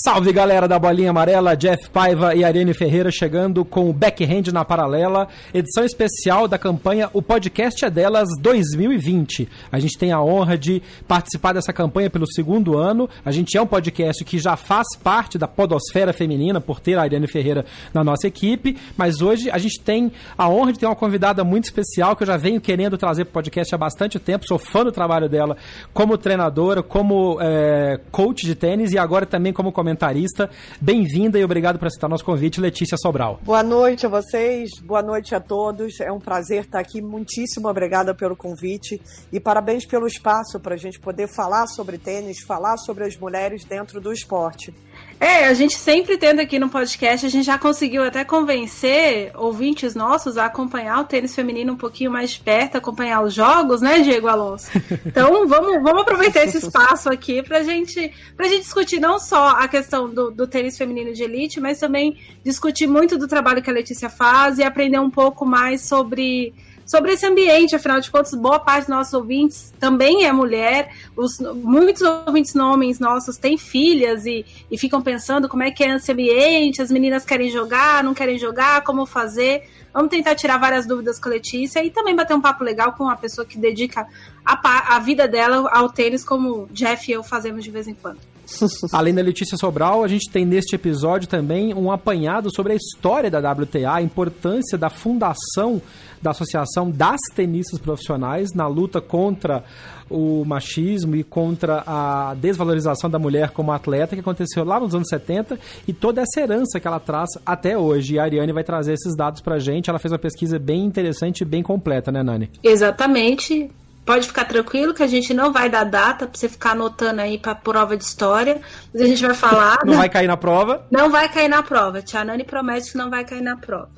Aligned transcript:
Salve 0.00 0.32
galera 0.32 0.68
da 0.68 0.78
Bolinha 0.78 1.10
Amarela, 1.10 1.56
Jeff 1.56 1.90
Paiva 1.90 2.32
e 2.32 2.44
Ariane 2.44 2.72
Ferreira 2.72 3.10
chegando 3.10 3.64
com 3.64 3.90
o 3.90 3.92
Backhand 3.92 4.52
na 4.52 4.64
Paralela, 4.64 5.26
edição 5.52 5.84
especial 5.84 6.46
da 6.46 6.56
campanha 6.56 7.10
O 7.12 7.20
Podcast 7.20 7.84
é 7.84 7.90
Delas 7.90 8.28
2020. 8.40 9.48
A 9.72 9.80
gente 9.80 9.98
tem 9.98 10.12
a 10.12 10.22
honra 10.22 10.56
de 10.56 10.80
participar 11.08 11.52
dessa 11.52 11.72
campanha 11.72 12.08
pelo 12.08 12.30
segundo 12.32 12.78
ano. 12.78 13.10
A 13.24 13.32
gente 13.32 13.56
é 13.56 13.60
um 13.60 13.66
podcast 13.66 14.24
que 14.24 14.38
já 14.38 14.54
faz 14.54 14.86
parte 15.02 15.36
da 15.36 15.48
podosfera 15.48 16.12
feminina, 16.12 16.60
por 16.60 16.78
ter 16.78 16.96
a 16.96 17.02
Ariane 17.02 17.26
Ferreira 17.26 17.64
na 17.92 18.04
nossa 18.04 18.28
equipe, 18.28 18.76
mas 18.96 19.20
hoje 19.20 19.50
a 19.50 19.58
gente 19.58 19.80
tem 19.80 20.12
a 20.36 20.48
honra 20.48 20.72
de 20.74 20.78
ter 20.78 20.86
uma 20.86 20.94
convidada 20.94 21.42
muito 21.42 21.64
especial 21.64 22.14
que 22.14 22.22
eu 22.22 22.26
já 22.28 22.36
venho 22.36 22.60
querendo 22.60 22.96
trazer 22.96 23.24
para 23.24 23.30
o 23.30 23.34
podcast 23.34 23.74
há 23.74 23.78
bastante 23.78 24.20
tempo. 24.20 24.46
Sou 24.46 24.58
fã 24.58 24.84
do 24.84 24.92
trabalho 24.92 25.28
dela 25.28 25.56
como 25.92 26.16
treinadora, 26.16 26.84
como 26.84 27.36
é, 27.40 27.98
coach 28.12 28.46
de 28.46 28.54
tênis 28.54 28.92
e 28.92 28.98
agora 28.98 29.26
também 29.26 29.52
como 29.52 29.72
comentarista 29.72 29.87
comentarista. 29.88 30.50
Bem-vinda 30.80 31.38
e 31.38 31.44
obrigado 31.44 31.78
por 31.78 31.86
aceitar 31.86 32.08
nosso 32.08 32.24
convite, 32.24 32.60
Letícia 32.60 32.96
Sobral. 32.98 33.40
Boa 33.42 33.62
noite 33.62 34.04
a 34.04 34.08
vocês, 34.08 34.70
boa 34.82 35.02
noite 35.02 35.34
a 35.34 35.40
todos. 35.40 35.98
É 36.00 36.12
um 36.12 36.20
prazer 36.20 36.64
estar 36.64 36.78
aqui. 36.78 37.00
Muitíssimo 37.00 37.68
obrigada 37.68 38.14
pelo 38.14 38.36
convite 38.36 39.00
e 39.32 39.40
parabéns 39.40 39.86
pelo 39.86 40.06
espaço 40.06 40.60
para 40.60 40.74
a 40.74 40.78
gente 40.78 41.00
poder 41.00 41.28
falar 41.28 41.66
sobre 41.68 41.96
tênis, 41.96 42.42
falar 42.42 42.76
sobre 42.76 43.04
as 43.04 43.16
mulheres 43.16 43.64
dentro 43.64 44.00
do 44.00 44.12
esporte. 44.12 44.74
É, 45.20 45.46
a 45.46 45.54
gente 45.54 45.74
sempre 45.74 46.16
tenta 46.16 46.42
aqui 46.42 46.58
no 46.58 46.68
podcast, 46.68 47.26
a 47.26 47.28
gente 47.28 47.44
já 47.44 47.58
conseguiu 47.58 48.04
até 48.04 48.24
convencer 48.24 49.32
ouvintes 49.34 49.94
nossos 49.94 50.38
a 50.38 50.46
acompanhar 50.46 51.00
o 51.00 51.04
tênis 51.04 51.34
feminino 51.34 51.72
um 51.72 51.76
pouquinho 51.76 52.10
mais 52.10 52.30
de 52.30 52.40
perto, 52.40 52.78
acompanhar 52.78 53.22
os 53.24 53.34
jogos, 53.34 53.80
né, 53.80 54.00
Diego 54.00 54.28
Alonso? 54.28 54.70
Então 55.04 55.48
vamos, 55.48 55.82
vamos 55.82 56.02
aproveitar 56.02 56.44
esse 56.44 56.58
espaço 56.58 57.08
aqui 57.08 57.42
pra 57.42 57.62
gente, 57.62 58.12
pra 58.36 58.46
gente 58.46 58.62
discutir 58.62 59.00
não 59.00 59.18
só 59.18 59.50
a 59.50 59.66
questão 59.66 60.08
do, 60.08 60.30
do 60.30 60.46
tênis 60.46 60.76
feminino 60.76 61.12
de 61.12 61.22
elite, 61.22 61.60
mas 61.60 61.80
também 61.80 62.16
discutir 62.44 62.86
muito 62.86 63.16
do 63.16 63.26
trabalho 63.26 63.62
que 63.62 63.70
a 63.70 63.72
Letícia 63.72 64.10
faz 64.10 64.58
e 64.58 64.62
aprender 64.62 64.98
um 64.98 65.10
pouco 65.10 65.44
mais 65.46 65.82
sobre 65.82 66.52
sobre 66.88 67.12
esse 67.12 67.26
ambiente, 67.26 67.76
afinal 67.76 68.00
de 68.00 68.10
contas, 68.10 68.34
boa 68.34 68.58
parte 68.58 68.86
dos 68.86 68.88
nossos 68.88 69.12
ouvintes 69.12 69.74
também 69.78 70.24
é 70.24 70.32
mulher, 70.32 70.90
os, 71.14 71.38
muitos 71.38 72.00
ouvintes 72.00 72.56
homens 72.56 72.98
nossos 72.98 73.36
têm 73.36 73.58
filhas 73.58 74.24
e, 74.24 74.44
e 74.70 74.78
ficam 74.78 75.02
pensando 75.02 75.50
como 75.50 75.62
é 75.62 75.70
que 75.70 75.84
é 75.84 75.94
esse 75.94 76.10
ambiente, 76.10 76.80
as 76.80 76.90
meninas 76.90 77.26
querem 77.26 77.50
jogar, 77.50 78.02
não 78.02 78.14
querem 78.14 78.38
jogar, 78.38 78.82
como 78.84 79.04
fazer. 79.04 79.68
Vamos 79.92 80.10
tentar 80.10 80.34
tirar 80.34 80.56
várias 80.58 80.86
dúvidas 80.86 81.18
com 81.18 81.28
a 81.28 81.32
Letícia 81.32 81.84
e 81.84 81.90
também 81.90 82.16
bater 82.16 82.34
um 82.34 82.40
papo 82.40 82.64
legal 82.64 82.92
com 82.92 83.04
uma 83.04 83.16
pessoa 83.16 83.44
que 83.44 83.58
dedica 83.58 84.06
a, 84.44 84.96
a 84.96 84.98
vida 84.98 85.28
dela 85.28 85.68
ao 85.70 85.90
tênis, 85.90 86.24
como 86.24 86.68
Jeff 86.72 87.10
e 87.10 87.14
eu 87.14 87.22
fazemos 87.22 87.62
de 87.62 87.70
vez 87.70 87.86
em 87.86 87.94
quando. 87.94 88.18
Além 88.92 89.14
da 89.14 89.22
Letícia 89.22 89.56
Sobral, 89.58 90.02
a 90.02 90.08
gente 90.08 90.30
tem 90.30 90.44
neste 90.44 90.74
episódio 90.74 91.28
também 91.28 91.74
um 91.74 91.92
apanhado 91.92 92.54
sobre 92.54 92.72
a 92.72 92.76
história 92.76 93.30
da 93.30 93.38
WTA, 93.52 93.94
a 93.94 94.02
importância 94.02 94.78
da 94.78 94.88
fundação 94.88 95.82
da 96.20 96.30
Associação 96.30 96.90
das 96.90 97.20
Tenistas 97.34 97.78
Profissionais 97.78 98.52
na 98.54 98.66
luta 98.66 99.00
contra 99.00 99.64
o 100.10 100.44
machismo 100.44 101.14
e 101.14 101.22
contra 101.22 101.82
a 101.86 102.34
desvalorização 102.34 103.10
da 103.10 103.18
mulher 103.18 103.50
como 103.50 103.72
atleta 103.72 104.16
que 104.16 104.20
aconteceu 104.20 104.64
lá 104.64 104.80
nos 104.80 104.94
anos 104.94 105.08
70 105.08 105.58
e 105.86 105.92
toda 105.92 106.22
essa 106.22 106.40
herança 106.40 106.80
que 106.80 106.86
ela 106.86 107.00
traz 107.00 107.30
até 107.44 107.76
hoje. 107.76 108.14
E 108.14 108.18
a 108.18 108.22
Ariane 108.22 108.52
vai 108.52 108.64
trazer 108.64 108.94
esses 108.94 109.14
dados 109.16 109.40
pra 109.40 109.58
gente. 109.58 109.90
Ela 109.90 109.98
fez 109.98 110.12
uma 110.12 110.18
pesquisa 110.18 110.58
bem 110.58 110.84
interessante 110.84 111.42
e 111.42 111.44
bem 111.44 111.62
completa, 111.62 112.10
né, 112.10 112.22
Nani? 112.22 112.50
Exatamente. 112.62 113.70
Pode 114.04 114.26
ficar 114.26 114.46
tranquilo 114.46 114.94
que 114.94 115.02
a 115.02 115.06
gente 115.06 115.34
não 115.34 115.52
vai 115.52 115.68
dar 115.68 115.84
data 115.84 116.26
pra 116.26 116.38
você 116.38 116.48
ficar 116.48 116.70
anotando 116.70 117.20
aí 117.20 117.36
pra 117.36 117.54
prova 117.54 117.94
de 117.94 118.04
história. 118.04 118.58
Mas 118.92 119.02
a 119.02 119.06
gente 119.06 119.20
vai 119.22 119.34
falar. 119.34 119.80
não 119.84 119.96
vai 119.96 120.08
cair 120.08 120.26
na 120.26 120.36
prova? 120.36 120.86
Não 120.90 121.10
vai 121.10 121.28
cair 121.28 121.48
na 121.48 121.62
prova. 121.62 122.00
Tia 122.00 122.24
Nani 122.24 122.42
promete 122.42 122.92
que 122.92 122.96
não 122.96 123.10
vai 123.10 123.22
cair 123.26 123.42
na 123.42 123.56
prova. 123.56 123.97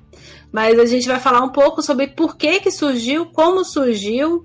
Mas 0.52 0.78
a 0.78 0.84
gente 0.84 1.06
vai 1.06 1.20
falar 1.20 1.42
um 1.42 1.50
pouco 1.50 1.82
sobre 1.82 2.08
por 2.08 2.36
que, 2.36 2.60
que 2.60 2.70
surgiu, 2.70 3.26
como 3.26 3.64
surgiu, 3.64 4.44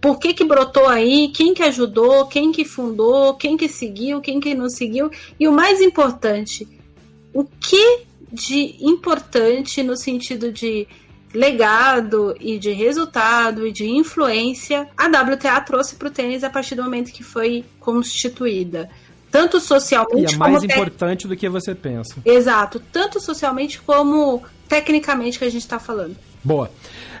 por 0.00 0.18
que, 0.18 0.32
que 0.32 0.44
brotou 0.44 0.86
aí, 0.86 1.28
quem 1.28 1.52
que 1.52 1.62
ajudou, 1.62 2.26
quem 2.26 2.52
que 2.52 2.64
fundou, 2.64 3.34
quem 3.34 3.56
que 3.56 3.68
seguiu, 3.68 4.20
quem 4.20 4.40
que 4.40 4.54
não 4.54 4.68
seguiu. 4.68 5.10
E 5.38 5.46
o 5.46 5.52
mais 5.52 5.80
importante, 5.80 6.66
o 7.34 7.44
que 7.44 8.04
de 8.32 8.76
importante 8.80 9.82
no 9.82 9.96
sentido 9.96 10.52
de 10.52 10.86
legado 11.34 12.34
e 12.40 12.58
de 12.58 12.72
resultado 12.72 13.66
e 13.66 13.72
de 13.72 13.88
influência 13.88 14.88
a 14.96 15.06
WTA 15.06 15.60
trouxe 15.60 15.96
para 15.96 16.08
o 16.08 16.10
tênis 16.10 16.42
a 16.42 16.50
partir 16.50 16.74
do 16.74 16.82
momento 16.82 17.12
que 17.12 17.22
foi 17.22 17.64
constituída. 17.78 18.88
Tanto 19.30 19.60
socialmente 19.60 20.32
e 20.32 20.34
é 20.34 20.38
mais 20.38 20.64
importante 20.64 21.28
do 21.28 21.36
que 21.36 21.48
você 21.48 21.72
pensa. 21.72 22.16
Exato, 22.24 22.82
tanto 22.92 23.20
socialmente 23.20 23.80
como 23.80 24.42
tecnicamente 24.70 25.38
que 25.38 25.44
a 25.44 25.50
gente 25.50 25.62
está 25.62 25.80
falando. 25.80 26.16
Boa. 26.42 26.70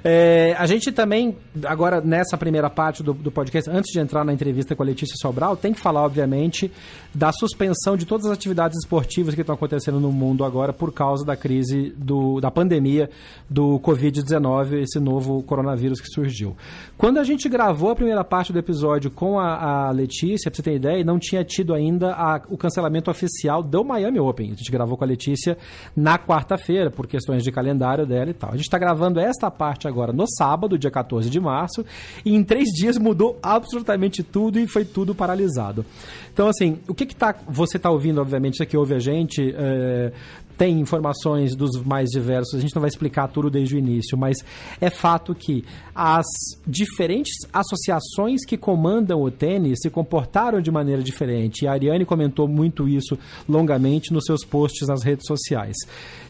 É, 0.02 0.54
a 0.58 0.66
gente 0.66 0.90
também, 0.92 1.36
agora 1.64 2.00
nessa 2.00 2.36
primeira 2.36 2.70
parte 2.70 3.02
do, 3.02 3.12
do, 3.12 3.30
podcast, 3.30 3.70
antes 3.70 3.92
de 3.92 4.00
entrar 4.00 4.24
na 4.24 4.32
entrevista 4.32 4.74
com 4.74 4.82
a 4.82 4.86
Letícia 4.86 5.14
Sobral, 5.20 5.56
tem 5.56 5.72
que 5.72 5.80
falar, 5.80 6.02
obviamente, 6.02 6.70
da 7.14 7.32
suspensão 7.32 7.96
de 7.96 8.06
todas 8.06 8.26
as 8.26 8.32
atividades 8.32 8.78
esportivas 8.78 9.34
que 9.34 9.40
estão 9.40 9.54
acontecendo 9.54 10.00
no 10.00 10.10
mundo 10.10 10.44
agora 10.44 10.72
por 10.72 10.92
causa 10.92 11.24
da 11.24 11.36
crise 11.36 11.92
do, 11.96 12.40
da 12.40 12.50
pandemia 12.50 13.10
do 13.48 13.78
Covid-19, 13.80 14.82
esse 14.82 14.98
novo 14.98 15.42
coronavírus 15.42 16.00
que 16.00 16.08
surgiu. 16.08 16.56
Quando 16.96 17.18
a 17.18 17.24
gente 17.24 17.48
gravou 17.48 17.90
a 17.90 17.96
primeira 17.96 18.24
parte 18.24 18.52
do 18.52 18.58
episódio 18.58 19.10
com 19.10 19.38
a, 19.38 19.88
a 19.88 19.90
Letícia, 19.90 20.50
pra 20.50 20.56
você 20.56 20.62
ter 20.62 20.74
ideia, 20.74 21.04
não 21.04 21.18
tinha 21.18 21.44
tido 21.44 21.74
ainda 21.74 22.12
a, 22.12 22.40
o 22.48 22.56
cancelamento 22.56 23.10
oficial 23.10 23.62
do 23.62 23.84
Miami 23.84 24.18
Open. 24.20 24.52
A 24.52 24.54
gente 24.54 24.70
gravou 24.70 24.96
com 24.96 25.04
a 25.04 25.06
Letícia 25.06 25.58
na 25.96 26.18
quarta-feira, 26.18 26.90
por 26.90 27.06
questões 27.06 27.42
de 27.42 27.52
calendário 27.52 28.06
dela 28.06 28.30
e 28.30 28.34
tal. 28.34 28.50
A 28.50 28.56
gente 28.56 28.64
está 28.64 28.78
gravando 28.78 29.20
esta 29.20 29.50
parte 29.50 29.86
agora 29.90 30.12
no 30.12 30.26
sábado, 30.26 30.78
dia 30.78 30.90
14 30.90 31.28
de 31.28 31.40
março, 31.40 31.84
e 32.24 32.34
em 32.34 32.42
três 32.42 32.68
dias 32.68 32.96
mudou 32.96 33.38
absolutamente 33.42 34.22
tudo 34.22 34.58
e 34.58 34.66
foi 34.66 34.84
tudo 34.84 35.14
paralisado. 35.14 35.84
Então, 36.32 36.48
assim, 36.48 36.78
o 36.88 36.94
que 36.94 37.04
que 37.04 37.14
tá, 37.14 37.34
você 37.48 37.76
está 37.76 37.90
ouvindo, 37.90 38.20
obviamente, 38.20 38.56
você 38.56 38.66
que 38.66 38.76
ouve 38.76 38.94
a 38.94 38.98
gente, 38.98 39.54
é, 39.56 40.12
tem 40.60 40.78
informações 40.78 41.56
dos 41.56 41.82
mais 41.82 42.10
diversos, 42.10 42.54
a 42.54 42.60
gente 42.60 42.74
não 42.74 42.82
vai 42.82 42.90
explicar 42.90 43.28
tudo 43.28 43.48
desde 43.48 43.76
o 43.76 43.78
início, 43.78 44.18
mas 44.18 44.44
é 44.78 44.90
fato 44.90 45.34
que 45.34 45.64
as 45.94 46.26
diferentes 46.66 47.32
associações 47.50 48.44
que 48.44 48.58
comandam 48.58 49.22
o 49.22 49.30
tênis 49.30 49.78
se 49.80 49.88
comportaram 49.88 50.60
de 50.60 50.70
maneira 50.70 51.02
diferente. 51.02 51.64
E 51.64 51.66
a 51.66 51.72
Ariane 51.72 52.04
comentou 52.04 52.46
muito 52.46 52.86
isso 52.86 53.18
longamente 53.48 54.12
nos 54.12 54.26
seus 54.26 54.44
posts 54.44 54.86
nas 54.86 55.02
redes 55.02 55.26
sociais. 55.26 55.74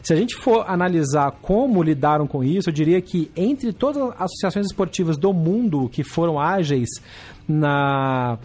Se 0.01 0.13
a 0.13 0.15
gente 0.15 0.37
for 0.37 0.63
analisar 0.65 1.31
como 1.41 1.83
lidaram 1.83 2.25
com 2.25 2.41
isso, 2.41 2.69
eu 2.69 2.73
diria 2.73 3.01
que 3.01 3.29
entre 3.35 3.73
todas 3.73 4.01
as 4.01 4.21
associações 4.21 4.67
esportivas 4.67 5.17
do 5.17 5.33
mundo 5.33 5.89
que 5.89 6.05
foram 6.05 6.39
ágeis 6.39 6.87
na 7.45 8.39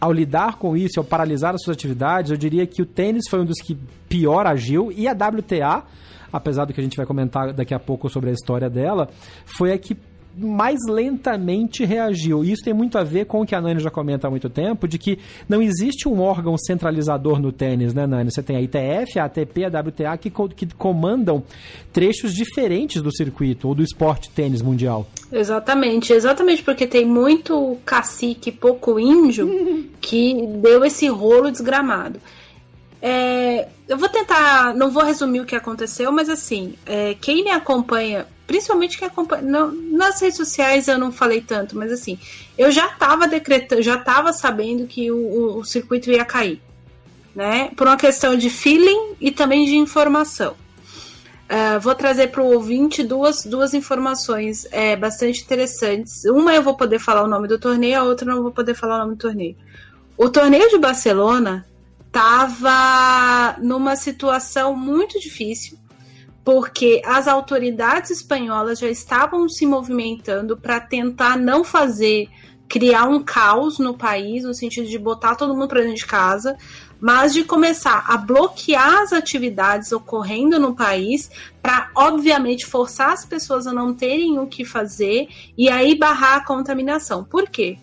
ao 0.00 0.12
lidar 0.12 0.56
com 0.56 0.76
isso, 0.76 0.98
ao 0.98 1.04
paralisar 1.04 1.54
as 1.54 1.62
suas 1.62 1.76
atividades, 1.76 2.30
eu 2.30 2.36
diria 2.36 2.66
que 2.66 2.82
o 2.82 2.86
tênis 2.86 3.24
foi 3.28 3.40
um 3.40 3.44
dos 3.44 3.60
que 3.60 3.76
pior 4.08 4.46
agiu. 4.46 4.92
E 4.92 5.08
a 5.08 5.12
WTA, 5.12 5.84
apesar 6.32 6.64
do 6.64 6.72
que 6.72 6.80
a 6.80 6.82
gente 6.82 6.96
vai 6.96 7.06
comentar 7.06 7.52
daqui 7.52 7.74
a 7.74 7.78
pouco 7.78 8.08
sobre 8.08 8.30
a 8.30 8.32
história 8.32 8.68
dela, 8.68 9.08
foi 9.44 9.72
a 9.72 9.78
que 9.78 9.96
mais 10.38 10.78
lentamente 10.88 11.84
reagiu. 11.84 12.44
E 12.44 12.52
isso 12.52 12.62
tem 12.62 12.74
muito 12.74 12.96
a 12.98 13.04
ver 13.04 13.26
com 13.26 13.40
o 13.40 13.46
que 13.46 13.54
a 13.54 13.60
Nani 13.60 13.80
já 13.80 13.90
comenta 13.90 14.26
há 14.26 14.30
muito 14.30 14.48
tempo, 14.48 14.86
de 14.86 14.98
que 14.98 15.18
não 15.48 15.60
existe 15.60 16.08
um 16.08 16.20
órgão 16.20 16.56
centralizador 16.56 17.40
no 17.40 17.52
tênis, 17.52 17.92
né, 17.92 18.06
Nani? 18.06 18.30
Você 18.30 18.42
tem 18.42 18.56
a 18.56 18.60
ITF, 18.60 19.18
a 19.18 19.24
ATP, 19.24 19.64
a 19.64 19.68
WTA, 19.68 20.16
que, 20.16 20.30
que 20.30 20.66
comandam 20.74 21.42
trechos 21.92 22.34
diferentes 22.34 23.02
do 23.02 23.14
circuito 23.14 23.68
ou 23.68 23.74
do 23.74 23.82
esporte 23.82 24.30
tênis 24.30 24.62
mundial. 24.62 25.06
Exatamente, 25.32 26.12
exatamente 26.12 26.62
porque 26.62 26.86
tem 26.86 27.04
muito 27.04 27.76
cacique 27.84 28.52
pouco 28.52 28.98
índio 28.98 29.48
que 30.00 30.46
deu 30.60 30.84
esse 30.84 31.08
rolo 31.08 31.50
desgramado. 31.50 32.20
É, 33.00 33.68
eu 33.88 33.96
vou 33.96 34.08
tentar, 34.08 34.74
não 34.74 34.90
vou 34.90 35.04
resumir 35.04 35.40
o 35.40 35.44
que 35.44 35.54
aconteceu, 35.54 36.10
mas 36.10 36.28
assim, 36.28 36.74
é, 36.84 37.14
quem 37.14 37.44
me 37.44 37.50
acompanha, 37.50 38.26
principalmente 38.48 38.96
quem 38.98 39.06
acompanha, 39.06 39.42
não, 39.42 39.70
nas 39.70 40.20
redes 40.22 40.38
sociais 40.38 40.88
eu 40.88 40.98
não 40.98 41.12
falei 41.12 41.42
tanto, 41.42 41.76
mas 41.76 41.92
assim, 41.92 42.18
eu 42.56 42.72
já 42.72 42.86
estava 42.86 43.28
decretando, 43.28 43.82
já 43.82 43.96
estava 43.96 44.32
sabendo 44.32 44.86
que 44.86 45.12
o, 45.12 45.16
o, 45.16 45.58
o, 45.58 45.64
circuito 45.64 46.10
ia 46.10 46.24
cair, 46.24 46.60
né? 47.36 47.70
Por 47.76 47.86
uma 47.86 47.98
questão 47.98 48.34
de 48.34 48.48
feeling 48.48 49.12
e 49.20 49.30
também 49.30 49.66
de 49.66 49.76
informação. 49.76 50.56
Uh, 51.44 51.78
vou 51.80 51.94
trazer 51.94 52.28
para 52.28 52.42
o 52.42 52.52
ouvinte 52.52 53.02
duas, 53.02 53.44
duas 53.44 53.74
informações 53.74 54.66
é, 54.70 54.96
bastante 54.96 55.42
interessantes. 55.42 56.24
Uma 56.24 56.54
eu 56.54 56.62
vou 56.62 56.74
poder 56.74 56.98
falar 56.98 57.22
o 57.22 57.28
nome 57.28 57.48
do 57.48 57.58
torneio, 57.58 58.00
a 58.00 58.02
outra 58.02 58.34
não 58.34 58.42
vou 58.42 58.50
poder 58.50 58.74
falar 58.74 58.96
o 58.96 58.98
nome 59.00 59.14
do 59.14 59.20
torneio. 59.20 59.56
O 60.16 60.30
torneio 60.30 60.68
de 60.70 60.78
Barcelona 60.78 61.66
estava 62.06 63.56
numa 63.60 63.94
situação 63.94 64.74
muito 64.74 65.20
difícil, 65.20 65.77
porque 66.48 67.02
as 67.04 67.28
autoridades 67.28 68.10
espanholas 68.10 68.78
já 68.78 68.88
estavam 68.88 69.46
se 69.50 69.66
movimentando 69.66 70.56
para 70.56 70.80
tentar 70.80 71.36
não 71.36 71.62
fazer 71.62 72.26
criar 72.66 73.04
um 73.04 73.22
caos 73.22 73.78
no 73.78 73.92
país, 73.92 74.44
no 74.44 74.54
sentido 74.54 74.88
de 74.88 74.98
botar 74.98 75.34
todo 75.34 75.52
mundo 75.52 75.68
para 75.68 75.82
dentro 75.82 75.96
de 75.96 76.06
casa, 76.06 76.56
mas 76.98 77.34
de 77.34 77.44
começar 77.44 78.02
a 78.08 78.16
bloquear 78.16 79.02
as 79.02 79.12
atividades 79.12 79.92
ocorrendo 79.92 80.58
no 80.58 80.74
país 80.74 81.30
para, 81.60 81.90
obviamente, 81.94 82.64
forçar 82.64 83.12
as 83.12 83.26
pessoas 83.26 83.66
a 83.66 83.72
não 83.74 83.92
terem 83.92 84.38
o 84.38 84.46
que 84.46 84.64
fazer 84.64 85.28
e 85.54 85.68
aí 85.68 85.98
barrar 85.98 86.38
a 86.38 86.44
contaminação. 86.46 87.24
Por 87.24 87.50
quê? 87.50 87.76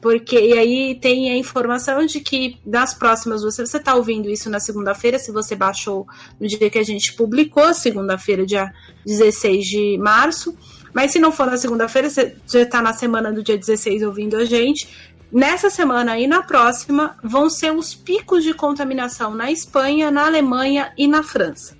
Porque 0.00 0.38
e 0.38 0.52
aí 0.56 0.94
tem 0.94 1.30
a 1.30 1.36
informação 1.36 2.06
de 2.06 2.20
que 2.20 2.56
nas 2.64 2.94
próximas 2.94 3.42
duas 3.42 3.56
você 3.56 3.76
está 3.76 3.94
ouvindo 3.94 4.30
isso 4.30 4.48
na 4.48 4.60
segunda-feira, 4.60 5.18
se 5.18 5.32
você 5.32 5.56
baixou 5.56 6.06
no 6.40 6.46
dia 6.46 6.70
que 6.70 6.78
a 6.78 6.84
gente 6.84 7.14
publicou, 7.14 7.74
segunda-feira, 7.74 8.46
dia 8.46 8.72
16 9.04 9.66
de 9.66 9.98
março. 9.98 10.56
Mas 10.92 11.12
se 11.12 11.18
não 11.18 11.32
for 11.32 11.46
na 11.46 11.56
segunda-feira, 11.56 12.08
você 12.08 12.36
já 12.46 12.62
está 12.62 12.80
na 12.80 12.92
semana 12.92 13.32
do 13.32 13.42
dia 13.42 13.58
16 13.58 14.02
ouvindo 14.02 14.36
a 14.36 14.44
gente. 14.44 14.88
Nessa 15.30 15.68
semana 15.68 16.18
e 16.18 16.26
na 16.26 16.42
próxima 16.42 17.16
vão 17.22 17.50
ser 17.50 17.72
os 17.72 17.94
picos 17.94 18.42
de 18.42 18.54
contaminação 18.54 19.34
na 19.34 19.52
Espanha, 19.52 20.10
na 20.10 20.26
Alemanha 20.26 20.92
e 20.96 21.06
na 21.06 21.22
França. 21.22 21.76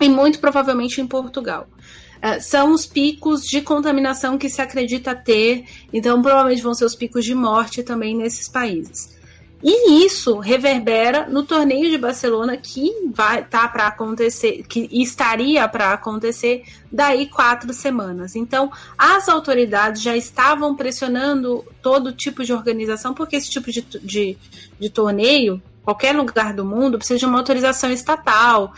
E 0.00 0.08
muito 0.08 0.40
provavelmente 0.40 1.00
em 1.00 1.06
Portugal. 1.06 1.68
Uh, 2.18 2.40
são 2.40 2.72
os 2.72 2.84
picos 2.84 3.42
de 3.46 3.62
contaminação 3.62 4.36
que 4.36 4.48
se 4.48 4.60
acredita 4.60 5.14
ter, 5.14 5.64
então 5.92 6.20
provavelmente 6.20 6.62
vão 6.62 6.74
ser 6.74 6.84
os 6.84 6.94
picos 6.94 7.24
de 7.24 7.34
morte 7.34 7.82
também 7.82 8.16
nesses 8.16 8.48
países. 8.48 9.16
E 9.62 10.04
isso 10.04 10.38
reverbera 10.38 11.28
no 11.28 11.42
torneio 11.42 11.90
de 11.90 11.98
Barcelona 11.98 12.56
que 12.56 12.92
vai 13.12 13.44
tá 13.44 13.66
para 13.66 13.88
acontecer, 13.88 14.64
que 14.68 14.88
estaria 14.92 15.66
para 15.66 15.92
acontecer 15.92 16.62
daí 16.92 17.26
quatro 17.26 17.72
semanas. 17.72 18.36
Então, 18.36 18.70
as 18.96 19.28
autoridades 19.28 20.00
já 20.00 20.16
estavam 20.16 20.76
pressionando 20.76 21.64
todo 21.82 22.12
tipo 22.12 22.44
de 22.44 22.52
organização, 22.52 23.12
porque 23.12 23.34
esse 23.34 23.50
tipo 23.50 23.72
de, 23.72 23.82
de, 23.82 24.38
de 24.78 24.90
torneio 24.90 25.60
qualquer 25.88 26.14
lugar 26.14 26.52
do 26.52 26.66
mundo 26.66 26.98
precisa 26.98 27.18
de 27.18 27.24
uma 27.24 27.38
autorização 27.38 27.90
estatal. 27.90 28.74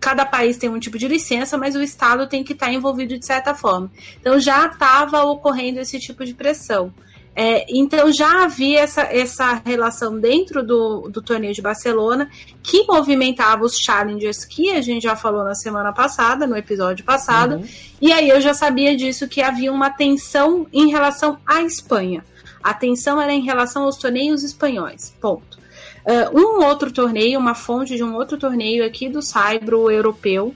Cada 0.00 0.24
país 0.24 0.56
tem 0.56 0.70
um 0.70 0.78
tipo 0.78 0.96
de 0.96 1.06
licença, 1.06 1.58
mas 1.58 1.76
o 1.76 1.82
Estado 1.82 2.26
tem 2.26 2.42
que 2.42 2.54
estar 2.54 2.72
envolvido 2.72 3.18
de 3.18 3.26
certa 3.26 3.54
forma. 3.54 3.90
Então 4.18 4.40
já 4.40 4.66
estava 4.66 5.22
ocorrendo 5.24 5.80
esse 5.80 6.00
tipo 6.00 6.24
de 6.24 6.32
pressão. 6.32 6.94
É, 7.36 7.66
então 7.68 8.10
já 8.10 8.44
havia 8.44 8.80
essa, 8.80 9.02
essa 9.02 9.62
relação 9.64 10.18
dentro 10.18 10.66
do, 10.66 11.10
do 11.10 11.20
torneio 11.20 11.52
de 11.52 11.60
Barcelona 11.60 12.28
que 12.62 12.86
movimentava 12.86 13.62
os 13.62 13.78
challengers 13.78 14.44
que 14.44 14.70
a 14.70 14.80
gente 14.80 15.02
já 15.02 15.14
falou 15.14 15.44
na 15.44 15.54
semana 15.54 15.92
passada, 15.92 16.46
no 16.46 16.56
episódio 16.56 17.04
passado, 17.04 17.56
uhum. 17.56 17.64
e 18.00 18.10
aí 18.12 18.30
eu 18.30 18.40
já 18.40 18.52
sabia 18.54 18.96
disso 18.96 19.28
que 19.28 19.42
havia 19.42 19.70
uma 19.70 19.90
tensão 19.90 20.66
em 20.72 20.90
relação 20.90 21.38
à 21.46 21.62
Espanha. 21.62 22.24
A 22.62 22.74
tensão 22.74 23.20
era 23.20 23.32
em 23.32 23.42
relação 23.42 23.84
aos 23.84 23.96
torneios 23.96 24.42
espanhóis. 24.42 25.14
Ponto. 25.20 25.59
Uh, 26.04 26.38
um 26.38 26.64
outro 26.64 26.90
torneio, 26.90 27.38
uma 27.38 27.54
fonte 27.54 27.96
de 27.96 28.02
um 28.02 28.14
outro 28.14 28.38
torneio 28.38 28.84
aqui 28.84 29.08
do 29.08 29.20
Saibro 29.20 29.90
europeu. 29.90 30.54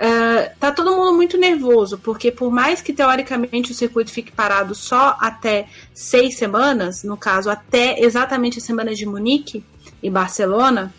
Uh, 0.00 0.50
tá 0.58 0.72
todo 0.72 0.96
mundo 0.96 1.12
muito 1.12 1.36
nervoso, 1.36 1.98
porque 1.98 2.32
por 2.32 2.50
mais 2.50 2.80
que 2.80 2.92
teoricamente 2.92 3.70
o 3.70 3.74
circuito 3.74 4.10
fique 4.10 4.32
parado 4.32 4.74
só 4.74 5.16
até 5.20 5.68
seis 5.92 6.38
semanas, 6.38 7.04
no 7.04 7.18
caso, 7.18 7.50
até 7.50 8.00
exatamente 8.00 8.58
a 8.58 8.62
semana 8.62 8.94
de 8.94 9.04
Munique 9.04 9.62
e 10.02 10.08
Barcelona, 10.08 10.92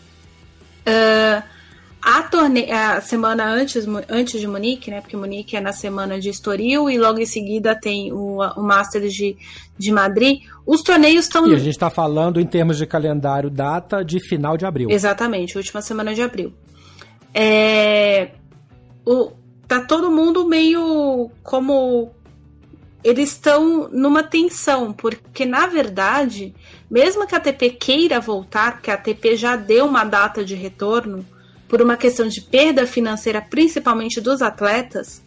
uh, 0.82 1.44
a, 2.02 2.24
torne 2.24 2.72
a 2.72 3.00
semana 3.00 3.46
antes, 3.46 3.86
antes 4.10 4.42
de 4.42 4.48
Munique, 4.48 4.90
né? 4.90 5.02
Porque 5.02 5.16
Munique 5.16 5.56
é 5.56 5.62
na 5.62 5.72
semana 5.72 6.20
de 6.20 6.30
Estoril 6.30 6.90
e 6.90 6.98
logo 6.98 7.20
em 7.20 7.26
seguida 7.26 7.76
tem 7.76 8.12
o, 8.12 8.40
o 8.40 8.64
Masters 8.64 9.14
de, 9.14 9.38
de 9.78 9.92
Madrid. 9.92 10.42
Os 10.66 10.82
torneios 10.82 11.26
estão. 11.26 11.48
E 11.48 11.54
a 11.54 11.60
gente 11.60 11.70
está 11.70 11.90
falando 11.90 12.40
em 12.40 12.46
termos 12.46 12.78
de 12.78 12.88
calendário, 12.88 13.50
data 13.50 14.04
de 14.04 14.20
final 14.20 14.58
de 14.58 14.66
abril. 14.66 14.90
Exatamente, 14.90 15.58
última 15.58 15.82
semana 15.82 16.14
de 16.14 16.22
abril. 16.22 16.54
É, 17.34 18.32
o, 19.06 19.32
tá 19.68 19.80
todo 19.82 20.12
mundo 20.12 20.48
meio 20.48 21.30
como. 21.44 22.12
Eles 23.04 23.32
estão 23.32 23.90
numa 23.92 24.22
tensão, 24.22 24.94
porque 24.94 25.44
na 25.44 25.66
verdade, 25.66 26.54
mesmo 26.90 27.26
que 27.26 27.34
a 27.34 27.40
ATP 27.40 27.72
queira 27.72 28.20
voltar, 28.20 28.74
porque 28.74 28.92
a 28.92 28.94
ATP 28.94 29.36
já 29.36 29.56
deu 29.56 29.86
uma 29.86 30.04
data 30.04 30.46
de 30.46 30.54
retorno, 30.54 31.26
por 31.72 31.82
uma 31.82 31.96
questão 31.96 32.28
de 32.28 32.42
perda 32.42 32.86
financeira, 32.86 33.42
principalmente 33.42 34.20
dos 34.20 34.42
atletas, 34.42 35.24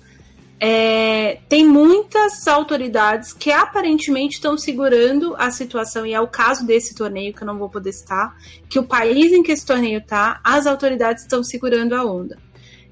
é, 0.60 1.38
tem 1.48 1.66
muitas 1.66 2.46
autoridades 2.46 3.32
que 3.32 3.50
aparentemente 3.50 4.34
estão 4.34 4.58
segurando 4.58 5.34
a 5.38 5.50
situação, 5.50 6.04
e 6.04 6.12
é 6.12 6.20
o 6.20 6.28
caso 6.28 6.66
desse 6.66 6.94
torneio 6.94 7.32
que 7.32 7.42
eu 7.42 7.46
não 7.46 7.56
vou 7.56 7.70
poder 7.70 7.94
citar, 7.94 8.36
que 8.68 8.78
o 8.78 8.82
país 8.82 9.32
em 9.32 9.42
que 9.42 9.52
esse 9.52 9.64
torneio 9.64 10.00
está, 10.00 10.38
as 10.44 10.66
autoridades 10.66 11.22
estão 11.22 11.42
segurando 11.42 11.94
a 11.94 12.04
onda. 12.04 12.36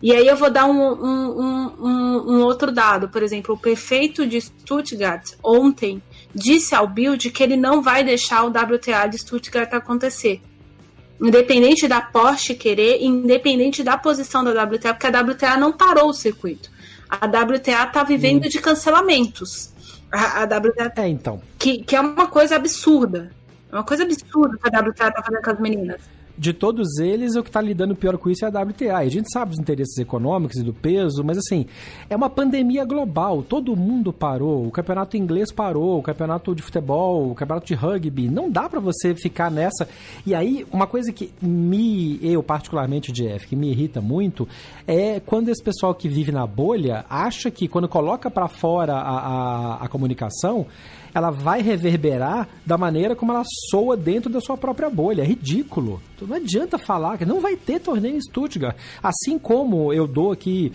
E 0.01 0.15
aí 0.15 0.27
eu 0.27 0.37
vou 0.37 0.51
dar 0.51 0.65
um, 0.65 0.81
um, 0.81 1.77
um, 1.79 2.37
um, 2.37 2.41
outro 2.45 2.73
dado, 2.73 3.11
por 3.11 3.23
exemplo, 3.23 3.55
o 3.55 3.59
prefeito 3.59 4.27
de 4.27 4.41
Stuttgart 4.41 5.33
ontem 5.45 6.03
disse 6.35 6.75
ao 6.75 6.89
Bild 6.89 7.31
que 7.31 7.43
ele 7.43 7.59
não 7.59 7.83
vai 7.83 8.03
deixar 8.03 8.45
o 8.45 8.49
WTA 8.49 9.07
de 9.09 9.19
Stuttgart 9.19 9.75
acontecer. 9.75 10.41
Independente 11.23 11.87
da 11.87 12.01
Porsche 12.01 12.55
querer, 12.55 13.03
independente 13.03 13.83
da 13.85 13.97
posição 13.97 14.43
da 14.43 14.51
WTA, 14.51 14.93
porque 14.93 15.07
a 15.07 15.21
WTA 15.21 15.57
não 15.57 15.73
parou 15.73 16.09
o 16.09 16.13
circuito. 16.13 16.71
A 17.09 17.27
WTA 17.27 17.85
está 17.85 18.03
vivendo 18.03 18.47
hum. 18.47 18.49
de 18.49 18.59
cancelamentos. 18.59 19.71
A, 20.11 20.43
a 20.43 20.45
WTA. 20.45 20.93
É, 20.97 21.09
então. 21.09 21.41
Que, 21.59 21.79
que 21.79 21.95
é 21.95 22.01
uma 22.01 22.27
coisa 22.27 22.57
absurda. 22.57 23.31
É 23.71 23.75
uma 23.77 23.85
coisa 23.85 24.03
absurda 24.03 24.59
que 24.59 24.77
a 24.77 24.81
WTA 24.81 25.09
está 25.09 25.23
fazendo 25.23 25.43
com 25.43 25.51
as 25.51 25.61
meninas 25.61 26.01
de 26.37 26.53
todos 26.53 26.99
eles, 26.99 27.37
o 27.37 27.43
que 27.43 27.49
está 27.49 27.61
lidando 27.61 27.95
pior 27.95 28.17
com 28.19 28.31
isso 28.31 28.45
é 28.45 28.49
a 28.49 28.63
WTA. 28.63 28.97
A 28.97 29.09
gente 29.09 29.31
sabe 29.33 29.53
os 29.53 29.59
interesses 29.59 29.97
econômicos 29.99 30.57
e 30.57 30.63
do 30.63 30.73
peso, 30.73 31.23
mas 31.25 31.39
assim, 31.39 31.67
é 32.09 32.17
uma 32.17 32.31
pandemia 32.31 32.85
global. 32.85 33.43
Todo 33.43 33.77
mundo 33.77 34.13
parou. 34.13 34.67
O 34.67 34.71
campeonato 34.71 35.17
inglês 35.17 35.53
parou, 35.53 35.99
o 35.99 36.03
campeonato 36.03 36.55
de 36.55 36.63
futebol, 36.63 37.31
o 37.31 37.35
campeonato 37.35 37.67
de 37.67 37.75
rugby. 37.75 38.29
Não 38.29 38.51
dá 38.51 38.69
para 38.69 38.81
você 38.81 39.15
ficar 39.15 39.51
nessa. 39.51 39.89
E 40.27 40.35
aí, 40.35 40.67
uma 40.73 40.87
coisa 40.87 41.13
que 41.13 41.33
me, 41.41 42.19
eu 42.23 42.43
particularmente, 42.43 43.13
Jeff, 43.13 43.47
que 43.47 43.57
me 43.57 43.71
irrita 43.71 44.01
muito, 44.01 44.49
é 44.87 45.21
quando 45.21 45.49
esse 45.49 45.63
pessoal 45.63 45.95
que 45.95 46.09
vive 46.09 46.33
na 46.33 46.47
bolha 46.47 47.05
acha 47.09 47.51
que 47.51 47.69
quando 47.69 47.89
coloca 47.89 48.31
para 48.31 48.49
fora 48.49 48.95
a, 48.95 49.19
a, 49.19 49.85
a 49.85 49.89
comunicação, 49.89 50.67
ela 51.15 51.31
vai 51.31 51.61
reverberar 51.61 52.49
da 52.65 52.79
maneira 52.79 53.15
como 53.15 53.33
ela 53.33 53.43
soa 53.71 53.97
dentro 53.97 54.31
da 54.31 54.41
sua 54.41 54.57
própria 54.57 54.89
bolha. 54.89 55.23
É 55.23 55.25
ridículo. 55.25 56.01
Então 56.15 56.29
não 56.29 56.37
adianta 56.37 56.79
falar 56.79 57.19
que 57.19 57.25
não 57.25 57.41
vai 57.41 57.57
ter 57.57 57.81
torneio 57.81 58.17
em 58.17 58.21
Stuttgart. 58.21 58.77
Assim 59.03 59.39
como 59.39 59.93
eu 59.93 60.07
dou 60.07 60.33
aqui 60.33 60.73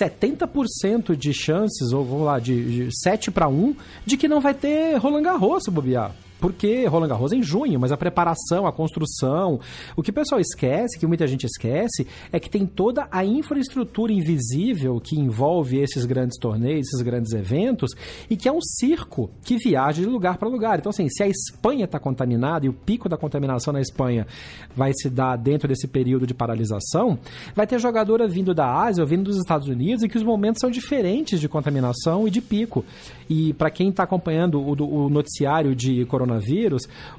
70% 0.00 1.16
de 1.16 1.32
chances, 1.32 1.92
ou 1.92 2.04
vamos 2.04 2.24
lá, 2.24 2.38
de, 2.38 2.86
de 2.86 3.02
7 3.02 3.30
para 3.30 3.48
1, 3.48 3.74
de 4.06 4.16
que 4.16 4.28
não 4.28 4.40
vai 4.40 4.54
ter 4.54 4.96
Roland 4.96 5.22
Garros, 5.22 5.64
bobear 5.68 6.14
porque 6.44 6.84
Roland 6.84 7.08
Garros 7.08 7.32
é 7.32 7.36
em 7.36 7.42
junho, 7.42 7.80
mas 7.80 7.90
a 7.90 7.96
preparação, 7.96 8.66
a 8.66 8.72
construção, 8.72 9.58
o 9.96 10.02
que 10.02 10.10
o 10.10 10.12
pessoal 10.12 10.38
esquece, 10.38 10.98
que 10.98 11.06
muita 11.06 11.26
gente 11.26 11.46
esquece, 11.46 12.06
é 12.30 12.38
que 12.38 12.50
tem 12.50 12.66
toda 12.66 13.08
a 13.10 13.24
infraestrutura 13.24 14.12
invisível 14.12 15.00
que 15.00 15.18
envolve 15.18 15.78
esses 15.78 16.04
grandes 16.04 16.38
torneios, 16.38 16.88
esses 16.88 17.00
grandes 17.00 17.32
eventos, 17.32 17.92
e 18.28 18.36
que 18.36 18.46
é 18.46 18.52
um 18.52 18.60
circo 18.60 19.30
que 19.42 19.56
viaja 19.56 20.02
de 20.02 20.06
lugar 20.06 20.36
para 20.36 20.46
lugar. 20.46 20.78
Então, 20.78 20.90
assim, 20.90 21.08
se 21.08 21.22
a 21.22 21.26
Espanha 21.26 21.86
está 21.86 21.98
contaminada 21.98 22.66
e 22.66 22.68
o 22.68 22.74
pico 22.74 23.08
da 23.08 23.16
contaminação 23.16 23.72
na 23.72 23.80
Espanha 23.80 24.26
vai 24.76 24.92
se 24.92 25.08
dar 25.08 25.36
dentro 25.36 25.66
desse 25.66 25.88
período 25.88 26.26
de 26.26 26.34
paralisação, 26.34 27.18
vai 27.54 27.66
ter 27.66 27.78
jogadora 27.78 28.28
vindo 28.28 28.52
da 28.52 28.70
Ásia 28.70 29.02
ou 29.02 29.08
vindo 29.08 29.24
dos 29.24 29.38
Estados 29.38 29.66
Unidos 29.66 30.02
e 30.02 30.10
que 30.10 30.18
os 30.18 30.22
momentos 30.22 30.60
são 30.60 30.70
diferentes 30.70 31.40
de 31.40 31.48
contaminação 31.48 32.28
e 32.28 32.30
de 32.30 32.42
pico. 32.42 32.84
E 33.30 33.54
para 33.54 33.70
quem 33.70 33.88
está 33.88 34.02
acompanhando 34.02 34.60
o, 34.60 35.06
o, 35.06 35.08
noticiário 35.08 35.74
de 35.74 36.04
coronavírus, 36.04 36.33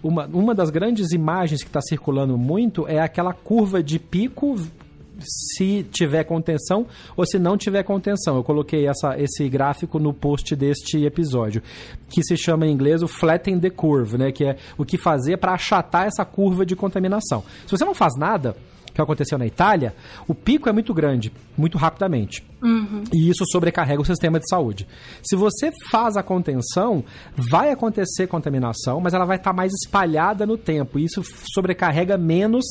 uma, 0.04 0.26
uma 0.28 0.56
das 0.56 0.70
grandes 0.70 1.12
imagens 1.12 1.62
que 1.62 1.70
está 1.70 1.82
circulando 1.82 2.38
muito 2.38 2.88
é 2.88 3.00
aquela 3.00 3.34
curva 3.34 3.82
de 3.82 4.00
pico 4.00 4.56
se 5.20 5.84
tiver 5.92 6.24
contenção 6.24 6.86
ou 7.16 7.26
se 7.26 7.40
não 7.40 7.58
tiver 7.58 7.84
contenção. 7.84 8.36
Eu 8.36 8.44
coloquei 8.44 8.88
essa, 8.88 9.18
esse 9.18 9.48
gráfico 9.48 10.00
no 10.00 10.14
post 10.14 10.56
deste 10.56 11.04
episódio, 11.06 11.62
que 12.10 12.24
se 12.24 12.36
chama 12.38 12.66
em 12.68 12.72
inglês 12.72 13.02
o 13.02 13.08
flatten 13.08 13.60
the 13.60 13.70
curve, 13.70 14.18
né? 14.18 14.32
Que 14.32 14.46
é 14.46 14.58
o 14.78 14.86
que 14.86 14.98
fazer 14.98 15.38
para 15.38 15.54
achatar 15.54 16.06
essa 16.08 16.26
curva 16.26 16.66
de 16.66 16.76
contaminação. 16.76 17.44
Se 17.66 17.72
você 17.72 17.86
não 17.86 17.96
faz 17.96 18.14
nada, 18.18 18.56
que 18.96 19.02
aconteceu 19.02 19.38
na 19.38 19.46
Itália, 19.46 19.94
o 20.28 20.34
pico 20.34 20.70
é 20.70 20.72
muito 20.72 20.94
grande, 20.94 21.32
muito 21.58 21.78
rapidamente. 21.78 22.44
Uhum. 22.64 23.04
E 23.14 23.30
isso 23.30 23.44
sobrecarrega 23.52 24.02
o 24.02 24.06
sistema 24.06 24.40
de 24.40 24.50
saúde. 24.50 24.88
Se 25.22 25.36
você 25.36 25.72
faz 25.92 26.18
a 26.18 26.24
contenção, 26.24 27.04
vai 27.36 27.72
acontecer 27.72 28.28
contaminação, 28.28 29.00
mas 29.00 29.14
ela 29.14 29.26
vai 29.26 29.38
estar 29.38 29.52
tá 29.52 29.56
mais 29.56 29.72
espalhada 29.74 30.46
no 30.46 30.58
tempo. 30.58 30.98
E 30.98 31.04
isso 31.04 31.22
sobrecarrega 31.54 32.18
menos 32.18 32.66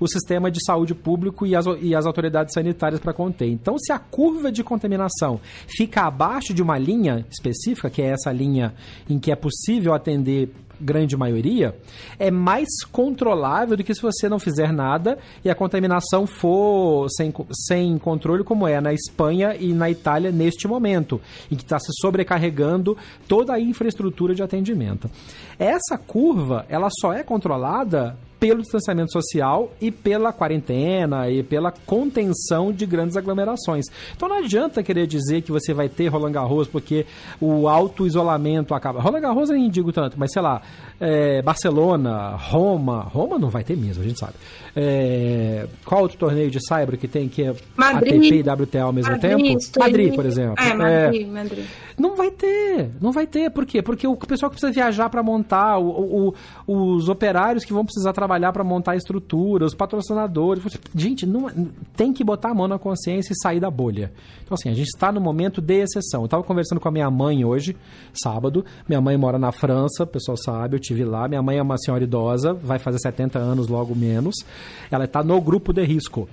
o 0.00 0.06
sistema 0.06 0.50
de 0.50 0.64
saúde 0.64 0.94
público 0.94 1.46
e 1.46 1.54
as, 1.54 1.66
e 1.80 1.94
as 1.94 2.06
autoridades 2.06 2.54
sanitárias 2.54 3.00
para 3.00 3.12
conter. 3.12 3.48
Então, 3.48 3.76
se 3.78 3.92
a 3.92 3.98
curva 3.98 4.50
de 4.50 4.64
contaminação 4.64 5.40
fica 5.66 6.02
abaixo 6.02 6.54
de 6.54 6.62
uma 6.62 6.78
linha 6.78 7.26
específica, 7.30 7.90
que 7.90 8.00
é 8.00 8.06
essa 8.06 8.32
linha 8.32 8.74
em 9.08 9.18
que 9.18 9.30
é 9.30 9.36
possível 9.36 9.92
atender 9.92 10.50
grande 10.80 11.16
maioria, 11.16 11.76
é 12.18 12.30
mais 12.30 12.68
controlável 12.90 13.76
do 13.76 13.84
que 13.84 13.94
se 13.94 14.02
você 14.02 14.28
não 14.28 14.38
fizer 14.38 14.72
nada 14.72 15.18
e 15.44 15.50
a 15.50 15.54
contaminação 15.54 16.26
for 16.26 17.08
sem, 17.10 17.32
sem 17.66 17.98
controle, 17.98 18.44
como 18.44 18.66
é 18.66 18.80
na 18.80 18.92
Espanha 18.92 19.54
e 19.54 19.72
na 19.72 19.90
Itália 19.90 20.30
neste 20.30 20.66
momento, 20.68 21.20
em 21.50 21.56
que 21.56 21.62
está 21.62 21.78
se 21.78 21.92
sobrecarregando 22.00 22.96
toda 23.26 23.54
a 23.54 23.60
infraestrutura 23.60 24.34
de 24.34 24.42
atendimento. 24.42 25.10
Essa 25.58 25.96
curva, 25.96 26.64
ela 26.68 26.88
só 27.00 27.12
é 27.12 27.22
controlada 27.22 28.16
pelo 28.44 28.60
distanciamento 28.60 29.10
social 29.10 29.72
e 29.80 29.90
pela 29.90 30.30
quarentena 30.30 31.30
e 31.30 31.42
pela 31.42 31.72
contenção 31.72 32.70
de 32.70 32.84
grandes 32.84 33.16
aglomerações. 33.16 33.86
Então 34.14 34.28
não 34.28 34.36
adianta 34.36 34.82
querer 34.82 35.06
dizer 35.06 35.40
que 35.40 35.50
você 35.50 35.72
vai 35.72 35.88
ter 35.88 36.08
Roland 36.08 36.32
Garros 36.32 36.68
porque 36.68 37.06
o 37.40 37.66
auto-isolamento 37.66 38.74
acaba. 38.74 39.00
Roland 39.00 39.22
Garros 39.22 39.48
eu 39.48 39.56
nem 39.56 39.70
digo 39.70 39.92
tanto, 39.92 40.18
mas 40.18 40.30
sei 40.30 40.42
lá, 40.42 40.60
é, 41.00 41.40
Barcelona, 41.40 42.36
Roma. 42.36 43.00
Roma 43.00 43.38
não 43.38 43.48
vai 43.48 43.64
ter 43.64 43.78
mesmo, 43.78 44.02
a 44.02 44.06
gente 44.06 44.20
sabe. 44.20 44.34
É, 44.76 45.66
qual 45.84 46.02
outro 46.02 46.18
torneio 46.18 46.50
de 46.50 46.58
Cyber 46.60 46.98
que 46.98 47.08
tem 47.08 47.28
que 47.28 47.44
é 47.44 47.54
Madrid, 47.76 48.14
ATP 48.14 48.34
e 48.34 48.64
WTA 48.64 48.82
ao 48.82 48.92
mesmo 48.92 49.12
Madrid, 49.12 49.30
tempo? 49.30 49.78
Madrid, 49.78 50.14
por 50.14 50.26
exemplo. 50.26 50.54
É, 50.58 50.74
Madrid, 50.74 51.22
é, 51.22 51.30
Madrid. 51.30 51.64
Não 51.96 52.16
vai 52.16 52.30
ter, 52.30 52.90
não 53.00 53.12
vai 53.12 53.26
ter. 53.26 53.50
Por 53.50 53.64
quê? 53.64 53.80
Porque 53.80 54.06
o 54.06 54.16
pessoal 54.16 54.50
que 54.50 54.56
precisa 54.56 54.72
viajar 54.72 55.08
para 55.08 55.22
montar, 55.22 55.78
o, 55.78 56.34
o, 56.66 56.84
os 56.94 57.08
operários 57.08 57.64
que 57.64 57.72
vão 57.72 57.84
precisar 57.84 58.12
trabalhar 58.12 58.33
para 58.52 58.64
montar 58.64 58.92
a 58.92 58.96
estrutura, 58.96 59.64
os 59.64 59.74
patrocinadores. 59.74 60.62
Gente, 60.94 61.26
não, 61.26 61.48
tem 61.96 62.12
que 62.12 62.24
botar 62.24 62.50
a 62.50 62.54
mão 62.54 62.68
na 62.68 62.78
consciência 62.78 63.32
e 63.32 63.36
sair 63.42 63.60
da 63.60 63.70
bolha. 63.70 64.12
Então, 64.42 64.54
assim, 64.54 64.68
a 64.68 64.74
gente 64.74 64.88
está 64.88 65.10
no 65.10 65.20
momento 65.20 65.60
de 65.60 65.82
exceção. 65.82 66.22
Eu 66.22 66.26
estava 66.26 66.42
conversando 66.42 66.80
com 66.80 66.88
a 66.88 66.92
minha 66.92 67.10
mãe 67.10 67.44
hoje, 67.44 67.76
sábado. 68.12 68.64
Minha 68.88 69.00
mãe 69.00 69.16
mora 69.16 69.38
na 69.38 69.52
França, 69.52 70.04
o 70.04 70.06
pessoal 70.06 70.36
sabe, 70.36 70.76
eu 70.76 70.80
tive 70.80 71.04
lá. 71.04 71.28
Minha 71.28 71.42
mãe 71.42 71.58
é 71.58 71.62
uma 71.62 71.78
senhora 71.78 72.04
idosa, 72.04 72.52
vai 72.52 72.78
fazer 72.78 72.98
70 72.98 73.38
anos 73.38 73.68
logo 73.68 73.94
menos. 73.94 74.34
Ela 74.90 75.04
está 75.04 75.22
no 75.22 75.40
grupo 75.40 75.72
de 75.72 75.84
risco. 75.84 76.28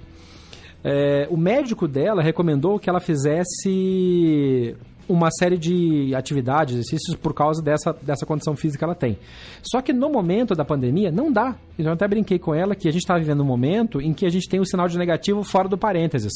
É, 0.84 1.28
o 1.30 1.38
médico 1.38 1.88
dela 1.88 2.24
recomendou 2.24 2.80
que 2.80 2.90
ela 2.90 3.00
fizesse 3.00 4.76
uma 5.12 5.30
série 5.30 5.58
de 5.58 6.16
atividades, 6.16 6.76
exercícios 6.76 7.18
por 7.18 7.34
causa 7.34 7.62
dessa, 7.62 7.92
dessa 8.02 8.26
condição 8.26 8.56
física 8.56 8.80
que 8.80 8.84
ela 8.86 8.96
tem. 8.96 9.18
Só 9.62 9.82
que 9.82 9.92
no 9.92 10.10
momento 10.10 10.56
da 10.56 10.64
pandemia, 10.64 11.12
não 11.12 11.32
dá. 11.32 11.56
Então, 11.74 11.88
eu 11.88 11.94
até 11.94 12.08
brinquei 12.08 12.40
com 12.40 12.56
ela 12.56 12.76
que 12.76 12.88
a 12.88 12.92
gente 12.92 13.02
está 13.02 13.18
vivendo 13.18 13.42
um 13.42 13.46
momento 13.46 14.00
em 14.00 14.14
que 14.14 14.26
a 14.26 14.30
gente 14.30 14.48
tem 14.48 14.60
o 14.60 14.64
um 14.64 14.66
sinal 14.66 14.88
de 14.88 14.98
negativo 14.98 15.44
fora 15.44 15.68
do 15.68 15.78
parênteses. 15.78 16.32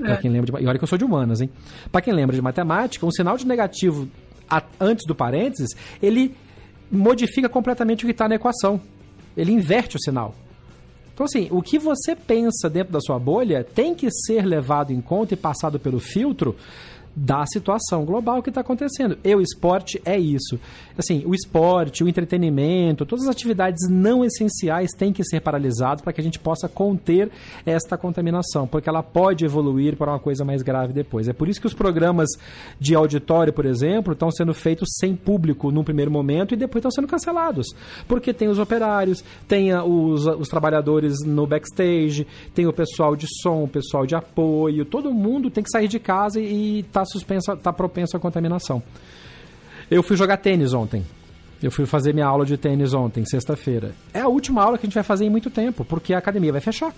É. 0.00 0.02
Para 0.02 0.16
quem 0.16 0.30
lembra 0.30 0.50
de, 0.50 0.64
e 0.64 0.66
olha 0.66 0.76
que 0.76 0.84
eu 0.84 0.88
sou 0.88 0.98
de 0.98 1.04
humanas, 1.04 1.40
hein? 1.40 1.48
Para 1.92 2.00
quem 2.00 2.12
lembra 2.12 2.34
de 2.34 2.42
matemática, 2.42 3.06
um 3.06 3.12
sinal 3.12 3.36
de 3.36 3.46
negativo 3.46 4.08
a, 4.50 4.62
antes 4.80 5.06
do 5.06 5.14
parênteses, 5.14 5.76
ele 6.02 6.34
modifica 6.90 7.48
completamente 7.48 8.04
o 8.04 8.06
que 8.06 8.12
está 8.12 8.28
na 8.28 8.34
equação. 8.34 8.80
Ele 9.36 9.52
inverte 9.52 9.96
o 9.96 10.00
sinal. 10.00 10.34
Então, 11.14 11.24
assim, 11.24 11.48
o 11.50 11.62
que 11.62 11.78
você 11.78 12.14
pensa 12.14 12.68
dentro 12.68 12.92
da 12.92 13.00
sua 13.00 13.18
bolha 13.18 13.64
tem 13.64 13.94
que 13.94 14.10
ser 14.10 14.44
levado 14.44 14.92
em 14.92 15.00
conta 15.00 15.32
e 15.32 15.36
passado 15.36 15.80
pelo 15.80 15.98
filtro 15.98 16.54
da 17.16 17.46
situação 17.46 18.04
global 18.04 18.42
que 18.42 18.50
está 18.50 18.60
acontecendo. 18.60 19.16
E 19.24 19.34
o 19.34 19.40
esporte 19.40 20.00
é 20.04 20.18
isso. 20.18 20.60
Assim, 20.98 21.22
o 21.24 21.34
esporte, 21.34 22.04
o 22.04 22.08
entretenimento, 22.08 23.06
todas 23.06 23.24
as 23.24 23.30
atividades 23.30 23.88
não 23.88 24.22
essenciais 24.22 24.90
têm 24.92 25.14
que 25.14 25.24
ser 25.24 25.40
paralisadas 25.40 26.02
para 26.02 26.12
que 26.12 26.20
a 26.20 26.24
gente 26.24 26.38
possa 26.38 26.68
conter 26.68 27.30
esta 27.64 27.96
contaminação, 27.96 28.66
porque 28.66 28.88
ela 28.88 29.02
pode 29.02 29.46
evoluir 29.46 29.96
para 29.96 30.12
uma 30.12 30.18
coisa 30.18 30.44
mais 30.44 30.60
grave 30.60 30.92
depois. 30.92 31.26
É 31.26 31.32
por 31.32 31.48
isso 31.48 31.60
que 31.60 31.66
os 31.66 31.72
programas 31.72 32.28
de 32.78 32.94
auditório, 32.94 33.52
por 33.52 33.64
exemplo, 33.64 34.12
estão 34.12 34.30
sendo 34.30 34.52
feitos 34.52 34.88
sem 34.98 35.16
público 35.16 35.70
num 35.70 35.84
primeiro 35.84 36.10
momento 36.10 36.52
e 36.52 36.56
depois 36.56 36.80
estão 36.80 36.90
sendo 36.90 37.08
cancelados. 37.08 37.68
Porque 38.06 38.34
tem 38.34 38.48
os 38.48 38.58
operários, 38.58 39.24
tem 39.48 39.74
os, 39.74 40.26
os 40.26 40.48
trabalhadores 40.48 41.24
no 41.24 41.46
backstage, 41.46 42.26
tem 42.54 42.66
o 42.66 42.72
pessoal 42.72 43.16
de 43.16 43.26
som, 43.40 43.64
o 43.64 43.68
pessoal 43.68 44.04
de 44.04 44.14
apoio, 44.14 44.84
todo 44.84 45.12
mundo 45.12 45.50
tem 45.50 45.64
que 45.64 45.70
sair 45.70 45.88
de 45.88 45.98
casa 45.98 46.40
e 46.40 46.80
está 46.80 47.05
suspensa, 47.06 47.56
tá 47.56 47.72
propenso 47.72 48.16
à 48.16 48.20
contaminação. 48.20 48.82
Eu 49.90 50.02
fui 50.02 50.16
jogar 50.16 50.36
tênis 50.38 50.74
ontem. 50.74 51.04
Eu 51.62 51.70
fui 51.70 51.86
fazer 51.86 52.12
minha 52.12 52.26
aula 52.26 52.44
de 52.44 52.56
tênis 52.56 52.92
ontem, 52.92 53.24
sexta-feira. 53.24 53.92
É 54.12 54.20
a 54.20 54.28
última 54.28 54.62
aula 54.62 54.76
que 54.76 54.84
a 54.84 54.88
gente 54.88 54.94
vai 54.94 55.02
fazer 55.02 55.24
em 55.24 55.30
muito 55.30 55.48
tempo, 55.48 55.84
porque 55.84 56.12
a 56.12 56.18
academia 56.18 56.52
vai 56.52 56.60
fechar. 56.60 56.92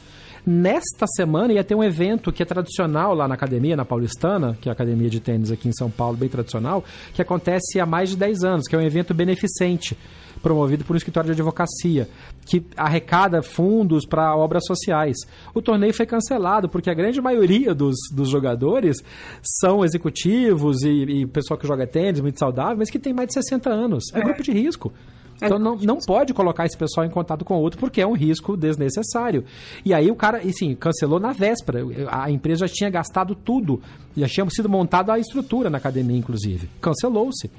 Nesta 0.44 1.06
semana 1.06 1.52
ia 1.52 1.62
ter 1.62 1.74
um 1.74 1.84
evento 1.84 2.32
que 2.32 2.42
é 2.42 2.46
tradicional 2.46 3.14
lá 3.14 3.28
na 3.28 3.34
academia, 3.34 3.76
na 3.76 3.84
Paulistana, 3.84 4.56
que 4.60 4.68
é 4.68 4.70
a 4.70 4.72
academia 4.72 5.08
de 5.08 5.20
tênis 5.20 5.52
aqui 5.52 5.68
em 5.68 5.72
São 5.72 5.90
Paulo, 5.90 6.16
bem 6.16 6.28
tradicional, 6.28 6.84
que 7.12 7.22
acontece 7.22 7.78
há 7.78 7.86
mais 7.86 8.10
de 8.10 8.16
10 8.16 8.44
anos, 8.44 8.66
que 8.66 8.74
é 8.74 8.78
um 8.78 8.82
evento 8.82 9.14
beneficente 9.14 9.96
promovido 10.38 10.84
por 10.84 10.94
um 10.94 10.96
escritório 10.96 11.26
de 11.26 11.32
advocacia, 11.32 12.08
que 12.46 12.64
arrecada 12.76 13.42
fundos 13.42 14.06
para 14.06 14.34
obras 14.36 14.64
sociais. 14.66 15.16
O 15.54 15.60
torneio 15.60 15.94
foi 15.94 16.06
cancelado 16.06 16.68
porque 16.68 16.90
a 16.90 16.94
grande 16.94 17.20
maioria 17.20 17.74
dos, 17.74 17.96
dos 18.12 18.28
jogadores 18.28 19.02
são 19.42 19.84
executivos 19.84 20.82
e, 20.82 20.88
e 20.88 21.26
pessoal 21.26 21.58
que 21.58 21.66
joga 21.66 21.86
tênis, 21.86 22.20
muito 22.20 22.38
saudável, 22.38 22.76
mas 22.78 22.90
que 22.90 22.98
tem 22.98 23.12
mais 23.12 23.28
de 23.28 23.34
60 23.34 23.70
anos. 23.70 24.04
É, 24.14 24.18
é. 24.18 24.22
grupo 24.22 24.42
de 24.42 24.52
risco. 24.52 24.92
Então 25.40 25.58
não, 25.58 25.76
não 25.76 25.98
pode 25.98 26.34
colocar 26.34 26.66
esse 26.66 26.76
pessoal 26.76 27.06
em 27.06 27.10
contato 27.10 27.44
com 27.44 27.54
outro 27.54 27.78
porque 27.78 28.00
é 28.00 28.06
um 28.06 28.14
risco 28.14 28.56
desnecessário. 28.56 29.44
E 29.84 29.94
aí 29.94 30.10
o 30.10 30.16
cara, 30.16 30.38
assim, 30.38 30.74
cancelou 30.74 31.20
na 31.20 31.32
véspera. 31.32 31.80
A 32.10 32.30
empresa 32.30 32.66
já 32.66 32.74
tinha 32.74 32.90
gastado 32.90 33.34
tudo. 33.34 33.80
Já 34.16 34.26
tinha 34.26 34.46
sido 34.50 34.68
montada 34.68 35.12
a 35.12 35.18
estrutura 35.18 35.70
na 35.70 35.78
academia, 35.78 36.18
inclusive. 36.18 36.68
Cancelou-se 36.80 37.50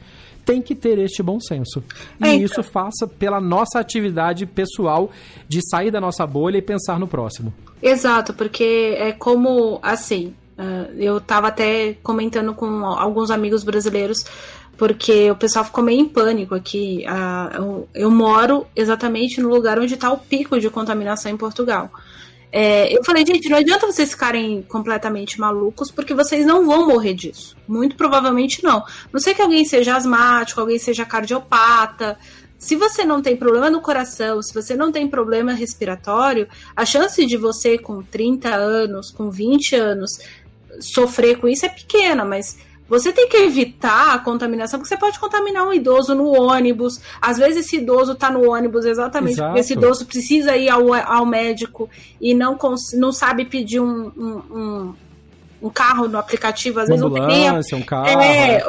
tem 0.45 0.61
que 0.61 0.75
ter 0.75 0.97
este 0.99 1.21
bom 1.21 1.39
senso. 1.39 1.83
E 2.19 2.25
é, 2.25 2.33
então... 2.33 2.45
isso 2.45 2.63
faça 2.63 3.07
pela 3.07 3.39
nossa 3.39 3.79
atividade 3.79 4.45
pessoal 4.45 5.11
de 5.47 5.59
sair 5.69 5.91
da 5.91 6.01
nossa 6.01 6.25
bolha 6.25 6.57
e 6.57 6.61
pensar 6.61 6.99
no 6.99 7.07
próximo. 7.07 7.53
Exato, 7.81 8.33
porque 8.33 8.95
é 8.97 9.11
como 9.11 9.79
assim. 9.81 10.33
Uh, 10.57 10.91
eu 10.97 11.17
estava 11.19 11.47
até 11.47 11.95
comentando 12.03 12.53
com 12.53 12.83
alguns 12.85 13.31
amigos 13.31 13.63
brasileiros 13.63 14.25
porque 14.79 15.29
o 15.29 15.35
pessoal 15.35 15.65
ficou 15.65 15.83
meio 15.83 15.99
em 15.99 16.05
pânico 16.05 16.55
aqui. 16.55 17.03
Eu, 17.53 17.87
eu, 17.93 18.09
moro 18.09 18.65
exatamente 18.73 19.41
no 19.41 19.49
lugar 19.49 19.77
onde 19.77 19.93
está 19.93 20.09
o 20.09 20.17
pico 20.17 20.57
de 20.57 20.69
contaminação 20.69 21.29
em 21.29 21.35
Portugal. 21.35 21.91
É, 22.51 22.95
eu 22.95 23.03
falei, 23.03 23.23
gente, 23.25 23.47
não 23.47 23.57
adianta 23.57 23.85
vocês 23.85 24.09
ficarem 24.09 24.63
completamente 24.63 25.39
malucos, 25.39 25.91
porque 25.91 26.13
vocês 26.13 26.45
não 26.45 26.65
vão 26.65 26.87
morrer 26.87 27.13
disso. 27.13 27.55
Muito 27.67 27.95
provavelmente 27.95 28.63
não. 28.63 28.83
Não 29.13 29.19
sei 29.19 29.33
que 29.33 29.41
alguém 29.41 29.63
seja 29.65 29.95
asmático, 29.95 30.59
alguém 30.59 30.79
seja 30.79 31.05
cardiopata. 31.05 32.17
Se 32.57 32.75
você 32.75 33.05
não 33.05 33.21
tem 33.21 33.37
problema 33.37 33.69
no 33.69 33.81
coração, 33.81 34.41
se 34.41 34.53
você 34.53 34.75
não 34.75 34.91
tem 34.91 35.07
problema 35.07 35.53
respiratório, 35.53 36.47
a 36.75 36.85
chance 36.85 37.25
de 37.25 37.37
você 37.37 37.77
com 37.77 38.01
30 38.01 38.49
anos, 38.49 39.11
com 39.11 39.29
20 39.29 39.75
anos, 39.75 40.19
sofrer 40.81 41.37
com 41.37 41.47
isso 41.47 41.65
é 41.65 41.69
pequena, 41.69 42.25
mas 42.25 42.57
Você 42.89 43.11
tem 43.13 43.29
que 43.29 43.37
evitar 43.37 44.13
a 44.15 44.19
contaminação, 44.19 44.79
porque 44.79 44.89
você 44.93 44.99
pode 44.99 45.19
contaminar 45.19 45.67
um 45.67 45.71
idoso 45.73 46.15
no 46.15 46.29
ônibus. 46.29 46.99
Às 47.21 47.37
vezes 47.37 47.65
esse 47.65 47.77
idoso 47.77 48.13
está 48.13 48.31
no 48.31 48.49
ônibus 48.49 48.83
exatamente 48.85 49.33
Exato. 49.33 49.49
porque 49.49 49.59
esse 49.61 49.73
idoso 49.73 50.05
precisa 50.05 50.57
ir 50.57 50.69
ao, 50.69 50.93
ao 50.93 51.25
médico 51.25 51.89
e 52.19 52.33
não, 52.33 52.57
não 52.95 53.11
sabe 53.11 53.45
pedir 53.45 53.79
um, 53.79 54.11
um, 54.17 54.41
um- 54.51 54.93
um 55.61 55.69
carro 55.69 56.07
no 56.07 56.17
aplicativo, 56.17 56.79
às 56.79 56.87
Uma 56.87 56.95
vezes 56.95 57.01
não 57.01 57.13
tem 57.13 57.23
um 57.23 57.81
carro. 57.81 58.07
é, 58.07 58.63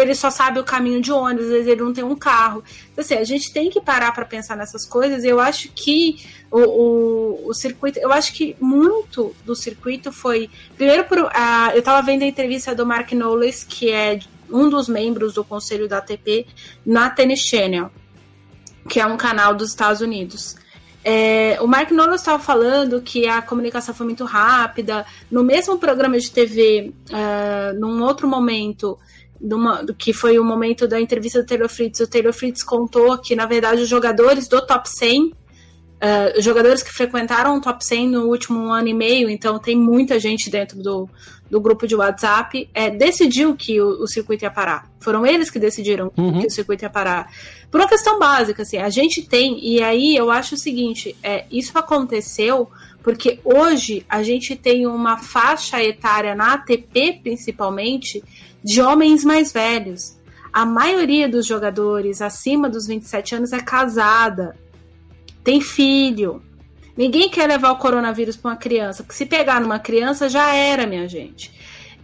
ele 0.00 0.14
só 0.14 0.30
sabe 0.30 0.58
o 0.58 0.64
caminho 0.64 1.00
de 1.00 1.10
ônibus, 1.10 1.46
às 1.46 1.50
vezes 1.52 1.66
ele 1.68 1.82
não 1.82 1.92
tem 1.92 2.04
um 2.04 2.16
carro. 2.16 2.62
Então, 2.92 3.02
Assim, 3.04 3.14
a 3.14 3.24
gente 3.24 3.52
tem 3.52 3.70
que 3.70 3.80
parar 3.80 4.12
para 4.12 4.24
pensar 4.24 4.56
nessas 4.56 4.86
coisas. 4.86 5.24
Eu 5.24 5.40
acho 5.40 5.70
que 5.74 6.24
o, 6.50 6.60
o, 6.60 7.48
o 7.48 7.54
circuito, 7.54 7.98
eu 7.98 8.12
acho 8.12 8.32
que 8.32 8.56
muito 8.60 9.34
do 9.44 9.54
circuito 9.54 10.12
foi. 10.12 10.50
Primeiro, 10.76 11.04
por, 11.04 11.30
ah, 11.34 11.70
eu 11.72 11.78
estava 11.78 12.00
vendo 12.04 12.22
a 12.22 12.26
entrevista 12.26 12.74
do 12.74 12.84
Mark 12.86 13.12
Knowles, 13.12 13.64
que 13.64 13.90
é 13.90 14.18
um 14.50 14.68
dos 14.68 14.88
membros 14.88 15.34
do 15.34 15.44
conselho 15.44 15.88
da 15.88 15.98
ATP, 15.98 16.46
na 16.84 17.10
Tennis 17.10 17.40
Channel, 17.40 17.90
que 18.88 19.00
é 19.00 19.06
um 19.06 19.16
canal 19.16 19.54
dos 19.54 19.70
Estados 19.70 20.00
Unidos. 20.00 20.56
É, 21.04 21.58
o 21.60 21.66
Mark 21.66 21.90
Knowles 21.90 22.20
estava 22.22 22.42
falando 22.42 23.02
que 23.02 23.26
a 23.28 23.42
comunicação 23.42 23.94
foi 23.94 24.06
muito 24.06 24.24
rápida. 24.24 25.04
No 25.30 25.44
mesmo 25.44 25.76
programa 25.78 26.18
de 26.18 26.30
TV, 26.30 26.92
ah, 27.12 27.72
num 27.78 28.02
outro 28.02 28.26
momento, 28.26 28.98
numa- 29.38 29.84
que 29.98 30.14
foi 30.14 30.38
o 30.38 30.44
momento 30.44 30.88
da 30.88 30.98
entrevista 30.98 31.42
do 31.42 31.46
Taylor 31.46 31.68
Fritz, 31.68 32.00
o 32.00 32.06
Taylor 32.08 32.32
Fritz 32.32 32.62
contou 32.62 33.18
que, 33.18 33.36
na 33.36 33.44
verdade, 33.44 33.82
os 33.82 33.88
jogadores 33.88 34.48
do 34.48 34.64
top 34.66 34.88
100, 34.88 35.34
ah, 36.04 36.38
jogadores 36.38 36.82
que 36.82 36.92
frequentaram 36.92 37.56
o 37.56 37.60
top 37.62 37.82
100 37.82 38.08
no 38.10 38.26
último 38.26 38.70
ano 38.70 38.88
e 38.88 38.92
meio, 38.92 39.30
então 39.30 39.58
tem 39.58 39.74
muita 39.74 40.20
gente 40.20 40.50
dentro 40.50 40.82
do, 40.82 41.08
do 41.50 41.58
grupo 41.58 41.86
de 41.86 41.94
WhatsApp, 41.96 42.68
é, 42.74 42.90
decidiu 42.90 43.56
que 43.56 43.80
o, 43.80 44.02
o 44.02 44.06
circuito 44.06 44.44
ia 44.44 44.50
parar. 44.50 44.90
Foram 45.00 45.26
eles 45.26 45.48
que 45.48 45.58
decidiram 45.58 46.12
Uhum. 46.14 46.40
que 46.42 46.46
o 46.48 46.50
circuito 46.50 46.84
ia 46.84 46.90
parar. 46.90 47.32
Por 47.70 47.80
uma 47.80 47.88
questão 47.88 48.18
básica, 48.18 48.60
assim, 48.60 48.76
a 48.76 48.90
gente 48.90 49.22
tem, 49.22 49.58
e 49.64 49.82
aí 49.82 50.14
eu 50.14 50.30
acho 50.30 50.56
o 50.56 50.58
seguinte, 50.58 51.16
é, 51.22 51.46
isso 51.50 51.78
aconteceu 51.78 52.68
porque 53.02 53.40
hoje 53.42 54.04
a 54.06 54.22
gente 54.22 54.56
tem 54.56 54.86
uma 54.86 55.16
faixa 55.16 55.82
etária 55.82 56.34
na 56.34 56.52
ATP, 56.52 57.20
principalmente, 57.22 58.22
de 58.62 58.82
homens 58.82 59.24
mais 59.24 59.52
velhos. 59.52 60.18
A 60.52 60.66
maioria 60.66 61.28
dos 61.28 61.46
jogadores 61.46 62.20
acima 62.20 62.68
dos 62.68 62.86
27 62.86 63.36
anos 63.36 63.52
é 63.54 63.60
casada, 63.60 64.54
tem 65.44 65.60
filho. 65.60 66.42
Ninguém 66.96 67.28
quer 67.28 67.46
levar 67.46 67.72
o 67.72 67.76
coronavírus 67.76 68.36
para 68.36 68.52
uma 68.52 68.56
criança, 68.56 69.02
porque 69.02 69.16
se 69.16 69.26
pegar 69.26 69.60
numa 69.60 69.78
criança 69.78 70.28
já 70.28 70.54
era, 70.54 70.86
minha 70.86 71.06
gente. 71.06 71.52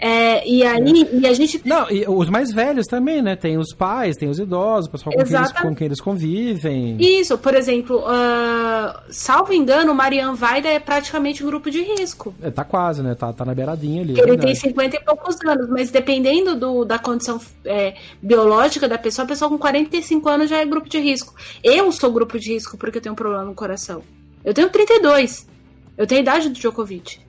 É, 0.00 0.48
e 0.48 0.64
aí, 0.64 1.06
e 1.12 1.26
a 1.26 1.34
gente 1.34 1.60
Não, 1.62 1.90
e 1.90 2.06
os 2.08 2.30
mais 2.30 2.50
velhos 2.50 2.86
também, 2.86 3.20
né? 3.20 3.36
Tem 3.36 3.58
os 3.58 3.74
pais, 3.74 4.16
tem 4.16 4.30
os 4.30 4.38
idosos, 4.38 4.86
o 4.86 4.90
pessoal 4.90 5.14
com 5.14 5.22
quem, 5.22 5.36
eles, 5.36 5.52
com 5.52 5.74
quem 5.74 5.84
eles 5.84 6.00
convivem. 6.00 6.96
Isso, 6.98 7.36
por 7.36 7.54
exemplo, 7.54 8.02
ah, 8.06 9.02
salvo 9.10 9.52
engano, 9.52 9.94
Marian 9.94 10.32
Vaida 10.32 10.68
é 10.68 10.78
praticamente 10.78 11.44
um 11.44 11.46
grupo 11.46 11.70
de 11.70 11.82
risco. 11.82 12.34
É, 12.40 12.50
tá 12.50 12.64
quase, 12.64 13.02
né? 13.02 13.14
Tá, 13.14 13.30
tá 13.30 13.44
na 13.44 13.54
beiradinha 13.54 14.00
ali. 14.00 14.18
é 14.18 14.22
Ele 14.22 14.38
tem 14.38 14.54
verdade. 14.54 14.60
50 14.60 14.96
e 14.96 15.04
poucos 15.04 15.36
anos, 15.44 15.68
mas 15.68 15.90
dependendo 15.90 16.56
do, 16.56 16.84
da 16.86 16.98
condição 16.98 17.38
é, 17.66 17.94
biológica 18.22 18.88
da 18.88 18.96
pessoa, 18.96 19.26
a 19.26 19.28
pessoa 19.28 19.50
com 19.50 19.58
45 19.58 20.26
anos 20.30 20.48
já 20.48 20.58
é 20.58 20.64
grupo 20.64 20.88
de 20.88 20.98
risco. 20.98 21.34
Eu 21.62 21.92
sou 21.92 22.10
grupo 22.10 22.38
de 22.38 22.54
risco 22.54 22.78
porque 22.78 22.96
eu 22.96 23.02
tenho 23.02 23.12
um 23.12 23.16
problema 23.16 23.44
no 23.44 23.54
coração. 23.54 24.02
Eu 24.42 24.54
tenho 24.54 24.70
32. 24.70 25.46
Eu 25.98 26.06
tenho 26.06 26.22
idade 26.22 26.48
do 26.48 26.54
Djokovic. 26.54 27.20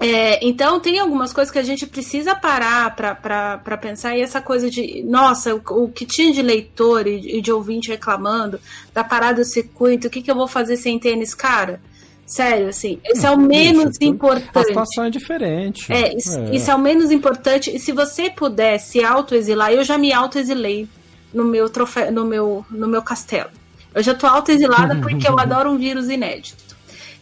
É, 0.00 0.44
então, 0.44 0.80
tem 0.80 0.98
algumas 0.98 1.32
coisas 1.32 1.52
que 1.52 1.58
a 1.58 1.62
gente 1.62 1.86
precisa 1.86 2.34
parar 2.34 2.94
para 2.96 3.78
pensar. 3.78 4.16
E 4.16 4.22
essa 4.22 4.40
coisa 4.40 4.68
de, 4.68 5.02
nossa, 5.04 5.54
o, 5.54 5.62
o 5.84 5.88
que 5.88 6.04
tinha 6.04 6.32
de 6.32 6.42
leitor 6.42 7.06
e, 7.06 7.38
e 7.38 7.40
de 7.40 7.52
ouvinte 7.52 7.88
reclamando 7.88 8.60
da 8.92 9.04
parada 9.04 9.40
do 9.42 9.44
circuito, 9.44 10.08
o 10.08 10.10
que, 10.10 10.20
que 10.22 10.30
eu 10.30 10.34
vou 10.34 10.48
fazer 10.48 10.76
sem 10.76 10.98
tênis, 10.98 11.34
cara? 11.34 11.80
Sério, 12.26 12.68
assim, 12.68 12.98
esse 13.04 13.24
é 13.26 13.30
o 13.30 13.36
menos 13.38 13.90
Isso, 13.90 14.00
tudo- 14.00 14.04
A 14.04 14.14
importante. 14.14 14.66
situação 14.66 15.04
é 15.04 15.10
diferente. 15.10 15.92
É, 15.92 16.16
isso 16.16 16.38
é. 16.38 16.56
isso 16.56 16.70
é 16.70 16.74
o 16.74 16.78
menos 16.78 17.10
importante. 17.10 17.74
E 17.74 17.78
se 17.78 17.92
você 17.92 18.30
puder 18.30 18.78
se 18.78 19.04
autoexilar, 19.04 19.72
eu 19.72 19.84
já 19.84 19.98
me 19.98 20.12
autoexilei 20.12 20.88
no 21.32 21.44
meu 21.44 21.68
troféu, 21.68 22.10
no 22.10 22.24
meu, 22.24 22.64
no 22.70 22.88
meu 22.88 23.02
castelo. 23.02 23.50
Eu 23.94 24.02
já 24.02 24.14
tô 24.14 24.26
autoexilada 24.26 24.96
porque 24.96 25.28
eu 25.28 25.38
adoro 25.38 25.70
um 25.70 25.76
vírus 25.76 26.08
inédito. 26.08 26.64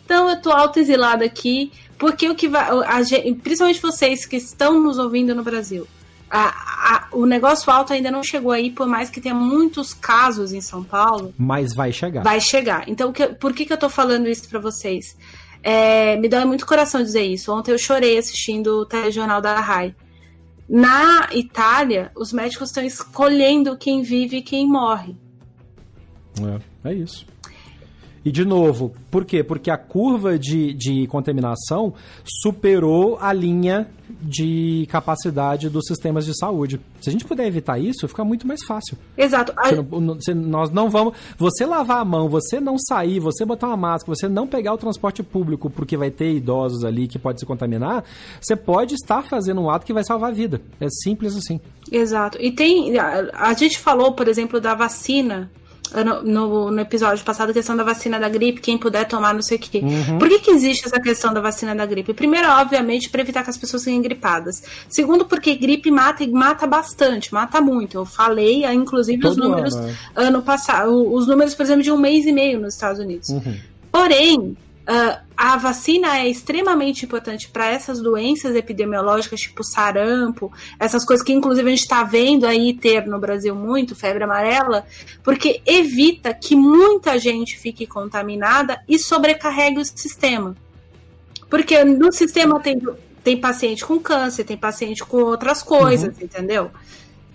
Então 0.05 0.29
eu 0.29 0.41
tô 0.41 0.51
autoexilada 0.51 1.25
aqui, 1.25 1.73
porque 2.03 2.29
o 2.29 2.35
que 2.35 2.49
vai. 2.49 2.69
a 2.87 3.01
gente- 3.05 3.33
principalmente 3.37 3.81
vocês 3.81 4.27
que 4.27 4.35
estão 4.37 4.81
nos 4.83 4.99
ouvindo 4.99 5.35
no 5.37 5.45
Brasil. 5.45 5.87
a- 6.35 6.49
a- 6.95 7.09
o 7.13 7.27
negócio 7.27 7.71
alto 7.71 7.93
ainda 7.93 8.11
não 8.11 8.23
chegou 8.23 8.53
aí, 8.53 8.71
por 8.71 8.87
mais 8.89 9.11
que 9.11 9.21
tenha 9.21 9.35
muitos 9.35 9.93
casos 9.93 10.51
em 10.55 10.63
São 10.63 10.83
Paulo 10.83 11.33
Mas 11.39 11.75
vai 11.75 11.93
chegar. 11.93 12.23
vai 12.25 12.41
chegar. 12.41 12.89
Então, 12.89 13.13
que- 13.13 13.29
por 13.35 13.53
que, 13.53 13.67
que 13.67 13.73
eu 13.73 13.77
tô 13.77 13.91
falando 13.91 14.27
isso 14.27 14.49
pra 14.49 14.59
vocês? 14.59 15.15
É, 15.63 16.17
me 16.17 16.29
dói 16.31 16.45
muito 16.47 16.67
coração 16.67 17.03
dizer 17.03 17.23
isso. 17.23 17.53
Ontem 17.53 17.71
eu 17.73 17.79
chorei 17.79 18.17
assistindo 18.17 18.69
o 18.81 18.87
telejornal 18.87 19.41
da 19.43 19.61
RAI. 19.61 19.95
Na 20.69 21.29
Itália, 21.33 22.11
os 22.17 22.33
médicos 22.33 22.71
estão 22.71 22.83
escolhendo 22.83 23.77
quem 23.77 24.01
vive 24.03 24.39
e 24.39 24.43
quem 24.43 24.67
morre. 24.67 25.15
É, 26.85 26.89
é 26.91 26.95
isso. 26.95 27.27
E 28.25 28.31
de 28.31 28.45
novo, 28.45 28.93
por 29.11 29.25
quê? 29.25 29.43
Porque 29.43 29.71
a 29.71 29.77
curva 29.77 30.39
de, 30.39 30.73
de 30.75 31.07
contaminação 31.09 31.93
superou 32.25 33.19
a 33.21 33.33
linha 33.33 33.89
de 34.21 34.87
capacidade 34.91 35.69
dos 35.69 35.87
sistemas 35.87 36.25
de 36.25 36.37
saúde. 36.39 36.81
Se 37.01 37.09
a 37.09 37.13
gente 37.13 37.25
puder 37.25 37.47
evitar 37.47 37.79
isso, 37.79 38.07
fica 38.07 38.25
muito 38.25 38.47
mais 38.47 38.63
fácil. 38.65 38.97
Exato. 39.17 39.53
Você 39.65 39.75
não- 39.77 40.01
não- 40.01 40.15
você- 40.15 40.35
nós 40.35 40.71
não 40.71 40.89
vamos. 40.91 41.15
Você 41.39 41.65
lavar 41.67 41.99
a 42.01 42.05
mão, 42.05 42.29
você 42.29 42.61
não 42.61 42.77
sair, 42.79 43.19
você 43.19 43.45
botar 43.45 43.69
uma 43.69 43.77
máscara, 43.77 44.15
você 44.15 44.29
não 44.29 44.47
pegar 44.47 44.73
o 44.75 44.79
transporte 44.79 45.23
público 45.23 45.69
porque 45.71 45.97
vai 45.97 46.11
ter 46.11 46.33
idosos 46.35 46.85
ali 46.85 47.09
que 47.09 47.19
pode 47.19 47.41
se 47.41 47.47
contaminar, 47.47 48.05
você 48.41 48.55
pode 48.55 48.95
estar 48.95 49.23
fazendo 49.23 49.61
um 49.61 49.71
ato 49.71 49.87
que 49.87 49.93
vai 49.93 50.05
salvar 50.05 50.31
a 50.31 50.35
vida. 50.35 50.61
É 50.81 50.87
simples 50.89 51.37
assim. 51.37 51.61
Exato. 51.91 52.39
E 52.41 52.53
tem. 52.53 52.97
A, 52.99 53.31
a 53.33 53.55
gente 53.55 53.79
falou, 53.79 54.13
por 54.13 54.29
exemplo, 54.29 54.61
da 54.61 54.75
vacina. 54.75 55.51
No, 55.95 56.23
no- 56.23 56.71
no 56.71 56.81
episódio 56.81 57.23
passado, 57.23 57.51
a 57.51 57.53
questão 57.53 57.77
da 57.77 57.85
vacina 57.85 58.19
da 58.19 58.27
gripe, 58.29 58.63
quem 58.63 58.79
puder 58.79 59.07
tomar, 59.07 59.35
não 59.35 59.43
sei 59.43 59.59
o 59.59 59.61
quê. 59.61 59.83
Por 60.19 60.27
que, 60.27 60.39
que 60.39 60.51
existe 60.51 60.87
essa 60.87 60.99
questão 60.99 61.35
da 61.35 61.41
vacina 61.43 61.75
da 61.75 61.85
gripe? 61.85 62.15
Primeiro, 62.15 62.49
obviamente, 62.49 63.11
para 63.11 63.21
evitar 63.21 63.43
que 63.45 63.51
as 63.51 63.59
pessoas 63.59 63.85
fiquem 63.85 64.01
gripadas. 64.01 64.63
Segundo, 64.89 65.27
porque 65.27 65.55
gripe 65.55 65.91
mata 65.91 66.25
e 66.25 66.31
mata 66.31 66.67
bastante, 66.67 67.35
mata 67.35 67.61
muito. 67.61 67.99
Eu 67.99 68.07
falei, 68.07 68.65
ah, 68.65 68.73
inclusive, 68.73 69.27
os 69.27 69.35
Todo 69.37 69.49
números 69.51 69.75
ano, 69.75 69.95
ano 70.17 70.43
passado, 70.43 71.13
os 71.13 71.27
números, 71.27 71.55
por 71.55 71.63
exemplo, 71.65 71.83
de 71.83 71.91
um 71.93 71.99
mês 71.99 72.25
e 72.25 72.33
meio 72.33 72.59
nos 72.59 72.73
Estados 72.73 72.99
Unidos. 72.99 73.29
Porém, 73.91 74.57
ah, 74.87 75.21
a 75.37 75.57
vacina 75.57 76.19
é 76.19 76.29
extremamente 76.29 77.05
importante 77.05 77.49
para 77.49 77.67
essas 77.67 78.01
doenças 78.01 78.55
epidemiológicas, 78.55 79.41
tipo 79.41 79.63
sarampo, 79.63 80.53
essas 80.79 81.05
coisas 81.05 81.25
que 81.25 81.33
inclusive 81.33 81.67
a 81.67 81.71
gente 81.71 81.83
está 81.83 82.03
vendo 82.03 82.47
aí 82.47 82.75
ter 82.75 83.07
no 83.07 83.19
Brasil 83.19 83.55
muito, 83.55 83.95
febre 83.95 84.25
amarela, 84.25 84.85
porque 85.23 85.61
evita 85.67 86.35
que 86.35 86.55
muita 86.57 87.19
gente 87.19 87.59
fique 87.59 87.87
contaminada 87.87 88.83
e 88.89 88.99
sobrecarregue 88.99 89.81
o 89.81 89.85
sistema. 89.85 90.57
Porque 91.49 91.85
no 91.85 92.13
sistema 92.13 92.59
tem, 92.61 92.81
tem 93.23 93.41
paciente 93.41 93.85
com 93.85 93.99
câncer, 93.99 94.45
tem 94.45 94.57
paciente 94.57 95.05
com 95.05 95.19
outras 95.19 95.63
coisas, 95.63 96.21
entendeu? 96.21 96.71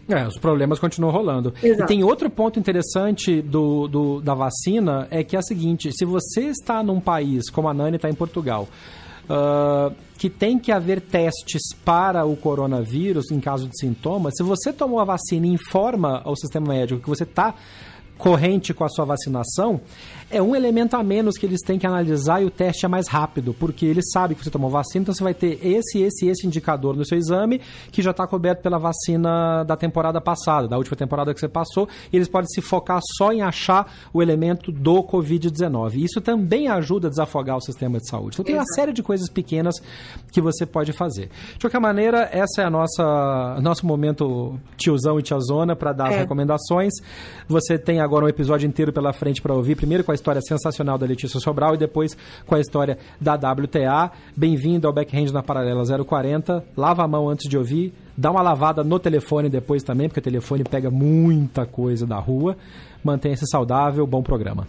É, 0.09 0.25
os 0.27 0.37
problemas 0.37 0.79
continuam 0.79 1.11
rolando. 1.11 1.53
Exato. 1.61 1.83
E 1.83 1.85
tem 1.85 2.03
outro 2.03 2.29
ponto 2.29 2.57
interessante 2.59 3.41
do, 3.41 3.87
do- 3.87 4.21
da 4.21 4.33
vacina, 4.33 5.07
é 5.11 5.23
que 5.23 5.35
é 5.35 5.39
o 5.39 5.43
seguinte, 5.43 5.89
se 5.91 6.05
você 6.05 6.45
está 6.45 6.81
num 6.81 6.99
país, 6.99 7.49
como 7.49 7.67
a 7.67 7.73
Nani 7.73 7.97
está 7.97 8.09
em 8.09 8.13
Portugal, 8.13 8.67
ah, 9.29 9.91
que 10.17 10.29
tem 10.29 10.57
que 10.57 10.71
haver 10.71 11.01
testes 11.01 11.61
para 11.83 12.25
o 12.25 12.35
coronavírus 12.37 13.29
em 13.31 13.39
caso 13.39 13.67
de 13.67 13.77
sintomas, 13.77 14.33
se 14.37 14.43
você 14.43 14.71
tomou 14.71 14.99
a 14.99 15.03
vacina 15.05 15.45
e 15.45 15.49
informa 15.49 16.21
ao 16.23 16.35
sistema 16.35 16.67
médico 16.69 17.01
que 17.01 17.09
você 17.09 17.23
está 17.23 17.53
corrente 18.17 18.73
com 18.73 18.83
a 18.83 18.89
sua 18.89 19.05
vacinação, 19.05 19.79
é 20.29 20.41
um 20.41 20.55
elemento 20.55 20.95
a 20.95 21.03
menos 21.03 21.37
que 21.37 21.45
eles 21.45 21.61
têm 21.61 21.79
que 21.79 21.87
analisar 21.87 22.41
e 22.41 22.45
o 22.45 22.51
teste 22.51 22.85
é 22.85 22.89
mais 22.89 23.07
rápido, 23.07 23.53
porque 23.53 23.85
eles 23.85 24.05
sabem 24.11 24.35
que 24.35 24.43
você 24.43 24.49
tomou 24.51 24.69
vacina, 24.69 25.03
então 25.03 25.13
você 25.13 25.23
vai 25.23 25.33
ter 25.33 25.59
esse, 25.65 25.99
esse 26.01 26.25
e 26.25 26.29
esse 26.29 26.45
indicador 26.45 26.95
no 26.95 27.05
seu 27.05 27.17
exame 27.17 27.61
que 27.91 28.01
já 28.01 28.11
está 28.11 28.27
coberto 28.27 28.61
pela 28.61 28.77
vacina 28.77 29.63
da 29.63 29.75
temporada 29.77 30.19
passada, 30.19 30.67
da 30.67 30.77
última 30.77 30.97
temporada 30.97 31.33
que 31.33 31.39
você 31.39 31.47
passou, 31.47 31.87
e 32.11 32.15
eles 32.17 32.27
podem 32.27 32.47
se 32.49 32.61
focar 32.61 32.99
só 33.17 33.31
em 33.31 33.41
achar 33.41 33.91
o 34.13 34.21
elemento 34.21 34.71
do 34.71 35.01
Covid-19. 35.03 35.95
Isso 36.03 36.19
também 36.19 36.67
ajuda 36.67 37.07
a 37.07 37.09
desafogar 37.09 37.57
o 37.57 37.61
sistema 37.61 37.97
de 37.99 38.07
saúde. 38.09 38.35
Então 38.35 38.45
tem 38.45 38.55
uma 38.55 38.63
Exato. 38.63 38.75
série 38.75 38.93
de 38.93 39.01
coisas 39.01 39.29
pequenas 39.29 39.75
que 40.31 40.41
você 40.41 40.65
pode 40.65 40.91
fazer. 40.91 41.29
De 41.53 41.59
qualquer 41.61 41.79
maneira, 41.79 42.27
essa 42.31 42.61
é 42.61 42.65
a 42.65 42.69
nossa 42.69 43.57
nosso 43.61 43.85
momento 43.85 44.59
tiozão 44.77 45.19
e 45.19 45.23
tiazona 45.23 45.75
para 45.75 45.93
dar 45.93 46.07
as 46.09 46.15
É. 46.15 46.19
recomendações. 46.19 46.93
Você 47.47 47.77
tem 47.77 47.99
agora 48.01 48.25
um 48.25 48.29
episódio 48.29 48.67
inteiro 48.67 48.91
pela 48.91 49.13
frente 49.13 49.41
para 49.41 49.53
ouvir, 49.53 49.75
primeiro 49.75 50.03
com 50.03 50.11
a 50.11 50.15
história 50.17 50.41
sensacional 50.41 50.97
da 50.97 51.05
Letícia 51.05 51.39
Sobral 51.39 51.75
e 51.75 51.77
depois 51.77 52.17
com 52.45 52.55
a 52.55 52.59
história 52.59 52.97
da 53.21 53.35
WTA. 53.35 54.11
Bem-vindo 54.35 54.87
ao 54.87 54.93
Backhand 54.93 55.31
na 55.31 55.41
Paralela 55.41 55.83
040. 56.03 56.65
Lava 56.75 57.03
a 57.03 57.07
mão 57.07 57.29
antes 57.29 57.49
de 57.49 57.57
ouvir, 57.57 57.93
dá 58.17 58.29
uma 58.29 58.41
lavada 58.41 58.83
no 58.83 58.99
telefone 58.99 59.49
depois 59.49 59.83
também, 59.83 60.09
porque 60.09 60.19
o 60.19 60.23
telefone 60.23 60.63
pega 60.63 60.89
muita 60.89 61.65
coisa 61.65 62.05
da 62.05 62.17
rua. 62.17 62.57
Mantenha-se 63.03 63.45
saudável, 63.47 64.05
bom 64.05 64.21
programa. 64.21 64.67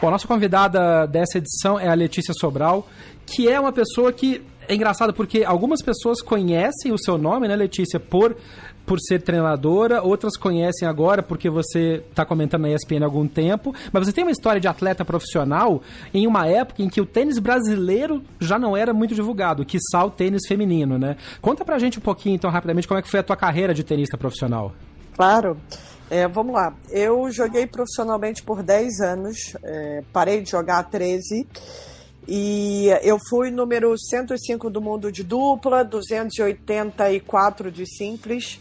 Bom, 0.00 0.08
a 0.08 0.10
nossa 0.10 0.28
convidada 0.28 1.06
dessa 1.06 1.38
edição 1.38 1.80
é 1.80 1.88
a 1.88 1.94
Letícia 1.94 2.34
Sobral, 2.38 2.86
que 3.24 3.48
é 3.48 3.58
uma 3.58 3.72
pessoa 3.72 4.12
que 4.12 4.42
é 4.68 4.74
engraçado 4.74 5.14
porque 5.14 5.44
algumas 5.44 5.80
pessoas 5.82 6.20
conhecem 6.20 6.92
o 6.92 6.98
seu 6.98 7.16
nome, 7.16 7.48
né, 7.48 7.56
Letícia, 7.56 7.98
por 7.98 8.36
por 8.86 9.00
ser 9.00 9.20
treinadora, 9.20 10.02
outras 10.02 10.36
conhecem 10.36 10.86
agora 10.86 11.22
porque 11.22 11.50
você 11.50 12.04
está 12.08 12.24
comentando 12.24 12.62
na 12.62 12.70
ESPN 12.70 13.02
há 13.02 13.04
algum 13.04 13.26
tempo, 13.26 13.74
mas 13.92 14.06
você 14.06 14.12
tem 14.12 14.24
uma 14.24 14.30
história 14.30 14.60
de 14.60 14.68
atleta 14.68 15.04
profissional 15.04 15.82
em 16.14 16.26
uma 16.26 16.46
época 16.46 16.82
em 16.82 16.88
que 16.88 17.00
o 17.00 17.06
tênis 17.06 17.38
brasileiro 17.38 18.22
já 18.40 18.58
não 18.58 18.76
era 18.76 18.94
muito 18.94 19.14
divulgado, 19.14 19.64
que 19.64 19.78
o 19.96 20.10
tênis 20.10 20.46
feminino, 20.46 20.98
né? 20.98 21.16
Conta 21.40 21.64
pra 21.64 21.78
gente 21.78 21.98
um 21.98 22.02
pouquinho, 22.02 22.36
então, 22.36 22.50
rapidamente, 22.50 22.86
como 22.86 22.98
é 22.98 23.02
que 23.02 23.10
foi 23.10 23.20
a 23.20 23.22
tua 23.22 23.36
carreira 23.36 23.74
de 23.74 23.82
tenista 23.82 24.16
profissional. 24.16 24.72
Claro. 25.14 25.56
É, 26.08 26.28
vamos 26.28 26.54
lá. 26.54 26.72
Eu 26.90 27.30
joguei 27.32 27.66
profissionalmente 27.66 28.42
por 28.42 28.62
10 28.62 29.00
anos, 29.00 29.56
é, 29.64 30.04
parei 30.12 30.40
de 30.42 30.50
jogar 30.50 30.78
há 30.78 30.82
13. 30.82 31.46
E 32.28 32.88
eu 33.02 33.18
fui 33.28 33.50
número 33.50 33.96
105 33.96 34.68
do 34.68 34.80
mundo 34.80 35.12
de 35.12 35.22
dupla, 35.22 35.84
284 35.84 37.70
de 37.70 37.86
simples. 37.86 38.60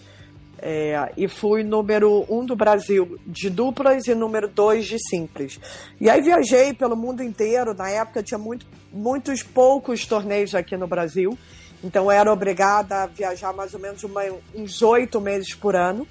É, 0.58 1.12
e 1.18 1.28
fui 1.28 1.64
número 1.64 2.26
1 2.30 2.46
do 2.46 2.56
Brasil 2.56 3.20
de 3.26 3.50
duplas 3.50 4.08
e 4.08 4.16
número 4.16 4.48
2 4.48 4.86
de 4.86 4.98
simples. 5.10 5.60
E 6.00 6.10
aí 6.10 6.22
viajei 6.22 6.74
pelo 6.74 6.96
mundo 6.96 7.22
inteiro. 7.22 7.74
Na 7.74 7.90
época 7.90 8.24
tinha 8.24 8.38
muito, 8.38 8.66
muitos 8.92 9.44
poucos 9.44 10.06
torneios 10.06 10.56
aqui 10.56 10.78
no 10.78 10.88
Brasil. 10.88 11.38
Então 11.84 12.12
era 12.12 12.32
obrigada 12.32 13.04
a 13.04 13.06
viajar 13.06 13.54
mais 13.54 13.74
ou 13.74 13.80
menos 13.80 14.04
uma, 14.04 14.22
uns 14.56 14.82
oito 14.82 15.20
meses 15.20 15.54
por 15.54 15.76
ano. 15.76 16.08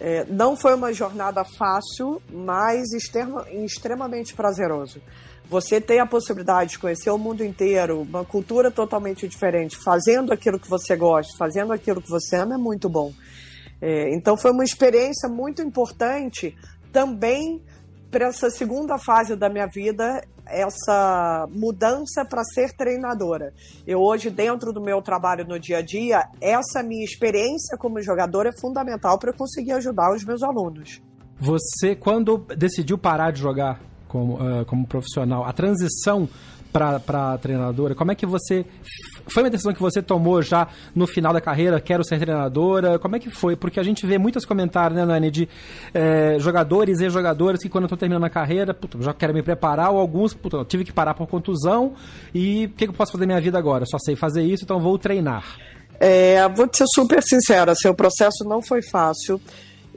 É, 0.00 0.24
não 0.26 0.56
foi 0.56 0.74
uma 0.74 0.92
jornada 0.92 1.44
fácil, 1.44 2.22
mas 2.30 2.92
extrema, 2.92 3.44
extremamente 3.50 4.32
prazeroso. 4.32 5.02
Você 5.50 5.80
tem 5.80 5.98
a 5.98 6.06
possibilidade 6.06 6.72
de 6.72 6.78
conhecer 6.78 7.10
o 7.10 7.18
mundo 7.18 7.42
inteiro, 7.42 8.02
uma 8.02 8.24
cultura 8.24 8.70
totalmente 8.70 9.26
diferente, 9.26 9.76
fazendo 9.76 10.32
aquilo 10.32 10.60
que 10.60 10.68
você 10.68 10.94
gosta, 10.94 11.32
fazendo 11.38 11.72
aquilo 11.72 12.02
que 12.02 12.10
você 12.10 12.36
ama, 12.36 12.54
é 12.54 12.58
muito 12.58 12.88
bom. 12.88 13.12
É, 13.80 14.14
então 14.14 14.36
foi 14.36 14.50
uma 14.50 14.64
experiência 14.64 15.28
muito 15.28 15.62
importante 15.62 16.56
também 16.92 17.62
para 18.10 18.26
essa 18.26 18.50
segunda 18.50 18.98
fase 18.98 19.36
da 19.36 19.48
minha 19.48 19.66
vida, 19.66 20.22
essa 20.46 21.46
mudança 21.50 22.24
para 22.24 22.42
ser 22.42 22.74
treinadora. 22.74 23.52
Eu 23.86 24.00
hoje, 24.00 24.30
dentro 24.30 24.72
do 24.72 24.80
meu 24.80 25.02
trabalho 25.02 25.46
no 25.46 25.58
dia 25.58 25.78
a 25.78 25.82
dia, 25.82 26.26
essa 26.40 26.82
minha 26.82 27.04
experiência 27.04 27.76
como 27.78 28.00
jogadora 28.02 28.48
é 28.48 28.60
fundamental 28.60 29.18
para 29.18 29.32
conseguir 29.32 29.72
ajudar 29.72 30.14
os 30.14 30.24
meus 30.24 30.42
alunos. 30.42 31.02
Você, 31.38 31.94
quando 31.94 32.38
decidiu 32.56 32.98
parar 32.98 33.30
de 33.30 33.40
jogar 33.40 33.80
como, 34.08 34.34
uh, 34.34 34.64
como 34.64 34.86
profissional, 34.86 35.44
a 35.44 35.52
transição 35.52 36.28
para 36.72 37.38
treinadora? 37.38 37.94
Como 37.94 38.12
é 38.12 38.14
que 38.14 38.26
você. 38.26 38.64
Foi 39.28 39.42
uma 39.42 39.50
decisão 39.50 39.72
que 39.72 39.80
você 39.80 40.00
tomou 40.00 40.40
já 40.42 40.68
no 40.94 41.06
final 41.06 41.32
da 41.32 41.40
carreira? 41.40 41.80
Quero 41.80 42.04
ser 42.04 42.18
treinadora? 42.18 42.98
Como 42.98 43.16
é 43.16 43.18
que 43.18 43.30
foi? 43.30 43.56
Porque 43.56 43.80
a 43.80 43.82
gente 43.82 44.06
vê 44.06 44.18
muitos 44.18 44.44
comentários, 44.44 44.98
né, 44.98 45.04
Nani, 45.04 45.30
de 45.30 45.48
é, 45.92 46.36
jogadores 46.38 47.00
e 47.00 47.10
jogadoras 47.10 47.60
que 47.60 47.68
quando 47.68 47.84
estão 47.84 47.98
terminando 47.98 48.24
a 48.24 48.30
carreira, 48.30 48.72
puta, 48.72 49.00
já 49.02 49.12
quero 49.12 49.34
me 49.34 49.42
preparar, 49.42 49.90
ou 49.90 49.98
alguns, 49.98 50.34
puta, 50.34 50.64
tive 50.64 50.84
que 50.84 50.92
parar 50.92 51.14
por 51.14 51.26
contusão 51.26 51.94
e 52.34 52.66
o 52.66 52.68
que, 52.70 52.86
que 52.86 52.90
eu 52.90 52.94
posso 52.94 53.12
fazer 53.12 53.26
na 53.26 53.34
minha 53.34 53.40
vida 53.40 53.58
agora? 53.58 53.84
Só 53.86 53.98
sei 53.98 54.16
fazer 54.16 54.42
isso, 54.42 54.64
então 54.64 54.80
vou 54.80 54.98
treinar. 54.98 55.44
É, 56.00 56.48
vou 56.48 56.68
ser 56.72 56.84
super 56.94 57.22
sincera, 57.22 57.74
seu 57.74 57.94
processo 57.94 58.44
não 58.44 58.62
foi 58.62 58.82
fácil. 58.82 59.40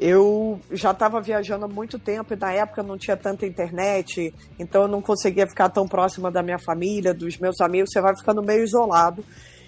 Eu 0.03 0.59
já 0.71 0.89
estava 0.89 1.21
viajando 1.21 1.65
há 1.65 1.67
muito 1.67 1.99
tempo 1.99 2.33
e 2.33 2.35
na 2.35 2.51
época 2.51 2.81
não 2.81 2.97
tinha 2.97 3.15
tanta 3.15 3.45
internet, 3.45 4.33
então 4.57 4.81
eu 4.81 4.87
não 4.87 4.99
conseguia 4.99 5.45
ficar 5.45 5.69
tão 5.69 5.87
próxima 5.87 6.31
da 6.31 6.41
minha 6.41 6.57
família, 6.57 7.13
dos 7.13 7.37
meus 7.37 7.61
amigos, 7.61 7.91
você 7.93 8.01
vai 8.01 8.17
ficando 8.17 8.41
meio 8.41 8.63
isolado. 8.63 9.23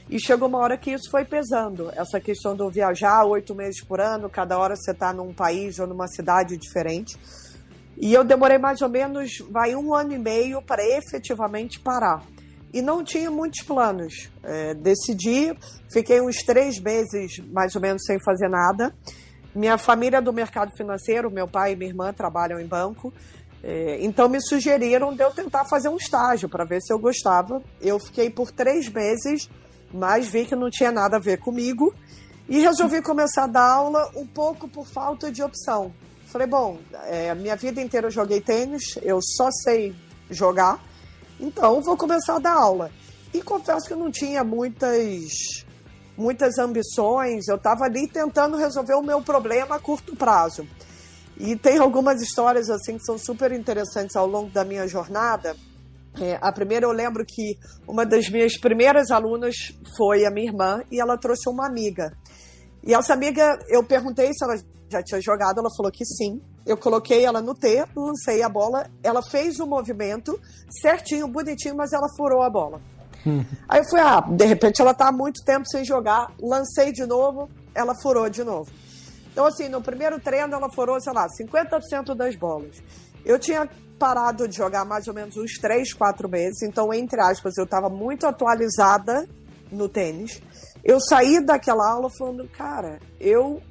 E 0.09 0.19
chegou 0.19 0.47
uma 0.47 0.57
hora 0.57 0.75
que 0.75 0.89
isso 0.89 1.11
foi 1.11 1.23
pesando. 1.23 1.91
Essa 1.95 2.19
questão 2.19 2.55
do 2.55 2.67
viajar 2.67 3.23
oito 3.25 3.53
meses 3.53 3.83
por 3.83 4.01
ano, 4.01 4.27
cada 4.27 4.57
hora 4.57 4.75
você 4.75 4.89
está 4.89 5.13
num 5.13 5.31
país 5.31 5.77
ou 5.77 5.85
numa 5.85 6.07
cidade 6.07 6.57
diferente. 6.57 7.15
E 7.95 8.11
eu 8.11 8.23
demorei 8.23 8.57
mais 8.57 8.81
ou 8.81 8.89
menos, 8.89 9.37
vai 9.51 9.75
um 9.75 9.93
ano 9.93 10.13
e 10.13 10.17
meio 10.17 10.63
para 10.63 10.83
efetivamente 10.83 11.79
parar. 11.79 12.23
E 12.73 12.81
não 12.81 13.03
tinha 13.03 13.29
muitos 13.29 13.61
planos. 13.61 14.31
É, 14.41 14.73
decidi, 14.73 15.55
fiquei 15.91 16.19
uns 16.21 16.37
três 16.37 16.79
meses 16.79 17.37
mais 17.51 17.75
ou 17.75 17.81
menos 17.81 18.01
sem 18.03 18.17
fazer 18.19 18.49
nada. 18.49 18.91
Minha 19.55 19.77
família 19.77 20.17
é 20.17 20.21
do 20.21 20.33
mercado 20.33 20.71
financeiro, 20.75 21.29
meu 21.29 21.47
pai 21.47 21.73
e 21.73 21.75
minha 21.75 21.89
irmã 21.89 22.11
trabalham 22.11 22.59
em 22.59 22.65
banco. 22.65 23.13
É, 23.63 23.97
então 24.01 24.27
me 24.27 24.41
sugeriram 24.41 25.15
de 25.15 25.23
eu 25.23 25.31
tentar 25.31 25.63
fazer 25.65 25.87
um 25.87 25.95
estágio 25.95 26.49
para 26.49 26.65
ver 26.65 26.81
se 26.81 26.91
eu 26.91 26.99
gostava. 26.99 27.61
Eu 27.79 27.99
fiquei 27.99 28.29
por 28.29 28.51
três 28.51 28.89
meses, 28.89 29.49
mas 29.93 30.27
vi 30.27 30.45
que 30.45 30.55
não 30.55 30.69
tinha 30.69 30.91
nada 30.91 31.17
a 31.17 31.19
ver 31.19 31.37
comigo 31.37 31.93
e 32.49 32.59
resolvi 32.59 32.99
começar 33.03 33.43
a 33.43 33.47
dar 33.47 33.71
aula 33.71 34.11
um 34.15 34.25
pouco 34.25 34.67
por 34.67 34.87
falta 34.87 35.31
de 35.31 35.41
opção. 35.41 35.93
Falei, 36.25 36.47
bom, 36.47 36.79
é, 37.05 37.33
minha 37.35 37.55
vida 37.55 37.79
inteira 37.79 38.07
eu 38.07 38.11
joguei 38.11 38.41
tênis, 38.41 38.97
eu 39.03 39.19
só 39.21 39.49
sei 39.51 39.95
jogar, 40.31 40.83
então 41.39 41.79
vou 41.79 41.95
começar 41.95 42.37
a 42.37 42.39
dar 42.39 42.55
aula. 42.55 42.91
E 43.33 43.41
confesso 43.41 43.87
que 43.87 43.93
eu 43.93 43.97
não 43.97 44.11
tinha 44.11 44.43
muitas 44.43 45.63
muitas 46.17 46.57
ambições, 46.57 47.47
eu 47.47 47.55
estava 47.55 47.85
ali 47.85 48.07
tentando 48.07 48.57
resolver 48.57 48.95
o 48.95 49.01
meu 49.01 49.21
problema 49.21 49.75
a 49.75 49.79
curto 49.79 50.15
prazo. 50.15 50.67
E 51.37 51.55
tem 51.55 51.79
algumas 51.79 52.21
histórias 52.21 52.69
assim 52.69 52.97
que 52.97 53.03
são 53.03 53.17
super 53.17 53.51
interessantes 53.51 54.15
ao 54.15 54.27
longo 54.27 54.51
da 54.51 54.63
minha 54.63 54.87
jornada. 54.87 55.55
É, 56.21 56.37
a 56.39 56.51
primeira 56.51 56.85
eu 56.85 56.91
lembro 56.91 57.25
que 57.27 57.57
uma 57.87 58.05
das 58.05 58.29
minhas 58.29 58.55
primeiras 58.57 59.09
alunas 59.09 59.55
foi 59.97 60.25
a 60.25 60.31
minha 60.31 60.47
irmã 60.47 60.83
e 60.91 60.99
ela 60.99 61.17
trouxe 61.17 61.49
uma 61.49 61.65
amiga. 61.65 62.15
E 62.83 62.93
essa 62.93 63.13
amiga, 63.13 63.57
eu 63.69 63.83
perguntei 63.83 64.31
se 64.33 64.43
ela 64.43 64.55
já 64.91 65.01
tinha 65.01 65.19
jogado, 65.19 65.59
ela 65.59 65.69
falou 65.75 65.91
que 65.91 66.05
sim. 66.05 66.39
Eu 66.65 66.77
coloquei 66.77 67.25
ela 67.25 67.41
no 67.41 67.55
T, 67.55 67.83
lancei 67.95 68.43
a 68.43 68.49
bola, 68.49 68.89
ela 69.01 69.21
fez 69.23 69.59
o 69.59 69.65
movimento 69.65 70.39
certinho, 70.81 71.27
bonitinho, 71.27 71.75
mas 71.75 71.91
ela 71.91 72.07
furou 72.15 72.43
a 72.43 72.49
bola. 72.49 72.79
Aí 73.67 73.79
eu 73.79 73.89
fui, 73.89 73.99
ah, 73.99 74.21
de 74.21 74.45
repente 74.45 74.81
ela 74.81 74.93
tá 74.93 75.07
há 75.07 75.11
muito 75.11 75.43
tempo 75.43 75.67
sem 75.67 75.83
jogar, 75.83 76.31
lancei 76.39 76.91
de 76.91 77.05
novo, 77.05 77.49
ela 77.73 77.95
furou 77.95 78.29
de 78.29 78.43
novo. 78.43 78.71
Então, 79.31 79.45
assim, 79.45 79.67
no 79.67 79.81
primeiro 79.81 80.19
treino 80.19 80.53
ela 80.53 80.69
furou, 80.71 80.99
sei 81.01 81.13
lá, 81.13 81.27
50% 81.27 82.15
das 82.15 82.35
bolas. 82.35 82.83
Eu 83.25 83.39
tinha 83.39 83.67
parado 83.97 84.47
de 84.47 84.55
jogar 84.55 84.85
mais 84.85 85.07
ou 85.07 85.13
menos 85.13 85.37
uns 85.37 85.57
3, 85.59 85.93
4 85.93 86.29
meses, 86.29 86.61
então, 86.61 86.93
entre 86.93 87.19
aspas, 87.21 87.57
eu 87.57 87.63
estava 87.63 87.89
muito 87.89 88.27
atualizada 88.27 89.27
no 89.71 89.87
tênis. 89.87 90.41
Eu 90.83 90.99
saí 90.99 91.43
daquela 91.43 91.89
aula 91.89 92.09
falando, 92.09 92.47
cara, 92.49 92.99
eu 93.19 93.61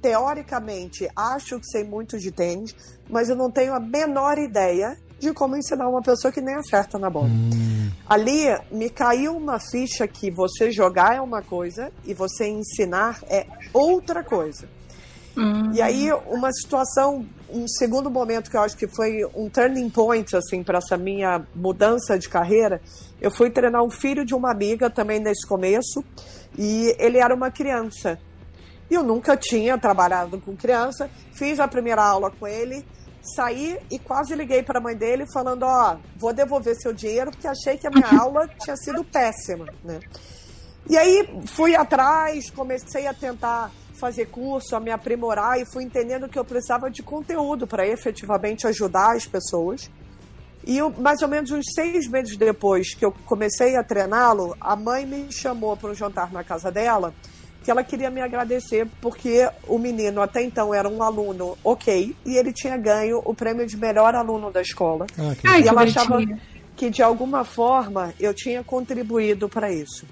teoricamente 0.00 1.08
acho 1.14 1.58
que 1.58 1.66
sei 1.66 1.84
muito 1.84 2.18
de 2.18 2.30
tênis, 2.30 2.74
mas 3.08 3.28
eu 3.28 3.36
não 3.36 3.50
tenho 3.50 3.74
a 3.74 3.80
menor 3.80 4.38
ideia 4.38 4.96
de 5.20 5.34
como 5.34 5.56
ensinar 5.56 5.86
uma 5.86 6.00
pessoa 6.00 6.32
que 6.32 6.40
nem 6.40 6.54
acerta 6.54 6.98
na 6.98 7.10
bola. 7.10 7.28
Hum. 7.28 7.90
Ali 8.08 8.46
me 8.72 8.88
caiu 8.88 9.36
uma 9.36 9.60
ficha 9.60 10.08
que 10.08 10.30
você 10.30 10.70
jogar 10.72 11.14
é 11.14 11.20
uma 11.20 11.42
coisa 11.42 11.92
e 12.04 12.14
você 12.14 12.48
ensinar 12.48 13.20
é 13.28 13.46
outra 13.72 14.24
coisa. 14.24 14.66
Hum. 15.36 15.72
E 15.74 15.82
aí 15.82 16.10
uma 16.26 16.50
situação, 16.52 17.26
um 17.50 17.68
segundo 17.68 18.10
momento 18.10 18.50
que 18.50 18.56
eu 18.56 18.62
acho 18.62 18.76
que 18.76 18.88
foi 18.88 19.24
um 19.34 19.48
turning 19.50 19.90
point 19.90 20.34
assim 20.34 20.62
para 20.62 20.78
essa 20.78 20.96
minha 20.96 21.46
mudança 21.54 22.18
de 22.18 22.28
carreira, 22.28 22.80
eu 23.20 23.30
fui 23.30 23.50
treinar 23.50 23.84
um 23.84 23.90
filho 23.90 24.24
de 24.24 24.34
uma 24.34 24.50
amiga 24.50 24.88
também 24.88 25.20
nesse 25.20 25.46
começo 25.46 26.02
e 26.58 26.96
ele 26.98 27.18
era 27.18 27.34
uma 27.34 27.50
criança. 27.50 28.18
E 28.90 28.94
eu 28.94 29.04
nunca 29.04 29.36
tinha 29.36 29.78
trabalhado 29.78 30.40
com 30.40 30.56
criança, 30.56 31.08
fiz 31.32 31.60
a 31.60 31.68
primeira 31.68 32.02
aula 32.02 32.30
com 32.30 32.46
ele 32.48 32.84
saí 33.22 33.78
e 33.90 33.98
quase 33.98 34.34
liguei 34.34 34.62
para 34.62 34.78
a 34.78 34.82
mãe 34.82 34.96
dele 34.96 35.26
falando, 35.32 35.64
ó, 35.64 35.96
vou 36.16 36.32
devolver 36.32 36.74
seu 36.76 36.92
dinheiro 36.92 37.30
porque 37.30 37.46
achei 37.46 37.76
que 37.76 37.86
a 37.86 37.90
minha 37.90 38.08
aula 38.20 38.48
tinha 38.48 38.76
sido 38.76 39.04
péssima, 39.04 39.66
né? 39.84 40.00
E 40.88 40.96
aí 40.96 41.42
fui 41.46 41.76
atrás, 41.76 42.50
comecei 42.50 43.06
a 43.06 43.14
tentar 43.14 43.70
fazer 43.94 44.26
curso, 44.26 44.74
a 44.74 44.80
me 44.80 44.90
aprimorar 44.90 45.60
e 45.60 45.66
fui 45.66 45.84
entendendo 45.84 46.28
que 46.28 46.38
eu 46.38 46.44
precisava 46.44 46.90
de 46.90 47.02
conteúdo 47.02 47.66
para 47.66 47.86
efetivamente 47.86 48.66
ajudar 48.66 49.14
as 49.14 49.26
pessoas. 49.26 49.90
E 50.66 50.78
eu, 50.78 50.90
mais 50.90 51.22
ou 51.22 51.28
menos 51.28 51.50
uns 51.50 51.66
seis 51.74 52.08
meses 52.08 52.36
depois 52.36 52.94
que 52.94 53.04
eu 53.04 53.12
comecei 53.24 53.76
a 53.76 53.84
treiná-lo, 53.84 54.56
a 54.60 54.74
mãe 54.74 55.06
me 55.06 55.30
chamou 55.30 55.76
para 55.76 55.90
um 55.90 55.94
jantar 55.94 56.32
na 56.32 56.42
casa 56.42 56.70
dela 56.70 57.14
que 57.62 57.70
ela 57.70 57.84
queria 57.84 58.10
me 58.10 58.20
agradecer 58.20 58.86
porque 59.00 59.48
o 59.66 59.78
menino 59.78 60.22
até 60.22 60.42
então 60.42 60.74
era 60.74 60.88
um 60.88 61.02
aluno 61.02 61.56
ok 61.62 62.14
e 62.24 62.36
ele 62.36 62.52
tinha 62.52 62.76
ganho 62.76 63.20
o 63.24 63.34
prêmio 63.34 63.66
de 63.66 63.76
melhor 63.76 64.14
aluno 64.14 64.50
da 64.50 64.62
escola. 64.62 65.06
Ah, 65.18 65.34
que 65.34 65.46
Ai, 65.46 65.62
e 65.62 65.68
ela 65.68 65.82
achava 65.82 66.18
que 66.76 66.88
de 66.88 67.02
alguma 67.02 67.44
forma 67.44 68.14
eu 68.18 68.32
tinha 68.32 68.64
contribuído 68.64 69.48
para 69.48 69.70
isso. 69.70 70.06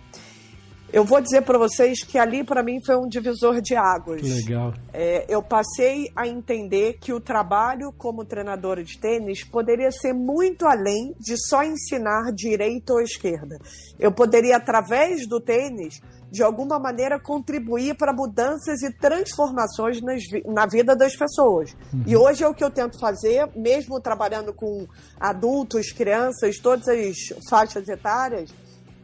Eu 0.90 1.04
vou 1.04 1.20
dizer 1.20 1.42
para 1.42 1.58
vocês 1.58 2.02
que 2.02 2.18
ali 2.18 2.42
para 2.42 2.62
mim 2.62 2.80
foi 2.84 2.96
um 2.96 3.06
divisor 3.06 3.60
de 3.60 3.76
águas. 3.76 4.22
Legal. 4.22 4.72
É, 4.92 5.26
eu 5.28 5.42
passei 5.42 6.10
a 6.16 6.26
entender 6.26 6.96
que 6.98 7.12
o 7.12 7.20
trabalho 7.20 7.92
como 7.92 8.24
treinadora 8.24 8.82
de 8.82 8.98
tênis 8.98 9.44
poderia 9.44 9.90
ser 9.90 10.14
muito 10.14 10.66
além 10.66 11.14
de 11.20 11.36
só 11.36 11.62
ensinar 11.62 12.32
direita 12.32 12.94
ou 12.94 13.02
esquerda. 13.02 13.58
Eu 13.98 14.10
poderia, 14.10 14.56
através 14.56 15.28
do 15.28 15.38
tênis, 15.38 16.00
de 16.30 16.42
alguma 16.42 16.78
maneira 16.78 17.18
contribuir 17.18 17.96
para 17.96 18.12
mudanças 18.12 18.82
e 18.82 18.92
transformações 18.92 20.00
nas, 20.02 20.22
na 20.46 20.66
vida 20.66 20.94
das 20.94 21.16
pessoas. 21.16 21.76
Uhum. 21.92 22.02
E 22.06 22.16
hoje 22.16 22.44
é 22.44 22.48
o 22.48 22.54
que 22.54 22.62
eu 22.62 22.70
tento 22.70 22.98
fazer, 22.98 23.48
mesmo 23.56 24.00
trabalhando 24.00 24.52
com 24.52 24.86
adultos, 25.18 25.92
crianças, 25.92 26.58
todas 26.58 26.88
as 26.88 27.16
faixas 27.48 27.88
etárias 27.88 28.50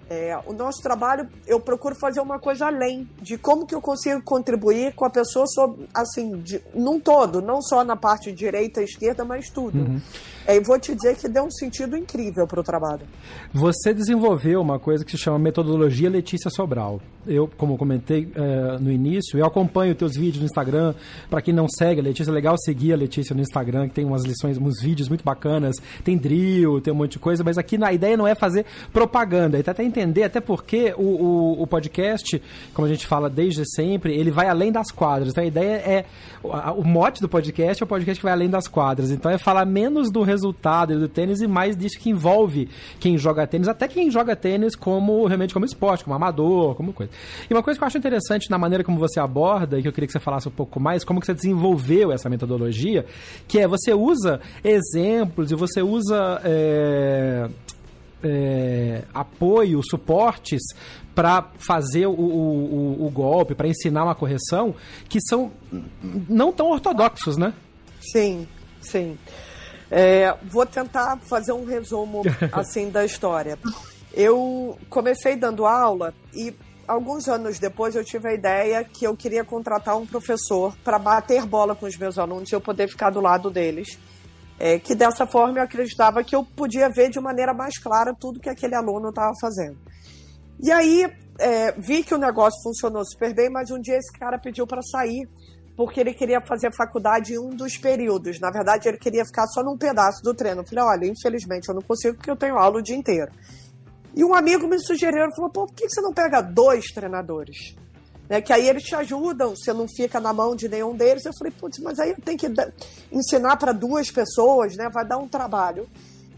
é, 0.08 0.38
o 0.46 0.52
nosso 0.52 0.82
trabalho, 0.82 1.28
eu 1.46 1.58
procuro 1.58 1.94
fazer 1.94 2.20
uma 2.20 2.38
coisa 2.38 2.66
além 2.66 3.08
de 3.20 3.38
como 3.38 3.66
que 3.66 3.74
eu 3.74 3.80
consigo 3.80 4.22
contribuir 4.22 4.94
com 4.94 5.04
a 5.04 5.10
pessoa, 5.10 5.46
sobre, 5.46 5.88
assim, 5.94 6.38
de, 6.42 6.62
num 6.74 7.00
todo, 7.00 7.40
não 7.40 7.62
só 7.62 7.82
na 7.84 7.96
parte 7.96 8.30
direita 8.30 8.82
esquerda, 8.82 9.24
mas 9.24 9.48
tudo. 9.48 9.78
Uhum. 9.78 10.00
É, 10.46 10.56
e 10.56 10.60
vou 10.60 10.78
te 10.78 10.94
dizer 10.94 11.16
que 11.16 11.28
deu 11.28 11.44
um 11.44 11.50
sentido 11.50 11.96
incrível 11.96 12.46
para 12.46 12.60
o 12.60 12.62
trabalho. 12.62 13.02
Você 13.52 13.94
desenvolveu 13.94 14.60
uma 14.60 14.78
coisa 14.78 15.04
que 15.04 15.10
se 15.10 15.18
chama 15.18 15.38
metodologia 15.38 16.10
Letícia 16.10 16.50
Sobral. 16.50 17.00
Eu, 17.26 17.48
como 17.56 17.78
comentei 17.78 18.30
é, 18.34 18.78
no 18.78 18.92
início, 18.92 19.38
eu 19.38 19.46
acompanho 19.46 19.94
teus 19.94 20.14
vídeos 20.14 20.40
no 20.40 20.44
Instagram. 20.44 20.94
Para 21.30 21.40
quem 21.40 21.54
não 21.54 21.66
segue 21.68 22.00
a 22.00 22.04
Letícia, 22.04 22.30
é 22.30 22.34
legal 22.34 22.54
seguir 22.58 22.92
a 22.92 22.96
Letícia 22.96 23.34
no 23.34 23.40
Instagram, 23.40 23.88
que 23.88 23.94
tem 23.94 24.04
umas 24.04 24.24
lições, 24.24 24.58
uns 24.58 24.80
vídeos 24.80 25.08
muito 25.08 25.24
bacanas. 25.24 25.76
Tem 26.02 26.18
drill, 26.18 26.80
tem 26.80 26.92
um 26.92 26.96
monte 26.96 27.12
de 27.12 27.18
coisa, 27.18 27.42
mas 27.42 27.56
aqui 27.56 27.78
na 27.78 27.92
ideia 27.92 28.16
não 28.16 28.26
é 28.26 28.34
fazer 28.34 28.66
propaganda. 28.92 29.58
Até, 29.58 29.70
até 29.70 29.84
entender, 29.84 30.24
até 30.24 30.40
porque 30.40 30.94
o, 30.98 31.02
o, 31.02 31.62
o, 31.62 31.66
podcast, 31.66 32.42
como 32.74 32.86
a 32.86 32.90
gente 32.90 33.06
fala 33.06 33.30
desde 33.30 33.62
sempre, 33.74 34.14
ele 34.14 34.30
vai 34.30 34.48
além 34.48 34.70
das 34.70 34.90
quadras. 34.90 35.30
Então 35.30 35.42
a 35.42 35.46
ideia 35.46 35.76
é. 35.76 36.04
O, 36.42 36.48
o 36.48 36.84
mote 36.84 37.22
do 37.22 37.28
podcast 37.28 37.82
é 37.82 37.84
o 37.84 37.88
podcast 37.88 38.20
que 38.20 38.24
vai 38.24 38.32
além 38.32 38.50
das 38.50 38.68
quadras. 38.68 39.10
Então 39.10 39.30
é 39.30 39.38
falar 39.38 39.64
menos 39.64 40.10
do 40.10 40.22
resultado 40.34 40.98
do 40.98 41.08
tênis 41.08 41.40
e 41.40 41.46
mais 41.46 41.76
disso 41.76 41.98
que 41.98 42.10
envolve 42.10 42.68
quem 42.98 43.16
joga 43.16 43.46
tênis, 43.46 43.68
até 43.68 43.88
quem 43.88 44.10
joga 44.10 44.34
tênis 44.36 44.74
como 44.74 45.26
realmente 45.26 45.54
como 45.54 45.64
esporte, 45.64 46.04
como 46.04 46.14
amador, 46.14 46.74
como 46.74 46.92
coisa. 46.92 47.12
E 47.48 47.54
uma 47.54 47.62
coisa 47.62 47.78
que 47.78 47.84
eu 47.84 47.86
acho 47.86 47.98
interessante 47.98 48.50
na 48.50 48.58
maneira 48.58 48.84
como 48.84 48.98
você 48.98 49.20
aborda, 49.20 49.78
e 49.78 49.82
que 49.82 49.88
eu 49.88 49.92
queria 49.92 50.06
que 50.06 50.12
você 50.12 50.20
falasse 50.20 50.48
um 50.48 50.52
pouco 50.52 50.80
mais, 50.80 51.04
como 51.04 51.20
que 51.20 51.26
você 51.26 51.34
desenvolveu 51.34 52.12
essa 52.12 52.28
metodologia, 52.28 53.06
que 53.48 53.58
é 53.58 53.66
você 53.66 53.94
usa 53.94 54.40
exemplos 54.62 55.50
e 55.50 55.54
você 55.54 55.82
usa 55.82 56.40
é, 56.44 57.48
é, 58.22 59.04
apoio, 59.12 59.80
suportes 59.88 60.62
para 61.14 61.50
fazer 61.58 62.06
o, 62.06 62.12
o, 62.12 63.06
o 63.06 63.10
golpe, 63.10 63.54
para 63.54 63.68
ensinar 63.68 64.04
uma 64.04 64.14
correção, 64.14 64.74
que 65.08 65.20
são 65.20 65.52
não 66.28 66.52
tão 66.52 66.70
ortodoxos, 66.70 67.36
né? 67.36 67.52
Sim, 68.00 68.46
sim. 68.80 69.16
É, 69.96 70.36
vou 70.50 70.66
tentar 70.66 71.16
fazer 71.18 71.52
um 71.52 71.64
resumo 71.64 72.22
assim 72.52 72.90
da 72.90 73.04
história. 73.04 73.56
Eu 74.12 74.76
comecei 74.90 75.36
dando 75.36 75.64
aula 75.64 76.12
e 76.34 76.52
alguns 76.88 77.28
anos 77.28 77.60
depois 77.60 77.94
eu 77.94 78.04
tive 78.04 78.28
a 78.28 78.34
ideia 78.34 78.82
que 78.82 79.06
eu 79.06 79.16
queria 79.16 79.44
contratar 79.44 79.96
um 79.96 80.04
professor 80.04 80.76
para 80.82 80.98
bater 80.98 81.46
bola 81.46 81.76
com 81.76 81.86
os 81.86 81.96
meus 81.96 82.18
alunos 82.18 82.50
e 82.50 82.56
eu 82.56 82.60
poder 82.60 82.88
ficar 82.88 83.10
do 83.10 83.20
lado 83.20 83.52
deles. 83.52 83.96
É, 84.58 84.80
que 84.80 84.96
dessa 84.96 85.28
forma 85.28 85.60
eu 85.60 85.62
acreditava 85.62 86.24
que 86.24 86.34
eu 86.34 86.44
podia 86.44 86.88
ver 86.88 87.08
de 87.08 87.20
maneira 87.20 87.54
mais 87.54 87.78
clara 87.78 88.12
tudo 88.18 88.40
que 88.40 88.48
aquele 88.48 88.74
aluno 88.74 89.10
estava 89.10 89.32
fazendo. 89.40 89.78
E 90.60 90.72
aí 90.72 91.08
é, 91.38 91.70
vi 91.72 92.02
que 92.02 92.14
o 92.14 92.18
negócio 92.18 92.60
funcionou 92.64 93.04
super 93.04 93.32
bem, 93.32 93.48
mas 93.48 93.70
um 93.70 93.80
dia 93.80 93.96
esse 93.96 94.12
cara 94.18 94.40
pediu 94.40 94.66
para 94.66 94.82
sair 94.82 95.28
porque 95.76 96.00
ele 96.00 96.14
queria 96.14 96.40
fazer 96.40 96.72
faculdade 96.72 97.34
em 97.34 97.38
um 97.38 97.50
dos 97.50 97.76
períodos. 97.76 98.38
Na 98.38 98.50
verdade, 98.50 98.88
ele 98.88 98.98
queria 98.98 99.24
ficar 99.24 99.46
só 99.48 99.62
num 99.62 99.76
pedaço 99.76 100.22
do 100.22 100.34
treino. 100.34 100.62
Eu 100.62 100.66
falei, 100.66 100.84
olha, 100.84 101.06
infelizmente 101.06 101.68
eu 101.68 101.74
não 101.74 101.82
consigo 101.82 102.16
porque 102.16 102.30
eu 102.30 102.36
tenho 102.36 102.56
aula 102.56 102.78
o 102.78 102.82
dia 102.82 102.96
inteiro. 102.96 103.32
E 104.14 104.24
um 104.24 104.34
amigo 104.34 104.68
me 104.68 104.78
sugeriu, 104.78 105.26
falou, 105.34 105.50
pô, 105.50 105.66
por 105.66 105.74
que 105.74 105.88
você 105.88 106.00
não 106.00 106.12
pega 106.12 106.40
dois 106.40 106.86
treinadores? 106.92 107.74
Né, 108.28 108.40
que 108.40 108.52
aí 108.52 108.66
eles 108.66 108.84
te 108.84 108.94
ajudam, 108.94 109.54
você 109.54 109.72
não 109.72 109.86
fica 109.86 110.18
na 110.18 110.32
mão 110.32 110.54
de 110.56 110.68
nenhum 110.68 110.96
deles. 110.96 111.24
Eu 111.24 111.32
falei, 111.36 111.52
putz, 111.52 111.78
mas 111.80 111.98
aí 111.98 112.10
eu 112.10 112.16
tenho 112.24 112.38
que 112.38 112.46
ensinar 113.12 113.56
para 113.56 113.72
duas 113.72 114.10
pessoas, 114.10 114.76
né? 114.76 114.88
Vai 114.92 115.04
dar 115.04 115.18
um 115.18 115.28
trabalho. 115.28 115.86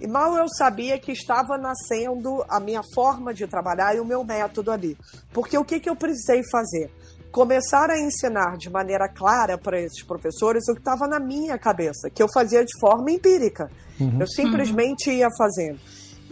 E 0.01 0.07
mal 0.07 0.37
eu 0.37 0.47
sabia 0.49 0.99
que 0.99 1.13
estava 1.13 1.57
nascendo 1.57 2.45
a 2.49 2.59
minha 2.59 2.83
forma 2.95 3.33
de 3.33 3.47
trabalhar 3.47 3.95
e 3.95 4.01
o 4.01 4.05
meu 4.05 4.25
método 4.25 4.71
ali. 4.71 4.97
Porque 5.33 5.57
o 5.57 5.65
que, 5.65 5.79
que 5.79 5.89
eu 5.89 5.97
precisei 5.97 6.43
fazer? 6.51 6.91
Começar 7.31 7.91
a 7.91 7.99
ensinar 7.99 8.57
de 8.57 8.71
maneira 8.71 9.09
clara 9.09 9.59
para 9.59 9.81
esses 9.81 10.03
professores 10.03 10.69
o 10.69 10.75
que 10.75 10.81
estava 10.81 11.07
na 11.07 11.21
minha 11.21 11.59
cabeça, 11.59 12.09
que 12.11 12.23
eu 12.23 12.29
fazia 12.33 12.65
de 12.65 12.79
forma 12.81 13.11
empírica. 13.11 13.71
Uhum. 14.01 14.21
Eu 14.21 14.27
simplesmente 14.27 15.11
ia 15.11 15.29
fazendo. 15.37 15.79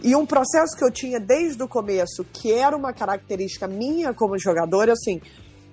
E 0.03 0.15
um 0.15 0.25
processo 0.25 0.75
que 0.75 0.83
eu 0.83 0.91
tinha 0.91 1.19
desde 1.19 1.61
o 1.63 1.67
começo, 1.67 2.23
que 2.31 2.51
era 2.51 2.75
uma 2.75 2.93
característica 2.93 3.67
minha 3.67 4.13
como 4.13 4.37
jogador, 4.37 4.89
assim, 4.89 5.21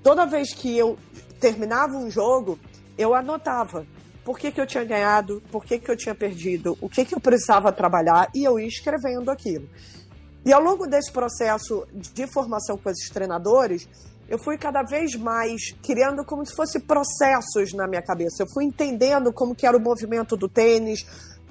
toda 0.02 0.26
vez 0.26 0.54
que 0.54 0.76
eu 0.76 0.96
terminava 1.40 1.96
um 1.96 2.11
jogo, 2.11 2.58
eu 2.96 3.14
anotava 3.14 3.87
por 4.24 4.38
que, 4.38 4.52
que 4.52 4.61
eu 4.61 4.66
tinha 4.66 4.85
ganhado, 4.85 5.42
por 5.50 5.64
que, 5.64 5.78
que 5.78 5.90
eu 5.90 5.96
tinha 5.96 6.14
perdido, 6.14 6.78
o 6.80 6.88
que, 6.88 7.04
que 7.04 7.14
eu 7.14 7.20
precisava 7.20 7.72
trabalhar, 7.72 8.30
e 8.35 8.44
eu 8.44 8.58
ia 8.58 8.68
escrevendo 8.68 9.30
aquilo. 9.30 9.68
E 10.44 10.52
ao 10.52 10.62
longo 10.62 10.87
desse 10.87 11.11
processo 11.12 11.87
de 11.92 12.26
formação 12.26 12.76
com 12.76 12.90
esses 12.90 13.08
treinadores, 13.11 13.88
eu 14.32 14.38
fui 14.38 14.56
cada 14.56 14.82
vez 14.82 15.14
mais 15.14 15.72
criando 15.82 16.24
como 16.24 16.44
se 16.46 16.56
fosse 16.56 16.80
processos 16.80 17.74
na 17.74 17.86
minha 17.86 18.00
cabeça. 18.00 18.42
Eu 18.42 18.46
fui 18.50 18.64
entendendo 18.64 19.30
como 19.30 19.54
que 19.54 19.66
era 19.66 19.76
o 19.76 19.80
movimento 19.80 20.38
do 20.38 20.48
tênis, 20.48 21.04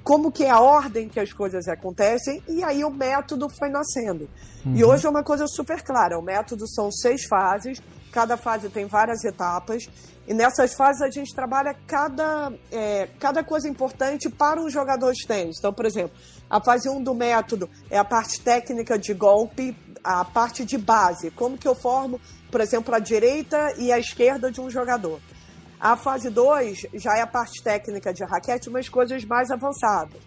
como 0.03 0.31
que 0.31 0.45
é 0.45 0.49
a 0.49 0.59
ordem 0.59 1.07
que 1.07 1.19
as 1.19 1.31
coisas 1.31 1.67
acontecem, 1.67 2.41
e 2.47 2.63
aí 2.63 2.83
o 2.83 2.89
método 2.89 3.47
foi 3.49 3.69
nascendo. 3.69 4.27
Uhum. 4.65 4.75
E 4.75 4.83
hoje 4.83 5.05
é 5.05 5.09
uma 5.11 5.23
coisa 5.23 5.45
super 5.45 5.83
clara, 5.83 6.17
o 6.17 6.23
método 6.23 6.67
são 6.67 6.91
seis 6.91 7.23
fases, 7.25 7.79
cada 8.11 8.35
fase 8.35 8.67
tem 8.67 8.87
várias 8.87 9.23
etapas, 9.23 9.87
e 10.27 10.33
nessas 10.33 10.73
fases 10.73 11.03
a 11.03 11.09
gente 11.11 11.35
trabalha 11.35 11.75
cada, 11.85 12.51
é, 12.71 13.09
cada 13.19 13.43
coisa 13.43 13.69
importante 13.69 14.27
para 14.27 14.59
um 14.59 14.71
jogador 14.71 15.13
de 15.13 15.27
tênis. 15.27 15.57
Então, 15.59 15.71
por 15.71 15.85
exemplo, 15.85 16.17
a 16.49 16.59
fase 16.59 16.89
1 16.89 16.95
um 16.95 17.03
do 17.03 17.13
método 17.13 17.69
é 17.91 17.99
a 17.99 18.03
parte 18.03 18.41
técnica 18.41 18.97
de 18.97 19.13
golpe, 19.13 19.77
a 20.03 20.25
parte 20.25 20.65
de 20.65 20.77
base, 20.77 21.29
como 21.31 21.57
que 21.57 21.67
eu 21.67 21.75
formo 21.75 22.19
por 22.51 22.61
exemplo, 22.61 22.93
a 22.93 22.99
direita 22.99 23.73
e 23.77 23.91
a 23.91 23.97
esquerda 23.97 24.51
de 24.51 24.59
um 24.59 24.69
jogador. 24.69 25.19
A 25.79 25.97
fase 25.97 26.29
2 26.29 26.87
já 26.93 27.17
é 27.17 27.21
a 27.21 27.27
parte 27.27 27.63
técnica 27.63 28.13
de 28.13 28.23
raquete, 28.23 28.69
mas 28.69 28.87
coisas 28.87 29.25
mais 29.25 29.49
avançadas. 29.49 30.21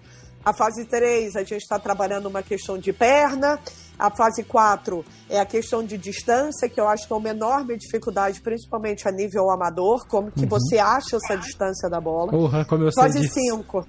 A 0.44 0.52
fase 0.52 0.84
3, 0.84 1.37
a 1.37 1.40
gente 1.40 1.62
está 1.62 1.78
trabalhando 1.78 2.26
uma 2.26 2.42
questão 2.42 2.76
de 2.76 2.92
perna. 2.92 3.58
A 3.98 4.10
fase 4.10 4.42
4 4.42 5.04
é 5.30 5.38
a 5.38 5.46
questão 5.46 5.82
de 5.82 5.96
distância, 5.96 6.68
que 6.68 6.78
eu 6.78 6.88
acho 6.88 7.06
que 7.06 7.12
é 7.12 7.16
uma 7.16 7.28
enorme 7.30 7.78
dificuldade, 7.78 8.42
principalmente 8.42 9.08
a 9.08 9.12
nível 9.12 9.48
amador. 9.50 10.06
Como 10.06 10.30
que 10.30 10.42
uhum. 10.42 10.48
você 10.48 10.78
acha 10.78 11.16
essa 11.16 11.37
distância 11.37 11.88
da 11.88 12.00
bola? 12.00 12.34
Uhum, 12.34 12.64
como 12.64 12.84
eu 12.84 12.92
fase 12.92 13.26
5. 13.26 13.87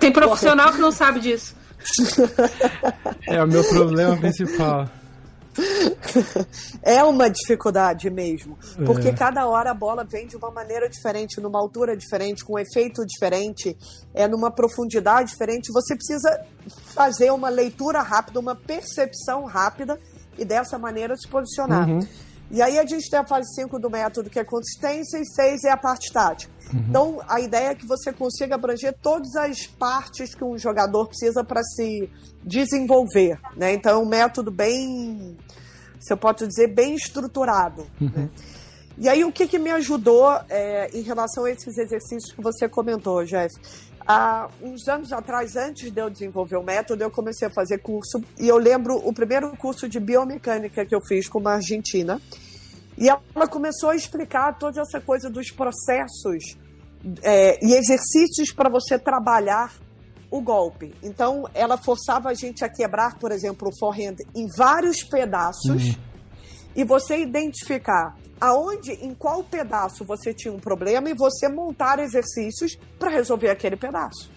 Tem 0.00 0.10
profissional 0.10 0.72
que 0.72 0.78
não 0.78 0.90
sabe 0.90 1.20
disso. 1.20 1.54
é 3.28 3.42
o 3.42 3.46
meu 3.46 3.62
problema 3.62 4.16
principal. 4.16 4.88
é 6.82 7.02
uma 7.02 7.28
dificuldade 7.28 8.10
mesmo. 8.10 8.58
Porque 8.84 9.08
é. 9.08 9.12
cada 9.12 9.46
hora 9.46 9.70
a 9.70 9.74
bola 9.74 10.04
vem 10.04 10.26
de 10.26 10.36
uma 10.36 10.50
maneira 10.50 10.88
diferente, 10.88 11.40
numa 11.40 11.58
altura 11.58 11.96
diferente, 11.96 12.44
com 12.44 12.54
um 12.54 12.58
efeito 12.58 13.04
diferente, 13.06 13.76
é 14.14 14.26
numa 14.28 14.50
profundidade 14.50 15.30
diferente. 15.30 15.72
Você 15.72 15.94
precisa 15.94 16.44
fazer 16.94 17.30
uma 17.30 17.48
leitura 17.48 18.02
rápida, 18.02 18.40
uma 18.40 18.54
percepção 18.54 19.44
rápida 19.44 19.98
e 20.38 20.44
dessa 20.44 20.78
maneira 20.78 21.16
se 21.16 21.26
posicionar. 21.26 21.88
Uhum. 21.88 22.00
E 22.50 22.62
aí 22.62 22.78
a 22.78 22.86
gente 22.86 23.10
tem 23.10 23.18
a 23.18 23.26
fase 23.26 23.54
5 23.54 23.78
do 23.78 23.90
método, 23.90 24.30
que 24.30 24.38
é 24.38 24.44
consistência, 24.44 25.18
e 25.18 25.26
6 25.26 25.64
é 25.64 25.70
a 25.70 25.76
parte 25.76 26.12
tática. 26.12 26.52
Uhum. 26.72 26.84
Então, 26.88 27.20
a 27.28 27.40
ideia 27.40 27.70
é 27.70 27.74
que 27.74 27.86
você 27.86 28.12
consiga 28.12 28.54
abranger 28.54 28.94
todas 29.00 29.34
as 29.36 29.66
partes 29.66 30.34
que 30.34 30.44
um 30.44 30.58
jogador 30.58 31.06
precisa 31.06 31.44
para 31.44 31.62
se 31.62 32.10
desenvolver. 32.42 33.38
Né? 33.56 33.74
Então, 33.74 34.00
é 34.00 34.02
um 34.02 34.08
método 34.08 34.50
bem, 34.50 35.36
se 36.00 36.12
eu 36.12 36.16
posso 36.16 36.46
dizer, 36.46 36.68
bem 36.74 36.94
estruturado. 36.94 37.86
Uhum. 38.00 38.10
Né? 38.14 38.30
E 38.98 39.08
aí, 39.08 39.24
o 39.24 39.30
que, 39.30 39.46
que 39.46 39.58
me 39.58 39.70
ajudou 39.72 40.40
é, 40.48 40.88
em 40.96 41.02
relação 41.02 41.44
a 41.44 41.50
esses 41.50 41.76
exercícios 41.76 42.32
que 42.32 42.40
você 42.40 42.66
comentou, 42.68 43.24
Jeff? 43.24 43.54
Há 44.08 44.48
uns 44.62 44.86
anos 44.86 45.12
atrás, 45.12 45.56
antes 45.56 45.90
de 45.90 46.00
eu 46.00 46.08
desenvolver 46.08 46.56
o 46.56 46.62
método, 46.62 47.02
eu 47.02 47.10
comecei 47.10 47.48
a 47.48 47.50
fazer 47.50 47.78
curso. 47.78 48.22
E 48.38 48.46
eu 48.46 48.56
lembro 48.56 48.94
o 48.96 49.12
primeiro 49.12 49.56
curso 49.56 49.88
de 49.88 49.98
biomecânica 49.98 50.86
que 50.86 50.94
eu 50.94 51.00
fiz 51.00 51.28
com 51.28 51.40
uma 51.40 51.54
argentina. 51.54 52.20
E 52.96 53.08
ela 53.08 53.48
começou 53.48 53.90
a 53.90 53.96
explicar 53.96 54.56
toda 54.58 54.80
essa 54.80 55.00
coisa 55.00 55.28
dos 55.28 55.50
processos 55.50 56.56
é, 57.22 57.58
e 57.64 57.74
exercícios 57.74 58.52
para 58.52 58.70
você 58.70 58.96
trabalhar 58.96 59.72
o 60.30 60.40
golpe. 60.40 60.94
Então, 61.02 61.48
ela 61.52 61.76
forçava 61.76 62.28
a 62.30 62.34
gente 62.34 62.64
a 62.64 62.68
quebrar, 62.68 63.18
por 63.18 63.32
exemplo, 63.32 63.68
o 63.68 63.78
forehand 63.78 64.16
em 64.34 64.46
vários 64.56 65.02
pedaços 65.02 65.88
uhum. 65.88 65.94
e 66.74 66.84
você 66.84 67.18
identificar 67.18 68.16
aonde, 68.40 68.92
em 68.92 69.14
qual 69.14 69.42
pedaço 69.42 70.04
você 70.04 70.32
tinha 70.32 70.52
um 70.52 70.58
problema 70.58 71.10
e 71.10 71.14
você 71.14 71.48
montar 71.48 71.98
exercícios 71.98 72.76
para 72.98 73.10
resolver 73.10 73.50
aquele 73.50 73.76
pedaço. 73.76 74.30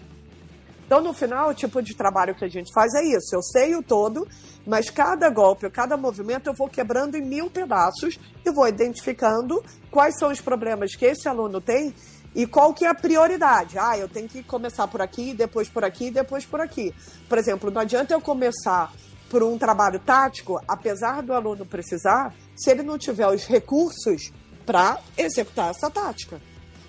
Então, 0.90 1.00
no 1.00 1.12
final, 1.12 1.50
o 1.50 1.54
tipo 1.54 1.80
de 1.80 1.94
trabalho 1.94 2.34
que 2.34 2.44
a 2.44 2.48
gente 2.48 2.72
faz 2.72 2.92
é 2.94 3.04
isso. 3.04 3.32
Eu 3.32 3.42
sei 3.42 3.76
o 3.76 3.82
todo, 3.82 4.26
mas 4.66 4.90
cada 4.90 5.30
golpe, 5.30 5.70
cada 5.70 5.96
movimento, 5.96 6.48
eu 6.48 6.54
vou 6.54 6.68
quebrando 6.68 7.16
em 7.16 7.22
mil 7.22 7.48
pedaços 7.48 8.18
e 8.44 8.50
vou 8.50 8.66
identificando 8.66 9.62
quais 9.88 10.18
são 10.18 10.32
os 10.32 10.40
problemas 10.40 10.96
que 10.96 11.04
esse 11.04 11.28
aluno 11.28 11.60
tem 11.60 11.94
e 12.34 12.44
qual 12.44 12.74
que 12.74 12.84
é 12.84 12.88
a 12.88 12.94
prioridade. 12.94 13.78
Ah, 13.78 13.96
eu 13.96 14.08
tenho 14.08 14.28
que 14.28 14.42
começar 14.42 14.88
por 14.88 15.00
aqui, 15.00 15.32
depois 15.32 15.68
por 15.68 15.84
aqui, 15.84 16.10
depois 16.10 16.44
por 16.44 16.60
aqui. 16.60 16.92
Por 17.28 17.38
exemplo, 17.38 17.70
não 17.70 17.82
adianta 17.82 18.12
eu 18.12 18.20
começar 18.20 18.92
por 19.28 19.44
um 19.44 19.56
trabalho 19.56 20.00
tático, 20.00 20.60
apesar 20.66 21.22
do 21.22 21.32
aluno 21.32 21.64
precisar, 21.64 22.34
se 22.60 22.70
ele 22.70 22.82
não 22.82 22.98
tiver 22.98 23.26
os 23.26 23.44
recursos 23.44 24.30
para 24.66 25.00
executar 25.16 25.70
essa 25.70 25.90
tática. 25.90 26.40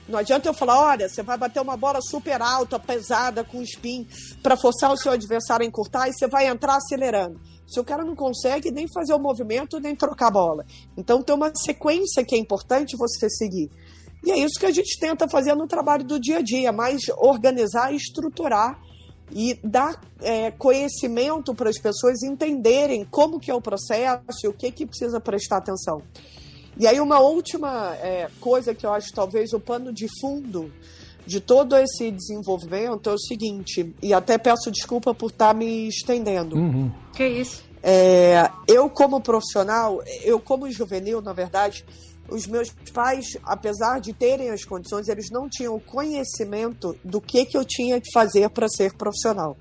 Não 0.08 0.20
adianta 0.20 0.50
eu 0.50 0.54
falar, 0.54 0.78
olha, 0.78 1.08
você 1.08 1.24
vai 1.24 1.38
bater 1.38 1.62
uma 1.62 1.78
bola 1.78 2.02
super 2.02 2.42
alta, 2.42 2.78
pesada, 2.78 3.46
com 3.46 3.62
spin, 3.62 4.06
para 4.44 4.58
forçar 4.58 4.92
o 4.92 4.98
seu 4.98 5.14
adversário 5.14 5.64
a 5.64 5.68
encurtar 5.68 6.10
e 6.10 6.14
você 6.14 6.28
vai 6.28 6.48
entrar 6.48 6.76
acelerando. 6.76 7.40
Se 7.66 7.80
o 7.80 7.84
cara 7.86 8.04
não 8.04 8.16
consegue 8.16 8.70
nem 8.72 8.86
fazer 8.94 9.14
o 9.14 9.20
movimento, 9.20 9.80
nem 9.80 9.96
trocar 9.96 10.28
a 10.28 10.32
bola. 10.32 10.66
Então 10.98 11.22
tem 11.22 11.34
uma 11.34 11.54
sequência 11.56 12.26
que 12.26 12.36
é 12.36 12.38
importante 12.38 12.98
você 12.98 13.30
seguir. 13.30 13.72
E 14.26 14.32
é 14.32 14.38
isso 14.38 14.60
que 14.60 14.66
a 14.66 14.72
gente 14.72 15.00
tenta 15.00 15.30
fazer 15.30 15.56
no 15.56 15.66
trabalho 15.66 16.04
do 16.04 16.20
dia 16.20 16.40
a 16.40 16.42
dia, 16.42 16.74
mais 16.74 17.04
organizar 17.18 17.94
e 17.94 17.96
estruturar 17.96 18.78
e 19.32 19.60
dar 19.64 20.00
é, 20.22 20.52
conhecimento 20.52 21.54
para 21.54 21.70
as 21.70 21.80
pessoas 21.80 22.22
entenderem 22.24 23.06
como 23.10 23.40
que 23.40 23.50
é 23.50 23.54
o 23.54 23.62
processo 23.62 24.46
e 24.46 24.48
o 24.48 24.54
que, 24.54 24.72
que 24.72 24.86
precisa 24.86 25.20
prestar 25.20 25.58
atenção. 25.58 26.02
E 26.78 26.88
aí 26.88 27.00
uma 27.00 27.20
última 27.20 27.96
é, 27.96 28.30
coisa 28.40 28.74
que 28.74 28.86
eu 28.86 28.92
acho 28.92 29.12
talvez 29.14 29.54
o 29.54 29.60
pano 29.60 29.92
de 29.92 30.08
fundo 30.20 30.72
de 31.26 31.40
todo 31.40 31.78
esse 31.78 32.12
desenvolvimento 32.12 33.10
é 33.10 33.14
o 33.14 33.20
seguinte, 33.20 33.94
e 34.02 34.14
até 34.14 34.38
peço 34.38 34.72
desculpa 34.72 35.14
por 35.14 35.30
estar 35.30 35.50
tá 35.50 35.54
me 35.54 35.88
estendendo. 35.88 36.56
Uhum. 36.56 36.92
Que 37.16 37.28
isso? 37.28 37.64
É, 37.84 38.50
eu 38.68 38.90
como 38.90 39.22
profissional, 39.22 40.04
eu 40.24 40.40
como 40.40 40.70
juvenil, 40.70 41.22
na 41.22 41.34
verdade, 41.34 41.86
os 42.32 42.48
meus 42.48 42.70
pais, 42.94 43.38
apesar 43.44 44.00
de 44.00 44.14
terem 44.14 44.50
as 44.50 44.64
condições, 44.64 45.08
eles 45.08 45.30
não 45.30 45.50
tinham 45.50 45.80
conhecimento 45.80 46.98
do 47.04 47.22
que, 47.22 47.46
que 47.46 47.58
eu 47.58 47.66
tinha 47.66 48.00
que 48.00 48.12
fazer 48.12 48.50
para 48.50 48.68
ser 48.68 48.94
profissional. 48.94 49.58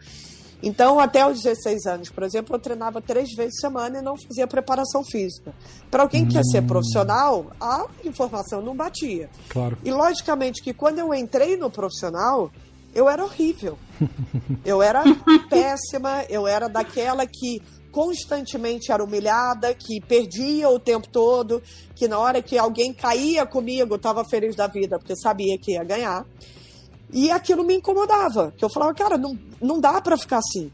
Então, 0.62 1.00
até 1.00 1.26
os 1.26 1.42
16 1.42 1.86
anos, 1.86 2.10
por 2.10 2.22
exemplo, 2.22 2.54
eu 2.54 2.60
treinava 2.60 3.00
três 3.00 3.32
vezes 3.34 3.54
por 3.54 3.68
semana 3.68 3.98
e 3.98 4.02
não 4.02 4.14
fazia 4.16 4.46
preparação 4.46 5.02
física. 5.02 5.54
Para 5.90 6.02
alguém 6.02 6.24
que 6.24 6.32
hum. 6.32 6.36
quer 6.36 6.44
ser 6.44 6.62
profissional, 6.62 7.50
a 7.60 7.86
informação 8.04 8.60
não 8.60 8.76
batia. 8.76 9.30
Claro. 9.48 9.78
E, 9.82 9.90
logicamente, 9.90 10.62
que 10.62 10.74
quando 10.74 10.98
eu 10.98 11.14
entrei 11.14 11.56
no 11.56 11.70
profissional, 11.70 12.50
eu 12.94 13.08
era 13.08 13.24
horrível. 13.24 13.78
Eu 14.64 14.82
era 14.82 15.02
péssima, 15.48 16.24
eu 16.28 16.46
era 16.46 16.68
daquela 16.68 17.26
que 17.26 17.62
constantemente 17.90 18.92
era 18.92 19.02
humilhada, 19.02 19.74
que 19.74 20.00
perdia 20.00 20.68
o 20.68 20.78
tempo 20.78 21.08
todo, 21.08 21.62
que 21.94 22.08
na 22.08 22.18
hora 22.18 22.42
que 22.42 22.56
alguém 22.56 22.92
caía 22.92 23.44
comigo, 23.46 23.96
estava 23.96 24.24
feliz 24.24 24.54
da 24.56 24.66
vida, 24.66 24.98
porque 24.98 25.16
sabia 25.16 25.58
que 25.58 25.72
ia 25.72 25.84
ganhar. 25.84 26.24
E 27.12 27.30
aquilo 27.30 27.64
me 27.64 27.74
incomodava, 27.74 28.52
que 28.56 28.64
eu 28.64 28.70
falava, 28.70 28.94
cara, 28.94 29.18
não, 29.18 29.38
não 29.60 29.80
dá 29.80 30.00
para 30.00 30.16
ficar 30.16 30.38
assim. 30.38 30.70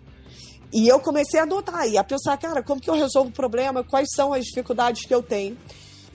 E 0.73 0.89
eu 0.89 1.01
comecei 1.01 1.41
a 1.41 1.45
adotar 1.45 1.89
e 1.89 1.97
a 1.97 2.05
pensar, 2.05 2.37
cara, 2.37 2.63
como 2.63 2.81
que 2.81 2.91
eu 2.91 2.95
resolvo 2.95 3.31
o 3.31 3.33
problema? 3.33 3.83
Quais 3.83 4.09
são 4.15 4.33
as 4.33 4.45
dificuldades 4.45 5.07
que 5.07 5.15
eu 5.15 5.23
tenho? 5.23 5.57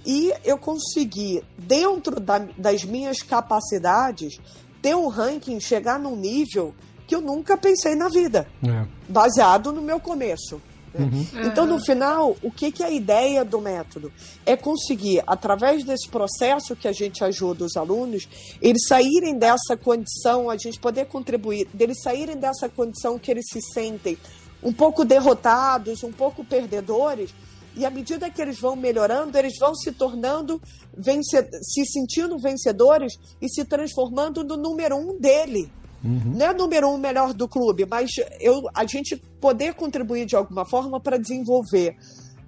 E 0.05 0.33
eu 0.43 0.57
consegui, 0.57 1.43
dentro 1.57 2.19
da, 2.19 2.39
das 2.57 2.83
minhas 2.83 3.21
capacidades, 3.21 4.39
ter 4.81 4.95
um 4.95 5.07
ranking, 5.07 5.59
chegar 5.59 5.99
num 5.99 6.15
nível 6.15 6.73
que 7.07 7.15
eu 7.15 7.21
nunca 7.21 7.57
pensei 7.57 7.95
na 7.95 8.09
vida, 8.09 8.47
é. 8.63 8.85
baseado 9.09 9.71
no 9.71 9.81
meu 9.81 9.99
começo. 9.99 10.61
Uhum. 10.93 11.25
Então, 11.45 11.65
no 11.65 11.79
final, 11.79 12.35
o 12.41 12.51
que, 12.51 12.71
que 12.71 12.83
é 12.83 12.87
a 12.87 12.91
ideia 12.91 13.45
do 13.45 13.61
método? 13.61 14.11
É 14.45 14.57
conseguir, 14.57 15.23
através 15.25 15.83
desse 15.83 16.09
processo 16.09 16.75
que 16.75 16.87
a 16.87 16.91
gente 16.91 17.23
ajuda 17.23 17.65
os 17.65 17.77
alunos, 17.77 18.27
eles 18.61 18.85
saírem 18.87 19.37
dessa 19.37 19.77
condição, 19.77 20.49
a 20.49 20.57
gente 20.57 20.79
poder 20.79 21.05
contribuir, 21.05 21.67
deles 21.73 22.01
saírem 22.01 22.35
dessa 22.35 22.67
condição 22.67 23.17
que 23.17 23.31
eles 23.31 23.45
se 23.49 23.61
sentem 23.73 24.17
um 24.63 24.71
pouco 24.71 25.03
derrotados, 25.03 26.03
um 26.03 26.11
pouco 26.11 26.43
perdedores, 26.43 27.33
e 27.75 27.85
à 27.85 27.89
medida 27.89 28.29
que 28.29 28.41
eles 28.41 28.59
vão 28.59 28.75
melhorando, 28.75 29.37
eles 29.37 29.57
vão 29.57 29.73
se 29.73 29.91
tornando, 29.91 30.61
vence 30.95 31.47
se 31.63 31.85
sentindo 31.85 32.37
vencedores 32.37 33.17
e 33.41 33.49
se 33.49 33.63
transformando 33.63 34.43
no 34.43 34.57
número 34.57 34.97
um 34.97 35.17
dele. 35.17 35.71
Uhum. 36.03 36.33
Não 36.35 36.45
é 36.47 36.53
número 36.53 36.89
um 36.89 36.97
melhor 36.97 37.33
do 37.33 37.47
clube, 37.47 37.85
mas 37.89 38.09
eu, 38.39 38.63
a 38.73 38.85
gente 38.85 39.15
poder 39.39 39.75
contribuir 39.75 40.25
de 40.25 40.35
alguma 40.35 40.65
forma 40.65 40.99
para 40.99 41.17
desenvolver 41.17 41.95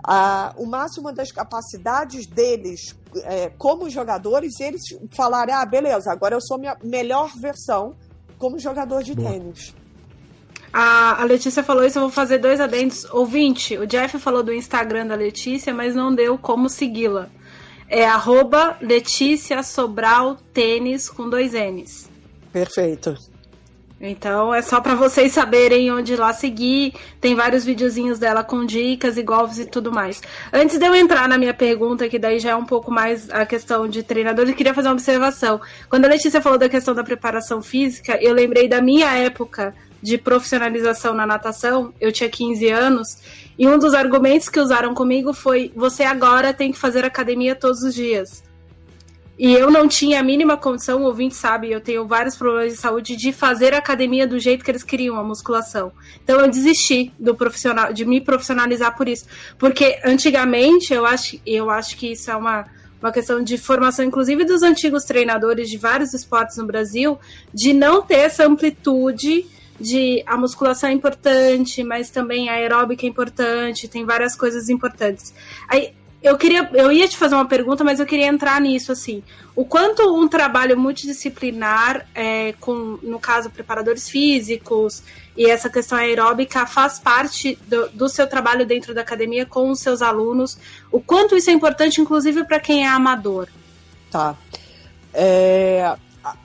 a, 0.04 0.54
o 0.58 0.66
máximo 0.66 1.12
das 1.12 1.32
capacidades 1.32 2.26
deles 2.26 2.96
é, 3.24 3.50
como 3.58 3.90
jogadores 3.90 4.60
e 4.60 4.64
eles 4.64 4.82
falarem: 5.16 5.54
ah, 5.54 5.66
beleza, 5.66 6.12
agora 6.12 6.36
eu 6.36 6.42
sou 6.42 6.58
minha 6.58 6.76
melhor 6.84 7.32
versão 7.38 7.96
como 8.38 8.60
jogador 8.60 9.04
de 9.04 9.14
Boa. 9.14 9.32
tênis. 9.32 9.74
A, 10.72 11.22
a, 11.22 11.24
Letícia 11.24 11.64
falou 11.64 11.86
isso, 11.86 12.00
eu 12.00 12.04
vou 12.04 12.12
fazer 12.12 12.40
dois 12.40 12.60
adendos. 12.60 13.06
Ouvinte, 13.14 13.78
o 13.78 13.86
Jeff 13.86 14.18
falou 14.18 14.42
do 14.42 14.52
Instagram 14.52 15.06
da 15.06 15.16
Letícia, 15.16 15.72
mas 15.72 15.94
não 15.94 16.14
deu 16.14 16.38
como 16.38 16.68
segui-la. 16.68 17.30
É 17.88 18.06
arroba 18.06 18.76
Letícia 18.82 19.62
Sobral 19.62 20.36
Tênis 20.52 21.08
com 21.08 21.30
dois 21.30 21.54
N's. 21.54 22.10
Perfeito. 22.52 23.16
Então 24.06 24.54
é 24.54 24.62
só 24.62 24.82
para 24.82 24.96
vocês 24.96 25.32
saberem 25.32 25.90
onde 25.90 26.18
lá 26.18 26.34
seguir. 26.34 26.94
Tem 27.22 27.34
vários 27.36 27.64
videozinhos 27.64 28.20
dela 28.20 28.44
com 28.44 28.66
dicas 28.66 29.16
e 29.16 29.24
golpes 29.24 29.60
e 29.60 29.66
tudo 29.66 29.94
mais. 29.94 30.22
Antes 30.52 30.78
de 30.78 30.86
eu 30.86 30.94
entrar 30.94 31.30
na 31.30 31.38
minha 31.38 31.54
pergunta, 31.54 32.10
que 32.10 32.20
daí 32.20 32.38
já 32.38 32.50
é 32.50 32.56
um 32.56 32.66
pouco 32.66 32.92
mais 32.92 33.30
a 33.30 33.46
questão 33.46 33.88
de 33.88 34.04
treinador, 34.04 34.46
eu 34.46 34.54
queria 34.54 34.74
fazer 34.74 34.90
uma 34.90 34.96
observação. 34.96 35.62
Quando 35.90 36.04
a 36.04 36.10
Letícia 36.10 36.42
falou 36.42 36.60
da 36.60 36.68
questão 36.68 36.94
da 36.94 37.02
preparação 37.02 37.62
física, 37.62 38.22
eu 38.22 38.34
lembrei 38.34 38.68
da 38.68 38.82
minha 38.82 39.10
época 39.18 39.74
de 40.02 40.18
profissionalização 40.18 41.14
na 41.14 41.26
natação. 41.26 41.94
Eu 42.02 42.12
tinha 42.12 42.30
15 42.30 42.70
anos 42.70 43.20
e 43.58 43.66
um 43.66 43.80
dos 43.80 43.94
argumentos 43.94 44.50
que 44.50 44.60
usaram 44.60 44.94
comigo 44.94 45.34
foi: 45.34 45.72
você 45.74 46.04
agora 46.04 46.54
tem 46.54 46.74
que 46.74 46.78
fazer 46.78 47.06
academia 47.06 47.56
todos 47.56 47.82
os 47.84 47.96
dias. 47.96 48.43
E 49.38 49.52
eu 49.52 49.72
não 49.72 49.88
tinha 49.88 50.20
a 50.20 50.24
mínima 50.24 50.56
condição, 50.56 51.02
o 51.02 51.06
ouvinte 51.06 51.36
sabe, 51.36 51.72
eu 51.72 51.82
tenho 51.82 52.06
vários 52.08 52.36
problemas 52.36 52.74
de 52.74 52.80
saúde, 52.80 53.16
de 53.16 53.34
fazer 53.34 53.74
academia 53.74 54.28
do 54.28 54.40
jeito 54.40 54.64
que 54.64 54.70
eles 54.70 54.84
queriam, 54.84 55.18
a 55.18 55.24
musculação. 55.24 55.92
Então 56.24 56.40
eu 56.40 56.48
desisti 56.48 57.12
do 57.18 57.34
profissional, 57.34 57.92
de 57.92 58.06
me 58.06 58.22
profissionalizar 58.22 58.96
por 58.96 59.08
isso. 59.08 59.26
Porque 59.58 60.00
antigamente 60.06 60.94
eu 60.94 61.06
acho, 61.06 61.40
eu 61.46 61.70
acho 61.72 61.98
que 61.98 62.12
isso 62.12 62.30
é 62.30 62.36
uma, 62.36 62.66
uma 63.02 63.12
questão 63.12 63.44
de 63.44 63.58
formação, 63.58 64.06
inclusive 64.06 64.46
dos 64.46 64.62
antigos 64.62 65.04
treinadores 65.04 65.68
de 65.68 65.78
vários 65.78 66.14
esportes 66.14 66.58
no 66.58 66.68
Brasil, 66.68 67.20
de 67.52 67.74
não 67.74 68.04
ter 68.04 68.20
essa 68.20 68.46
amplitude 68.46 69.48
de 69.80 70.24
a 70.28 70.38
musculação 70.38 70.90
é 70.90 70.94
importante, 70.94 71.84
mas 71.84 72.12
também 72.12 72.50
a 72.50 72.54
aeróbica 72.54 73.06
é 73.06 73.10
importante, 73.10 73.88
tem 73.88 74.06
várias 74.06 74.36
coisas 74.36 74.70
importantes. 74.70 75.34
Aí 75.68 75.94
eu 76.24 76.38
queria, 76.38 76.70
eu 76.74 76.90
ia 76.90 77.08
te 77.08 77.18
fazer 77.18 77.36
uma 77.36 77.48
pergunta, 77.48 77.84
mas 77.84 78.00
eu 78.00 78.06
queria 78.06 78.28
entrar 78.28 78.60
nisso 78.62 78.94
assim. 78.94 79.22
O 79.54 79.66
quanto 79.66 80.02
um 80.16 80.26
trabalho 80.28 80.80
multidisciplinar, 80.80 82.08
é, 82.16 82.54
com, 82.62 82.98
no 83.04 83.20
caso, 83.20 83.50
preparadores 83.50 84.10
físicos 84.10 85.04
e 85.36 85.46
essa 85.46 85.70
questão 85.70 85.98
aeróbica 85.98 86.66
faz 86.66 86.98
parte 86.98 87.60
do, 87.68 87.90
do 87.90 88.08
seu 88.08 88.26
trabalho 88.26 88.66
dentro 88.66 88.94
da 88.94 89.02
academia 89.02 89.46
com 89.46 89.70
os 89.70 89.82
seus 89.82 90.02
alunos? 90.02 90.58
O 90.90 91.02
quanto 91.02 91.36
isso 91.36 91.50
é 91.50 91.54
importante, 91.54 92.00
inclusive, 92.00 92.46
para 92.46 92.60
quem 92.60 92.86
é 92.86 92.88
amador? 92.88 93.50
Tá. 94.10 94.36
É, 95.14 95.94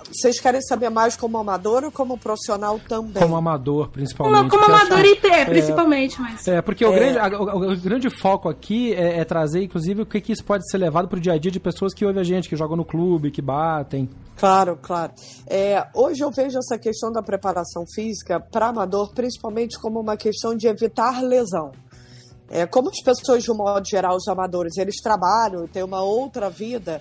vocês 0.08 0.40
querem 0.40 0.60
saber 0.60 0.90
mais 0.90 1.16
como 1.16 1.38
amador 1.38 1.84
ou 1.84 1.92
como 1.92 2.18
profissional 2.18 2.80
também? 2.88 3.22
Como 3.22 3.36
amador, 3.36 3.88
principalmente. 3.90 4.50
Como, 4.50 4.64
como 4.64 4.76
amador 4.76 5.04
e 5.04 5.26
é, 5.26 5.44
principalmente, 5.44 6.20
mas. 6.20 6.48
É, 6.48 6.60
porque 6.60 6.84
é. 6.84 6.88
O, 6.88 6.92
grande, 6.92 7.18
a, 7.18 7.28
o, 7.28 7.72
o, 7.72 7.76
grande 7.76 8.10
foco 8.10 8.48
aqui 8.48 8.92
é, 8.94 9.20
é, 9.20 9.24
trazer, 9.24 9.62
inclusive, 9.62 10.02
o 10.02 10.06
que, 10.06 10.20
que 10.20 10.32
isso 10.32 10.44
pode 10.44 10.68
ser 10.68 10.78
levado 10.78 11.08
para 11.08 11.18
o 11.18 11.20
dia 11.20 11.34
a 11.34 11.38
dia 11.38 11.50
de 11.50 11.60
pessoas 11.60 11.94
que 11.94 12.04
ouvem 12.04 12.20
a 12.20 12.24
gente, 12.24 12.48
que 12.48 12.56
jogam 12.56 12.76
no 12.76 12.84
clube, 12.84 13.30
que 13.30 13.40
batem. 13.40 14.08
Claro, 14.36 14.78
claro. 14.80 15.12
É, 15.46 15.86
hoje 15.94 16.22
eu 16.22 16.30
vejo 16.30 16.58
essa 16.58 16.78
questão 16.78 17.12
da 17.12 17.22
preparação 17.22 17.84
física 17.94 18.40
para 18.40 18.68
amador, 18.68 19.12
principalmente 19.12 19.78
como 19.78 20.00
uma 20.00 20.16
questão 20.16 20.56
de 20.56 20.66
evitar 20.66 21.22
lesão. 21.22 21.72
É, 22.50 22.66
como 22.66 22.88
as 22.88 23.02
pessoas, 23.02 23.42
de 23.42 23.52
um 23.52 23.56
modo 23.56 23.86
geral, 23.86 24.16
os 24.16 24.26
amadores, 24.26 24.76
eles 24.78 24.96
trabalham, 25.02 25.66
têm 25.66 25.82
uma 25.82 26.02
outra 26.02 26.48
vida, 26.48 27.00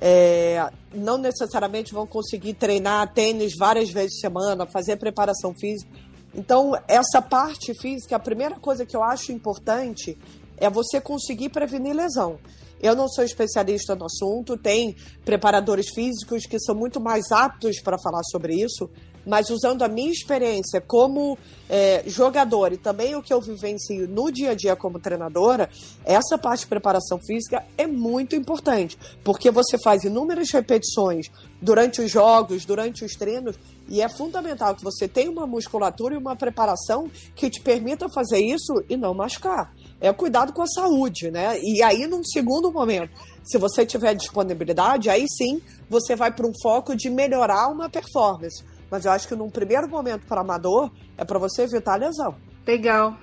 é, 0.00 0.70
não 0.94 1.18
necessariamente 1.18 1.92
vão 1.92 2.06
conseguir 2.06 2.54
treinar 2.54 3.12
tênis 3.12 3.54
várias 3.56 3.90
vezes 3.90 4.14
por 4.14 4.20
semana, 4.20 4.66
fazer 4.66 4.96
preparação 4.96 5.54
física. 5.58 5.90
Então, 6.34 6.72
essa 6.86 7.20
parte 7.20 7.74
física, 7.74 8.16
a 8.16 8.20
primeira 8.20 8.56
coisa 8.56 8.86
que 8.86 8.96
eu 8.96 9.02
acho 9.02 9.32
importante 9.32 10.16
é 10.56 10.68
você 10.68 11.00
conseguir 11.00 11.48
prevenir 11.48 11.94
lesão. 11.94 12.38
Eu 12.80 12.94
não 12.94 13.08
sou 13.08 13.24
especialista 13.24 13.96
no 13.96 14.06
assunto, 14.06 14.56
tem 14.56 14.94
preparadores 15.24 15.88
físicos 15.92 16.46
que 16.46 16.60
são 16.60 16.74
muito 16.74 17.00
mais 17.00 17.32
aptos 17.32 17.80
para 17.80 17.98
falar 17.98 18.22
sobre 18.30 18.54
isso, 18.54 18.88
mas 19.26 19.50
usando 19.50 19.82
a 19.82 19.88
minha 19.88 20.10
experiência 20.10 20.80
como 20.80 21.38
é, 21.68 22.02
jogador 22.06 22.72
e 22.72 22.76
também 22.76 23.14
o 23.14 23.22
que 23.22 23.32
eu 23.32 23.40
vivencio 23.40 24.08
no 24.08 24.30
dia 24.30 24.50
a 24.50 24.54
dia 24.54 24.74
como 24.74 24.98
treinadora, 24.98 25.68
essa 26.04 26.38
parte 26.38 26.60
de 26.60 26.66
preparação 26.66 27.18
física 27.18 27.64
é 27.76 27.86
muito 27.86 28.34
importante, 28.34 28.98
porque 29.22 29.50
você 29.50 29.78
faz 29.78 30.04
inúmeras 30.04 30.50
repetições 30.52 31.26
durante 31.60 32.00
os 32.00 32.10
jogos, 32.10 32.64
durante 32.64 33.04
os 33.04 33.14
treinos, 33.14 33.58
e 33.88 34.02
é 34.02 34.08
fundamental 34.08 34.74
que 34.74 34.84
você 34.84 35.08
tenha 35.08 35.30
uma 35.30 35.46
musculatura 35.46 36.14
e 36.14 36.18
uma 36.18 36.36
preparação 36.36 37.10
que 37.34 37.48
te 37.48 37.60
permita 37.60 38.08
fazer 38.08 38.38
isso 38.38 38.84
e 38.88 38.96
não 38.96 39.14
machucar. 39.14 39.72
É 40.00 40.12
cuidado 40.12 40.52
com 40.52 40.62
a 40.62 40.66
saúde, 40.66 41.30
né? 41.30 41.58
E 41.60 41.82
aí, 41.82 42.06
num 42.06 42.22
segundo 42.22 42.70
momento, 42.70 43.10
se 43.42 43.58
você 43.58 43.84
tiver 43.84 44.14
disponibilidade, 44.14 45.08
aí 45.08 45.26
sim 45.26 45.60
você 45.88 46.14
vai 46.14 46.30
para 46.30 46.46
um 46.46 46.52
foco 46.62 46.94
de 46.94 47.08
melhorar 47.08 47.68
uma 47.68 47.88
performance. 47.88 48.62
Mas 48.90 49.04
eu 49.04 49.12
acho 49.12 49.28
que 49.28 49.34
num 49.34 49.50
primeiro 49.50 49.88
momento 49.88 50.26
para 50.26 50.40
amador 50.40 50.90
é 51.16 51.24
para 51.24 51.38
você 51.38 51.62
evitar 51.62 51.94
a 51.94 51.96
lesão. 51.96 52.34
Legal. 52.66 53.16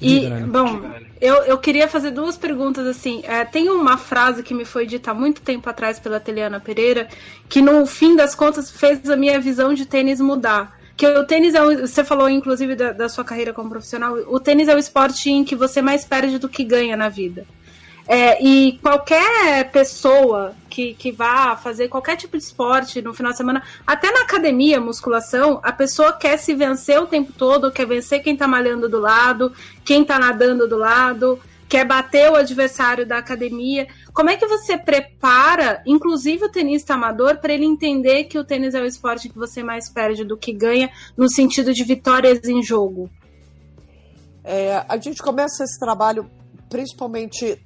E, 0.00 0.28
bom, 0.46 0.82
eu, 1.20 1.36
eu 1.44 1.58
queria 1.58 1.86
fazer 1.86 2.10
duas 2.10 2.36
perguntas 2.36 2.86
assim. 2.86 3.22
É, 3.24 3.44
tem 3.44 3.70
uma 3.70 3.96
frase 3.96 4.42
que 4.42 4.52
me 4.52 4.64
foi 4.64 4.84
dita 4.84 5.12
há 5.12 5.14
muito 5.14 5.40
tempo 5.40 5.68
atrás 5.70 5.98
pela 5.98 6.20
Teliana 6.20 6.60
Pereira, 6.60 7.08
que 7.48 7.62
no 7.62 7.86
fim 7.86 8.16
das 8.16 8.34
contas 8.34 8.70
fez 8.70 9.08
a 9.08 9.16
minha 9.16 9.40
visão 9.40 9.72
de 9.72 9.86
tênis 9.86 10.20
mudar. 10.20 10.76
Que 10.96 11.06
o 11.06 11.24
tênis 11.24 11.54
é. 11.54 11.60
Você 11.76 12.04
falou, 12.04 12.28
inclusive, 12.28 12.74
da, 12.74 12.92
da 12.92 13.08
sua 13.08 13.24
carreira 13.24 13.52
como 13.52 13.70
profissional. 13.70 14.14
O 14.26 14.38
tênis 14.38 14.68
é 14.68 14.74
o 14.74 14.78
esporte 14.78 15.30
em 15.30 15.44
que 15.44 15.56
você 15.56 15.80
mais 15.80 16.04
perde 16.04 16.38
do 16.38 16.48
que 16.48 16.64
ganha 16.64 16.96
na 16.96 17.08
vida. 17.08 17.46
É, 18.06 18.42
e 18.42 18.78
qualquer 18.82 19.70
pessoa 19.70 20.54
que, 20.68 20.94
que 20.94 21.12
vá 21.12 21.56
fazer 21.56 21.88
qualquer 21.88 22.16
tipo 22.16 22.36
de 22.36 22.42
esporte 22.42 23.00
no 23.00 23.14
final 23.14 23.30
de 23.30 23.38
semana, 23.38 23.62
até 23.86 24.10
na 24.10 24.22
academia, 24.22 24.80
musculação, 24.80 25.60
a 25.62 25.72
pessoa 25.72 26.12
quer 26.12 26.36
se 26.36 26.54
vencer 26.54 27.00
o 27.00 27.06
tempo 27.06 27.32
todo, 27.32 27.70
quer 27.70 27.86
vencer 27.86 28.22
quem 28.22 28.36
tá 28.36 28.48
malhando 28.48 28.88
do 28.88 28.98
lado, 28.98 29.52
quem 29.84 30.04
tá 30.04 30.18
nadando 30.18 30.68
do 30.68 30.76
lado, 30.76 31.40
quer 31.68 31.86
bater 31.86 32.30
o 32.30 32.34
adversário 32.34 33.06
da 33.06 33.18
academia. 33.18 33.86
Como 34.12 34.28
é 34.28 34.36
que 34.36 34.46
você 34.46 34.76
prepara, 34.76 35.80
inclusive 35.86 36.44
o 36.46 36.50
tenista 36.50 36.94
amador, 36.94 37.38
para 37.38 37.54
ele 37.54 37.64
entender 37.64 38.24
que 38.24 38.38
o 38.38 38.44
tênis 38.44 38.74
é 38.74 38.80
o 38.80 38.84
esporte 38.84 39.28
que 39.28 39.38
você 39.38 39.62
mais 39.62 39.88
perde 39.88 40.24
do 40.24 40.36
que 40.36 40.52
ganha, 40.52 40.90
no 41.16 41.30
sentido 41.30 41.72
de 41.72 41.84
vitórias 41.84 42.44
em 42.44 42.62
jogo? 42.62 43.08
É, 44.42 44.84
a 44.88 44.96
gente 44.96 45.22
começa 45.22 45.62
esse 45.62 45.78
trabalho 45.78 46.28
principalmente 46.68 47.58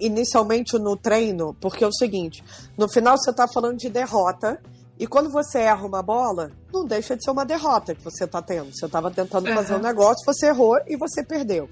inicialmente 0.00 0.78
no 0.78 0.96
treino, 0.96 1.54
porque 1.60 1.84
é 1.84 1.86
o 1.86 1.92
seguinte: 1.92 2.42
no 2.76 2.88
final 2.88 3.16
você 3.16 3.30
está 3.30 3.46
falando 3.46 3.78
de 3.78 3.88
derrota, 3.88 4.60
e 4.98 5.06
quando 5.06 5.30
você 5.30 5.58
erra 5.58 5.86
uma 5.86 6.02
bola, 6.02 6.52
não 6.72 6.84
deixa 6.84 7.16
de 7.16 7.24
ser 7.24 7.30
uma 7.30 7.44
derrota 7.44 7.94
que 7.94 8.04
você 8.04 8.24
está 8.24 8.40
tendo. 8.40 8.72
Você 8.72 8.86
estava 8.86 9.10
tentando 9.10 9.48
uhum. 9.48 9.54
fazer 9.54 9.74
um 9.74 9.80
negócio, 9.80 10.24
você 10.24 10.46
errou 10.46 10.78
e 10.86 10.96
você 10.96 11.24
perdeu. 11.24 11.68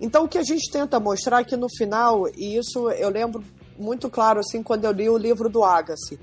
Então, 0.00 0.24
o 0.24 0.28
que 0.28 0.38
a 0.38 0.42
gente 0.42 0.70
tenta 0.70 0.98
mostrar 0.98 1.40
é 1.40 1.44
que 1.44 1.56
no 1.56 1.68
final, 1.68 2.28
e 2.36 2.56
isso 2.56 2.90
eu 2.90 3.10
lembro 3.10 3.44
muito 3.78 4.08
claro 4.08 4.40
assim 4.40 4.62
quando 4.62 4.84
eu 4.84 4.92
li 4.92 5.08
o 5.08 5.16
livro 5.16 5.48
do 5.48 5.62
Agassi, 5.62 6.18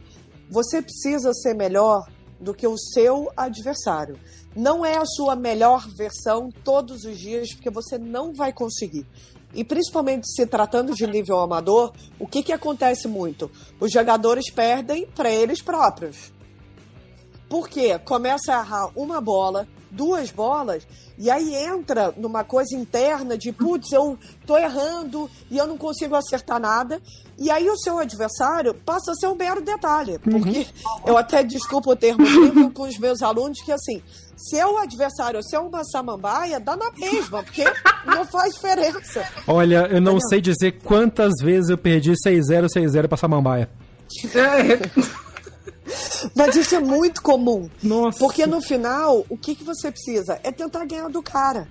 você 0.49 0.81
precisa 0.81 1.33
ser 1.33 1.53
melhor 1.53 2.05
do 2.39 2.53
que 2.53 2.67
o 2.67 2.77
seu 2.77 3.31
adversário. 3.37 4.19
Não 4.55 4.85
é 4.85 4.97
a 4.97 5.05
sua 5.05 5.35
melhor 5.35 5.87
versão 5.95 6.49
todos 6.63 7.05
os 7.05 7.17
dias, 7.17 7.53
porque 7.53 7.69
você 7.69 7.97
não 7.97 8.33
vai 8.33 8.51
conseguir. 8.51 9.05
E 9.53 9.63
principalmente 9.63 10.27
se 10.27 10.45
tratando 10.45 10.93
de 10.93 11.05
nível 11.05 11.39
amador, 11.39 11.91
o 12.19 12.27
que, 12.27 12.41
que 12.41 12.53
acontece 12.53 13.07
muito? 13.07 13.51
Os 13.79 13.91
jogadores 13.91 14.51
perdem 14.51 15.05
para 15.07 15.29
eles 15.29 15.61
próprios. 15.61 16.31
Por 17.49 17.67
quê? 17.67 17.99
Começa 17.99 18.55
a 18.55 18.61
errar 18.61 18.91
uma 18.95 19.19
bola, 19.19 19.67
duas 19.91 20.31
bolas, 20.31 20.87
e 21.17 21.29
aí 21.29 21.53
entra 21.53 22.13
numa 22.17 22.43
coisa 22.43 22.75
interna 22.75 23.37
de, 23.37 23.51
putz, 23.51 23.91
eu 23.91 24.17
tô 24.45 24.57
errando 24.57 25.29
e 25.49 25.57
eu 25.57 25.67
não 25.67 25.77
consigo 25.77 26.15
acertar 26.15 26.59
nada. 26.59 27.01
E 27.37 27.49
aí 27.51 27.69
o 27.69 27.77
seu 27.77 27.99
adversário 27.99 28.73
passa 28.73 29.11
a 29.11 29.15
ser 29.15 29.27
um 29.27 29.35
mero 29.35 29.61
detalhe. 29.61 30.17
Porque 30.19 30.59
uhum. 30.59 31.01
eu 31.07 31.17
até 31.17 31.43
desculpo 31.43 31.91
o 31.91 31.95
termo 31.95 32.71
com 32.71 32.83
os 32.83 32.97
meus 32.97 33.21
alunos 33.21 33.61
que 33.61 33.71
assim, 33.71 34.01
se 34.35 34.57
é 34.57 34.65
o 34.65 34.77
adversário, 34.77 35.43
se 35.43 35.55
é 35.55 35.59
uma 35.59 35.83
samambaia, 35.83 36.59
dá 36.59 36.75
na 36.75 36.91
mesma, 36.91 37.43
porque 37.43 37.63
não 38.05 38.25
faz 38.25 38.53
diferença. 38.55 39.27
Olha, 39.47 39.87
eu 39.91 40.01
não 40.01 40.13
Entendeu? 40.13 40.29
sei 40.29 40.41
dizer 40.41 40.79
quantas 40.83 41.33
vezes 41.41 41.69
eu 41.69 41.77
perdi 41.77 42.13
6-0, 42.13 42.67
6-0 42.75 43.07
pra 43.07 43.17
samambaia. 43.17 43.69
Mas 46.35 46.55
isso 46.55 46.75
é 46.75 46.79
muito 46.79 47.21
comum. 47.21 47.69
Nossa. 47.81 48.19
Porque 48.19 48.45
no 48.45 48.61
final, 48.61 49.25
o 49.29 49.37
que, 49.37 49.55
que 49.55 49.63
você 49.63 49.91
precisa? 49.91 50.39
É 50.43 50.51
tentar 50.51 50.85
ganhar 50.85 51.09
do 51.09 51.21
cara. 51.21 51.67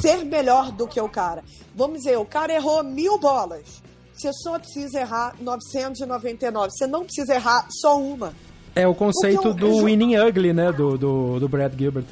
Ser 0.00 0.24
melhor 0.24 0.72
do 0.72 0.86
que 0.86 1.00
o 1.00 1.08
cara. 1.08 1.44
Vamos 1.74 1.98
dizer, 1.98 2.16
o 2.16 2.24
cara 2.24 2.54
errou 2.54 2.82
mil 2.82 3.18
bolas. 3.18 3.82
Você 4.14 4.30
só 4.32 4.58
precisa 4.58 5.00
errar 5.00 5.34
999. 5.38 6.70
Você 6.70 6.86
não 6.86 7.04
precisa 7.04 7.34
errar 7.34 7.66
só 7.70 8.00
uma. 8.00 8.32
É 8.74 8.86
o 8.86 8.94
conceito 8.94 9.52
do 9.52 9.84
winning 9.84 10.16
ugly, 10.16 10.52
né? 10.52 10.72
Do, 10.72 10.96
do, 10.96 11.40
do 11.40 11.48
Brad 11.48 11.72
Gilbert. 11.76 12.04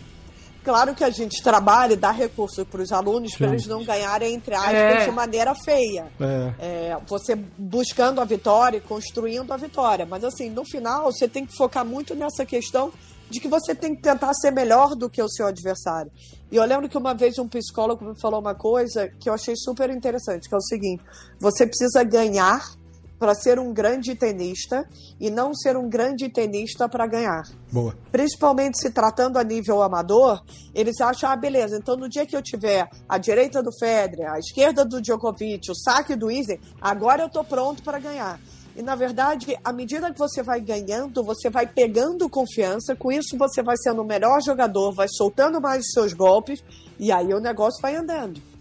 Claro 0.64 0.94
que 0.94 1.04
a 1.04 1.10
gente 1.10 1.42
trabalha 1.42 1.92
e 1.92 1.96
dá 1.96 2.10
recurso 2.10 2.64
para 2.64 2.80
os 2.80 2.90
alunos 2.90 3.36
para 3.36 3.48
eles 3.48 3.66
não 3.66 3.84
ganharem, 3.84 4.32
entre 4.32 4.54
aspas, 4.54 4.72
é. 4.72 5.04
de 5.04 5.10
maneira 5.10 5.54
feia. 5.54 6.06
É. 6.18 6.54
É, 6.58 6.98
você 7.06 7.36
buscando 7.36 8.18
a 8.18 8.24
vitória, 8.24 8.80
construindo 8.80 9.52
a 9.52 9.58
vitória. 9.58 10.06
Mas, 10.06 10.24
assim, 10.24 10.48
no 10.48 10.64
final, 10.64 11.12
você 11.12 11.28
tem 11.28 11.44
que 11.44 11.54
focar 11.54 11.84
muito 11.84 12.14
nessa 12.14 12.46
questão 12.46 12.90
de 13.28 13.40
que 13.40 13.48
você 13.48 13.74
tem 13.74 13.94
que 13.94 14.00
tentar 14.00 14.32
ser 14.32 14.52
melhor 14.52 14.94
do 14.94 15.10
que 15.10 15.22
o 15.22 15.28
seu 15.28 15.46
adversário. 15.46 16.10
E 16.50 16.56
eu 16.56 16.64
lembro 16.64 16.88
que 16.88 16.96
uma 16.96 17.14
vez 17.14 17.38
um 17.38 17.46
psicólogo 17.46 18.02
me 18.02 18.18
falou 18.18 18.40
uma 18.40 18.54
coisa 18.54 19.08
que 19.20 19.28
eu 19.28 19.34
achei 19.34 19.54
super 19.56 19.90
interessante, 19.90 20.48
que 20.48 20.54
é 20.54 20.58
o 20.58 20.62
seguinte: 20.62 21.02
você 21.38 21.66
precisa 21.66 22.02
ganhar 22.04 22.64
para 23.18 23.34
ser 23.34 23.58
um 23.58 23.72
grande 23.72 24.14
tenista 24.14 24.88
e 25.20 25.30
não 25.30 25.54
ser 25.54 25.76
um 25.76 25.88
grande 25.88 26.28
tenista 26.28 26.88
para 26.88 27.06
ganhar. 27.06 27.42
Boa. 27.72 27.96
Principalmente 28.10 28.80
se 28.80 28.90
tratando 28.90 29.38
a 29.38 29.44
nível 29.44 29.82
amador, 29.82 30.42
eles 30.74 31.00
acham, 31.00 31.30
ah, 31.30 31.36
beleza, 31.36 31.76
então 31.76 31.96
no 31.96 32.08
dia 32.08 32.26
que 32.26 32.36
eu 32.36 32.42
tiver 32.42 32.88
a 33.08 33.18
direita 33.18 33.62
do 33.62 33.70
Federer, 33.78 34.32
a 34.32 34.38
esquerda 34.38 34.84
do 34.84 35.00
Djokovic, 35.00 35.70
o 35.70 35.74
saque 35.74 36.14
do 36.16 36.30
Isner, 36.30 36.60
agora 36.80 37.22
eu 37.22 37.30
tô 37.30 37.44
pronto 37.44 37.82
para 37.82 37.98
ganhar. 37.98 38.38
E 38.76 38.82
na 38.82 38.96
verdade, 38.96 39.56
à 39.62 39.72
medida 39.72 40.12
que 40.12 40.18
você 40.18 40.42
vai 40.42 40.60
ganhando, 40.60 41.22
você 41.22 41.48
vai 41.48 41.66
pegando 41.66 42.28
confiança, 42.28 42.96
com 42.96 43.12
isso 43.12 43.38
você 43.38 43.62
vai 43.62 43.76
sendo 43.76 44.02
o 44.02 44.06
melhor 44.06 44.42
jogador, 44.42 44.92
vai 44.92 45.06
soltando 45.08 45.60
mais 45.60 45.84
os 45.84 45.92
seus 45.92 46.12
golpes 46.12 46.62
e 46.98 47.12
aí 47.12 47.32
o 47.32 47.40
negócio 47.40 47.80
vai 47.80 47.94
andando. 47.94 48.53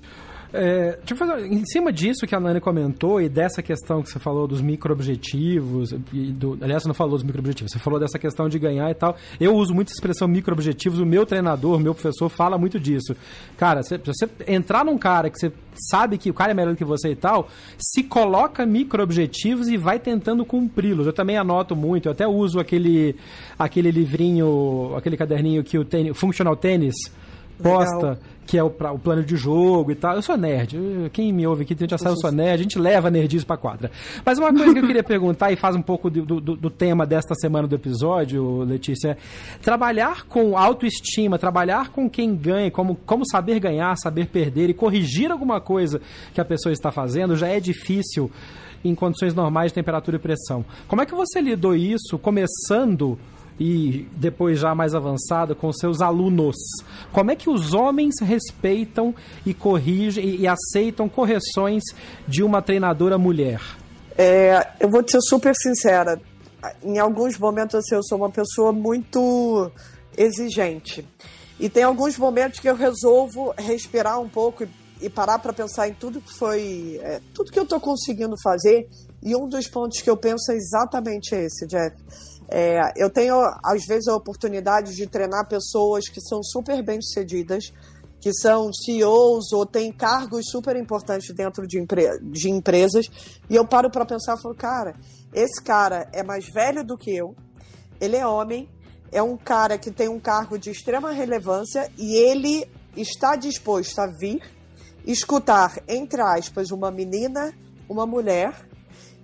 É, 0.53 0.97
deixa 0.97 1.13
eu 1.13 1.17
fazer, 1.17 1.51
em 1.51 1.65
cima 1.65 1.91
disso 1.91 2.27
que 2.27 2.35
a 2.35 2.39
Nani 2.39 2.61
comentou 2.61 3.19
e 3.19 3.27
dessa 3.27 3.63
questão 3.63 4.03
que 4.03 4.09
você 4.09 4.19
falou 4.19 4.47
dos 4.47 4.61
micro-objetivos, 4.61 5.95
aliás, 6.61 6.83
você 6.83 6.87
não 6.87 6.93
falou 6.93 7.15
dos 7.15 7.23
micro-objetivos, 7.23 7.71
você 7.71 7.79
falou 7.79 7.99
dessa 7.99 8.19
questão 8.19 8.47
de 8.47 8.59
ganhar 8.59 8.87
e 8.91 8.93
tal. 8.93 9.15
Eu 9.39 9.55
uso 9.55 9.73
muito 9.73 9.89
a 9.89 9.93
expressão 9.93 10.27
micro-objetivos, 10.27 10.99
o 10.99 11.05
meu 11.07 11.25
treinador, 11.25 11.79
meu 11.79 11.95
professor 11.95 12.29
fala 12.29 12.55
muito 12.55 12.79
disso. 12.79 13.15
Cara, 13.57 13.81
se 13.81 13.97
você 13.97 14.29
entrar 14.47 14.85
num 14.85 14.95
cara 14.95 15.27
que 15.31 15.39
você 15.39 15.51
sabe 15.89 16.19
que 16.19 16.29
o 16.29 16.35
cara 16.35 16.51
é 16.51 16.53
melhor 16.53 16.73
do 16.73 16.77
que 16.77 16.85
você 16.85 17.09
e 17.09 17.15
tal, 17.15 17.47
se 17.75 18.03
coloca 18.03 18.63
micro-objetivos 18.63 19.67
e 19.69 19.75
vai 19.75 19.97
tentando 19.97 20.45
cumpri-los. 20.45 21.07
Eu 21.07 21.13
também 21.13 21.35
anoto 21.35 21.75
muito, 21.75 22.07
eu 22.07 22.11
até 22.11 22.27
uso 22.27 22.59
aquele, 22.59 23.15
aquele 23.57 23.89
livrinho, 23.89 24.93
aquele 24.95 25.17
caderninho 25.17 25.63
que 25.63 25.79
o 25.79 25.83
tênis, 25.83 26.15
Functional 26.15 26.55
Tennis 26.55 26.93
posta. 27.61 27.95
Legal 27.95 28.17
que 28.45 28.57
é 28.57 28.63
o, 28.63 28.69
pra, 28.69 28.91
o 28.91 28.99
plano 28.99 29.23
de 29.23 29.35
jogo 29.35 29.91
e 29.91 29.95
tal. 29.95 30.15
Eu 30.15 30.21
sou 30.21 30.37
nerd. 30.37 30.77
Quem 31.11 31.31
me 31.31 31.45
ouve 31.47 31.63
aqui 31.63 31.75
já 31.89 31.97
sabe, 31.97 32.15
eu 32.15 32.19
sou 32.19 32.31
nerd. 32.31 32.59
A 32.59 32.63
gente 32.63 32.77
leva 32.79 33.09
nerdice 33.09 33.45
pra 33.45 33.57
quadra. 33.57 33.91
Mas 34.25 34.37
uma 34.37 34.53
coisa 34.53 34.73
que 34.73 34.79
eu 34.79 34.87
queria 34.87 35.03
perguntar 35.03 35.51
e 35.51 35.55
faz 35.55 35.75
um 35.75 35.81
pouco 35.81 36.09
do, 36.09 36.39
do, 36.39 36.55
do, 36.55 36.69
tema 36.69 37.05
desta 37.05 37.33
semana 37.35 37.67
do 37.67 37.75
episódio, 37.75 38.63
Letícia, 38.63 39.11
é 39.11 39.17
trabalhar 39.61 40.23
com 40.25 40.57
autoestima, 40.57 41.39
trabalhar 41.39 41.89
com 41.89 42.09
quem 42.09 42.35
ganha, 42.35 42.69
como, 42.69 42.95
como 43.05 43.23
saber 43.29 43.59
ganhar, 43.59 43.95
saber 43.97 44.27
perder 44.27 44.69
e 44.69 44.73
corrigir 44.73 45.31
alguma 45.31 45.61
coisa 45.61 46.01
que 46.33 46.41
a 46.41 46.45
pessoa 46.45 46.73
está 46.73 46.91
fazendo 46.91 47.35
já 47.35 47.47
é 47.47 47.59
difícil 47.59 48.29
em 48.83 48.93
condições 48.93 49.33
normais 49.33 49.71
de 49.71 49.75
temperatura 49.75 50.17
e 50.17 50.19
pressão. 50.19 50.65
Como 50.87 51.01
é 51.01 51.05
que 51.05 51.15
você 51.15 51.39
lidou 51.39 51.73
isso 51.73 52.19
começando 52.19 53.17
e 53.65 54.05
depois 54.17 54.59
já 54.59 54.75
mais 54.75 54.93
avançado 54.93 55.55
com 55.55 55.71
seus 55.71 56.01
alunos. 56.01 56.57
Como 57.13 57.31
é 57.31 57.35
que 57.35 57.49
os 57.49 57.73
homens 57.73 58.15
respeitam 58.19 59.15
e 59.45 59.53
corrigem 59.53 60.25
e, 60.25 60.41
e 60.41 60.47
aceitam 60.47 61.07
correções 61.07 61.81
de 62.27 62.43
uma 62.43 62.61
treinadora 62.61 63.17
mulher? 63.17 63.61
É, 64.17 64.67
eu 64.81 64.89
vou 64.89 65.01
ser 65.07 65.21
super 65.21 65.55
sincera. 65.55 66.21
Em 66.83 66.99
alguns 66.99 67.37
momentos 67.37 67.75
assim, 67.75 67.95
eu 67.95 68.03
sou 68.03 68.17
uma 68.17 68.29
pessoa 68.29 68.73
muito 68.73 69.71
exigente. 70.17 71.07
E 71.57 71.69
tem 71.69 71.83
alguns 71.83 72.17
momentos 72.17 72.59
que 72.59 72.67
eu 72.67 72.75
resolvo 72.75 73.53
respirar 73.57 74.19
um 74.19 74.27
pouco 74.27 74.65
e, 74.65 74.69
e 75.01 75.09
parar 75.09 75.39
para 75.39 75.53
pensar 75.53 75.87
em 75.87 75.93
tudo 75.93 76.19
que 76.19 76.33
foi, 76.33 76.99
é, 77.01 77.21
tudo 77.33 77.49
que 77.49 77.59
eu 77.59 77.63
estou 77.63 77.79
conseguindo 77.79 78.35
fazer. 78.43 78.89
E 79.21 79.33
um 79.37 79.47
dos 79.47 79.69
pontos 79.69 80.01
que 80.01 80.09
eu 80.09 80.17
penso 80.17 80.51
é 80.51 80.55
exatamente 80.55 81.33
esse, 81.33 81.65
Jeff. 81.65 81.95
É, 82.49 82.93
eu 82.95 83.09
tenho, 83.09 83.35
às 83.63 83.85
vezes, 83.85 84.07
a 84.07 84.15
oportunidade 84.15 84.95
de 84.95 85.07
treinar 85.07 85.47
pessoas 85.47 86.07
que 86.07 86.21
são 86.21 86.43
super 86.43 86.83
bem-sucedidas, 86.83 87.73
que 88.19 88.33
são 88.33 88.71
CEOs 88.71 89.51
ou 89.51 89.65
têm 89.65 89.91
cargos 89.91 90.45
super 90.49 90.75
importantes 90.75 91.33
dentro 91.35 91.67
de, 91.67 91.79
empre 91.79 92.19
de 92.21 92.49
empresas, 92.49 93.07
e 93.49 93.55
eu 93.55 93.67
paro 93.67 93.89
para 93.89 94.05
pensar 94.05 94.37
e 94.37 94.41
falo, 94.41 94.55
cara, 94.55 94.95
esse 95.33 95.61
cara 95.61 96.07
é 96.13 96.23
mais 96.23 96.47
velho 96.47 96.85
do 96.85 96.97
que 96.97 97.13
eu, 97.13 97.35
ele 97.99 98.15
é 98.15 98.25
homem, 98.25 98.69
é 99.11 99.21
um 99.21 99.37
cara 99.37 99.77
que 99.77 99.91
tem 99.91 100.07
um 100.07 100.19
cargo 100.19 100.57
de 100.57 100.69
extrema 100.69 101.11
relevância 101.11 101.91
e 101.97 102.15
ele 102.15 102.65
está 102.95 103.35
disposto 103.35 103.99
a 103.99 104.07
vir 104.07 104.41
escutar, 105.05 105.81
entre 105.87 106.21
aspas, 106.21 106.71
uma 106.71 106.89
menina, 106.89 107.53
uma 107.89 108.05
mulher 108.05 108.53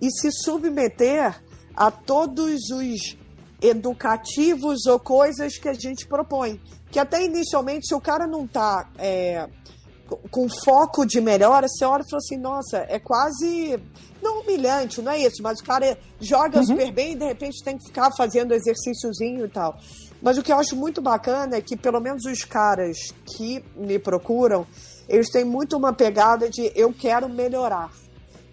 e 0.01 0.09
se 0.11 0.29
submeter 0.31 1.41
a 1.79 1.89
todos 1.89 2.69
os 2.71 3.17
educativos 3.61 4.85
ou 4.85 4.99
coisas 4.99 5.57
que 5.57 5.69
a 5.69 5.73
gente 5.73 6.05
propõe. 6.05 6.59
Que 6.91 6.99
até 6.99 7.23
inicialmente, 7.23 7.87
se 7.87 7.95
o 7.95 8.01
cara 8.01 8.27
não 8.27 8.43
está 8.43 8.89
é, 8.97 9.47
com 10.29 10.49
foco 10.65 11.05
de 11.05 11.21
melhora, 11.21 11.67
você 11.69 11.85
olha 11.85 12.01
e 12.01 12.09
fala 12.09 12.17
assim, 12.17 12.37
nossa, 12.37 12.85
é 12.89 12.99
quase. 12.99 13.81
Não 14.21 14.41
humilhante, 14.41 15.01
não 15.01 15.13
é 15.13 15.19
isso, 15.19 15.41
mas 15.41 15.61
o 15.61 15.63
cara 15.63 15.97
joga 16.19 16.59
uhum. 16.59 16.65
super 16.65 16.91
bem 16.91 17.13
e 17.13 17.15
de 17.15 17.23
repente 17.23 17.63
tem 17.63 17.77
que 17.77 17.85
ficar 17.85 18.11
fazendo 18.17 18.53
exercíciozinho 18.53 19.45
e 19.45 19.49
tal. 19.49 19.79
Mas 20.21 20.37
o 20.37 20.43
que 20.43 20.51
eu 20.51 20.57
acho 20.57 20.75
muito 20.75 21.01
bacana 21.01 21.55
é 21.55 21.61
que, 21.61 21.77
pelo 21.77 22.01
menos 22.01 22.25
os 22.25 22.43
caras 22.43 22.97
que 23.23 23.63
me 23.77 23.97
procuram, 23.97 24.67
eles 25.07 25.29
têm 25.29 25.45
muito 25.45 25.77
uma 25.77 25.93
pegada 25.93 26.49
de 26.49 26.69
eu 26.75 26.91
quero 26.91 27.29
melhorar 27.29 27.89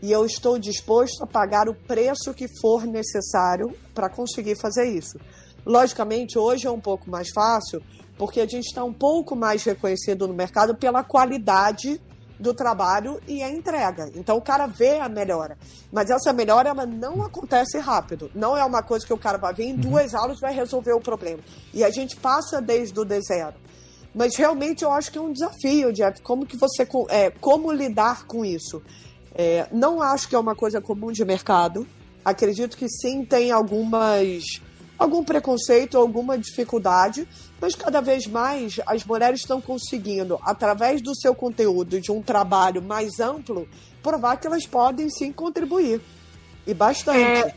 e 0.02 0.12
eu 0.12 0.24
estou 0.24 0.58
disposto 0.58 1.22
a 1.22 1.26
pagar 1.26 1.68
o 1.68 1.74
preço 1.74 2.34
que 2.34 2.46
for 2.60 2.84
necessário 2.86 3.74
para 3.94 4.08
conseguir 4.08 4.56
fazer 4.60 4.86
isso. 4.86 5.18
Logicamente, 5.64 6.38
hoje 6.38 6.66
é 6.66 6.70
um 6.70 6.80
pouco 6.80 7.10
mais 7.10 7.28
fácil, 7.34 7.82
porque 8.16 8.40
a 8.40 8.46
gente 8.46 8.66
está 8.66 8.84
um 8.84 8.92
pouco 8.92 9.34
mais 9.34 9.64
reconhecido 9.64 10.28
no 10.28 10.34
mercado 10.34 10.76
pela 10.76 11.02
qualidade 11.02 12.00
do 12.38 12.54
trabalho 12.54 13.20
e 13.26 13.42
a 13.42 13.50
entrega. 13.50 14.10
Então 14.14 14.36
o 14.36 14.42
cara 14.42 14.66
vê 14.66 14.98
a 14.98 15.08
melhora. 15.08 15.56
Mas 15.90 16.10
essa 16.10 16.32
melhora 16.32 16.68
ela 16.68 16.86
não 16.86 17.22
acontece 17.22 17.78
rápido. 17.78 18.30
Não 18.34 18.56
é 18.56 18.64
uma 18.64 18.82
coisa 18.82 19.06
que 19.06 19.12
o 19.12 19.18
cara 19.18 19.38
vai 19.38 19.54
vir 19.54 19.64
em 19.64 19.72
uhum. 19.72 19.80
duas 19.80 20.14
aulas 20.14 20.38
vai 20.38 20.54
resolver 20.54 20.92
o 20.92 21.00
problema. 21.00 21.40
E 21.72 21.82
a 21.82 21.90
gente 21.90 22.16
passa 22.16 22.60
desde 22.60 22.98
o 22.98 23.04
D 23.04 23.20
zero. 23.20 23.54
Mas 24.14 24.34
realmente 24.36 24.82
eu 24.82 24.90
acho 24.90 25.12
que 25.12 25.18
é 25.18 25.20
um 25.20 25.32
desafio, 25.32 25.92
Jeff. 25.92 26.22
Como 26.22 26.46
que 26.46 26.56
você 26.56 26.86
é, 27.10 27.30
como 27.30 27.70
lidar 27.70 28.26
com 28.26 28.44
isso? 28.44 28.82
É, 29.38 29.66
não 29.70 30.00
acho 30.00 30.28
que 30.28 30.34
é 30.34 30.38
uma 30.38 30.54
coisa 30.54 30.80
comum 30.80 31.12
de 31.12 31.24
mercado. 31.24 31.86
Acredito 32.24 32.76
que 32.76 32.88
sim 32.88 33.24
tem 33.24 33.52
algumas 33.52 34.60
algum 34.98 35.22
preconceito, 35.22 35.98
alguma 35.98 36.38
dificuldade, 36.38 37.28
mas 37.60 37.74
cada 37.74 38.00
vez 38.00 38.26
mais 38.26 38.80
as 38.86 39.04
mulheres 39.04 39.40
estão 39.40 39.60
conseguindo, 39.60 40.38
através 40.42 41.02
do 41.02 41.14
seu 41.14 41.34
conteúdo, 41.34 42.00
de 42.00 42.10
um 42.10 42.22
trabalho 42.22 42.80
mais 42.80 43.20
amplo, 43.20 43.68
provar 44.02 44.38
que 44.38 44.46
elas 44.46 44.66
podem 44.66 45.10
sim 45.10 45.30
contribuir. 45.32 46.00
E 46.66 46.72
bastante. 46.72 47.20
É, 47.20 47.54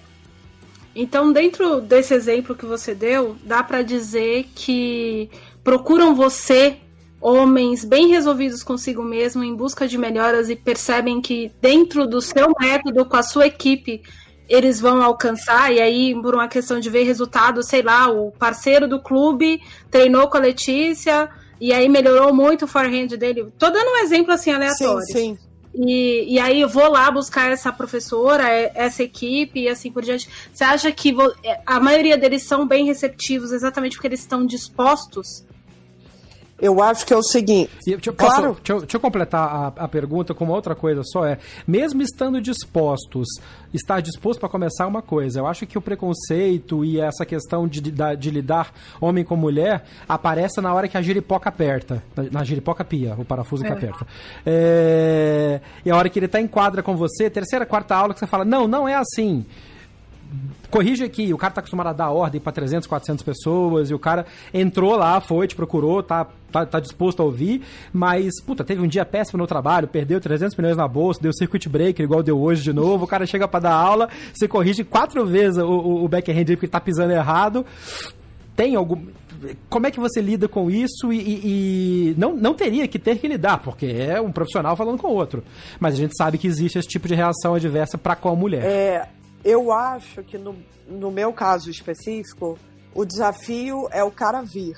então, 0.94 1.32
dentro 1.32 1.80
desse 1.80 2.14
exemplo 2.14 2.56
que 2.56 2.66
você 2.66 2.94
deu, 2.94 3.38
dá 3.44 3.64
para 3.64 3.82
dizer 3.82 4.50
que 4.54 5.30
procuram 5.64 6.14
você 6.14 6.78
homens 7.22 7.84
bem 7.84 8.08
resolvidos 8.08 8.64
consigo 8.64 9.04
mesmo, 9.04 9.44
em 9.44 9.56
busca 9.56 9.88
de 9.88 9.98
melhoras 9.98 10.50
e 10.50 10.56
percebem 10.56 11.22
que 11.22 11.52
dentro 11.62 12.08
do 12.08 12.22
seu 12.22 12.54
método, 12.60 13.06
com 13.06 13.18
a 13.18 13.24
sua 13.24 13.48
equipe, 13.48 14.02
eles 14.48 14.80
vão 14.80 15.04
alcançar, 15.04 15.72
e 15.72 15.80
aí, 15.80 16.20
por 16.22 16.34
uma 16.34 16.48
questão 16.48 16.80
de 16.80 16.90
ver 16.90 17.04
resultado, 17.04 17.62
sei 17.62 17.84
lá, 17.84 18.10
o 18.10 18.32
parceiro 18.32 18.88
do 18.88 19.00
clube 19.00 19.62
treinou 19.92 20.28
com 20.28 20.38
a 20.38 20.42
Letícia, 20.42 21.30
e 21.62 21.74
aí 21.74 21.88
melhorou 21.90 22.34
muito 22.34 22.66
o 22.66 22.68
forehand 22.68 23.08
dele. 23.08 23.48
Tô 23.60 23.70
dando 23.70 23.92
um 23.92 23.98
exemplo 23.98 24.34
assim 24.34 24.52
aleatório. 24.52 25.06
Sim, 25.06 25.14
sim. 25.14 25.38
E, 25.76 26.34
e 26.34 26.40
aí 26.40 26.62
eu 26.62 26.68
vou 26.68 26.90
lá 26.90 27.12
buscar 27.12 27.52
essa 27.52 27.72
professora, 27.72 28.44
essa 28.74 29.04
equipe 29.04 29.62
e 29.62 29.70
assim 29.70 29.92
por 29.92 30.04
diante. 30.04 30.28
Você 30.52 30.64
acha 30.64 30.92
que 30.92 31.16
a 31.66 31.80
maioria 31.80 32.18
deles 32.18 32.44
são 32.44 32.68
bem 32.68 32.86
receptivos 32.86 33.52
exatamente 33.52 33.96
porque 33.96 34.08
eles 34.08 34.22
estão 34.22 34.46
dispostos 34.46 35.44
eu 36.62 36.82
acho 36.82 37.06
que 37.06 37.14
é 37.14 37.18
o 37.18 37.24
seguinte. 37.24 37.72
E, 37.86 37.92
deixa, 37.92 38.12
claro. 38.12 38.50
Posso, 38.50 38.56
deixa, 38.56 38.74
eu, 38.74 38.80
deixa, 38.80 38.98
eu 38.98 39.02
completar 39.02 39.48
a, 39.48 39.68
a, 39.84 39.88
pergunta 39.88 40.34
com 40.34 40.46
uma 40.46 40.54
outra 40.54 40.76
coisa 40.76 41.02
só. 41.04 41.26
É, 41.26 41.38
mesmo 41.68 42.02
estando 42.02 42.42
dispostos, 42.42 43.28
estar 43.74 44.02
disposto 44.02 44.40
para 44.40 44.50
começar 44.50 44.88
uma 44.88 45.02
coisa. 45.02 45.40
Eu 45.40 45.48
acho 45.48 45.66
que 45.66 45.78
o 45.78 45.82
preconceito 45.82 46.84
e 46.84 47.00
essa 47.00 47.26
questão 47.26 47.68
de, 47.68 47.82
de, 47.82 47.92
de, 47.92 48.30
lidar 48.30 48.72
homem 49.00 49.24
com 49.24 49.36
mulher 49.36 49.84
aparece 50.08 50.62
na 50.62 50.74
hora 50.74 50.88
que 50.88 50.98
a 50.98 51.02
giripoca 51.02 51.50
aperta. 51.50 52.04
Na, 52.16 52.24
na 52.32 52.44
giripoca 52.44 52.84
pia, 52.84 53.16
o 53.18 53.26
parafuso 53.26 53.64
é. 53.66 53.68
que 53.68 53.74
aperta. 53.74 54.08
É, 54.46 55.62
e 55.86 55.92
a 55.92 55.96
hora 55.96 56.10
que 56.10 56.20
ele 56.20 56.26
está 56.26 56.40
em 56.40 56.48
quadra 56.48 56.84
com 56.84 56.96
você, 56.96 57.30
terceira, 57.30 57.66
quarta 57.66 57.96
aula, 57.96 58.14
que 58.14 58.20
você 58.20 58.28
fala: 58.28 58.46
não, 58.46 58.68
não 58.68 58.88
é 58.88 58.96
assim 58.96 59.46
corrige 60.70 61.04
aqui, 61.04 61.34
o 61.34 61.38
cara 61.38 61.54
tá 61.54 61.60
acostumado 61.60 61.88
a 61.88 61.94
dar 61.94 62.10
ordem 62.10 62.40
para 62.40 62.52
300, 62.52 62.88
400 62.88 63.24
pessoas, 63.24 63.90
e 63.90 63.94
o 63.94 64.00
cara 64.00 64.26
entrou 64.54 64.96
lá, 64.96 65.20
foi, 65.20 65.48
te 65.48 65.56
procurou, 65.56 66.04
tá, 66.04 66.28
tá, 66.52 66.66
tá 66.66 66.80
disposto 66.80 67.22
a 67.22 67.26
ouvir, 67.26 67.62
mas, 67.92 68.40
puta, 68.46 68.64
teve 68.64 68.82
um 68.82 68.88
dia 68.88 69.06
péssimo 69.06 69.40
no 69.40 69.48
trabalho, 69.48 69.88
perdeu 69.88 70.20
300 70.20 70.56
milhões 70.56 70.78
na 70.78 70.88
bolsa, 70.88 71.22
deu 71.22 71.34
circuit 71.34 71.68
breaker 71.68 72.04
igual 72.04 72.22
deu 72.22 72.40
hoje 72.40 72.62
de 72.62 72.74
novo, 72.74 73.06
o 73.06 73.08
cara 73.08 73.26
chega 73.26 73.48
para 73.48 73.62
dar 73.62 73.74
aula, 73.74 74.10
você 74.34 74.48
corrige 74.48 74.84
quatro 74.84 75.26
vezes 75.26 75.58
o, 75.58 75.68
o, 75.68 76.06
o 76.06 76.08
backhand 76.08 76.46
porque 76.46 76.68
tá 76.68 76.80
pisando 76.80 77.12
errado. 77.12 77.66
Tem 78.56 78.76
algum 78.76 78.98
como 79.70 79.88
é 79.88 79.92
que 79.92 80.00
você 80.00 80.22
lida 80.22 80.48
com 80.48 80.70
isso 80.70 81.14
e, 81.14 81.18
e, 81.18 81.42
e, 82.12 82.16
não, 82.18 82.36
não 82.36 82.54
teria 82.54 82.88
que 82.88 83.00
ter 83.00 83.18
que 83.18 83.28
lidar, 83.28 83.60
porque 83.60 83.86
é 83.86 84.20
um 84.20 84.32
profissional 84.32 84.76
falando 84.76 84.98
com 84.98 85.08
outro. 85.08 85.44
Mas 85.80 85.94
a 85.94 85.98
gente 85.98 86.16
sabe 86.18 86.38
que 86.38 86.48
existe 86.48 86.78
esse 86.78 86.88
tipo 86.88 87.08
de 87.08 87.16
reação 87.16 87.56
adversa 87.56 87.98
para 87.98 88.16
qual 88.16 88.36
mulher. 88.36 88.64
É, 88.66 89.08
eu 89.44 89.72
acho 89.72 90.24
que 90.24 90.38
no, 90.38 90.56
no 90.88 91.12
meu 91.12 91.32
caso 91.32 91.70
específico, 91.70 92.58
o 92.94 93.06
desafio 93.06 93.88
é 93.92 94.04
o 94.04 94.12
cara 94.12 94.42
vir. 94.42 94.78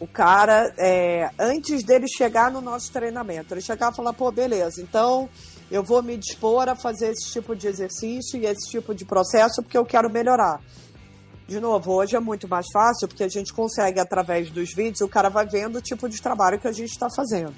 O 0.00 0.06
cara, 0.06 0.72
é, 0.76 1.30
antes 1.38 1.82
dele 1.82 2.06
chegar 2.06 2.50
no 2.50 2.60
nosso 2.60 2.92
treinamento, 2.92 3.52
ele 3.52 3.60
chegar 3.60 3.92
e 3.92 3.96
falar, 3.96 4.12
pô, 4.12 4.30
beleza, 4.30 4.80
então 4.80 5.28
eu 5.70 5.82
vou 5.82 6.02
me 6.02 6.16
dispor 6.16 6.68
a 6.68 6.76
fazer 6.76 7.10
esse 7.10 7.32
tipo 7.32 7.56
de 7.56 7.66
exercício 7.66 8.40
e 8.40 8.46
esse 8.46 8.70
tipo 8.70 8.94
de 8.94 9.04
processo 9.04 9.62
porque 9.62 9.76
eu 9.76 9.84
quero 9.84 10.08
melhorar. 10.08 10.60
De 11.48 11.58
novo, 11.58 11.92
hoje 11.94 12.14
é 12.14 12.20
muito 12.20 12.46
mais 12.46 12.66
fácil 12.72 13.08
porque 13.08 13.24
a 13.24 13.28
gente 13.28 13.52
consegue, 13.52 13.98
através 13.98 14.50
dos 14.50 14.72
vídeos, 14.72 15.00
o 15.00 15.08
cara 15.08 15.30
vai 15.30 15.46
vendo 15.46 15.76
o 15.76 15.82
tipo 15.82 16.08
de 16.08 16.20
trabalho 16.20 16.60
que 16.60 16.68
a 16.68 16.72
gente 16.72 16.90
está 16.90 17.08
fazendo 17.10 17.54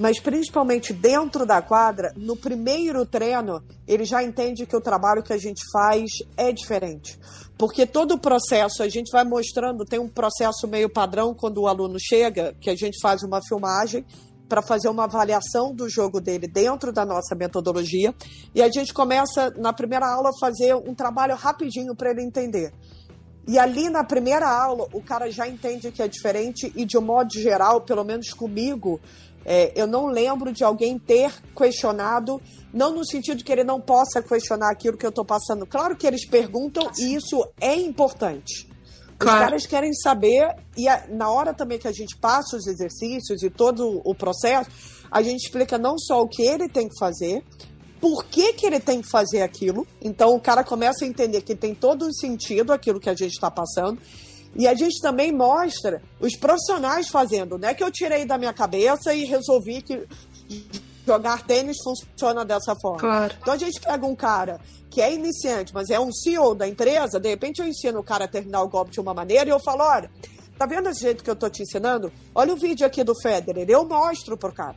mas 0.00 0.18
principalmente 0.18 0.94
dentro 0.94 1.44
da 1.44 1.60
quadra, 1.60 2.14
no 2.16 2.34
primeiro 2.34 3.04
treino, 3.04 3.62
ele 3.86 4.06
já 4.06 4.24
entende 4.24 4.64
que 4.64 4.74
o 4.74 4.80
trabalho 4.80 5.22
que 5.22 5.30
a 5.30 5.36
gente 5.36 5.62
faz 5.70 6.10
é 6.38 6.50
diferente. 6.50 7.20
Porque 7.58 7.84
todo 7.84 8.14
o 8.14 8.18
processo, 8.18 8.82
a 8.82 8.88
gente 8.88 9.12
vai 9.12 9.24
mostrando, 9.24 9.84
tem 9.84 9.98
um 9.98 10.08
processo 10.08 10.66
meio 10.66 10.88
padrão 10.88 11.34
quando 11.34 11.58
o 11.58 11.68
aluno 11.68 11.98
chega, 12.00 12.56
que 12.58 12.70
a 12.70 12.74
gente 12.74 12.98
faz 12.98 13.22
uma 13.22 13.42
filmagem 13.46 14.06
para 14.48 14.62
fazer 14.62 14.88
uma 14.88 15.04
avaliação 15.04 15.74
do 15.74 15.86
jogo 15.86 16.18
dele 16.18 16.48
dentro 16.48 16.94
da 16.94 17.04
nossa 17.04 17.34
metodologia. 17.34 18.14
E 18.54 18.62
a 18.62 18.70
gente 18.70 18.94
começa, 18.94 19.50
na 19.58 19.74
primeira 19.74 20.10
aula, 20.10 20.30
a 20.30 20.40
fazer 20.40 20.74
um 20.74 20.94
trabalho 20.94 21.36
rapidinho 21.36 21.94
para 21.94 22.10
ele 22.10 22.22
entender. 22.22 22.72
E 23.46 23.58
ali 23.58 23.90
na 23.90 24.04
primeira 24.04 24.48
aula, 24.48 24.86
o 24.92 25.02
cara 25.02 25.30
já 25.30 25.48
entende 25.48 25.90
que 25.90 26.02
é 26.02 26.08
diferente 26.08 26.72
e, 26.74 26.84
de 26.84 26.96
um 26.96 27.00
modo 27.00 27.32
geral, 27.34 27.80
pelo 27.80 28.04
menos 28.04 28.32
comigo, 28.32 29.00
é, 29.44 29.72
eu 29.74 29.86
não 29.86 30.06
lembro 30.06 30.52
de 30.52 30.62
alguém 30.62 30.98
ter 30.98 31.32
questionado, 31.56 32.40
não 32.72 32.94
no 32.94 33.06
sentido 33.06 33.42
que 33.42 33.50
ele 33.50 33.64
não 33.64 33.80
possa 33.80 34.22
questionar 34.22 34.70
aquilo 34.70 34.96
que 34.96 35.06
eu 35.06 35.10
estou 35.10 35.24
passando. 35.24 35.66
Claro 35.66 35.96
que 35.96 36.06
eles 36.06 36.26
perguntam 36.26 36.90
e 36.98 37.14
isso 37.14 37.46
é 37.60 37.74
importante. 37.74 38.68
Os 39.12 39.24
claro. 39.24 39.40
caras 39.40 39.66
querem 39.66 39.92
saber, 39.92 40.56
e 40.76 40.88
a, 40.88 41.06
na 41.10 41.30
hora 41.30 41.52
também 41.52 41.78
que 41.78 41.88
a 41.88 41.92
gente 41.92 42.16
passa 42.16 42.56
os 42.56 42.66
exercícios 42.66 43.42
e 43.42 43.50
todo 43.50 44.00
o 44.02 44.14
processo, 44.14 44.70
a 45.10 45.20
gente 45.22 45.44
explica 45.44 45.76
não 45.76 45.98
só 45.98 46.22
o 46.22 46.28
que 46.28 46.42
ele 46.42 46.68
tem 46.68 46.88
que 46.88 46.98
fazer, 46.98 47.44
por 48.00 48.24
que, 48.24 48.54
que 48.54 48.64
ele 48.64 48.80
tem 48.80 49.02
que 49.02 49.10
fazer 49.10 49.42
aquilo. 49.42 49.86
Então 50.00 50.34
o 50.34 50.40
cara 50.40 50.64
começa 50.64 51.04
a 51.04 51.08
entender 51.08 51.42
que 51.42 51.54
tem 51.54 51.74
todo 51.74 52.06
um 52.06 52.12
sentido 52.12 52.72
aquilo 52.72 52.98
que 52.98 53.10
a 53.10 53.14
gente 53.14 53.32
está 53.32 53.50
passando. 53.50 54.00
E 54.54 54.66
a 54.66 54.74
gente 54.74 55.00
também 55.00 55.32
mostra 55.32 56.02
os 56.18 56.36
profissionais 56.36 57.08
fazendo, 57.08 57.56
não 57.56 57.68
é 57.68 57.74
que 57.74 57.84
eu 57.84 57.90
tirei 57.90 58.24
da 58.24 58.36
minha 58.36 58.52
cabeça 58.52 59.14
e 59.14 59.24
resolvi 59.24 59.80
que 59.80 60.06
jogar 61.06 61.44
tênis 61.46 61.76
funciona 61.82 62.44
dessa 62.44 62.74
forma. 62.80 62.98
Claro. 62.98 63.34
Então 63.40 63.54
a 63.54 63.56
gente 63.56 63.80
pega 63.80 64.06
um 64.06 64.16
cara 64.16 64.60
que 64.90 65.00
é 65.00 65.12
iniciante, 65.14 65.72
mas 65.72 65.88
é 65.88 66.00
um 66.00 66.12
CEO 66.12 66.54
da 66.54 66.66
empresa, 66.66 67.20
de 67.20 67.28
repente 67.28 67.60
eu 67.60 67.66
ensino 67.66 68.00
o 68.00 68.04
cara 68.04 68.24
a 68.24 68.28
terminar 68.28 68.62
o 68.62 68.68
golpe 68.68 68.90
de 68.90 69.00
uma 69.00 69.14
maneira 69.14 69.48
e 69.48 69.52
eu 69.52 69.60
falo, 69.60 69.82
olha, 69.84 70.10
tá 70.58 70.66
vendo 70.66 70.88
esse 70.88 71.00
jeito 71.00 71.22
que 71.22 71.30
eu 71.30 71.36
tô 71.36 71.48
te 71.48 71.62
ensinando? 71.62 72.12
Olha 72.34 72.52
o 72.52 72.56
vídeo 72.56 72.86
aqui 72.86 73.04
do 73.04 73.14
Federer, 73.20 73.64
eu 73.68 73.86
mostro 73.86 74.36
pro 74.36 74.52
cara. 74.52 74.76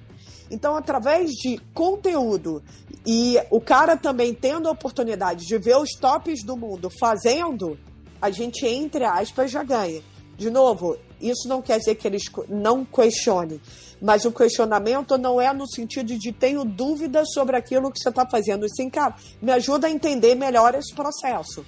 Então, 0.52 0.76
através 0.76 1.32
de 1.32 1.58
conteúdo 1.74 2.62
e 3.06 3.38
o 3.50 3.60
cara 3.60 3.98
também 3.98 4.34
tendo 4.34 4.68
a 4.68 4.72
oportunidade 4.72 5.46
de 5.46 5.58
ver 5.58 5.78
os 5.78 5.92
tops 6.00 6.44
do 6.44 6.56
mundo 6.56 6.90
fazendo, 7.00 7.78
a 8.24 8.32
gente, 8.32 8.66
entre 8.66 9.04
aspas, 9.04 9.52
já 9.52 9.64
ganha. 9.64 10.02
De 10.38 10.50
novo, 10.50 10.98
isso 11.20 11.46
não 11.46 11.62
quer 11.62 11.78
dizer 11.78 11.96
que 11.96 12.08
eles 12.08 12.24
não 12.48 12.86
questionem, 12.86 13.60
mas 14.02 14.24
o 14.24 14.32
questionamento 14.32 15.18
não 15.18 15.42
é 15.42 15.52
no 15.52 15.68
sentido 15.68 16.18
de 16.18 16.32
tenho 16.32 16.64
dúvidas 16.64 17.34
sobre 17.34 17.58
aquilo 17.58 17.92
que 17.92 18.00
você 18.00 18.08
está 18.08 18.26
fazendo. 18.26 18.66
Sim, 18.74 18.90
cara, 18.90 19.14
me 19.42 19.52
ajuda 19.52 19.88
a 19.88 19.92
entender 19.92 20.36
melhor 20.36 20.74
esse 20.74 20.96
processo. 20.96 21.66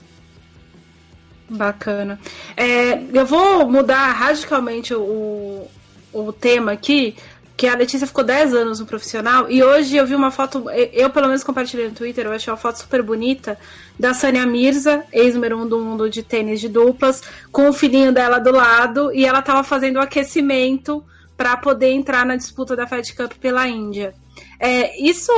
Bacana. 1.50 2.18
É, 2.56 3.04
eu 3.12 3.26
vou 3.26 3.70
mudar 3.70 4.14
radicalmente 4.14 4.96
o, 4.96 5.68
o 6.14 6.32
tema 6.32 6.72
aqui, 6.72 7.18
que 7.58 7.68
a 7.68 7.76
Letícia 7.76 8.06
ficou 8.06 8.24
10 8.24 8.54
anos 8.54 8.80
no 8.80 8.86
profissional 8.86 9.50
e 9.50 9.64
hoje 9.64 9.96
eu 9.96 10.06
vi 10.06 10.14
uma 10.14 10.30
foto, 10.30 10.66
eu 10.92 11.10
pelo 11.10 11.28
menos 11.28 11.44
compartilhei 11.44 11.88
no 11.88 11.96
Twitter, 11.96 12.26
eu 12.26 12.34
achei 12.34 12.52
uma 12.52 12.58
foto 12.58 12.80
super 12.80 13.02
bonita 13.02 13.58
da 13.98 14.14
Sânia 14.14 14.46
Mirza, 14.46 15.06
ex-número 15.12 15.58
1 15.58 15.62
um 15.62 15.68
do 15.68 15.80
mundo 15.80 16.10
de 16.10 16.22
tênis 16.22 16.60
de 16.60 16.68
duplas, 16.68 17.24
com 17.52 17.70
o 17.70 17.74
filhinho 17.74 18.12
dela 18.12 18.40
do 18.40 18.52
lado 18.52 19.14
e 19.14 19.26
ela 19.26 19.40
estava 19.40 19.64
fazendo 19.64 19.98
o 19.98 20.02
aquecimento 20.02 21.04
para 21.38 21.56
poder 21.56 21.92
entrar 21.92 22.26
na 22.26 22.36
disputa 22.36 22.76
da 22.76 22.88
Fed 22.88 23.14
Cup 23.16 23.34
pela 23.34 23.68
Índia. 23.68 24.14
É, 24.60 24.98
isso, 25.02 25.32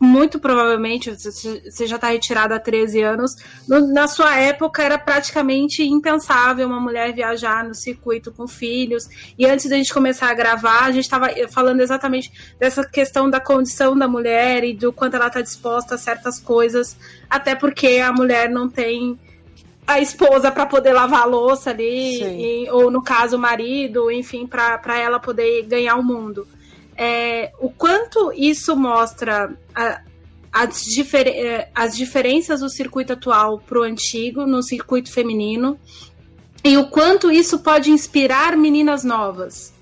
muito 0.00 0.38
provavelmente, 0.38 1.10
você 1.10 1.86
já 1.86 1.96
está 1.96 2.08
retirada 2.08 2.56
há 2.56 2.60
13 2.60 3.02
anos. 3.02 3.36
No, 3.68 3.86
na 3.92 4.08
sua 4.08 4.36
época, 4.36 4.82
era 4.82 4.98
praticamente 4.98 5.82
impensável 5.82 6.66
uma 6.66 6.80
mulher 6.80 7.12
viajar 7.12 7.64
no 7.64 7.74
circuito 7.74 8.32
com 8.32 8.46
filhos. 8.46 9.08
E 9.38 9.46
antes 9.46 9.68
da 9.68 9.76
gente 9.76 9.92
começar 9.92 10.30
a 10.30 10.34
gravar, 10.34 10.84
a 10.84 10.92
gente 10.92 11.04
estava 11.04 11.28
falando 11.50 11.80
exatamente 11.80 12.32
dessa 12.58 12.84
questão 12.84 13.30
da 13.30 13.40
condição 13.40 13.96
da 13.96 14.08
mulher 14.08 14.64
e 14.64 14.74
do 14.74 14.92
quanto 14.92 15.16
ela 15.16 15.28
está 15.28 15.40
disposta 15.40 15.94
a 15.94 15.98
certas 15.98 16.40
coisas, 16.40 16.96
até 17.28 17.54
porque 17.54 17.98
a 17.98 18.12
mulher 18.12 18.50
não 18.50 18.68
tem 18.68 19.18
a 19.86 20.00
esposa 20.00 20.50
para 20.50 20.64
poder 20.64 20.94
lavar 20.94 21.22
a 21.22 21.26
louça 21.26 21.70
ali, 21.70 22.64
e, 22.64 22.70
ou 22.70 22.90
no 22.90 23.02
caso 23.02 23.36
o 23.36 23.38
marido, 23.38 24.10
enfim, 24.10 24.46
para 24.46 24.98
ela 24.98 25.20
poder 25.20 25.62
ganhar 25.64 25.96
o 25.96 26.02
mundo 26.02 26.46
é, 26.96 27.52
o 27.58 27.70
quanto 27.70 28.32
isso 28.32 28.76
mostra 28.76 29.56
a, 29.74 30.00
as, 30.52 30.84
difer 30.84 31.26
é, 31.26 31.68
as 31.74 31.96
diferenças 31.96 32.60
do 32.60 32.68
circuito 32.68 33.12
atual 33.12 33.58
para 33.58 33.80
o 33.80 33.82
antigo, 33.82 34.46
no 34.46 34.62
circuito 34.62 35.10
feminino, 35.10 35.78
e 36.62 36.76
o 36.76 36.86
quanto 36.86 37.30
isso 37.30 37.58
pode 37.58 37.90
inspirar 37.90 38.56
meninas 38.56 39.04
novas. 39.04 39.74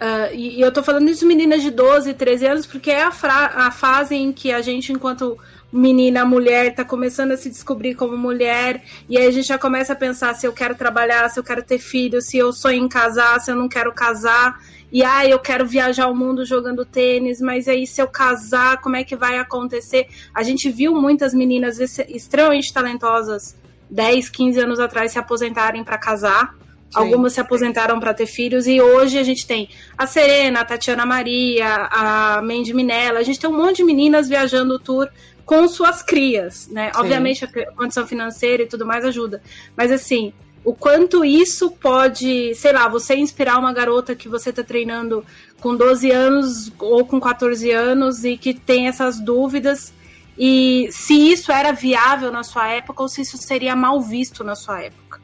Uh, 0.00 0.34
e, 0.34 0.58
e, 0.58 0.60
eu 0.60 0.72
tô 0.72 0.82
falando 0.82 1.10
isso 1.10 1.26
meninas 1.26 1.62
de 1.62 1.70
12, 1.70 2.14
13 2.14 2.46
anos, 2.46 2.66
porque 2.66 2.90
é 2.90 3.02
a, 3.02 3.08
a 3.08 3.70
fase 3.70 4.14
em 4.14 4.32
que 4.32 4.50
a 4.50 4.62
gente, 4.62 4.92
enquanto 4.92 5.36
menina, 5.72 6.24
mulher, 6.24 6.74
tá 6.74 6.84
começando 6.84 7.32
a 7.32 7.36
se 7.36 7.50
descobrir 7.50 7.94
como 7.94 8.16
mulher, 8.16 8.82
e 9.08 9.18
aí 9.18 9.26
a 9.26 9.30
gente 9.30 9.48
já 9.48 9.58
começa 9.58 9.92
a 9.92 9.96
pensar 9.96 10.34
se 10.34 10.46
eu 10.46 10.52
quero 10.52 10.74
trabalhar, 10.74 11.28
se 11.28 11.38
eu 11.38 11.44
quero 11.44 11.62
ter 11.62 11.78
filho, 11.78 12.20
se 12.22 12.38
eu 12.38 12.52
sonho 12.52 12.82
em 12.82 12.88
casar, 12.88 13.40
se 13.40 13.50
eu 13.50 13.56
não 13.56 13.68
quero 13.68 13.92
casar 13.92 14.58
e 14.92 15.04
ah, 15.04 15.26
eu 15.26 15.38
quero 15.38 15.66
viajar 15.66 16.08
o 16.08 16.14
mundo 16.14 16.44
jogando 16.44 16.84
tênis, 16.84 17.40
mas 17.40 17.68
aí 17.68 17.86
se 17.86 18.02
eu 18.02 18.08
casar, 18.08 18.80
como 18.80 18.96
é 18.96 19.04
que 19.04 19.14
vai 19.14 19.38
acontecer? 19.38 20.08
A 20.34 20.42
gente 20.42 20.68
viu 20.68 20.94
muitas 20.94 21.32
meninas 21.32 21.78
extremamente 21.78 22.72
talentosas 22.72 23.56
10, 23.88 24.28
15 24.28 24.60
anos 24.60 24.80
atrás 24.80 25.12
se 25.12 25.18
aposentarem 25.18 25.84
para 25.84 25.98
casar. 25.98 26.54
Sim. 26.90 26.98
Algumas 26.98 27.34
se 27.34 27.40
aposentaram 27.40 28.00
para 28.00 28.12
ter 28.12 28.26
filhos 28.26 28.66
e 28.66 28.80
hoje 28.80 29.16
a 29.16 29.22
gente 29.22 29.46
tem 29.46 29.68
a 29.96 30.08
Serena, 30.08 30.60
a 30.60 30.64
Tatiana 30.64 31.06
Maria, 31.06 31.88
a 31.88 32.42
Mandy 32.42 32.74
Minella, 32.74 33.20
a 33.20 33.22
gente 33.22 33.38
tem 33.38 33.48
um 33.48 33.56
monte 33.56 33.76
de 33.76 33.84
meninas 33.84 34.28
viajando 34.28 34.74
o 34.74 34.78
tour 34.78 35.08
com 35.44 35.68
suas 35.68 36.02
crias, 36.02 36.68
né? 36.68 36.90
Sim. 36.92 37.00
Obviamente 37.00 37.44
a 37.44 37.72
condição 37.72 38.04
financeira 38.08 38.64
e 38.64 38.66
tudo 38.66 38.84
mais 38.84 39.04
ajuda, 39.04 39.40
mas 39.76 39.92
assim, 39.92 40.32
o 40.64 40.74
quanto 40.74 41.24
isso 41.24 41.70
pode, 41.70 42.54
sei 42.54 42.72
lá, 42.72 42.88
você 42.88 43.16
inspirar 43.16 43.58
uma 43.58 43.72
garota 43.72 44.14
que 44.14 44.28
você 44.28 44.50
está 44.50 44.62
treinando 44.62 45.24
com 45.60 45.74
12 45.74 46.10
anos 46.10 46.72
ou 46.78 47.04
com 47.04 47.18
14 47.18 47.70
anos 47.70 48.24
e 48.24 48.36
que 48.36 48.52
tem 48.52 48.86
essas 48.86 49.18
dúvidas 49.18 49.92
e 50.38 50.88
se 50.90 51.14
isso 51.14 51.52
era 51.52 51.72
viável 51.72 52.30
na 52.30 52.42
sua 52.42 52.68
época 52.68 53.02
ou 53.02 53.08
se 53.08 53.22
isso 53.22 53.36
seria 53.36 53.74
mal 53.74 54.00
visto 54.00 54.42
na 54.44 54.54
sua 54.54 54.82
época. 54.82 55.20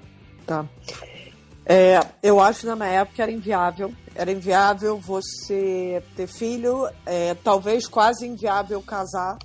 Tá. 0.46 0.64
É, 1.64 2.00
eu 2.22 2.38
acho 2.38 2.60
que 2.60 2.66
na 2.66 2.76
minha 2.76 2.88
época 2.88 3.22
era 3.22 3.32
inviável. 3.32 3.92
Era 4.14 4.30
inviável 4.30 4.98
você 4.98 6.02
ter 6.14 6.26
filho, 6.26 6.88
é, 7.04 7.34
talvez 7.34 7.86
quase 7.86 8.26
inviável 8.26 8.80
casar, 8.80 9.36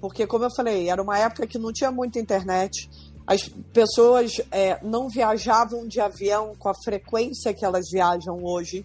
porque, 0.00 0.26
como 0.26 0.44
eu 0.44 0.50
falei, 0.54 0.90
era 0.90 1.00
uma 1.00 1.18
época 1.18 1.46
que 1.46 1.58
não 1.58 1.72
tinha 1.72 1.90
muita 1.90 2.18
internet 2.18 2.90
as 3.26 3.48
pessoas 3.72 4.40
é, 4.50 4.78
não 4.82 5.08
viajavam 5.08 5.86
de 5.86 6.00
avião 6.00 6.54
com 6.58 6.68
a 6.68 6.74
frequência 6.84 7.54
que 7.54 7.64
elas 7.64 7.86
viajam 7.90 8.42
hoje. 8.42 8.84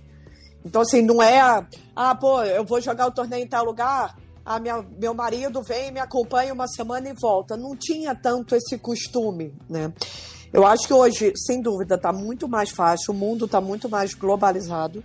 Então, 0.66 0.82
assim, 0.82 1.02
não 1.02 1.22
é, 1.22 1.66
ah, 1.96 2.16
pô, 2.16 2.44
eu 2.44 2.66
vou 2.66 2.82
jogar 2.82 3.08
o 3.08 3.12
torneio 3.12 3.44
em 3.44 3.48
tal 3.48 3.66
lugar, 3.66 4.16
ah, 4.46 4.60
minha, 4.60 4.82
meu 4.98 5.14
marido 5.14 5.62
vem, 5.62 5.92
me 5.92 6.00
acompanha 6.00 6.54
uma 6.54 6.68
semana 6.68 7.10
e 7.10 7.14
volta. 7.14 7.58
Não 7.58 7.76
tinha 7.76 8.16
tanto 8.16 8.56
esse 8.56 8.78
costume, 8.78 9.54
né? 9.70 9.92
Eu 10.54 10.66
acho 10.66 10.88
que 10.88 10.94
hoje, 10.94 11.34
sem 11.36 11.62
dúvida, 11.62 11.96
está 11.96 12.14
muito 12.14 12.48
mais 12.48 12.70
fácil, 12.70 13.14
o 13.14 13.18
mundo 13.18 13.44
está 13.44 13.60
muito 13.60 13.90
mais 13.90 14.14
globalizado. 14.14 15.04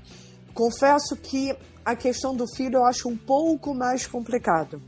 Confesso 0.54 1.16
que 1.16 1.56
a 1.84 1.96
questão 1.96 2.36
do 2.36 2.46
filho 2.54 2.76
eu 2.76 2.84
acho 2.84 3.08
um 3.08 3.16
pouco 3.16 3.74
mais 3.74 4.06
complicado, 4.06 4.80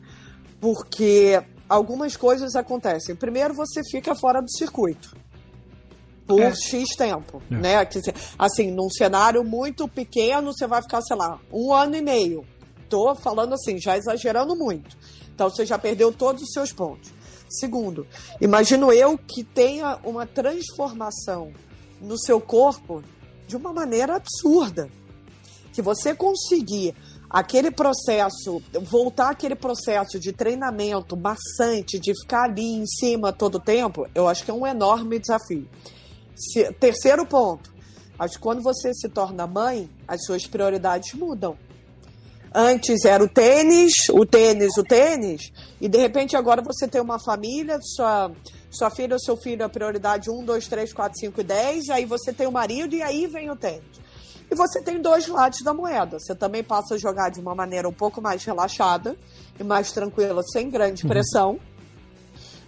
porque 0.60 1.42
algumas 1.68 2.16
coisas 2.16 2.54
acontecem. 2.54 3.14
Primeiro, 3.14 3.54
você 3.54 3.82
fica 3.90 4.14
fora 4.14 4.40
do 4.40 4.50
circuito 4.50 5.16
por 6.26 6.40
é. 6.40 6.54
X 6.54 6.96
tempo, 6.96 7.42
é. 7.50 7.54
né? 7.54 7.88
Assim, 8.38 8.70
num 8.70 8.90
cenário 8.90 9.44
muito 9.44 9.86
pequeno, 9.86 10.52
você 10.52 10.66
vai 10.66 10.82
ficar, 10.82 11.02
sei 11.02 11.16
lá, 11.16 11.38
um 11.52 11.72
ano 11.72 11.96
e 11.96 12.02
meio. 12.02 12.44
Tô 12.88 13.14
falando 13.14 13.54
assim, 13.54 13.78
já 13.78 13.96
exagerando 13.96 14.56
muito. 14.56 14.96
Então, 15.34 15.50
você 15.50 15.66
já 15.66 15.78
perdeu 15.78 16.12
todos 16.12 16.42
os 16.42 16.52
seus 16.52 16.72
pontos. 16.72 17.12
Segundo, 17.48 18.06
imagino 18.40 18.92
eu 18.92 19.18
que 19.18 19.44
tenha 19.44 19.98
uma 20.04 20.26
transformação 20.26 21.52
no 22.00 22.18
seu 22.18 22.40
corpo 22.40 23.02
de 23.46 23.56
uma 23.56 23.72
maneira 23.72 24.16
absurda. 24.16 24.88
Que 25.72 25.82
você 25.82 26.14
conseguir 26.14 26.94
aquele 27.34 27.72
processo, 27.72 28.62
voltar 28.82 29.30
aquele 29.30 29.56
processo 29.56 30.20
de 30.20 30.32
treinamento 30.32 31.16
maçante, 31.16 31.98
de 31.98 32.12
ficar 32.14 32.44
ali 32.44 32.76
em 32.76 32.86
cima 32.86 33.32
todo 33.32 33.56
o 33.56 33.60
tempo, 33.60 34.06
eu 34.14 34.28
acho 34.28 34.44
que 34.44 34.52
é 34.52 34.54
um 34.54 34.64
enorme 34.64 35.18
desafio. 35.18 35.68
Se, 36.36 36.72
terceiro 36.74 37.26
ponto, 37.26 37.74
acho 38.16 38.36
que 38.36 38.40
quando 38.40 38.62
você 38.62 38.94
se 38.94 39.08
torna 39.08 39.48
mãe, 39.48 39.90
as 40.06 40.24
suas 40.24 40.46
prioridades 40.46 41.12
mudam. 41.14 41.58
Antes 42.54 43.04
era 43.04 43.24
o 43.24 43.28
tênis, 43.28 44.08
o 44.12 44.24
tênis, 44.24 44.76
o 44.78 44.84
tênis, 44.84 45.52
e 45.80 45.88
de 45.88 45.98
repente 45.98 46.36
agora 46.36 46.62
você 46.62 46.86
tem 46.86 47.00
uma 47.00 47.18
família, 47.18 47.80
sua, 47.82 48.30
sua 48.70 48.90
filha 48.90 49.14
ou 49.14 49.18
seu 49.18 49.36
filho 49.36 49.64
é 49.64 49.68
prioridade 49.68 50.30
1, 50.30 50.44
2, 50.44 50.68
3, 50.68 50.92
4, 50.92 51.18
5 51.18 51.40
e 51.40 51.44
10, 51.44 51.90
aí 51.90 52.04
você 52.04 52.32
tem 52.32 52.46
o 52.46 52.52
marido 52.52 52.94
e 52.94 53.02
aí 53.02 53.26
vem 53.26 53.50
o 53.50 53.56
tênis. 53.56 54.04
E 54.50 54.54
você 54.54 54.80
tem 54.80 55.00
dois 55.00 55.26
lados 55.26 55.62
da 55.62 55.72
moeda. 55.72 56.18
Você 56.18 56.34
também 56.34 56.62
passa 56.62 56.94
a 56.94 56.98
jogar 56.98 57.30
de 57.30 57.40
uma 57.40 57.54
maneira 57.54 57.88
um 57.88 57.92
pouco 57.92 58.20
mais 58.20 58.44
relaxada 58.44 59.16
e 59.58 59.64
mais 59.64 59.92
tranquila, 59.92 60.42
sem 60.42 60.70
grande 60.70 61.02
uhum. 61.02 61.08
pressão. 61.08 61.50
Uhum. 61.52 61.60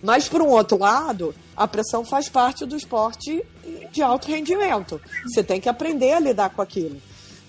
Mas, 0.03 0.29
por 0.29 0.43
um 0.43 0.49
outro 0.49 0.79
lado, 0.79 1.35
a 1.57 1.67
pressão 1.67 2.05
faz 2.05 2.29
parte 2.29 2.65
do 2.67 2.77
esporte 2.77 3.45
de 3.91 4.03
alto 4.03 4.29
rendimento. 4.29 5.01
Você 5.25 5.43
tem 5.43 5.61
que 5.61 5.69
aprender 5.69 6.13
a 6.13 6.21
lidar 6.21 6.51
com 6.51 6.63
aquilo. 6.63 7.01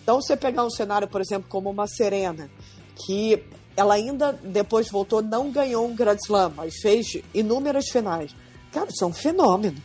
Então, 0.02 0.22
você 0.22 0.36
pegar 0.38 0.64
um 0.64 0.70
cenário, 0.70 1.08
por 1.08 1.20
exemplo, 1.20 1.48
como 1.50 1.70
uma 1.70 1.88
Serena, 1.88 2.50
que 2.96 3.44
ela 3.76 3.94
ainda 3.94 4.34
depois 4.44 4.90
voltou, 4.90 5.22
não 5.22 5.52
ganhou 5.52 5.86
um 5.86 5.96
Grand 5.96 6.16
Slam, 6.16 6.54
mas 6.56 6.78
fez 6.78 7.22
inúmeras 7.34 7.90
finais. 7.90 8.34
Cara, 8.72 8.88
isso 8.90 9.04
é 9.04 9.08
um 9.08 9.14
fenômeno. 9.14 9.78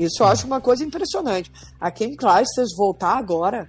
Isso 0.00 0.22
eu 0.22 0.26
acho 0.26 0.46
uma 0.46 0.62
coisa 0.62 0.82
impressionante. 0.82 1.52
A 1.78 1.90
Kim 1.90 2.16
Clijsters 2.16 2.74
voltar 2.74 3.18
agora, 3.18 3.68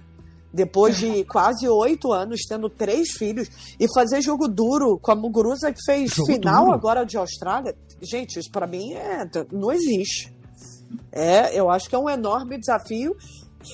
depois 0.52 0.96
de 0.96 1.24
quase 1.28 1.68
oito 1.68 2.10
anos, 2.10 2.40
tendo 2.48 2.70
três 2.70 3.10
filhos, 3.12 3.48
e 3.78 3.86
fazer 3.94 4.22
jogo 4.22 4.48
duro 4.48 4.98
com 4.98 5.12
a 5.12 5.14
Muguruza 5.14 5.70
que 5.70 5.84
fez 5.84 6.10
jogo 6.10 6.32
final 6.32 6.64
duro. 6.64 6.74
agora 6.74 7.04
de 7.04 7.18
Austrália. 7.18 7.76
Gente, 8.00 8.38
isso 8.38 8.50
para 8.50 8.66
mim 8.66 8.94
é, 8.94 9.28
não 9.52 9.70
existe. 9.70 10.32
É, 11.10 11.54
eu 11.54 11.70
acho 11.70 11.88
que 11.88 11.94
é 11.94 11.98
um 11.98 12.08
enorme 12.08 12.58
desafio 12.58 13.14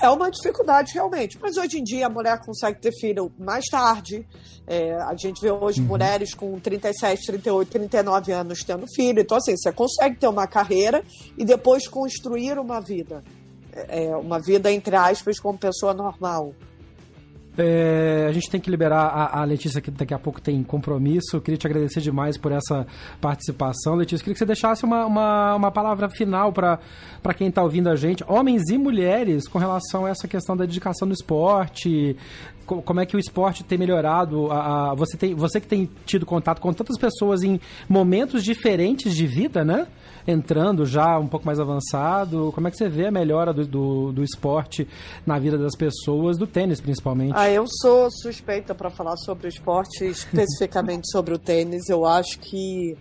é 0.03 0.09
uma 0.09 0.31
dificuldade 0.31 0.93
realmente. 0.93 1.39
Mas 1.41 1.57
hoje 1.57 1.79
em 1.79 1.85
dia 1.85 2.07
a 2.07 2.11
mulher 2.11 2.39
consegue 2.41 2.81
ter 2.81 2.93
filho 2.93 3.33
mais 3.39 3.65
tarde. 3.67 4.27
É, 4.67 4.95
a 4.95 5.15
gente 5.17 5.41
vê 5.41 5.51
hoje 5.51 5.81
uhum. 5.81 5.87
mulheres 5.87 6.35
com 6.35 6.59
37, 6.61 7.27
38, 7.27 7.71
39 7.71 8.33
anos 8.33 8.63
tendo 8.63 8.87
filho. 8.95 9.21
Então, 9.21 9.39
assim, 9.39 9.57
você 9.57 9.73
consegue 9.73 10.17
ter 10.17 10.29
uma 10.29 10.47
carreira 10.47 11.03
e 11.37 11.45
depois 11.45 11.89
construir 11.89 12.59
uma 12.59 12.81
vida. 12.81 13.25
É, 13.73 14.07
é 14.07 14.17
uma 14.17 14.39
vida, 14.39 14.71
entre 14.71 14.95
aspas, 14.95 15.41
como 15.41 15.59
pessoa 15.59 15.95
normal. 15.95 16.55
É, 17.61 18.27
a 18.29 18.33
gente 18.33 18.49
tem 18.49 18.61
que 18.61 18.71
liberar 18.71 19.07
a, 19.07 19.41
a, 19.41 19.45
Letícia, 19.45 19.81
que 19.81 19.91
daqui 19.91 20.15
a 20.15 20.19
pouco 20.19 20.41
tem 20.41 20.63
compromisso. 20.63 21.41
Queria 21.41 21.59
te 21.59 21.67
agradecer 21.67 22.01
demais 22.01 22.39
por 22.39 22.53
essa 22.53 22.87
participação. 23.21 23.97
Letícia, 23.97 24.23
queria 24.23 24.35
que 24.35 24.39
você 24.39 24.47
deixasse 24.47 24.85
uma, 24.85 25.05
uma, 25.05 25.57
uma 25.57 25.71
palavra 25.73 26.09
final 26.09 26.53
para 26.53 26.79
quem 27.37 27.49
está 27.49 27.61
ouvindo 27.61 27.89
a 27.89 27.97
gente, 27.97 28.25
homens 28.29 28.71
e 28.71 28.79
mulheres, 28.79 29.49
com 29.49 29.59
relação 29.59 30.07
a 30.07 30.11
essa 30.11 30.29
questão 30.29 30.57
da 30.57 30.65
dedicação 30.65 31.09
no 31.09 31.13
esporte, 31.13 32.17
como 32.69 33.01
é 33.01 33.07
que 33.07 33.17
o 33.17 33.19
esporte 33.19 33.65
tem 33.65 33.79
melhorado? 33.79 34.53
A, 34.53 34.91
a, 34.91 34.95
você, 34.95 35.17
tem, 35.17 35.35
você 35.35 35.61
que 35.61 35.67
tem 35.67 35.89
tido 36.05 36.27
contato 36.27 36.61
com 36.61 36.73
tantas 36.73 36.99
pessoas 36.99 37.43
em 37.43 37.59
momentos 37.89 38.45
diferentes 38.45 39.15
de 39.15 39.27
vida, 39.27 39.65
né? 39.65 39.87
Entrando 40.31 40.85
já 40.85 41.19
um 41.19 41.27
pouco 41.27 41.47
mais 41.47 41.59
avançado, 41.59 42.53
como 42.55 42.69
é 42.69 42.71
que 42.71 42.77
você 42.77 42.87
vê 42.87 43.07
a 43.07 43.11
melhora 43.11 43.51
do, 43.51 43.67
do, 43.67 44.13
do 44.13 44.23
esporte 44.23 44.87
na 45.25 45.39
vida 45.39 45.57
das 45.57 45.75
pessoas, 45.75 46.37
do 46.37 46.47
tênis 46.47 46.83
principalmente? 46.83 47.33
Ah, 47.35 47.49
eu 47.49 47.65
sou 47.67 48.11
suspeita 48.11 48.75
para 48.75 48.91
falar 48.91 49.17
sobre 49.17 49.47
o 49.47 49.49
esporte, 49.49 50.05
especificamente 50.05 51.09
sobre 51.11 51.33
o 51.33 51.39
tênis. 51.39 51.89
Eu 51.89 52.05
acho 52.05 52.39
que 52.41 52.95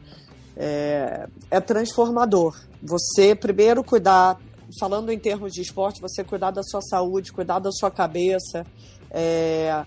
é, 0.56 1.28
é 1.52 1.60
transformador. 1.60 2.56
Você 2.82 3.36
primeiro 3.36 3.84
cuidar, 3.84 4.40
falando 4.80 5.12
em 5.12 5.20
termos 5.20 5.52
de 5.52 5.62
esporte, 5.62 6.00
você 6.00 6.24
cuidar 6.24 6.52
da 6.52 6.64
sua 6.64 6.82
saúde, 6.82 7.34
cuidar 7.34 7.60
da 7.60 7.74
sua 7.74 7.92
cabeça, 7.92 8.66
é, 9.12 9.84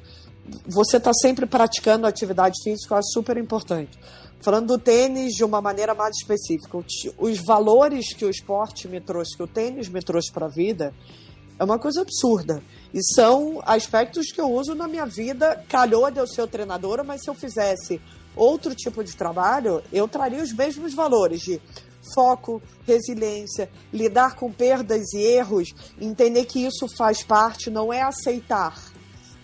você 0.66 0.98
está 0.98 1.12
sempre 1.14 1.46
praticando 1.46 2.06
atividade 2.06 2.56
física, 2.62 2.92
eu 2.92 2.98
acho 2.98 3.08
super 3.14 3.38
importante. 3.38 3.98
Falando 4.40 4.68
do 4.68 4.78
tênis 4.78 5.34
de 5.34 5.44
uma 5.44 5.60
maneira 5.60 5.94
mais 5.94 6.16
específica, 6.16 6.78
os 7.18 7.38
valores 7.38 8.14
que 8.14 8.24
o 8.24 8.30
esporte 8.30 8.88
me 8.88 8.98
trouxe, 8.98 9.36
que 9.36 9.42
o 9.42 9.46
tênis 9.46 9.88
me 9.88 10.00
trouxe 10.00 10.32
para 10.32 10.46
a 10.46 10.48
vida, 10.48 10.94
é 11.58 11.64
uma 11.64 11.78
coisa 11.78 12.00
absurda. 12.00 12.62
E 12.92 13.02
são 13.14 13.60
aspectos 13.66 14.32
que 14.32 14.40
eu 14.40 14.50
uso 14.50 14.74
na 14.74 14.88
minha 14.88 15.04
vida. 15.04 15.62
Calhou 15.68 16.10
de 16.10 16.18
eu 16.18 16.26
ser 16.26 16.48
treinadora, 16.48 17.04
mas 17.04 17.22
se 17.22 17.28
eu 17.28 17.34
fizesse 17.34 18.00
outro 18.34 18.74
tipo 18.74 19.04
de 19.04 19.14
trabalho, 19.14 19.82
eu 19.92 20.08
traria 20.08 20.42
os 20.42 20.54
mesmos 20.54 20.94
valores 20.94 21.42
de 21.42 21.60
foco, 22.14 22.62
resiliência, 22.86 23.70
lidar 23.92 24.36
com 24.36 24.50
perdas 24.50 25.12
e 25.12 25.18
erros, 25.18 25.68
entender 26.00 26.46
que 26.46 26.64
isso 26.64 26.86
faz 26.96 27.22
parte, 27.22 27.68
não 27.68 27.92
é 27.92 28.00
aceitar 28.00 28.89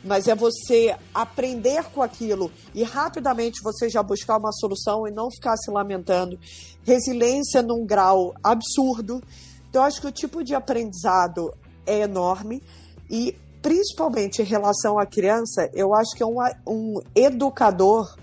mas 0.07 0.28
é 0.28 0.34
você 0.34 0.96
aprender 1.12 1.84
com 1.86 2.00
aquilo 2.00 2.50
e 2.74 2.82
rapidamente 2.82 3.62
você 3.62 3.88
já 3.88 4.02
buscar 4.02 4.38
uma 4.38 4.52
solução 4.52 5.07
e 5.07 5.11
não 5.11 5.30
ficar 5.30 5.57
se 5.57 5.70
lamentando. 5.70 6.38
Resiliência 6.84 7.61
num 7.62 7.84
grau 7.84 8.34
absurdo. 8.42 9.22
Então, 9.68 9.82
acho 9.82 10.00
que 10.00 10.07
o 10.07 10.12
tipo 10.12 10.44
de 10.44 10.54
aprendizado 10.54 11.52
é 11.84 12.00
enorme 12.00 12.62
e, 13.11 13.36
principalmente 13.61 14.40
em 14.40 14.44
relação 14.44 14.98
à 14.98 15.04
criança, 15.04 15.68
eu 15.74 15.92
acho 15.92 16.14
que 16.16 16.22
é 16.22 16.26
um, 16.26 16.38
um 16.66 17.00
educador 17.14 18.16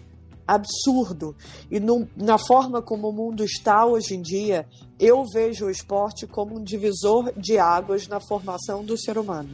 absurdo. 0.47 1.35
E 1.69 1.79
no, 1.79 2.07
na 2.15 2.37
forma 2.37 2.81
como 2.81 3.09
o 3.09 3.13
mundo 3.13 3.43
está 3.43 3.85
hoje 3.85 4.15
em 4.15 4.21
dia, 4.21 4.65
eu 4.99 5.25
vejo 5.25 5.65
o 5.65 5.69
esporte 5.69 6.25
como 6.25 6.57
um 6.57 6.63
divisor 6.63 7.31
de 7.35 7.57
águas 7.57 8.07
na 8.07 8.19
formação 8.19 8.83
do 8.83 8.97
ser 8.97 9.17
humano. 9.17 9.49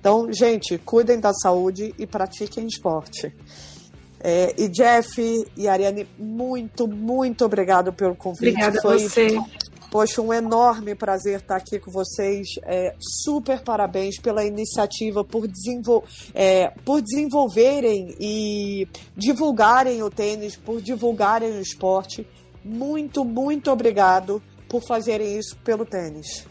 Então, 0.00 0.32
gente, 0.32 0.78
cuidem 0.78 1.20
da 1.20 1.32
saúde 1.34 1.94
e 1.98 2.06
pratiquem 2.06 2.66
esporte. 2.66 3.32
É, 4.18 4.54
e 4.58 4.68
Jeff 4.68 5.20
e 5.56 5.68
Ariane, 5.68 6.06
muito, 6.18 6.88
muito 6.88 7.44
obrigado 7.44 7.92
pelo 7.92 8.16
convite. 8.16 8.50
Obrigada 8.50 8.80
Foi, 8.80 8.96
a 8.96 8.98
você. 8.98 9.38
Poxa, 9.90 10.22
um 10.22 10.32
enorme 10.32 10.94
prazer 10.94 11.40
estar 11.40 11.56
aqui 11.56 11.78
com 11.78 11.90
vocês. 11.90 12.46
É, 12.62 12.94
super 12.98 13.60
parabéns 13.60 14.18
pela 14.18 14.44
iniciativa, 14.44 15.24
por, 15.24 15.48
desenvol 15.48 16.04
é, 16.32 16.70
por 16.84 17.02
desenvolverem 17.02 18.14
e 18.20 18.86
divulgarem 19.16 20.02
o 20.02 20.08
tênis, 20.08 20.54
por 20.56 20.80
divulgarem 20.80 21.58
o 21.58 21.60
esporte. 21.60 22.26
Muito, 22.64 23.24
muito 23.24 23.70
obrigado 23.70 24.40
por 24.68 24.82
fazerem 24.86 25.36
isso 25.36 25.56
pelo 25.58 25.84
tênis. 25.84 26.46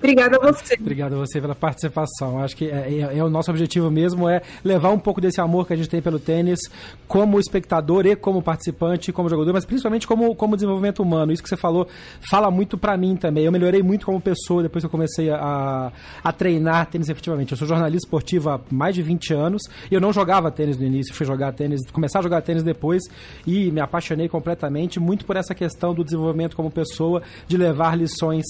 Obrigada 0.00 0.38
a 0.38 0.40
você. 0.40 0.76
Obrigado 0.80 1.14
a 1.14 1.18
você 1.18 1.40
pela 1.42 1.54
participação. 1.54 2.42
Acho 2.42 2.56
que 2.56 2.70
é, 2.70 3.10
é, 3.12 3.18
é, 3.18 3.22
o 3.24 3.28
nosso 3.28 3.50
objetivo 3.50 3.90
mesmo 3.90 4.26
é 4.30 4.40
levar 4.64 4.88
um 4.90 4.98
pouco 4.98 5.20
desse 5.20 5.42
amor 5.42 5.66
que 5.66 5.74
a 5.74 5.76
gente 5.76 5.90
tem 5.90 6.00
pelo 6.00 6.18
tênis 6.18 6.58
como 7.06 7.38
espectador 7.38 8.06
e 8.06 8.16
como 8.16 8.40
participante, 8.40 9.12
como 9.12 9.28
jogador, 9.28 9.52
mas 9.52 9.66
principalmente 9.66 10.06
como, 10.06 10.34
como 10.34 10.56
desenvolvimento 10.56 11.02
humano. 11.02 11.32
Isso 11.32 11.42
que 11.42 11.48
você 11.50 11.56
falou 11.56 11.86
fala 12.30 12.50
muito 12.50 12.78
para 12.78 12.96
mim 12.96 13.14
também. 13.14 13.44
Eu 13.44 13.52
melhorei 13.52 13.82
muito 13.82 14.06
como 14.06 14.18
pessoa 14.18 14.62
depois 14.62 14.82
que 14.82 14.86
eu 14.86 14.90
comecei 14.90 15.30
a, 15.30 15.92
a 16.24 16.32
treinar 16.32 16.86
tênis 16.86 17.10
efetivamente. 17.10 17.52
Eu 17.52 17.58
sou 17.58 17.68
jornalista 17.68 18.06
esportivo 18.06 18.48
há 18.48 18.60
mais 18.70 18.94
de 18.94 19.02
20 19.02 19.34
anos 19.34 19.62
e 19.90 19.94
eu 19.94 20.00
não 20.00 20.14
jogava 20.14 20.50
tênis 20.50 20.78
no 20.78 20.86
início, 20.86 21.14
fui 21.14 21.26
jogar 21.26 21.52
tênis, 21.52 21.82
começar 21.92 22.20
a 22.20 22.22
jogar 22.22 22.40
tênis 22.40 22.62
depois 22.62 23.02
e 23.46 23.70
me 23.70 23.82
apaixonei 23.82 24.30
completamente 24.30 24.98
muito 24.98 25.26
por 25.26 25.36
essa 25.36 25.54
questão 25.54 25.92
do 25.92 26.02
desenvolvimento 26.02 26.56
como 26.56 26.70
pessoa, 26.70 27.22
de 27.46 27.58
levar 27.58 27.98
lições 27.98 28.46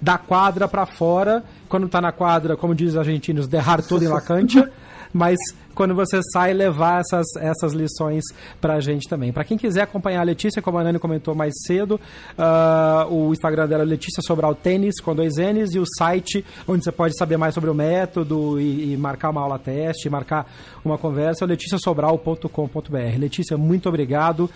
da 0.00 0.16
quadra 0.16 0.66
para 0.66 0.93
fora, 0.96 1.44
quando 1.68 1.88
tá 1.88 2.00
na 2.00 2.12
quadra, 2.12 2.56
como 2.56 2.74
diz 2.74 2.90
os 2.90 2.96
argentinos, 2.96 3.46
derrar 3.46 3.82
tudo 3.82 4.04
em 4.04 4.08
la 4.08 4.20
cancha, 4.20 4.70
mas 5.12 5.38
quando 5.74 5.94
você 5.94 6.20
sai, 6.32 6.52
levar 6.54 7.00
essas, 7.00 7.26
essas 7.36 7.72
lições 7.72 8.22
pra 8.60 8.80
gente 8.80 9.08
também. 9.08 9.32
Para 9.32 9.44
quem 9.44 9.58
quiser 9.58 9.82
acompanhar 9.82 10.20
a 10.20 10.24
Letícia, 10.24 10.62
como 10.62 10.78
a 10.78 10.84
Nani 10.84 10.98
comentou 10.98 11.34
mais 11.34 11.52
cedo, 11.66 12.00
uh, 12.38 13.12
o 13.12 13.32
Instagram 13.32 13.66
dela 13.66 13.82
é 13.82 13.86
Letícia 13.86 14.22
Sobral 14.22 14.54
Tênis, 14.54 15.00
com 15.00 15.14
dois 15.14 15.34
N's, 15.36 15.74
e 15.74 15.78
o 15.78 15.84
site 15.98 16.44
onde 16.66 16.84
você 16.84 16.92
pode 16.92 17.16
saber 17.18 17.36
mais 17.36 17.54
sobre 17.54 17.68
o 17.68 17.74
método 17.74 18.60
e, 18.60 18.92
e 18.92 18.96
marcar 18.96 19.30
uma 19.30 19.40
aula 19.40 19.58
teste, 19.58 20.08
marcar 20.08 20.46
uma 20.84 20.96
conversa, 20.96 21.44
é 21.44 21.48
leticiasobral.com.br. 21.48 23.18
Letícia, 23.18 23.56
muito 23.56 23.88
obrigado. 23.88 24.48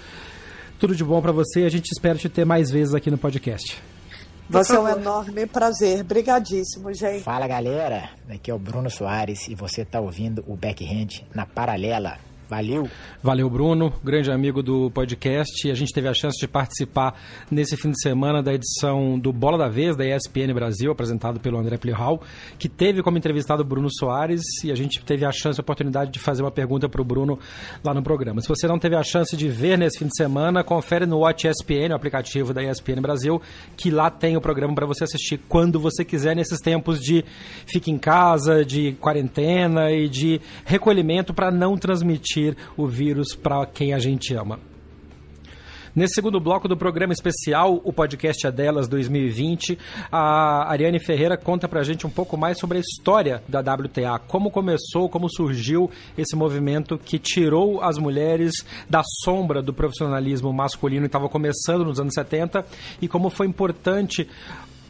Tudo 0.78 0.95
de 0.95 1.03
bom 1.03 1.20
para 1.20 1.32
você. 1.32 1.64
A 1.64 1.68
gente 1.68 1.91
espera 1.91 2.16
te 2.16 2.28
ter 2.28 2.45
mais 2.45 2.70
vezes 2.70 2.95
aqui 2.95 3.11
no 3.11 3.18
podcast. 3.18 3.82
Vai 4.49 4.64
ser 4.64 4.78
um 4.78 4.88
enorme 4.88 5.46
prazer. 5.46 6.03
Brigadíssimo, 6.03 6.92
gente. 6.94 7.22
Fala, 7.22 7.46
galera. 7.46 8.11
Aqui 8.30 8.51
é 8.51 8.55
o 8.55 8.59
Bruno 8.59 8.88
Soares 8.88 9.46
e 9.46 9.55
você 9.55 9.82
está 9.82 10.01
ouvindo 10.01 10.42
o 10.46 10.57
Backhand 10.57 11.26
na 11.34 11.44
Paralela. 11.44 12.18
Valeu. 12.49 12.88
Valeu, 13.22 13.51
Bruno, 13.51 13.92
grande 14.03 14.32
amigo 14.32 14.62
do 14.62 14.90
podcast. 14.90 15.70
A 15.70 15.74
gente 15.74 15.92
teve 15.92 16.09
a 16.09 16.14
chance 16.14 16.40
de 16.40 16.49
participar 16.49 17.14
nesse 17.51 17.76
fim 17.76 17.90
de 17.90 18.01
semana 18.01 18.42
da 18.42 18.55
edição 18.55 19.18
do 19.18 19.34
Bola 19.34 19.59
da 19.59 19.68
Vez, 19.68 19.94
da 19.94 20.07
ESPN 20.07 20.55
Brasil, 20.55 20.90
apresentado 20.90 21.38
pelo 21.40 21.59
André 21.59 21.76
Plihal, 21.76 22.22
que 22.59 22.66
teve 22.66 23.03
como 23.03 23.18
entrevistado 23.18 23.61
o 23.61 23.66
Bruno 23.66 23.88
Soares 23.92 24.40
e 24.64 24.72
a 24.72 24.74
gente 24.74 25.05
teve 25.05 25.26
a 25.26 25.30
chance, 25.30 25.61
a 25.61 25.62
oportunidade 25.62 26.11
de 26.11 26.18
fazer 26.18 26.42
uma 26.42 26.51
pergunta 26.51 26.88
para 26.88 27.03
o 27.03 27.05
Bruno 27.05 27.38
lá 27.84 27.92
no 27.92 28.03
programa. 28.03 28.40
Se 28.40 28.49
você 28.49 28.66
não 28.66 28.78
teve 28.78 28.96
a 28.96 29.03
chance 29.03 29.36
de 29.36 29.46
ver 29.46 29.76
nesse 29.76 29.99
fim 29.99 30.07
de 30.07 30.16
semana, 30.16 30.64
confere 30.64 31.05
no 31.05 31.18
Watch 31.18 31.46
ESPN, 31.46 31.92
o 31.92 31.96
aplicativo 31.96 32.55
da 32.55 32.62
ESPN 32.62 33.03
Brasil, 33.03 33.42
que 33.76 33.90
lá 33.90 34.11
tem 34.11 34.38
o 34.38 34.40
programa 34.40 34.74
para 34.74 34.86
você 34.86 35.05
assistir 35.05 35.38
quando 35.49 35.78
você 35.78 36.03
quiser, 36.03 36.34
nesses 36.34 36.61
tempos 36.61 36.99
de 36.99 37.22
fique 37.66 37.90
em 37.90 37.99
casa, 37.99 38.64
de 38.64 38.92
quarentena 38.92 39.92
e 39.92 40.09
de 40.09 40.40
recolhimento 40.64 41.34
para 41.34 41.51
não 41.51 41.76
transmitir 41.76 42.38
transmitir 42.39 42.57
o 42.76 42.86
vírus 42.86 43.34
para 43.34 43.66
quem 43.66 43.93
a 43.93 43.99
gente 43.99 44.34
ama. 44.34 44.59
Nesse 45.97 46.14
segundo 46.14 46.39
bloco 46.39 46.68
do 46.68 46.76
programa 46.76 47.12
especial, 47.12 47.80
o 47.82 47.93
podcast 47.93 48.47
é 48.47 48.53
delas 48.53 48.86
2020, 48.86 49.76
a 50.12 50.70
Ariane 50.70 51.01
Ferreira 51.01 51.36
conta 51.36 51.66
pra 51.66 51.82
gente 51.82 52.07
um 52.07 52.11
pouco 52.11 52.36
mais 52.36 52.57
sobre 52.57 52.78
a 52.78 52.80
história 52.80 53.43
da 53.49 53.59
WTA, 53.59 54.16
como 54.28 54.49
começou, 54.49 55.09
como 55.09 55.28
surgiu 55.28 55.91
esse 56.16 56.36
movimento 56.36 56.97
que 56.99 57.18
tirou 57.18 57.82
as 57.82 57.99
mulheres 57.99 58.64
da 58.89 59.03
sombra 59.24 59.61
do 59.61 59.74
profissionalismo 59.74 60.53
masculino 60.53 61.03
que 61.03 61.09
estava 61.09 61.28
começando 61.28 61.84
nos 61.84 61.99
anos 61.99 62.14
70 62.14 62.64
e 63.03 63.09
como 63.09 63.28
foi 63.28 63.49
importante 63.49 64.28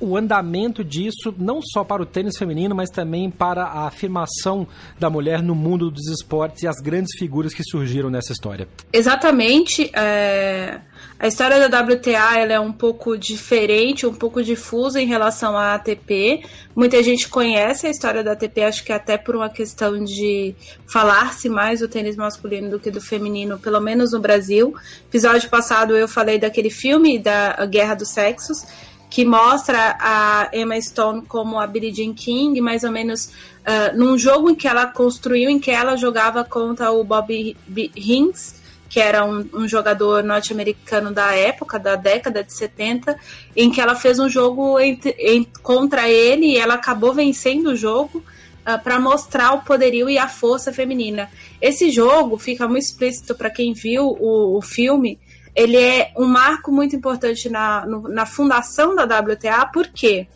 o 0.00 0.16
andamento 0.16 0.84
disso, 0.84 1.34
não 1.38 1.60
só 1.62 1.84
para 1.84 2.02
o 2.02 2.06
tênis 2.06 2.36
feminino, 2.36 2.74
mas 2.74 2.90
também 2.90 3.30
para 3.30 3.64
a 3.64 3.86
afirmação 3.86 4.66
da 4.98 5.10
mulher 5.10 5.42
no 5.42 5.54
mundo 5.54 5.90
dos 5.90 6.08
esportes 6.08 6.62
e 6.62 6.68
as 6.68 6.76
grandes 6.76 7.18
figuras 7.18 7.52
que 7.54 7.62
surgiram 7.62 8.10
nessa 8.10 8.32
história. 8.32 8.68
Exatamente. 8.92 9.90
É... 9.94 10.80
A 11.18 11.26
história 11.26 11.68
da 11.68 11.80
WTA 11.80 12.38
ela 12.38 12.52
é 12.52 12.60
um 12.60 12.72
pouco 12.72 13.18
diferente, 13.18 14.06
um 14.06 14.14
pouco 14.14 14.40
difusa 14.40 15.00
em 15.00 15.06
relação 15.06 15.56
à 15.56 15.74
ATP. 15.74 16.44
Muita 16.76 17.02
gente 17.02 17.28
conhece 17.28 17.88
a 17.88 17.90
história 17.90 18.22
da 18.22 18.32
ATP, 18.32 18.62
acho 18.62 18.84
que 18.84 18.92
até 18.92 19.18
por 19.18 19.34
uma 19.34 19.48
questão 19.48 20.04
de 20.04 20.54
falar-se 20.86 21.48
mais 21.48 21.80
do 21.80 21.88
tênis 21.88 22.14
masculino 22.14 22.70
do 22.70 22.78
que 22.78 22.88
do 22.88 23.00
feminino, 23.00 23.58
pelo 23.58 23.80
menos 23.80 24.12
no 24.12 24.20
Brasil. 24.20 24.72
Episódio 25.08 25.50
passado 25.50 25.96
eu 25.96 26.06
falei 26.06 26.38
daquele 26.38 26.70
filme 26.70 27.18
da 27.18 27.66
Guerra 27.66 27.94
dos 27.94 28.10
Sexos, 28.10 28.64
que 29.10 29.24
mostra 29.24 29.96
a 29.98 30.50
Emma 30.52 30.80
Stone 30.80 31.22
como 31.22 31.58
a 31.58 31.66
Billie 31.66 31.92
Jean 31.92 32.12
King, 32.14 32.60
mais 32.60 32.84
ou 32.84 32.90
menos 32.90 33.26
uh, 33.26 33.96
num 33.96 34.18
jogo 34.18 34.50
em 34.50 34.54
que 34.54 34.68
ela 34.68 34.86
construiu, 34.86 35.48
em 35.48 35.58
que 35.58 35.70
ela 35.70 35.96
jogava 35.96 36.44
contra 36.44 36.90
o 36.92 37.02
Bobby 37.02 37.56
Hings, 37.96 38.58
que 38.88 39.00
era 39.00 39.24
um, 39.24 39.48
um 39.52 39.68
jogador 39.68 40.22
norte-americano 40.22 41.12
da 41.12 41.34
época, 41.34 41.78
da 41.78 41.94
década 41.94 42.42
de 42.42 42.52
70, 42.52 43.18
em 43.54 43.70
que 43.70 43.80
ela 43.80 43.94
fez 43.94 44.18
um 44.18 44.28
jogo 44.28 44.78
entre, 44.80 45.10
em, 45.18 45.44
contra 45.62 46.08
ele 46.08 46.46
e 46.46 46.58
ela 46.58 46.74
acabou 46.74 47.12
vencendo 47.12 47.68
o 47.68 47.76
jogo 47.76 48.18
uh, 48.18 48.24
ah, 48.64 48.78
para 48.78 48.98
mostrar 48.98 49.52
o 49.52 49.62
poderio 49.62 50.08
e 50.08 50.18
a 50.18 50.28
força 50.28 50.72
feminina. 50.72 51.30
Esse 51.60 51.90
jogo 51.90 52.38
fica 52.38 52.66
muito 52.66 52.84
explícito 52.84 53.34
para 53.34 53.50
quem 53.50 53.72
viu 53.72 54.04
o, 54.04 54.56
o, 54.56 54.62
filme. 54.62 55.18
Ele 55.58 55.76
é 55.76 56.12
um 56.16 56.24
marco 56.24 56.70
muito 56.70 56.94
importante 56.94 57.48
na, 57.48 57.84
no, 57.84 58.02
na 58.02 58.24
fundação 58.24 58.94
da 58.94 59.02
WTA, 59.02 59.66
por 59.72 59.88
quê? 59.88 60.28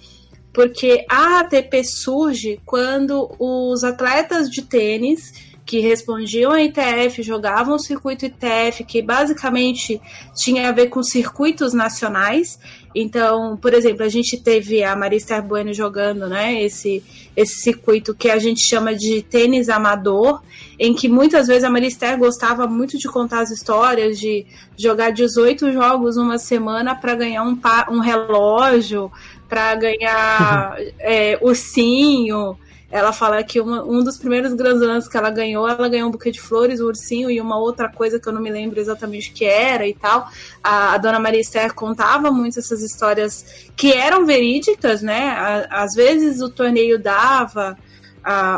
Porque 0.53 1.07
a 1.09 1.39
ATP 1.39 1.85
surge 1.85 2.61
quando 2.67 3.33
os 3.39 3.85
atletas 3.85 4.51
de 4.51 4.63
tênis 4.63 5.52
que 5.73 5.79
respondiam 5.79 6.53
a 6.53 6.63
ITF, 6.63 7.23
jogavam 7.23 7.77
o 7.77 7.79
circuito 7.79 8.27
ITF, 8.27 8.85
que 8.85 9.01
basicamente 9.01 9.99
tinha 10.37 10.69
a 10.69 10.73
ver 10.73 10.89
com 10.89 11.03
circuitos 11.03 11.73
nacionais. 11.73 12.59
Então, 12.95 13.57
por 13.57 13.73
exemplo, 13.73 14.05
a 14.05 14.09
gente 14.11 14.37
teve 14.37 14.85
a 14.85 14.95
Marista 14.95 15.41
Bueno 15.41 15.73
jogando 15.73 16.29
né, 16.29 16.63
esse, 16.63 17.03
esse 17.35 17.63
circuito 17.63 18.15
que 18.15 18.29
a 18.29 18.39
gente 18.39 18.61
chama 18.69 18.95
de 18.95 19.23
tênis 19.23 19.71
amador, 19.71 20.43
em 20.79 20.93
que 20.93 21.09
muitas 21.09 21.47
vezes 21.47 21.65
a 21.65 21.71
Marister 21.71 22.19
gostava 22.19 22.67
muito 22.67 22.99
de 22.99 23.09
contar 23.09 23.41
as 23.41 23.51
histórias, 23.51 24.21
de 24.21 24.45
jogar 24.77 25.11
18 25.11 25.73
jogos 25.73 26.19
uma 26.19 26.37
semana 26.37 26.95
para 26.95 27.15
ganhar 27.15 27.45
um, 27.45 27.59
um 27.89 28.01
relógio, 28.01 29.11
para 29.49 29.75
ganhar 29.75 30.77
é, 31.01 31.39
ursinho. 31.41 32.59
Ela 32.93 33.11
fala 33.11 33.43
que 33.43 33.59
uma, 33.59 33.83
um 33.83 34.05
dos 34.05 34.19
primeiros 34.19 34.53
Grand 34.53 34.75
Slams 34.75 35.09
que 35.09 35.17
ela 35.17 35.31
ganhou, 35.31 35.67
ela 35.67 35.89
ganhou 35.89 36.11
um 36.11 36.13
buquê 36.13 36.31
de 36.31 36.39
flores, 36.39 36.79
um 36.79 36.85
ursinho 36.85 37.31
e 37.31 37.41
uma 37.41 37.59
outra 37.59 37.89
coisa 37.89 38.21
que 38.21 38.29
eu 38.29 38.35
não 38.35 38.43
me 38.43 38.51
lembro 38.51 38.79
exatamente 38.79 39.31
o 39.31 39.33
que 39.33 39.47
era 39.47 39.89
e 39.89 39.95
tal. 39.95 40.29
A, 40.63 40.93
a 40.93 40.99
dona 40.99 41.19
Maria 41.19 41.41
Esther 41.41 41.73
contava 41.73 42.31
muito 42.31 42.59
essas 42.59 42.83
histórias 42.83 43.71
que 43.75 43.95
eram 43.95 44.27
verídicas, 44.27 45.01
né? 45.01 45.31
A, 45.31 45.85
às 45.85 45.95
vezes 45.95 46.43
o 46.43 46.51
torneio 46.51 46.99
dava. 46.99 47.79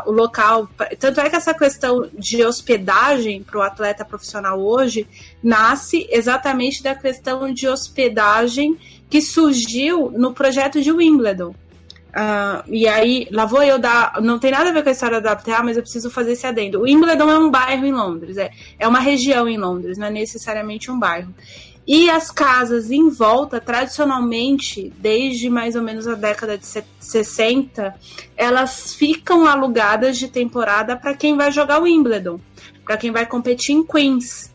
o 0.05 0.11
local. 0.11 0.69
Tanto 0.99 1.21
é 1.21 1.31
que 1.31 1.37
essa 1.37 1.55
questão 1.55 2.11
de 2.13 2.45
hospedagem 2.45 3.41
para 3.41 3.59
o 3.59 3.63
atleta 3.63 4.05
profissional 4.05 4.61
hoje 4.61 5.07
nasce 5.41 6.09
exatamente 6.11 6.83
da 6.83 6.97
questão 6.97 7.55
de 7.55 7.69
hospedagem 7.69 8.77
que 9.09 9.23
surgiu 9.23 10.11
no 10.11 10.35
projeto 10.35 10.83
de 10.83 10.91
Wimbledon. 10.91 11.55
Uh, 12.15 12.63
e 12.69 12.87
aí, 12.87 13.27
lá 13.33 13.45
vou 13.45 13.63
eu 13.63 13.77
dar. 13.77 14.23
Não 14.23 14.39
tem 14.39 14.53
nada 14.53 14.71
a 14.71 14.73
ver 14.73 14.85
com 14.85 14.89
a 14.89 14.93
história 14.93 15.21
da 15.21 15.33
WTA, 15.33 15.65
mas 15.65 15.77
eu 15.77 15.83
preciso 15.83 16.09
fazer 16.09 16.33
esse 16.33 16.47
adendo. 16.47 16.79
O 16.79 16.83
Wimbledon 16.83 17.29
é 17.29 17.39
um 17.39 17.51
bairro 17.51 17.85
em 17.85 17.93
Londres, 17.93 18.37
é, 18.37 18.53
é 18.79 18.87
uma 18.87 19.01
região 19.01 19.49
em 19.49 19.59
Londres, 19.59 19.99
não 19.99 20.07
é 20.07 20.11
necessariamente 20.11 20.93
um 20.93 20.99
bairro. 20.99 21.35
E 21.87 22.09
as 22.09 22.31
casas 22.31 22.91
em 22.91 23.11
volta, 23.11 23.61
tradicionalmente, 23.61 24.93
desde 24.97 25.51
mais 25.51 25.75
ou 25.75 25.83
menos 25.83 26.07
a 26.07 26.15
década 26.15 26.57
de 26.57 26.67
60, 27.01 27.95
elas 28.37 28.95
ficam 28.95 29.47
alugadas 29.47 30.17
de 30.17 30.29
temporada 30.29 30.97
para 30.97 31.15
quem 31.15 31.37
vai 31.37 31.51
jogar 31.51 31.81
o 31.81 31.83
Wimbledon, 31.83 32.41
para 32.85 32.97
quem 32.97 33.11
vai 33.11 33.27
competir 33.27 33.75
em 33.75 33.85
Queens. 33.85 34.51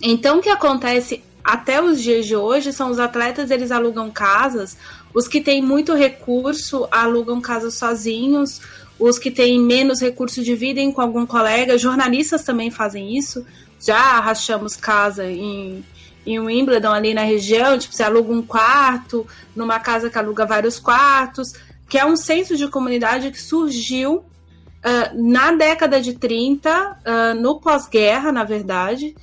Então, 0.00 0.38
o 0.38 0.42
que 0.42 0.50
acontece 0.50 1.24
até 1.42 1.82
os 1.82 2.00
dias 2.00 2.26
de 2.26 2.36
hoje 2.36 2.72
são 2.72 2.90
os 2.90 3.00
atletas, 3.00 3.50
eles 3.50 3.72
alugam 3.72 4.10
casas 4.10 4.76
os 5.14 5.26
que 5.26 5.40
têm 5.40 5.62
muito 5.62 5.94
recurso 5.94 6.86
alugam 6.90 7.40
casas 7.40 7.74
sozinhos, 7.74 8.60
os 8.98 9.18
que 9.18 9.30
têm 9.30 9.60
menos 9.60 10.00
recurso 10.00 10.42
dividem 10.42 10.92
com 10.92 11.00
algum 11.00 11.24
colega. 11.24 11.78
Jornalistas 11.78 12.44
também 12.44 12.70
fazem 12.70 13.16
isso. 13.16 13.44
Já 13.80 14.18
rachamos 14.20 14.76
casa 14.76 15.24
em, 15.24 15.84
em 16.26 16.38
Wimbledon, 16.38 16.92
ali 16.92 17.14
na 17.14 17.22
região, 17.22 17.78
tipo, 17.78 17.94
você 17.94 18.02
aluga 18.02 18.32
um 18.32 18.42
quarto, 18.42 19.26
numa 19.54 19.78
casa 19.78 20.10
que 20.10 20.18
aluga 20.18 20.44
vários 20.44 20.78
quartos, 20.80 21.52
que 21.88 21.96
é 21.96 22.04
um 22.04 22.16
senso 22.16 22.56
de 22.56 22.68
comunidade 22.68 23.30
que 23.30 23.40
surgiu 23.40 24.16
uh, 24.16 25.30
na 25.30 25.52
década 25.52 26.00
de 26.00 26.14
30, 26.14 26.70
uh, 26.70 26.94
ah, 27.04 27.34
no 27.34 27.60
pós-guerra, 27.60 28.32
na 28.32 28.44
verdade, 28.44 29.14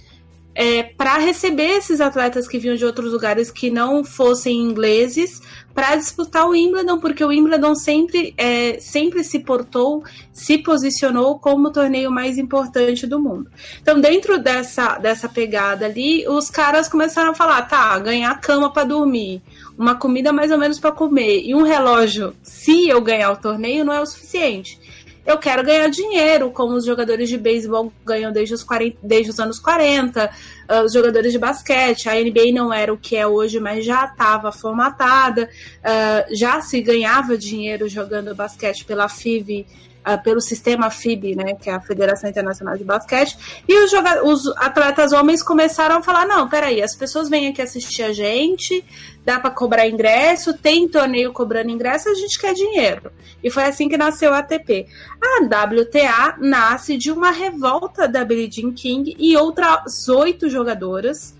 é, 0.55 0.83
para 0.83 1.17
receber 1.17 1.77
esses 1.77 1.99
atletas 1.99 2.47
que 2.47 2.57
vinham 2.57 2.77
de 2.77 2.85
outros 2.85 3.11
lugares 3.11 3.51
que 3.51 3.69
não 3.69 4.05
fossem 4.05 4.61
ingleses 4.61 5.41
para 5.75 5.97
disputar 5.97 6.47
o 6.47 6.51
Wimbledon, 6.51 6.99
porque 6.99 7.21
o 7.21 7.27
Wimbledon 7.27 7.75
sempre, 7.75 8.33
é, 8.37 8.79
sempre 8.79 9.25
se 9.25 9.39
portou, 9.39 10.05
se 10.31 10.57
posicionou 10.57 11.37
como 11.37 11.67
o 11.67 11.71
torneio 11.71 12.09
mais 12.09 12.37
importante 12.37 13.05
do 13.05 13.19
mundo. 13.19 13.51
Então, 13.81 13.99
dentro 13.99 14.39
dessa, 14.39 14.97
dessa 14.97 15.27
pegada 15.27 15.85
ali, 15.85 16.25
os 16.29 16.49
caras 16.49 16.87
começaram 16.87 17.31
a 17.31 17.35
falar: 17.35 17.63
tá, 17.63 17.99
ganhar 17.99 18.39
cama 18.39 18.71
para 18.71 18.87
dormir, 18.87 19.41
uma 19.77 19.95
comida 19.95 20.31
mais 20.31 20.49
ou 20.49 20.57
menos 20.57 20.79
para 20.79 20.93
comer 20.93 21.41
e 21.43 21.53
um 21.53 21.63
relógio, 21.63 22.33
se 22.41 22.87
eu 22.87 23.01
ganhar 23.01 23.31
o 23.31 23.37
torneio, 23.37 23.83
não 23.83 23.91
é 23.91 23.99
o 23.99 24.05
suficiente 24.05 24.79
eu 25.25 25.39
quero 25.39 25.63
ganhar 25.63 25.87
dinheiro, 25.89 26.51
como 26.51 26.75
os 26.75 26.85
jogadores 26.85 27.27
de 27.27 27.37
beisebol 27.37 27.91
ganham 28.05 28.31
desde 28.31 28.53
os, 28.53 28.63
40, 28.63 28.97
desde 29.01 29.31
os 29.31 29.39
anos 29.39 29.59
40, 29.59 30.29
ah, 30.67 30.83
os 30.83 30.93
jogadores 30.93 31.31
de 31.31 31.39
basquete. 31.39 32.09
A 32.09 32.15
NBA 32.15 32.51
não 32.53 32.73
era 32.73 32.93
o 32.93 32.97
que 32.97 33.15
é 33.15 33.25
hoje, 33.27 33.59
mas 33.59 33.85
já 33.85 34.05
estava 34.05 34.51
formatada, 34.51 35.49
uh, 35.79 36.35
já 36.35 36.61
se 36.61 36.81
ganhava 36.81 37.37
dinheiro 37.37 37.87
jogando 37.87 38.35
basquete 38.35 38.85
pela 38.85 39.07
FIV 39.07 39.65
uh, 40.05 40.21
pelo 40.23 40.39
sistema 40.39 40.89
FIB, 40.89 41.35
né, 41.35 41.55
que 41.55 41.69
é 41.69 41.73
a 41.73 41.81
Federação 41.81 42.29
Internacional 42.29 42.77
de 42.77 42.83
Basquete, 42.83 43.37
e 43.67 43.77
os, 43.79 43.91
os 44.23 44.47
atletas 44.57 45.11
homens 45.11 45.41
começaram 45.41 45.97
a 45.97 46.01
falar: 46.01 46.25
não, 46.25 46.47
peraí, 46.47 46.81
as 46.81 46.95
pessoas 46.95 47.29
vêm 47.29 47.47
aqui 47.47 47.61
assistir 47.61 48.03
a 48.03 48.13
gente, 48.13 48.83
dá 49.23 49.39
para 49.39 49.49
cobrar 49.49 49.87
ingresso, 49.87 50.53
tem 50.53 50.87
torneio 50.87 51.33
cobrando 51.33 51.71
ingresso, 51.71 52.09
a 52.09 52.13
gente 52.13 52.39
quer 52.39 52.53
dinheiro. 52.53 53.11
E 53.43 53.49
foi 53.49 53.63
assim 53.63 53.89
que 53.89 53.97
nasceu 53.97 54.33
a 54.33 54.39
ATP. 54.39 54.87
A 55.21 55.43
WTA 55.43 56.37
nasce 56.39 56.97
de 56.97 57.11
uma 57.11 57.31
revolta 57.31 58.07
da 58.07 58.23
Billie 58.23 58.49
Jean 58.51 58.73
King 58.73 59.15
e 59.17 59.35
outras 59.35 60.07
oito 60.07 60.49
jogadoras. 60.49 61.35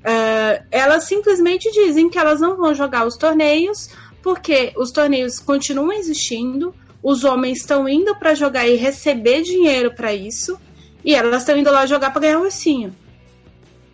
Uh, 0.00 0.62
elas 0.70 1.04
simplesmente 1.04 1.70
dizem 1.72 2.10
que 2.10 2.18
elas 2.18 2.40
não 2.40 2.56
vão 2.56 2.74
jogar 2.74 3.06
os 3.06 3.16
torneios 3.16 3.88
porque 4.24 4.72
os 4.76 4.90
torneios 4.90 5.38
continuam 5.38 5.92
existindo, 5.92 6.74
os 7.04 7.22
homens 7.22 7.58
estão 7.58 7.86
indo 7.86 8.16
para 8.16 8.34
jogar 8.34 8.66
e 8.66 8.74
receber 8.76 9.42
dinheiro 9.42 9.94
para 9.94 10.14
isso, 10.14 10.58
e 11.04 11.14
elas 11.14 11.42
estão 11.42 11.54
indo 11.54 11.70
lá 11.70 11.84
jogar 11.84 12.10
para 12.10 12.22
ganhar 12.22 12.38
um 12.38 12.44
ursinho. 12.44 12.96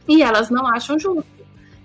E 0.08 0.22
elas 0.22 0.48
não 0.48 0.64
acham 0.68 0.96
justo. 0.96 1.26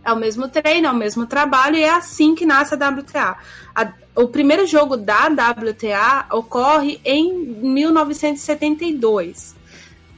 É 0.03 0.13
o 0.13 0.15
mesmo 0.15 0.47
treino, 0.47 0.85
é 0.85 0.91
o 0.91 0.95
mesmo 0.95 1.25
trabalho, 1.25 1.77
e 1.77 1.81
é 1.81 1.89
assim 1.89 2.35
que 2.35 2.45
nasce 2.45 2.75
a 2.75 2.77
WTA. 2.77 3.39
A, 3.73 3.91
o 4.15 4.27
primeiro 4.27 4.67
jogo 4.67 4.95
da 4.95 5.25
WTA 5.25 6.27
ocorre 6.31 7.01
em 7.03 7.33
1972. 7.33 9.55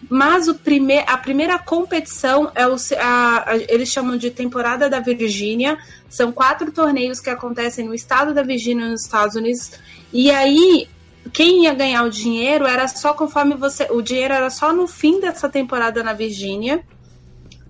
Mas 0.10 0.48
o 0.50 0.56
prime 0.56 1.00
a 1.08 1.18
primeira 1.18 1.58
competição 1.58 2.52
é 2.54 2.68
o, 2.68 2.76
a, 3.00 3.52
a, 3.52 3.56
eles 3.70 3.88
chamam 3.90 4.18
de 4.18 4.30
temporada 4.30 4.90
da 4.90 5.00
Virgínia. 5.00 5.78
São 6.10 6.34
quatro 6.34 6.70
torneios 6.70 7.22
que 7.22 7.30
acontecem 7.30 7.86
no 7.86 7.94
estado 7.94 8.34
da 8.34 8.44
Virgínia, 8.44 8.90
nos 8.90 9.04
Estados 9.04 9.38
Unidos. 9.38 9.72
E 10.12 10.30
aí 10.32 10.90
quem 11.28 11.64
ia 11.64 11.74
ganhar 11.74 12.04
o 12.04 12.10
dinheiro 12.10 12.66
era 12.66 12.88
só 12.88 13.14
conforme 13.14 13.56
você. 13.56 13.88
O 13.90 14.02
dinheiro 14.02 14.34
era 14.34 14.50
só 14.50 14.74
no 14.74 14.88
fim 14.88 15.20
dessa 15.20 15.50
temporada 15.50 16.04
na 16.04 16.14
Virgínia, 16.14 16.84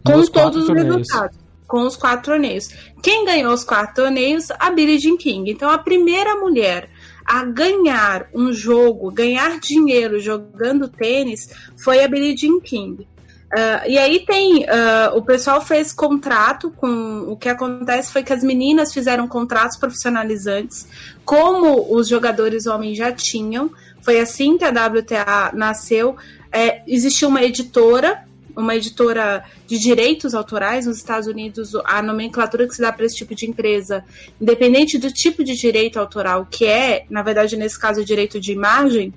com 0.04 0.26
todos 0.26 0.62
os 0.62 0.68
torneios. 0.68 0.96
resultados. 0.96 1.38
Com 1.68 1.82
os 1.82 1.98
quatro 1.98 2.32
torneios. 2.32 2.70
Quem 3.04 3.26
ganhou 3.26 3.54
os 3.54 3.64
quatro 3.64 4.04
torneios? 4.04 4.50
A 4.52 4.70
Billie 4.70 5.00
Jean 5.00 5.18
King. 5.18 5.52
Então, 5.52 5.70
a 5.70 5.78
primeira 5.78 6.36
mulher 6.36 6.90
a 7.26 7.44
ganhar 7.44 8.30
um 8.34 8.54
jogo, 8.54 9.12
ganhar 9.12 9.60
dinheiro 9.60 10.18
jogando 10.18 10.88
tênis, 10.88 11.50
foi 11.76 12.02
a 12.02 12.08
Billie 12.08 12.38
Jean 12.38 12.62
King. 12.62 13.06
Uh, 13.54 13.88
e 13.88 13.98
aí 13.98 14.20
tem. 14.26 14.64
Uh, 14.64 15.16
o 15.16 15.22
pessoal 15.22 15.62
fez 15.62 15.94
contrato 15.94 16.70
com. 16.72 17.22
O 17.30 17.38
que 17.38 17.48
acontece 17.48 18.12
foi 18.12 18.22
que 18.22 18.34
as 18.34 18.44
meninas 18.44 18.94
fizeram 18.94 19.28
contratos 19.28 19.78
profissionalizantes, 19.78 20.86
como 21.24 21.96
os 21.96 22.10
jogadores 22.10 22.66
homens 22.66 22.98
já 22.98 23.12
tinham. 23.12 23.72
Foi 24.02 24.20
assim 24.20 24.58
que 24.58 24.66
a 24.66 24.70
WTA 24.70 25.52
nasceu. 25.54 26.18
É, 26.52 26.82
existiu 26.88 27.30
uma 27.30 27.42
editora, 27.42 28.24
uma 28.56 28.76
editora 28.76 29.46
de 29.66 29.78
direitos 29.80 30.34
autorais 30.34 30.86
nos 30.86 30.98
Estados 30.98 31.28
Unidos, 31.28 31.74
a 31.86 32.02
nomenclatura 32.02 32.68
que 32.68 32.74
se 32.74 32.82
dá 32.82 32.92
para 32.92 33.06
esse 33.06 33.16
tipo 33.16 33.36
de 33.36 33.50
empresa, 33.50 34.04
independente 34.42 34.98
do 34.98 35.12
tipo 35.12 35.44
de 35.44 35.56
direito 35.56 36.00
autoral, 36.00 36.48
que 36.50 36.66
é, 36.66 37.06
na 37.10 37.22
verdade, 37.22 37.56
nesse 37.56 37.80
caso, 37.80 38.02
o 38.02 38.06
direito 38.06 38.40
de 38.40 38.52
imagem, 38.52 39.14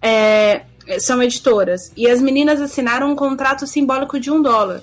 é, 0.00 0.62
são 0.98 1.22
editoras. 1.22 1.92
E 1.96 2.08
as 2.08 2.20
meninas 2.20 2.60
assinaram 2.60 3.10
um 3.10 3.16
contrato 3.16 3.66
simbólico 3.66 4.18
de 4.18 4.30
um 4.30 4.40
dólar. 4.40 4.82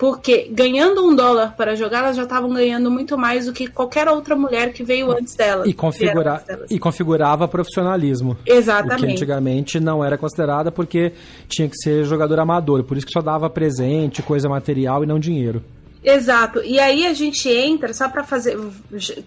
Porque 0.00 0.48
ganhando 0.50 1.06
um 1.06 1.14
dólar 1.14 1.54
para 1.54 1.76
jogar, 1.76 1.98
elas 1.98 2.16
já 2.16 2.22
estavam 2.22 2.48
ganhando 2.54 2.90
muito 2.90 3.18
mais 3.18 3.44
do 3.44 3.52
que 3.52 3.66
qualquer 3.66 4.08
outra 4.08 4.34
mulher 4.34 4.72
que 4.72 4.82
veio 4.82 5.12
antes 5.12 5.34
delas. 5.34 5.68
E, 5.68 5.74
configura 5.74 6.42
e 6.70 6.78
configurava 6.78 7.46
profissionalismo. 7.46 8.34
Exatamente. 8.46 9.04
Que 9.04 9.12
antigamente 9.12 9.78
não 9.78 10.02
era 10.02 10.16
considerada 10.16 10.72
porque 10.72 11.12
tinha 11.48 11.68
que 11.68 11.76
ser 11.76 12.04
jogador 12.04 12.38
amador. 12.38 12.82
Por 12.82 12.96
isso 12.96 13.06
que 13.06 13.12
só 13.12 13.20
dava 13.20 13.50
presente, 13.50 14.22
coisa 14.22 14.48
material 14.48 15.04
e 15.04 15.06
não 15.06 15.18
dinheiro. 15.18 15.62
Exato. 16.02 16.62
E 16.62 16.80
aí 16.80 17.06
a 17.06 17.12
gente 17.12 17.48
entra, 17.48 17.92
só 17.92 18.08
para 18.08 18.24
fazer. 18.24 18.56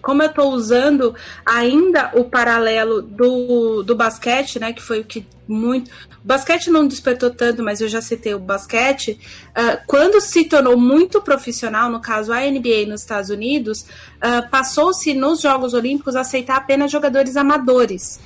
Como 0.02 0.22
eu 0.22 0.28
estou 0.28 0.52
usando 0.52 1.14
ainda 1.46 2.10
o 2.14 2.24
paralelo 2.24 3.00
do, 3.00 3.82
do 3.84 3.94
basquete, 3.94 4.58
né? 4.58 4.72
Que 4.72 4.82
foi 4.82 5.00
o 5.00 5.04
que 5.04 5.24
muito. 5.46 5.88
O 5.88 6.26
basquete 6.26 6.70
não 6.70 6.86
despertou 6.86 7.30
tanto, 7.30 7.62
mas 7.62 7.80
eu 7.80 7.88
já 7.88 8.00
citei 8.00 8.34
o 8.34 8.40
basquete. 8.40 9.20
Uh, 9.50 9.78
quando 9.86 10.20
se 10.20 10.44
tornou 10.46 10.76
muito 10.76 11.22
profissional, 11.22 11.88
no 11.90 12.00
caso 12.00 12.32
a 12.32 12.40
NBA 12.40 12.86
nos 12.88 13.02
Estados 13.02 13.30
Unidos, 13.30 13.82
uh, 13.82 14.50
passou-se 14.50 15.14
nos 15.14 15.40
Jogos 15.40 15.74
Olímpicos 15.74 16.16
a 16.16 16.22
aceitar 16.22 16.56
apenas 16.56 16.90
jogadores 16.90 17.36
amadores, 17.36 18.18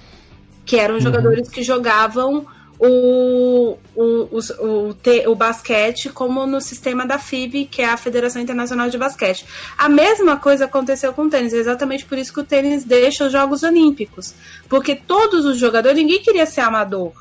que 0.64 0.76
eram 0.76 0.94
uhum. 0.94 1.00
jogadores 1.00 1.50
que 1.50 1.62
jogavam 1.62 2.46
o, 2.78 3.76
o, 3.94 4.02
o, 4.02 4.88
o, 4.88 4.94
te, 4.94 5.26
o 5.26 5.34
basquete 5.34 6.08
como 6.10 6.46
no 6.46 6.60
sistema 6.60 7.04
da 7.04 7.18
FIB, 7.18 7.66
que 7.66 7.82
é 7.82 7.86
a 7.86 7.96
Federação 7.96 8.40
Internacional 8.40 8.88
de 8.88 8.96
Basquete. 8.96 9.44
A 9.76 9.88
mesma 9.88 10.36
coisa 10.36 10.66
aconteceu 10.66 11.12
com 11.12 11.22
o 11.22 11.30
tênis, 11.30 11.52
é 11.52 11.56
exatamente 11.56 12.04
por 12.04 12.16
isso 12.16 12.32
que 12.32 12.40
o 12.40 12.44
tênis 12.44 12.84
deixa 12.84 13.26
os 13.26 13.32
Jogos 13.32 13.62
Olímpicos. 13.62 14.34
Porque 14.68 14.94
todos 14.94 15.44
os 15.44 15.58
jogadores, 15.58 15.98
ninguém 15.98 16.22
queria 16.22 16.46
ser 16.46 16.60
amador. 16.60 17.12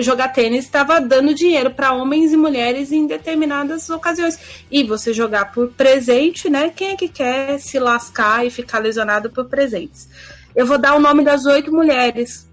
Jogar 0.00 0.28
tênis 0.28 0.64
estava 0.66 1.00
dando 1.00 1.34
dinheiro 1.34 1.70
para 1.70 1.92
homens 1.92 2.32
e 2.32 2.36
mulheres 2.36 2.92
em 2.92 3.06
determinadas 3.06 3.88
ocasiões. 3.90 4.38
E 4.70 4.82
você 4.84 5.12
jogar 5.12 5.52
por 5.52 5.68
presente, 5.72 6.50
né? 6.50 6.70
Quem 6.74 6.92
é 6.92 6.96
que 6.96 7.08
quer 7.08 7.58
se 7.58 7.78
lascar 7.78 8.46
e 8.46 8.50
ficar 8.50 8.78
lesionado 8.78 9.30
por 9.30 9.46
presentes? 9.46 10.08
Eu 10.54 10.66
vou 10.66 10.78
dar 10.78 10.94
o 10.94 11.00
nome 11.00 11.24
das 11.24 11.46
oito 11.46 11.72
mulheres 11.72 12.46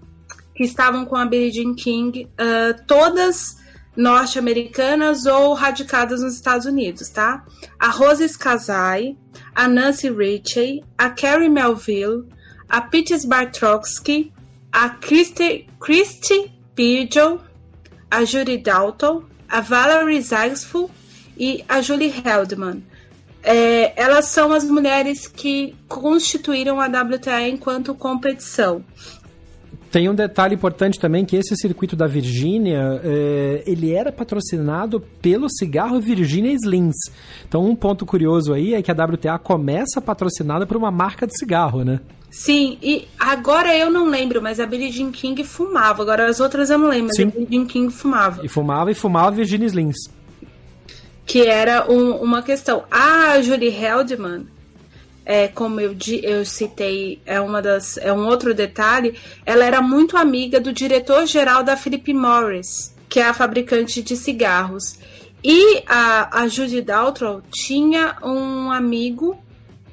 que 0.54 0.64
estavam 0.64 1.04
com 1.04 1.16
a 1.16 1.24
Billie 1.24 1.50
Jean 1.50 1.74
King, 1.74 2.24
uh, 2.24 2.86
todas 2.86 3.56
norte-americanas 3.96 5.26
ou 5.26 5.54
radicadas 5.54 6.22
nos 6.22 6.34
Estados 6.34 6.66
Unidos, 6.66 7.08
tá? 7.08 7.44
A 7.78 7.88
Rose 7.88 8.24
Skazai, 8.24 9.16
a 9.54 9.68
Nancy 9.68 10.10
Ritchie, 10.10 10.82
a 10.96 11.10
Carrie 11.10 11.48
Melville, 11.48 12.26
a 12.68 12.80
Peaches 12.80 13.24
Bartrowski, 13.24 14.32
a 14.72 14.88
Christy, 14.88 15.68
Christy 15.78 16.50
Pidgeon, 16.74 17.38
a 18.10 18.24
Judy 18.24 18.56
Dalton, 18.56 19.24
a 19.48 19.60
Valerie 19.60 20.22
Zagsfull 20.22 20.90
e 21.36 21.62
a 21.68 21.82
Julie 21.82 22.08
Heldman. 22.24 22.82
É, 23.42 23.92
elas 24.00 24.26
são 24.26 24.52
as 24.52 24.64
mulheres 24.64 25.26
que 25.26 25.74
constituíram 25.88 26.80
a 26.80 26.86
WTA 26.86 27.48
enquanto 27.48 27.94
competição. 27.94 28.84
Tem 29.92 30.08
um 30.08 30.14
detalhe 30.14 30.54
importante 30.54 30.98
também 30.98 31.22
que 31.22 31.36
esse 31.36 31.54
circuito 31.54 31.94
da 31.94 32.06
Virgínia, 32.06 32.98
é, 33.04 33.62
ele 33.66 33.92
era 33.92 34.10
patrocinado 34.10 34.98
pelo 35.20 35.50
cigarro 35.50 36.00
Virginia 36.00 36.54
Slims. 36.54 36.96
Então 37.46 37.66
um 37.66 37.76
ponto 37.76 38.06
curioso 38.06 38.54
aí 38.54 38.72
é 38.72 38.80
que 38.80 38.90
a 38.90 38.94
WTA 38.94 39.38
começa 39.38 40.00
patrocinada 40.00 40.66
por 40.66 40.78
uma 40.78 40.90
marca 40.90 41.26
de 41.26 41.38
cigarro, 41.38 41.84
né? 41.84 42.00
Sim, 42.30 42.78
e 42.82 43.06
agora 43.20 43.76
eu 43.76 43.90
não 43.90 44.08
lembro, 44.08 44.40
mas 44.40 44.58
a 44.58 44.64
Billie 44.64 44.90
Jean 44.90 45.12
King 45.12 45.44
fumava. 45.44 46.02
Agora 46.02 46.26
as 46.26 46.40
outras 46.40 46.70
eu 46.70 46.78
não 46.78 46.88
lembro, 46.88 47.08
mas 47.08 47.16
Sim. 47.16 47.24
a 47.24 47.26
Billie 47.26 47.48
Jean 47.50 47.66
King 47.66 47.92
fumava. 47.92 48.40
E 48.42 48.48
fumava 48.48 48.90
e 48.90 48.94
fumava 48.94 49.30
Virginia 49.30 49.66
Slims. 49.66 50.10
Que 51.26 51.42
era 51.42 51.92
um, 51.92 52.12
uma 52.12 52.42
questão. 52.42 52.84
A 52.90 53.38
Julie 53.42 53.68
Heldman, 53.68 54.46
é, 55.24 55.48
como 55.48 55.80
eu, 55.80 55.96
eu 56.22 56.44
citei, 56.44 57.20
é 57.24 57.40
uma 57.40 57.62
das 57.62 57.96
é 57.96 58.12
um 58.12 58.26
outro 58.26 58.54
detalhe, 58.54 59.14
ela 59.46 59.64
era 59.64 59.80
muito 59.80 60.16
amiga 60.16 60.60
do 60.60 60.72
diretor-geral 60.72 61.62
da 61.62 61.76
Philip 61.76 62.12
Morris, 62.12 62.94
que 63.08 63.20
é 63.20 63.24
a 63.24 63.34
fabricante 63.34 64.02
de 64.02 64.16
cigarros. 64.16 64.98
E 65.44 65.82
a, 65.86 66.42
a 66.42 66.48
Judy 66.48 66.80
Daltrell 66.80 67.42
tinha 67.50 68.16
um 68.22 68.70
amigo 68.70 69.36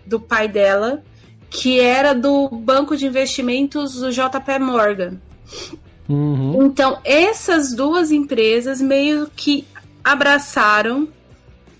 do 0.05 0.19
pai 0.19 0.47
dela 0.47 1.03
que 1.49 1.79
era 1.79 2.13
do 2.13 2.47
banco 2.49 2.95
de 2.95 3.07
investimentos 3.07 3.95
do 3.95 4.11
JP 4.11 4.59
Morgan. 4.59 5.19
Uhum. 6.07 6.65
Então, 6.65 6.99
essas 7.03 7.73
duas 7.73 8.11
empresas 8.11 8.79
meio 8.79 9.29
que 9.35 9.65
abraçaram 10.03 11.07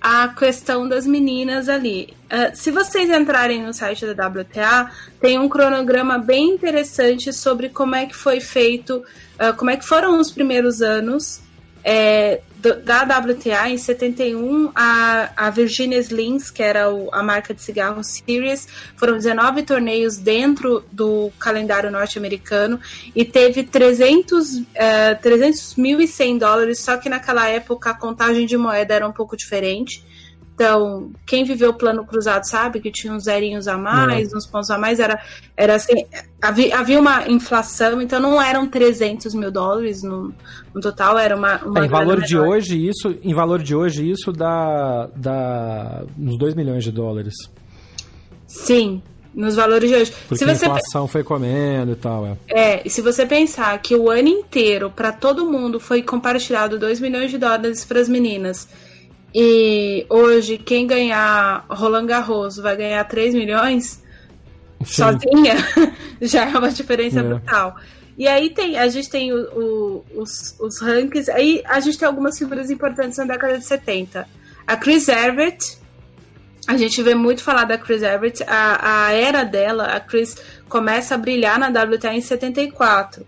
a 0.01 0.29
questão 0.29 0.87
das 0.87 1.05
meninas 1.05 1.67
ali. 1.67 2.13
Uh, 2.25 2.55
se 2.55 2.71
vocês 2.71 3.09
entrarem 3.09 3.63
no 3.63 3.73
site 3.73 4.05
da 4.05 4.27
WTA, 4.27 4.91
tem 5.19 5.37
um 5.37 5.49
cronograma 5.49 6.17
bem 6.17 6.49
interessante 6.49 7.33
sobre 7.33 7.69
como 7.69 7.95
é 7.95 8.05
que 8.05 8.15
foi 8.15 8.39
feito, 8.39 9.03
uh, 9.39 9.55
como 9.57 9.71
é 9.71 9.77
que 9.77 9.85
foram 9.85 10.19
os 10.19 10.31
primeiros 10.31 10.81
anos 10.81 11.41
é, 11.83 12.41
da 12.59 13.03
WTA. 13.03 13.69
Em 13.69 13.77
71, 13.77 14.71
a, 14.75 15.31
a 15.35 15.49
Virginia 15.49 15.97
Slims, 15.99 16.51
que 16.51 16.61
era 16.61 16.89
o, 16.89 17.09
a 17.13 17.23
marca 17.23 17.53
de 17.53 17.61
cigarro 17.61 18.03
Series, 18.03 18.67
foram 18.95 19.17
19 19.17 19.63
torneios 19.63 20.17
dentro 20.17 20.83
do 20.91 21.31
calendário 21.39 21.89
norte-americano 21.89 22.79
e 23.15 23.23
teve 23.23 23.63
300, 23.63 24.57
uh, 24.57 24.63
300.100 25.23 26.37
dólares, 26.37 26.79
só 26.79 26.97
que 26.97 27.09
naquela 27.09 27.47
época 27.47 27.91
a 27.91 27.93
contagem 27.93 28.45
de 28.45 28.57
moeda 28.57 28.93
era 28.93 29.07
um 29.07 29.13
pouco 29.13 29.37
diferente. 29.37 30.03
Então, 30.59 31.09
quem 31.25 31.45
viveu 31.45 31.69
o 31.69 31.73
plano 31.73 32.05
cruzado 32.05 32.43
sabe 32.43 32.81
que 32.81 32.91
tinha 32.91 33.13
uns 33.13 33.23
zerinhos 33.23 33.65
a 33.65 33.77
mais, 33.77 34.33
é. 34.33 34.35
uns 34.35 34.45
pontos 34.45 34.69
a 34.69 34.77
mais, 34.77 34.99
era, 34.99 35.17
era 35.55 35.75
assim, 35.75 36.05
havia, 36.41 36.77
havia 36.77 36.99
uma 36.99 37.29
inflação, 37.29 38.01
então 38.01 38.19
não 38.19 38.41
eram 38.41 38.67
300 38.67 39.33
mil 39.35 39.49
dólares 39.51 40.03
no, 40.03 40.33
no 40.75 40.81
total, 40.81 41.17
era 41.17 41.33
uma, 41.33 41.63
uma 41.63 41.79
é, 41.79 41.85
em 41.85 41.87
valor 41.87 42.21
de 42.21 42.37
hoje 42.37 42.89
isso 42.89 43.15
Em 43.23 43.33
valor 43.33 43.63
de 43.63 43.73
hoje, 43.73 44.11
isso 44.11 44.33
dá, 44.33 45.09
dá 45.15 46.03
uns 46.19 46.37
2 46.37 46.55
milhões 46.55 46.83
de 46.83 46.91
dólares. 46.91 47.35
Sim, 48.45 49.01
nos 49.33 49.55
valores 49.55 49.89
de 49.89 49.95
hoje. 49.95 50.13
Porque 50.27 50.43
se 50.43 50.43
você... 50.43 50.65
a 50.65 50.67
inflação 50.67 51.07
foi 51.07 51.23
comendo 51.23 51.93
e 51.93 51.95
tal, 51.95 52.27
é. 52.27 52.37
É, 52.49 52.81
e 52.85 52.89
se 52.89 53.01
você 53.01 53.25
pensar 53.25 53.81
que 53.81 53.95
o 53.95 54.09
ano 54.09 54.27
inteiro, 54.27 54.91
para 54.93 55.13
todo 55.13 55.49
mundo, 55.49 55.79
foi 55.79 56.01
compartilhado 56.01 56.77
2 56.77 56.99
milhões 56.99 57.31
de 57.31 57.37
dólares 57.37 57.85
para 57.85 58.01
as 58.01 58.09
meninas 58.09 58.67
e 59.33 60.05
hoje 60.09 60.57
quem 60.57 60.87
ganhar 60.87 61.65
Roland 61.69 62.05
Garros 62.05 62.57
vai 62.57 62.75
ganhar 62.75 63.03
3 63.03 63.35
milhões 63.35 64.03
Sim. 64.83 64.85
sozinha, 64.85 65.55
já 66.21 66.49
é 66.49 66.57
uma 66.57 66.71
diferença 66.71 67.19
é. 67.19 67.23
brutal. 67.23 67.75
E 68.17 68.27
aí 68.27 68.49
tem, 68.49 68.77
a 68.77 68.87
gente 68.89 69.09
tem 69.09 69.31
o, 69.31 69.37
o, 69.37 70.05
os, 70.21 70.55
os 70.59 70.81
rankings, 70.81 71.31
aí 71.31 71.63
a 71.65 71.79
gente 71.79 71.97
tem 71.97 72.07
algumas 72.07 72.37
figuras 72.37 72.69
importantes 72.69 73.17
na 73.17 73.23
década 73.23 73.57
de 73.57 73.63
70. 73.63 74.27
A 74.67 74.75
Chris 74.75 75.07
Evert, 75.07 75.77
a 76.67 76.75
gente 76.75 77.01
vê 77.01 77.15
muito 77.15 77.41
falar 77.41 77.63
da 77.63 77.77
Chris 77.77 78.03
Evert, 78.03 78.41
a, 78.45 79.05
a 79.07 79.13
era 79.13 79.43
dela, 79.43 79.85
a 79.85 79.99
Chris 80.01 80.35
começa 80.67 81.15
a 81.15 81.17
brilhar 81.17 81.57
na 81.57 81.67
WTA 81.67 82.13
em 82.13 82.21
74. 82.21 83.25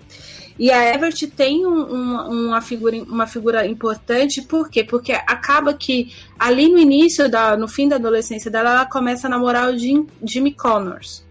E 0.62 0.70
a 0.70 0.94
Everett 0.94 1.26
tem 1.26 1.66
um, 1.66 2.46
uma, 2.46 2.62
figura, 2.62 2.96
uma 3.02 3.26
figura 3.26 3.66
importante, 3.66 4.44
por 4.44 4.70
quê? 4.70 4.84
Porque 4.84 5.12
acaba 5.12 5.74
que 5.74 6.14
ali 6.38 6.70
no 6.70 6.78
início, 6.78 7.28
da, 7.28 7.58
no 7.58 7.68
fim 7.68 7.90
da 7.90 7.96
adolescência 7.96 8.52
dela, 8.52 8.70
ela 8.70 8.86
começa 8.86 9.26
a 9.26 9.30
namorar 9.32 9.74
o 9.74 9.76
Jim, 9.76 10.06
Jimmy 10.24 10.54
Connors. 10.54 11.26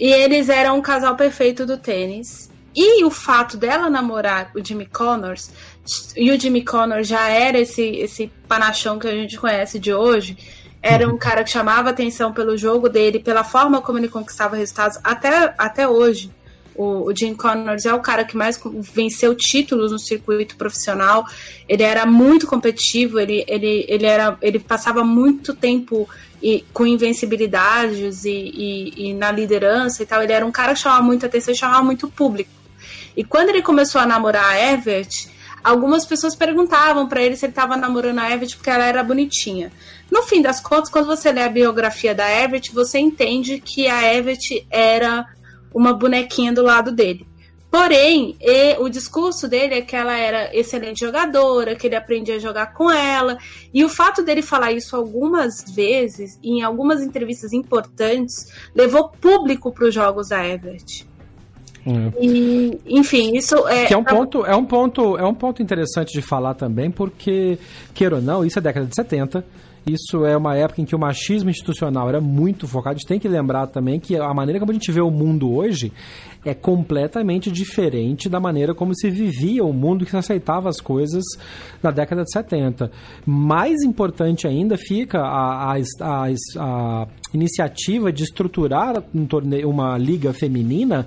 E 0.00 0.10
eles 0.10 0.48
eram 0.48 0.78
um 0.78 0.80
casal 0.80 1.16
perfeito 1.16 1.66
do 1.66 1.76
tênis. 1.76 2.50
E 2.74 3.04
o 3.04 3.10
fato 3.10 3.58
dela 3.58 3.90
namorar 3.90 4.50
o 4.56 4.64
Jimmy 4.64 4.86
Connors, 4.86 5.50
e 6.16 6.30
o 6.30 6.40
Jimmy 6.40 6.64
Connors 6.64 7.06
já 7.06 7.28
era 7.28 7.58
esse, 7.58 7.82
esse 7.82 8.32
panachão 8.48 8.98
que 8.98 9.06
a 9.06 9.12
gente 9.12 9.38
conhece 9.38 9.78
de 9.78 9.92
hoje, 9.92 10.34
era 10.80 11.06
um 11.06 11.18
cara 11.18 11.44
que 11.44 11.50
chamava 11.50 11.90
atenção 11.90 12.32
pelo 12.32 12.56
jogo 12.56 12.88
dele, 12.88 13.20
pela 13.20 13.44
forma 13.44 13.82
como 13.82 13.98
ele 13.98 14.08
conquistava 14.08 14.56
resultados, 14.56 14.98
até, 15.04 15.54
até 15.58 15.86
hoje. 15.86 16.30
O, 16.76 17.08
o 17.08 17.16
Jim 17.16 17.34
Connors 17.34 17.84
é 17.86 17.94
o 17.94 18.00
cara 18.00 18.24
que 18.24 18.36
mais 18.36 18.60
venceu 18.94 19.34
títulos 19.34 19.92
no 19.92 19.98
circuito 19.98 20.56
profissional. 20.56 21.24
Ele 21.68 21.82
era 21.82 22.04
muito 22.06 22.46
competitivo, 22.46 23.18
ele, 23.18 23.44
ele, 23.48 23.84
ele, 23.88 24.06
era, 24.06 24.36
ele 24.42 24.58
passava 24.58 25.02
muito 25.04 25.54
tempo 25.54 26.08
e, 26.42 26.64
com 26.72 26.86
invencibilidades 26.86 28.24
e, 28.24 28.30
e, 28.30 29.08
e, 29.08 29.14
na 29.14 29.32
liderança 29.32 30.02
e 30.02 30.06
tal. 30.06 30.22
Ele 30.22 30.32
era 30.32 30.44
um 30.44 30.52
cara 30.52 30.74
que 30.74 30.80
chamava 30.80 31.02
muita 31.02 31.26
atenção 31.26 31.52
e 31.52 31.56
chamava 31.56 31.82
muito 31.82 32.08
público. 32.08 32.50
E 33.16 33.24
quando 33.24 33.48
ele 33.48 33.62
começou 33.62 34.00
a 34.00 34.06
namorar 34.06 34.44
a 34.44 34.72
Everett, 34.72 35.28
algumas 35.64 36.04
pessoas 36.04 36.36
perguntavam 36.36 37.08
para 37.08 37.22
ele 37.22 37.34
se 37.34 37.46
ele 37.46 37.52
estava 37.52 37.76
namorando 37.76 38.18
a 38.18 38.30
Everett 38.30 38.56
porque 38.56 38.70
ela 38.70 38.84
era 38.84 39.02
bonitinha. 39.02 39.72
No 40.10 40.22
fim 40.22 40.40
das 40.40 40.60
contas, 40.60 40.90
quando 40.90 41.06
você 41.06 41.32
lê 41.32 41.42
a 41.42 41.48
biografia 41.48 42.14
da 42.14 42.30
Everett, 42.30 42.72
você 42.72 42.98
entende 42.98 43.60
que 43.60 43.88
a 43.88 44.14
Everett 44.14 44.66
era 44.70 45.26
uma 45.76 45.92
bonequinha 45.92 46.52
do 46.54 46.62
lado 46.62 46.90
dele. 46.90 47.26
Porém, 47.70 48.34
e, 48.40 48.78
o 48.78 48.88
discurso 48.88 49.46
dele 49.46 49.74
é 49.74 49.82
que 49.82 49.94
ela 49.94 50.16
era 50.16 50.56
excelente 50.56 51.00
jogadora, 51.00 51.76
que 51.76 51.86
ele 51.86 51.94
aprendia 51.94 52.36
a 52.36 52.38
jogar 52.38 52.72
com 52.72 52.90
ela. 52.90 53.36
E 53.74 53.84
o 53.84 53.88
fato 53.88 54.22
dele 54.22 54.40
falar 54.40 54.72
isso 54.72 54.96
algumas 54.96 55.62
vezes, 55.74 56.38
em 56.42 56.62
algumas 56.62 57.02
entrevistas 57.02 57.52
importantes, 57.52 58.50
levou 58.74 59.10
público 59.10 59.70
para 59.70 59.88
os 59.88 59.94
jogos 59.94 60.28
da 60.28 60.46
Everett. 60.48 61.06
Hum. 61.86 62.10
E, 62.18 62.80
enfim, 62.86 63.36
isso 63.36 63.68
é. 63.68 63.84
Que 63.84 63.92
é 63.94 63.98
um, 63.98 64.04
ponto, 64.04 64.46
é, 64.46 64.56
um 64.56 64.64
ponto, 64.64 65.18
é 65.18 65.24
um 65.24 65.34
ponto 65.34 65.62
interessante 65.62 66.12
de 66.14 66.22
falar 66.22 66.54
também, 66.54 66.90
porque, 66.90 67.58
queira 67.92 68.16
ou 68.16 68.22
não, 68.22 68.42
isso 68.42 68.58
é 68.58 68.62
década 68.62 68.86
de 68.86 68.94
70. 68.94 69.44
Isso 69.86 70.26
é 70.26 70.36
uma 70.36 70.56
época 70.56 70.82
em 70.82 70.84
que 70.84 70.96
o 70.96 70.98
machismo 70.98 71.48
institucional 71.48 72.08
era 72.08 72.20
muito 72.20 72.66
focado. 72.66 72.96
A 72.96 72.98
gente 72.98 73.06
tem 73.06 73.20
que 73.20 73.28
lembrar 73.28 73.68
também 73.68 74.00
que 74.00 74.16
a 74.16 74.34
maneira 74.34 74.58
como 74.58 74.72
a 74.72 74.74
gente 74.74 74.90
vê 74.90 75.00
o 75.00 75.12
mundo 75.12 75.54
hoje 75.54 75.92
é 76.44 76.52
completamente 76.52 77.52
diferente 77.52 78.28
da 78.28 78.40
maneira 78.40 78.74
como 78.74 78.96
se 78.96 79.08
vivia 79.08 79.64
o 79.64 79.72
mundo 79.72 80.04
que 80.04 80.10
se 80.10 80.16
aceitava 80.16 80.68
as 80.68 80.80
coisas 80.80 81.22
na 81.80 81.92
década 81.92 82.24
de 82.24 82.32
70. 82.32 82.90
Mais 83.24 83.80
importante 83.84 84.48
ainda 84.48 84.76
fica 84.76 85.20
a, 85.20 85.72
a, 85.72 85.76
a, 86.00 86.26
a 86.58 87.06
iniciativa 87.32 88.12
de 88.12 88.24
estruturar 88.24 89.04
um 89.14 89.24
torneio, 89.24 89.70
uma 89.70 89.96
liga 89.96 90.32
feminina. 90.32 91.06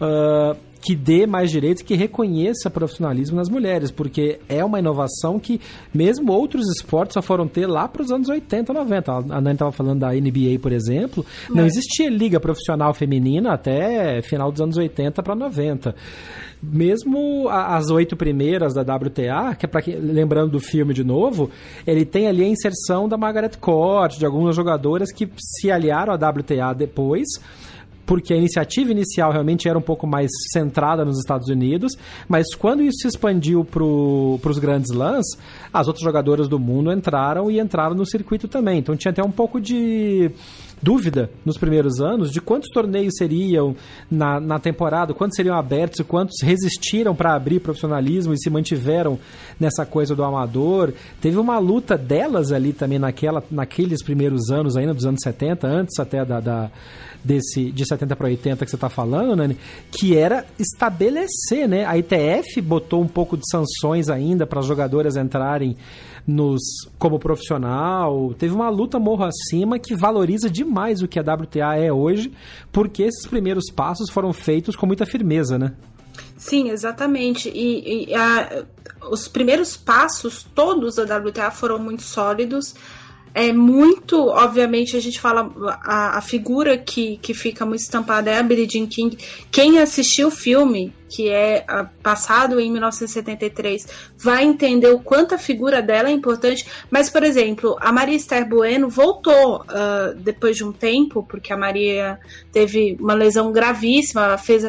Uh, 0.00 0.56
que 0.84 0.94
dê 0.94 1.26
mais 1.26 1.50
direitos, 1.50 1.82
que 1.82 1.94
reconheça 1.94 2.68
profissionalismo 2.68 3.36
nas 3.36 3.48
mulheres, 3.48 3.90
porque 3.90 4.38
é 4.46 4.62
uma 4.62 4.78
inovação 4.78 5.40
que 5.40 5.58
mesmo 5.94 6.30
outros 6.30 6.66
esportes 6.76 7.14
só 7.14 7.22
foram 7.22 7.48
ter 7.48 7.66
lá 7.66 7.88
para 7.88 8.02
os 8.02 8.12
anos 8.12 8.28
80, 8.28 8.70
90. 8.70 9.12
A 9.12 9.22
Nani 9.22 9.52
estava 9.54 9.72
falando 9.72 10.00
da 10.00 10.12
NBA, 10.12 10.58
por 10.60 10.72
exemplo, 10.72 11.24
não 11.48 11.64
é. 11.64 11.66
existia 11.66 12.10
liga 12.10 12.38
profissional 12.38 12.92
feminina 12.92 13.54
até 13.54 14.20
final 14.20 14.52
dos 14.52 14.60
anos 14.60 14.76
80 14.76 15.22
para 15.22 15.34
90 15.34 15.94
mesmo 16.62 17.46
as 17.50 17.90
oito 17.90 18.16
primeiras 18.16 18.72
da 18.72 18.80
WTA, 18.80 19.54
que 19.54 19.66
é 19.66 19.68
para 19.68 19.82
lembrando 19.86 20.52
do 20.52 20.60
filme 20.60 20.94
de 20.94 21.04
novo, 21.04 21.50
ele 21.86 22.06
tem 22.06 22.26
ali 22.26 22.42
a 22.42 22.48
inserção 22.48 23.06
da 23.06 23.18
Margaret 23.18 23.50
Court, 23.60 24.16
de 24.16 24.24
algumas 24.24 24.56
jogadoras 24.56 25.12
que 25.12 25.28
se 25.36 25.70
aliaram 25.70 26.14
à 26.14 26.16
WTA 26.16 26.72
depois 26.72 27.26
porque 28.06 28.32
a 28.34 28.36
iniciativa 28.36 28.90
inicial 28.90 29.32
realmente 29.32 29.68
era 29.68 29.78
um 29.78 29.82
pouco 29.82 30.06
mais 30.06 30.30
centrada 30.52 31.04
nos 31.04 31.18
Estados 31.18 31.48
Unidos, 31.48 31.92
mas 32.28 32.54
quando 32.54 32.82
isso 32.82 32.98
se 33.00 33.08
expandiu 33.08 33.64
para 33.64 33.82
os 33.82 34.58
grandes 34.58 34.92
lãs, 34.92 35.24
as 35.72 35.86
outras 35.86 36.04
jogadoras 36.04 36.48
do 36.48 36.58
mundo 36.58 36.92
entraram 36.92 37.50
e 37.50 37.58
entraram 37.58 37.94
no 37.94 38.06
circuito 38.06 38.48
também. 38.48 38.78
Então 38.78 38.96
tinha 38.96 39.10
até 39.10 39.22
um 39.22 39.30
pouco 39.30 39.60
de 39.60 40.30
dúvida 40.82 41.30
nos 41.46 41.56
primeiros 41.56 41.98
anos 41.98 42.30
de 42.30 42.42
quantos 42.42 42.68
torneios 42.68 43.14
seriam 43.16 43.74
na, 44.10 44.38
na 44.38 44.58
temporada, 44.58 45.14
quantos 45.14 45.36
seriam 45.36 45.56
abertos 45.56 46.00
e 46.00 46.04
quantos 46.04 46.42
resistiram 46.42 47.14
para 47.14 47.34
abrir 47.34 47.60
profissionalismo 47.60 48.34
e 48.34 48.38
se 48.38 48.50
mantiveram 48.50 49.18
nessa 49.58 49.86
coisa 49.86 50.14
do 50.14 50.22
amador. 50.22 50.92
Teve 51.22 51.38
uma 51.38 51.58
luta 51.58 51.96
delas 51.96 52.52
ali 52.52 52.74
também 52.74 52.98
naquela, 52.98 53.42
naqueles 53.50 54.02
primeiros 54.02 54.50
anos, 54.50 54.76
ainda 54.76 54.92
dos 54.92 55.06
anos 55.06 55.20
70, 55.22 55.66
antes 55.66 55.98
até 55.98 56.22
da, 56.22 56.38
da 56.38 56.70
desse 57.24 57.72
de 57.72 57.86
70 57.86 58.14
para 58.14 58.26
80 58.26 58.64
que 58.64 58.70
você 58.70 58.76
está 58.76 58.90
falando, 58.90 59.34
Nani, 59.34 59.56
que 59.90 60.16
era 60.16 60.44
estabelecer, 60.58 61.66
né? 61.66 61.86
A 61.86 61.96
ITF 61.96 62.60
botou 62.60 63.00
um 63.02 63.08
pouco 63.08 63.36
de 63.36 63.44
sanções 63.50 64.08
ainda 64.08 64.46
para 64.46 64.60
as 64.60 64.66
jogadoras 64.66 65.16
entrarem 65.16 65.76
nos 66.26 66.60
como 66.98 67.18
profissional. 67.18 68.34
Teve 68.38 68.54
uma 68.54 68.68
luta 68.68 68.98
morro 68.98 69.24
acima 69.24 69.78
que 69.78 69.96
valoriza 69.96 70.50
demais 70.50 71.02
o 71.02 71.08
que 71.08 71.18
a 71.18 71.22
WTA 71.22 71.76
é 71.76 71.92
hoje, 71.92 72.32
porque 72.70 73.02
esses 73.02 73.26
primeiros 73.26 73.70
passos 73.74 74.10
foram 74.10 74.32
feitos 74.32 74.76
com 74.76 74.86
muita 74.86 75.06
firmeza, 75.06 75.58
né? 75.58 75.72
Sim, 76.36 76.70
exatamente. 76.70 77.48
E, 77.48 78.10
e 78.10 78.14
a, 78.14 78.64
os 79.10 79.28
primeiros 79.28 79.76
passos 79.76 80.46
todos 80.54 80.96
da 80.96 81.16
WTA 81.16 81.50
foram 81.50 81.78
muito 81.78 82.02
sólidos 82.02 82.74
é 83.34 83.52
muito, 83.52 84.28
obviamente, 84.28 84.96
a 84.96 85.00
gente 85.00 85.20
fala, 85.20 85.52
a, 85.82 86.18
a 86.18 86.20
figura 86.20 86.78
que, 86.78 87.18
que 87.18 87.34
fica 87.34 87.66
muito 87.66 87.80
estampada 87.80 88.30
é 88.30 88.38
a 88.38 88.42
Billie 88.42 88.68
Jean 88.70 88.86
King. 88.86 89.18
Quem 89.50 89.80
assistiu 89.80 90.28
o 90.28 90.30
filme 90.30 90.92
que 91.14 91.30
é 91.30 91.64
ah, 91.68 91.86
passado 92.02 92.58
em 92.58 92.72
1973, 92.72 93.86
vai 94.18 94.42
entender 94.42 94.88
o 94.88 94.98
quanto 94.98 95.32
a 95.32 95.38
figura 95.38 95.80
dela 95.80 96.08
é 96.08 96.12
importante. 96.12 96.66
Mas, 96.90 97.08
por 97.08 97.22
exemplo, 97.22 97.76
a 97.80 97.92
Maria 97.92 98.16
Esther 98.16 98.48
Bueno 98.48 98.88
voltou 98.88 99.58
uh, 99.60 100.12
depois 100.16 100.56
de 100.56 100.64
um 100.64 100.72
tempo, 100.72 101.22
porque 101.22 101.52
a 101.52 101.56
Maria 101.56 102.18
teve 102.50 102.96
uma 102.98 103.14
lesão 103.14 103.52
gravíssima, 103.52 104.34
a 104.34 104.38
fez, 104.38 104.64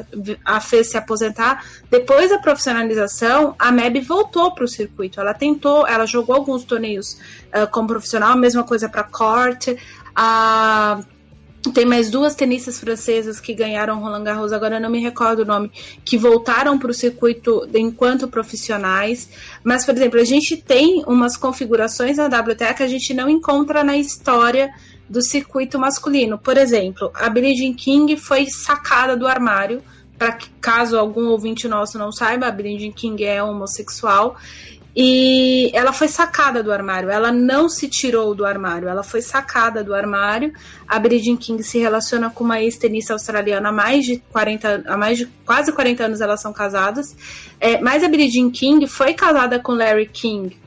a 0.46 0.60
fez 0.60 0.92
se 0.92 0.98
aposentar. 0.98 1.66
Depois 1.90 2.30
da 2.30 2.38
profissionalização, 2.38 3.56
a 3.58 3.72
Meb 3.72 4.00
voltou 4.02 4.54
para 4.54 4.66
o 4.66 4.68
circuito. 4.68 5.20
Ela 5.20 5.34
tentou, 5.34 5.88
ela 5.88 6.06
jogou 6.06 6.36
alguns 6.36 6.64
torneios 6.64 7.18
uh, 7.48 7.68
como 7.72 7.88
profissional, 7.88 8.34
a 8.34 8.38
mesma 8.38 8.64
coisa 8.64 8.88
para 8.88 9.04
Corte. 9.04 9.76
A 10.16 11.00
tem 11.72 11.86
mais 11.86 12.10
duas 12.10 12.36
tenistas 12.36 12.80
francesas 12.80 13.40
que 13.40 13.54
ganharam 13.54 14.00
Roland 14.00 14.24
Garros, 14.24 14.54
agora 14.54 14.80
não 14.80 14.90
me 14.90 15.00
recordo 15.00 15.42
o 15.42 15.46
nome, 15.46 15.72
que 16.04 16.18
voltaram 16.18 16.78
para 16.78 16.92
o 16.92 16.94
circuito 16.94 17.68
enquanto 17.74 18.28
profissionais. 18.28 19.30
Mas, 19.64 19.86
por 19.86 19.96
exemplo, 19.96 20.20
a 20.20 20.24
gente 20.24 20.58
tem 20.58 21.04
umas 21.06 21.38
configurações 21.38 22.18
na 22.18 22.26
WTA 22.26 22.74
que 22.74 22.84
a 22.84 22.88
gente 22.88 23.14
não 23.14 23.30
encontra 23.30 23.84
na 23.84 23.98
história 23.98 24.74
do 25.10 25.22
circuito 25.22 25.78
masculino. 25.78 26.38
Por 26.38 26.58
exemplo, 26.58 27.12
a 27.14 27.30
Billie 27.30 27.56
Jean 27.56 27.74
King 27.74 28.18
foi 28.18 28.48
sacada 28.48 29.16
do 29.16 29.28
armário. 29.28 29.82
Para 30.18 30.38
caso 30.62 30.98
algum 30.98 31.28
ouvinte 31.28 31.68
nosso 31.68 32.00
não 32.00 32.10
saiba, 32.10 32.48
a 32.48 32.52
Billie 32.52 32.80
Jean 32.80 32.92
King 32.94 33.24
é 33.26 33.44
homossexual 33.44 34.38
e 34.96 35.72
ela 35.74 35.92
foi 35.92 36.08
sacada 36.08 36.64
do 36.64 36.72
armário, 36.72 37.10
ela 37.10 37.30
não 37.30 37.68
se 37.68 37.90
tirou 37.90 38.34
do 38.34 38.46
armário, 38.46 38.88
ela 38.88 39.04
foi 39.04 39.22
sacada 39.22 39.84
do 39.84 39.94
armário. 39.94 40.54
A 40.88 40.98
Bridget 40.98 41.36
King 41.36 41.62
se 41.64 41.80
relaciona 41.80 42.30
com 42.30 42.46
uma 42.46 42.62
ex-tenista 42.62 43.12
australiana 43.12 43.70
há 43.70 43.72
mais 43.74 44.06
de 44.06 44.24
40, 44.32 44.84
há 44.88 44.96
mais 44.96 45.18
de 45.18 45.26
quase 45.46 45.74
40 45.74 46.06
anos 46.06 46.22
elas 46.22 46.40
são 46.40 46.54
casadas. 46.54 47.14
É, 47.60 47.82
mas 47.82 48.06
a 48.06 48.08
Bridget 48.08 48.50
King 48.52 48.88
foi 48.88 49.14
casada 49.14 49.60
com 49.60 49.74
Larry 49.74 50.08
King, 50.08 50.58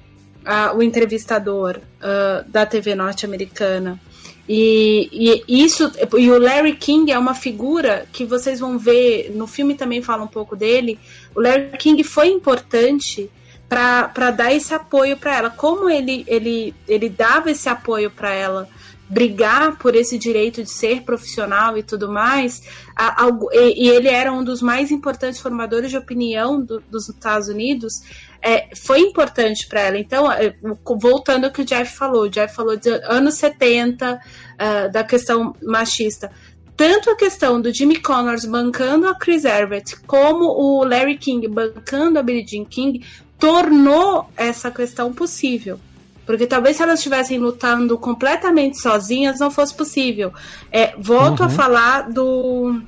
uh, 0.45 0.77
o 0.77 0.83
entrevistador 0.83 1.79
uh, 1.79 2.47
da 2.51 2.67
TV 2.67 2.95
norte-americana. 2.95 3.99
E, 4.47 5.43
e, 5.49 5.65
isso 5.65 5.91
e 6.19 6.31
o 6.31 6.39
Larry 6.39 6.75
King 6.77 7.11
é 7.11 7.19
uma 7.19 7.35
figura 7.35 8.07
que 8.13 8.27
vocês 8.27 8.61
vão 8.61 8.79
ver 8.79 9.33
no 9.35 9.47
filme 9.47 9.75
também 9.75 10.03
fala 10.03 10.23
um 10.23 10.29
pouco 10.29 10.55
dele. 10.55 10.99
O 11.35 11.41
Larry 11.41 11.79
King 11.79 12.05
foi 12.05 12.29
importante 12.29 13.31
para 13.69 14.31
dar 14.31 14.53
esse 14.53 14.73
apoio 14.73 15.17
para 15.17 15.37
ela. 15.37 15.51
Como 15.51 15.91
ele, 15.91 16.25
ele, 16.27 16.75
ele 16.87 17.09
dava 17.09 17.51
esse 17.51 17.69
apoio 17.69 18.11
para 18.11 18.33
ela 18.33 18.69
brigar 19.09 19.79
por 19.79 19.95
esse 19.95 20.19
direito 20.19 20.63
de 20.63 20.71
ser 20.71 21.03
profissional 21.03 21.79
e 21.79 21.83
tudo 21.83 22.11
mais, 22.11 22.63
a, 22.95 23.25
a, 23.25 23.29
e, 23.53 23.89
ele 23.89 24.09
era 24.09 24.31
um 24.31 24.45
dos 24.45 24.61
mais 24.61 24.91
importantes 24.91 25.41
formadores 25.41 25.91
de 25.91 25.97
opinião 25.97 26.61
do, 26.61 26.81
dos 26.91 27.09
Estados 27.09 27.49
Unidos, 27.49 28.03
é, 28.43 28.69
foi 28.77 29.01
importante 29.01 29.67
para 29.67 29.81
ela. 29.81 29.99
Então, 29.99 30.31
é, 30.31 30.55
voltando 30.85 31.47
ao 31.47 31.51
que 31.51 31.63
o 31.63 31.65
Jeff 31.65 31.97
falou, 31.97 32.25
o 32.25 32.29
Jeff 32.29 32.55
falou 32.55 32.77
de 32.77 32.91
anos 33.05 33.37
70, 33.37 34.15
uh, 34.15 34.19
ah, 34.59 34.89
da 34.89 35.03
questão 35.03 35.55
machista 35.63 36.31
tanto 36.79 37.11
a 37.11 37.17
questão 37.17 37.61
do 37.61 37.75
Jimmy 37.75 37.97
Connors 38.01 38.45
bancando 38.45 39.09
a 39.09 39.15
Chris 39.17 39.45
Evert, 39.45 39.97
como 40.07 40.45
o 40.45 40.85
Larry 40.85 41.19
King 41.19 41.49
bancando 41.49 42.21
a 42.21 42.23
Billie 42.23 42.47
Jean 42.47 42.65
King, 42.65 43.05
tornou 43.39 44.29
essa 44.37 44.71
questão 44.71 45.13
possível. 45.13 45.79
Porque 46.27 46.47
talvez 46.47 46.77
se 46.77 46.83
elas 46.83 46.99
estivessem 46.99 47.39
lutando 47.39 47.97
completamente 47.97 48.79
sozinhas, 48.79 49.41
não 49.41 49.51
fosse 49.51 49.75
possível. 49.75 50.33
É, 50.71 50.95
volto 50.99 51.41
uhum. 51.41 51.47
a 51.47 51.49
falar 51.49 52.11
do, 52.11 52.83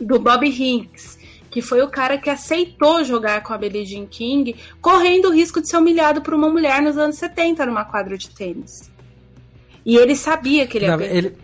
do 0.00 0.20
Bob 0.20 0.46
Hicks, 0.46 1.18
que 1.50 1.60
foi 1.60 1.82
o 1.82 1.88
cara 1.88 2.18
que 2.18 2.30
aceitou 2.30 3.02
jogar 3.02 3.42
com 3.42 3.52
a 3.52 3.58
Billie 3.58 3.84
Jean 3.84 4.06
King, 4.06 4.54
correndo 4.80 5.28
o 5.28 5.32
risco 5.32 5.60
de 5.60 5.68
ser 5.68 5.78
humilhado 5.78 6.22
por 6.22 6.34
uma 6.34 6.48
mulher 6.48 6.80
nos 6.80 6.96
anos 6.96 7.16
70 7.16 7.66
numa 7.66 7.84
quadra 7.84 8.16
de 8.16 8.30
tênis. 8.30 8.90
E 9.84 9.96
ele 9.96 10.14
sabia 10.14 10.66
que 10.66 10.78
ele 10.78 10.86
ia. 10.86 10.94
Ele, 11.02 11.36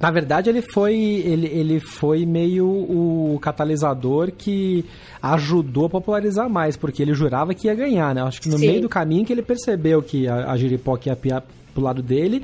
Na 0.00 0.10
verdade, 0.10 0.50
ele 0.50 0.62
foi, 0.62 0.94
ele, 0.94 1.46
ele 1.46 1.80
foi 1.80 2.24
meio 2.24 2.66
o 2.66 3.38
catalisador 3.40 4.32
que 4.36 4.84
ajudou 5.22 5.86
a 5.86 5.90
popularizar 5.90 6.48
mais, 6.48 6.76
porque 6.76 7.02
ele 7.02 7.14
jurava 7.14 7.54
que 7.54 7.66
ia 7.66 7.74
ganhar, 7.74 8.14
né? 8.14 8.22
Acho 8.22 8.40
que 8.40 8.48
no 8.48 8.58
Sim. 8.58 8.66
meio 8.66 8.80
do 8.80 8.88
caminho 8.88 9.24
que 9.24 9.32
ele 9.32 9.42
percebeu 9.42 10.02
que 10.02 10.28
a, 10.28 10.50
a 10.50 10.56
Giripoca 10.56 11.08
ia 11.08 11.42
pro 11.74 11.82
lado 11.82 12.02
dele. 12.02 12.42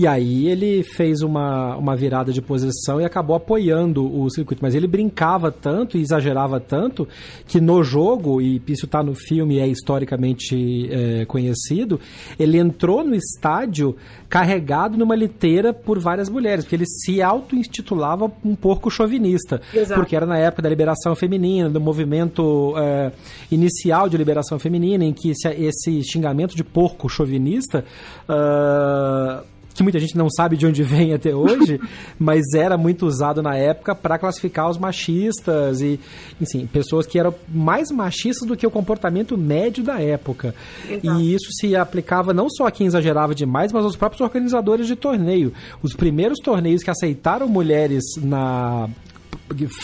E 0.00 0.06
aí 0.06 0.48
ele 0.48 0.82
fez 0.82 1.20
uma, 1.20 1.76
uma 1.76 1.94
virada 1.94 2.32
de 2.32 2.40
posição 2.40 2.98
e 2.98 3.04
acabou 3.04 3.36
apoiando 3.36 4.02
o 4.18 4.30
circuito. 4.30 4.62
Mas 4.62 4.74
ele 4.74 4.86
brincava 4.86 5.52
tanto 5.52 5.98
e 5.98 6.00
exagerava 6.00 6.58
tanto 6.58 7.06
que 7.46 7.60
no 7.60 7.82
jogo, 7.82 8.40
e 8.40 8.62
isso 8.66 8.86
está 8.86 9.02
no 9.02 9.14
filme 9.14 9.58
é 9.58 9.68
historicamente 9.68 10.88
é, 10.90 11.26
conhecido, 11.26 12.00
ele 12.38 12.56
entrou 12.56 13.04
no 13.04 13.14
estádio 13.14 13.94
carregado 14.26 14.96
numa 14.96 15.14
liteira 15.14 15.74
por 15.74 15.98
várias 15.98 16.30
mulheres, 16.30 16.64
porque 16.64 16.76
ele 16.76 16.86
se 16.86 17.20
auto-intitulava 17.20 18.32
um 18.42 18.54
porco 18.54 18.90
chauvinista. 18.90 19.60
Exato. 19.74 20.00
Porque 20.00 20.16
era 20.16 20.24
na 20.24 20.38
época 20.38 20.62
da 20.62 20.70
liberação 20.70 21.14
feminina, 21.14 21.68
do 21.68 21.78
movimento 21.78 22.72
é, 22.78 23.12
inicial 23.50 24.08
de 24.08 24.16
liberação 24.16 24.58
feminina, 24.58 25.04
em 25.04 25.12
que 25.12 25.28
esse, 25.32 25.46
esse 25.48 26.02
xingamento 26.04 26.56
de 26.56 26.64
porco 26.64 27.06
chauvinista. 27.06 27.84
Uh, 28.26 29.59
que 29.80 29.82
muita 29.82 29.98
gente 29.98 30.16
não 30.16 30.28
sabe 30.28 30.56
de 30.56 30.66
onde 30.66 30.82
vem 30.84 31.14
até 31.14 31.34
hoje, 31.34 31.80
mas 32.18 32.44
era 32.54 32.76
muito 32.76 33.06
usado 33.06 33.42
na 33.42 33.56
época 33.56 33.94
para 33.94 34.18
classificar 34.18 34.68
os 34.68 34.78
machistas 34.78 35.80
e, 35.80 35.98
enfim, 36.40 36.66
pessoas 36.66 37.06
que 37.06 37.18
eram 37.18 37.34
mais 37.48 37.90
machistas 37.90 38.46
do 38.46 38.56
que 38.56 38.66
o 38.66 38.70
comportamento 38.70 39.36
médio 39.36 39.82
da 39.82 40.00
época. 40.00 40.54
Exato. 40.88 41.20
E 41.20 41.34
isso 41.34 41.50
se 41.52 41.74
aplicava 41.74 42.34
não 42.34 42.48
só 42.50 42.66
a 42.66 42.70
quem 42.70 42.86
exagerava 42.86 43.34
demais, 43.34 43.72
mas 43.72 43.84
aos 43.84 43.96
próprios 43.96 44.20
organizadores 44.20 44.86
de 44.86 44.96
torneio. 44.96 45.52
Os 45.82 45.94
primeiros 45.94 46.38
torneios 46.38 46.82
que 46.82 46.90
aceitaram 46.90 47.48
mulheres 47.48 48.02
na 48.18 48.88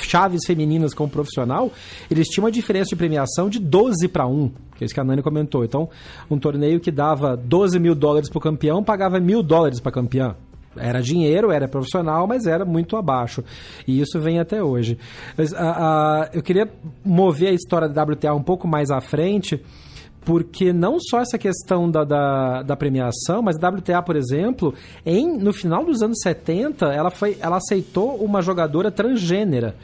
chaves 0.05 0.43
femininas 0.47 0.95
como 0.95 1.11
profissional, 1.11 1.73
eles 2.11 2.29
tinham 2.29 2.45
uma 2.45 2.53
diferença 2.53 2.91
de 2.91 2.97
premiação 2.97 3.49
de 3.49 3.59
12 3.59 4.09
para 4.09 4.27
1, 4.27 4.51
que 4.77 4.85
é 4.85 4.87
isso 4.87 4.95
que 4.95 5.01
a 5.01 5.05
Nani 5.05 5.23
comentou. 5.23 5.65
Então, 5.65 5.89
um 6.31 6.39
torneio 6.39 6.81
que 6.81 6.91
dava 6.91 7.37
12 7.37 7.79
mil 7.79 7.95
dólares 7.95 8.29
para 8.29 8.39
o 8.39 8.41
campeão, 8.41 8.83
pagava 8.85 9.19
mil 9.19 9.43
dólares 9.43 9.81
para 9.81 9.93
campeã. 9.93 10.37
Era 10.79 11.01
dinheiro, 11.01 11.51
era 11.51 11.67
profissional, 11.67 12.27
mas 12.27 12.47
era 12.47 12.65
muito 12.65 12.97
abaixo. 12.97 13.43
E 13.87 14.01
isso 14.01 14.21
vem 14.21 14.39
até 14.39 14.63
hoje. 14.63 14.99
Mas, 15.37 15.53
a, 15.55 15.71
a, 15.71 16.31
eu 16.33 16.43
queria 16.43 16.69
mover 17.05 17.49
a 17.49 17.53
história 17.53 17.89
da 17.89 18.03
WTA 18.03 18.35
um 18.35 18.43
pouco 18.43 18.69
mais 18.69 18.91
à 18.91 19.01
frente, 19.01 19.63
porque 20.25 20.73
não 20.73 20.99
só 21.01 21.21
essa 21.21 21.39
questão 21.39 21.91
da, 21.91 22.05
da, 22.05 22.63
da, 22.63 22.77
premiação, 22.77 23.41
mas 23.43 23.57
a 23.63 23.69
WTA, 23.69 24.03
por 24.03 24.17
exemplo, 24.17 24.75
em, 25.05 25.39
no 25.39 25.53
final 25.53 25.85
dos 25.85 26.03
anos 26.03 26.19
70, 26.21 26.87
ela, 26.87 27.11
foi, 27.11 27.37
ela 27.41 27.57
aceitou 27.57 28.17
uma 28.17 28.43
jogadora 28.43 28.91
transgênera. 28.91 29.75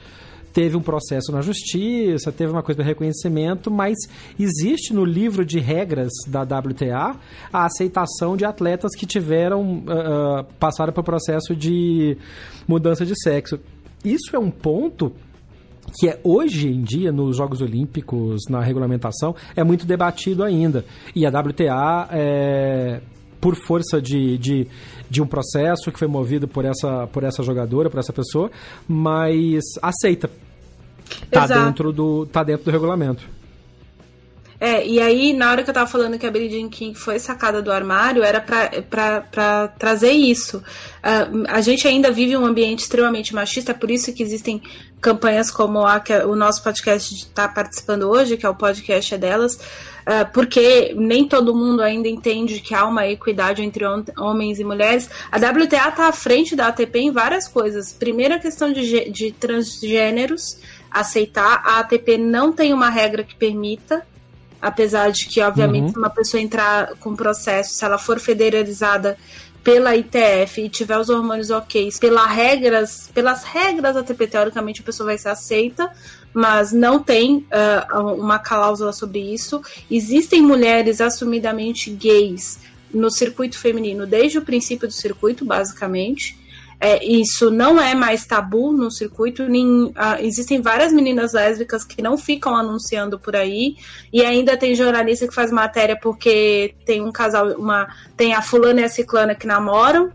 Teve 0.52 0.76
um 0.76 0.82
processo 0.82 1.32
na 1.32 1.40
justiça, 1.40 2.30
teve 2.30 2.52
uma 2.52 2.62
coisa 2.62 2.82
de 2.82 2.88
reconhecimento, 2.88 3.70
mas 3.70 3.96
existe 4.38 4.92
no 4.92 5.04
livro 5.04 5.44
de 5.44 5.58
regras 5.58 6.10
da 6.26 6.42
WTA 6.42 7.16
a 7.52 7.64
aceitação 7.64 8.36
de 8.36 8.44
atletas 8.44 8.94
que 8.94 9.06
tiveram, 9.06 9.78
uh, 9.78 10.44
passaram 10.58 10.92
pelo 10.92 11.04
processo 11.04 11.56
de 11.56 12.16
mudança 12.68 13.06
de 13.06 13.14
sexo. 13.22 13.58
Isso 14.04 14.34
é 14.34 14.38
um 14.38 14.50
ponto 14.50 15.12
que 15.98 16.08
é 16.08 16.20
hoje 16.22 16.68
em 16.68 16.82
dia 16.82 17.12
nos 17.12 17.36
Jogos 17.36 17.60
Olímpicos, 17.60 18.42
na 18.48 18.60
regulamentação, 18.60 19.34
é 19.56 19.64
muito 19.64 19.86
debatido 19.86 20.42
ainda. 20.42 20.84
E 21.14 21.26
a 21.26 21.28
WTA 21.28 22.08
é, 22.10 23.00
por 23.42 23.56
força 23.56 24.00
de, 24.00 24.38
de, 24.38 24.68
de, 25.10 25.20
um 25.20 25.26
processo 25.26 25.90
que 25.90 25.98
foi 25.98 26.06
movido 26.06 26.46
por 26.46 26.64
essa, 26.64 27.08
por 27.08 27.24
essa 27.24 27.42
jogadora, 27.42 27.90
por 27.90 27.98
essa 27.98 28.12
pessoa, 28.12 28.48
mas 28.86 29.64
aceita. 29.82 30.30
Tá 31.28 31.48
dentro, 31.48 31.92
do, 31.92 32.24
tá 32.26 32.44
dentro 32.44 32.64
do 32.64 32.70
regulamento. 32.70 33.24
É, 34.60 34.86
e 34.86 35.00
aí, 35.00 35.32
na 35.32 35.50
hora 35.50 35.64
que 35.64 35.70
eu 35.70 35.74
tava 35.74 35.90
falando 35.90 36.16
que 36.16 36.24
a 36.24 36.30
Billie 36.30 36.48
Jean 36.48 36.68
King 36.68 36.96
foi 36.96 37.18
sacada 37.18 37.60
do 37.60 37.72
armário, 37.72 38.22
era 38.22 38.40
para 38.40 39.68
trazer 39.76 40.12
isso. 40.12 40.58
Uh, 40.58 41.44
a 41.48 41.60
gente 41.60 41.88
ainda 41.88 42.12
vive 42.12 42.36
um 42.36 42.46
ambiente 42.46 42.82
extremamente 42.82 43.34
machista, 43.34 43.74
por 43.74 43.90
isso 43.90 44.12
que 44.12 44.22
existem 44.22 44.62
campanhas 45.00 45.50
como 45.50 45.84
a 45.84 45.98
que 45.98 46.16
o 46.16 46.36
nosso 46.36 46.62
podcast 46.62 47.12
está 47.12 47.48
participando 47.48 48.04
hoje, 48.04 48.36
que 48.36 48.46
é 48.46 48.48
o 48.48 48.54
podcast 48.54 49.12
é 49.12 49.18
delas, 49.18 49.58
porque 50.32 50.94
nem 50.96 51.26
todo 51.26 51.54
mundo 51.54 51.82
ainda 51.82 52.08
entende 52.08 52.60
que 52.60 52.74
há 52.74 52.86
uma 52.86 53.06
equidade 53.06 53.62
entre 53.62 53.84
homens 54.18 54.58
e 54.58 54.64
mulheres. 54.64 55.08
A 55.30 55.36
WTA 55.36 55.88
está 55.88 56.08
à 56.08 56.12
frente 56.12 56.56
da 56.56 56.68
ATP 56.68 56.98
em 56.98 57.10
várias 57.10 57.46
coisas. 57.46 57.92
Primeiro, 57.92 58.34
a 58.34 58.38
questão 58.38 58.72
de, 58.72 59.10
de 59.10 59.32
transgêneros, 59.32 60.58
aceitar. 60.90 61.62
A 61.64 61.78
ATP 61.80 62.18
não 62.18 62.52
tem 62.52 62.72
uma 62.72 62.90
regra 62.90 63.22
que 63.22 63.34
permita 63.34 64.04
apesar 64.60 65.10
de 65.10 65.26
que, 65.26 65.40
obviamente, 65.40 65.86
uhum. 65.86 65.92
se 65.92 65.98
uma 65.98 66.10
pessoa 66.10 66.40
entrar 66.40 66.94
com 67.00 67.16
processo, 67.16 67.74
se 67.74 67.84
ela 67.84 67.98
for 67.98 68.20
federalizada 68.20 69.18
pela 69.64 69.96
ITF 69.96 70.62
e 70.62 70.68
tiver 70.68 70.98
os 70.98 71.08
hormônios 71.08 71.50
ok, 71.50 71.88
pela 72.00 72.26
regras, 72.26 73.10
pelas 73.12 73.42
regras 73.44 73.94
da 73.94 74.02
TP, 74.02 74.26
teoricamente 74.26 74.80
a 74.80 74.84
pessoa 74.84 75.06
vai 75.08 75.18
ser 75.18 75.30
aceita, 75.30 75.90
mas 76.34 76.72
não 76.72 76.98
tem 76.98 77.46
uh, 77.92 78.14
uma 78.14 78.38
cláusula 78.38 78.92
sobre 78.92 79.20
isso. 79.20 79.60
Existem 79.90 80.40
mulheres 80.42 81.00
assumidamente 81.00 81.90
gays 81.90 82.58
no 82.92 83.10
circuito 83.10 83.58
feminino 83.58 84.06
desde 84.06 84.38
o 84.38 84.42
princípio 84.42 84.86
do 84.86 84.94
circuito, 84.94 85.44
basicamente. 85.44 86.40
É, 86.84 87.04
isso 87.04 87.48
não 87.48 87.80
é 87.80 87.94
mais 87.94 88.26
tabu 88.26 88.72
no 88.72 88.90
circuito. 88.90 89.48
Nem, 89.48 89.92
ah, 89.94 90.20
existem 90.20 90.60
várias 90.60 90.92
meninas 90.92 91.32
lésbicas 91.32 91.84
que 91.84 92.02
não 92.02 92.18
ficam 92.18 92.56
anunciando 92.56 93.20
por 93.20 93.36
aí. 93.36 93.76
E 94.12 94.24
ainda 94.24 94.56
tem 94.56 94.74
jornalista 94.74 95.28
que 95.28 95.32
faz 95.32 95.52
matéria 95.52 95.96
porque 95.96 96.74
tem 96.84 97.00
um 97.00 97.12
casal, 97.12 97.52
uma, 97.52 97.86
tem 98.16 98.34
a 98.34 98.42
fulana 98.42 98.80
e 98.80 98.84
a 98.84 98.88
ciclana 98.88 99.32
que 99.32 99.46
namoram. 99.46 100.10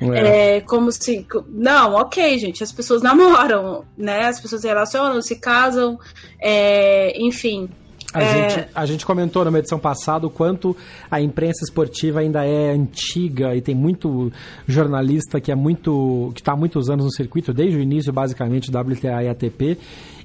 É. 0.00 0.56
é. 0.56 0.60
como 0.60 0.90
se. 0.90 1.26
Não, 1.48 1.94
ok, 1.94 2.38
gente, 2.38 2.62
as 2.62 2.72
pessoas 2.72 3.02
namoram, 3.02 3.84
né? 3.96 4.26
As 4.26 4.40
pessoas 4.40 4.62
se 4.62 4.68
relacionam, 4.68 5.20
se 5.20 5.36
casam, 5.36 5.98
é, 6.40 7.12
enfim. 7.20 7.68
A, 8.14 8.22
é... 8.22 8.48
gente, 8.48 8.68
a 8.72 8.86
gente 8.86 9.04
comentou 9.04 9.44
numa 9.44 9.58
edição 9.58 9.78
passada 9.78 10.24
o 10.26 10.30
quanto 10.30 10.76
a 11.10 11.20
imprensa 11.20 11.64
esportiva 11.64 12.20
ainda 12.20 12.46
é 12.46 12.70
antiga 12.70 13.56
e 13.56 13.60
tem 13.60 13.74
muito 13.74 14.32
jornalista 14.68 15.40
que 15.40 15.50
é 15.50 15.54
muito 15.54 16.30
que 16.32 16.40
está 16.40 16.52
há 16.52 16.56
muitos 16.56 16.88
anos 16.88 17.04
no 17.04 17.12
circuito, 17.12 17.52
desde 17.52 17.76
o 17.76 17.80
início, 17.80 18.12
basicamente, 18.12 18.70
WTA 18.70 19.24
e 19.24 19.28
ATP, 19.28 19.78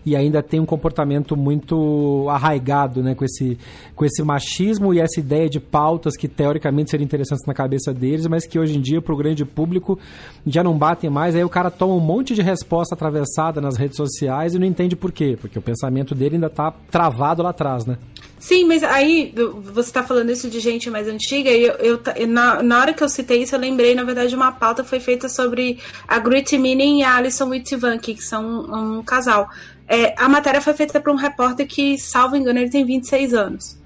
e 0.05 0.15
ainda 0.15 0.41
tem 0.41 0.59
um 0.59 0.65
comportamento 0.65 1.35
muito 1.35 2.27
arraigado 2.29 3.03
né, 3.03 3.15
com, 3.15 3.25
esse, 3.25 3.57
com 3.95 4.05
esse 4.05 4.23
machismo 4.23 4.93
e 4.93 4.99
essa 4.99 5.19
ideia 5.19 5.49
de 5.49 5.59
pautas 5.59 6.15
que 6.15 6.27
teoricamente 6.27 6.91
seriam 6.91 7.05
interessantes 7.05 7.45
na 7.45 7.53
cabeça 7.53 7.93
deles, 7.93 8.25
mas 8.27 8.45
que 8.45 8.57
hoje 8.57 8.77
em 8.77 8.81
dia, 8.81 9.01
para 9.01 9.13
o 9.13 9.17
grande 9.17 9.45
público, 9.45 9.99
já 10.45 10.63
não 10.63 10.77
batem 10.77 11.09
mais. 11.09 11.35
Aí 11.35 11.43
o 11.43 11.49
cara 11.49 11.69
toma 11.69 11.93
um 11.93 11.99
monte 11.99 12.33
de 12.33 12.41
resposta 12.41 12.95
atravessada 12.95 13.61
nas 13.61 13.77
redes 13.77 13.97
sociais 13.97 14.55
e 14.55 14.59
não 14.59 14.65
entende 14.65 14.95
por 14.95 15.11
quê, 15.11 15.37
porque 15.39 15.59
o 15.59 15.61
pensamento 15.61 16.15
dele 16.15 16.35
ainda 16.35 16.47
está 16.47 16.71
travado 16.89 17.43
lá 17.43 17.49
atrás, 17.49 17.85
né? 17.85 17.97
Sim, 18.39 18.63
mas 18.65 18.83
aí 18.83 19.33
você 19.73 19.89
está 19.89 20.01
falando 20.01 20.31
isso 20.31 20.49
de 20.49 20.61
gente 20.61 20.89
mais 20.89 21.09
antiga, 21.09 21.49
e 21.49 21.65
eu, 21.65 21.99
eu 22.15 22.27
na, 22.27 22.63
na, 22.63 22.79
hora 22.79 22.93
que 22.93 23.03
eu 23.03 23.09
citei 23.09 23.43
isso, 23.43 23.53
eu 23.53 23.59
lembrei, 23.59 23.93
na 23.93 24.03
verdade, 24.03 24.29
de 24.29 24.35
uma 24.35 24.53
pauta 24.53 24.81
foi 24.81 25.01
feita 25.01 25.27
sobre 25.27 25.77
a 26.07 26.17
Grit 26.19 26.57
Meaning 26.57 26.99
e 26.99 27.03
a 27.03 27.17
Alison 27.17 27.49
Whitvank, 27.49 28.13
que 28.13 28.23
são 28.23 28.45
um, 28.45 28.99
um 28.99 29.03
casal. 29.03 29.49
É, 29.89 30.13
a 30.15 30.29
matéria 30.29 30.61
foi 30.61 30.73
feita 30.73 31.01
por 31.01 31.11
um 31.11 31.15
repórter 31.15 31.67
que, 31.67 31.97
salvo 31.97 32.35
engano, 32.35 32.59
ele 32.59 32.69
tem 32.69 32.85
26 32.85 33.33
anos. 33.33 33.79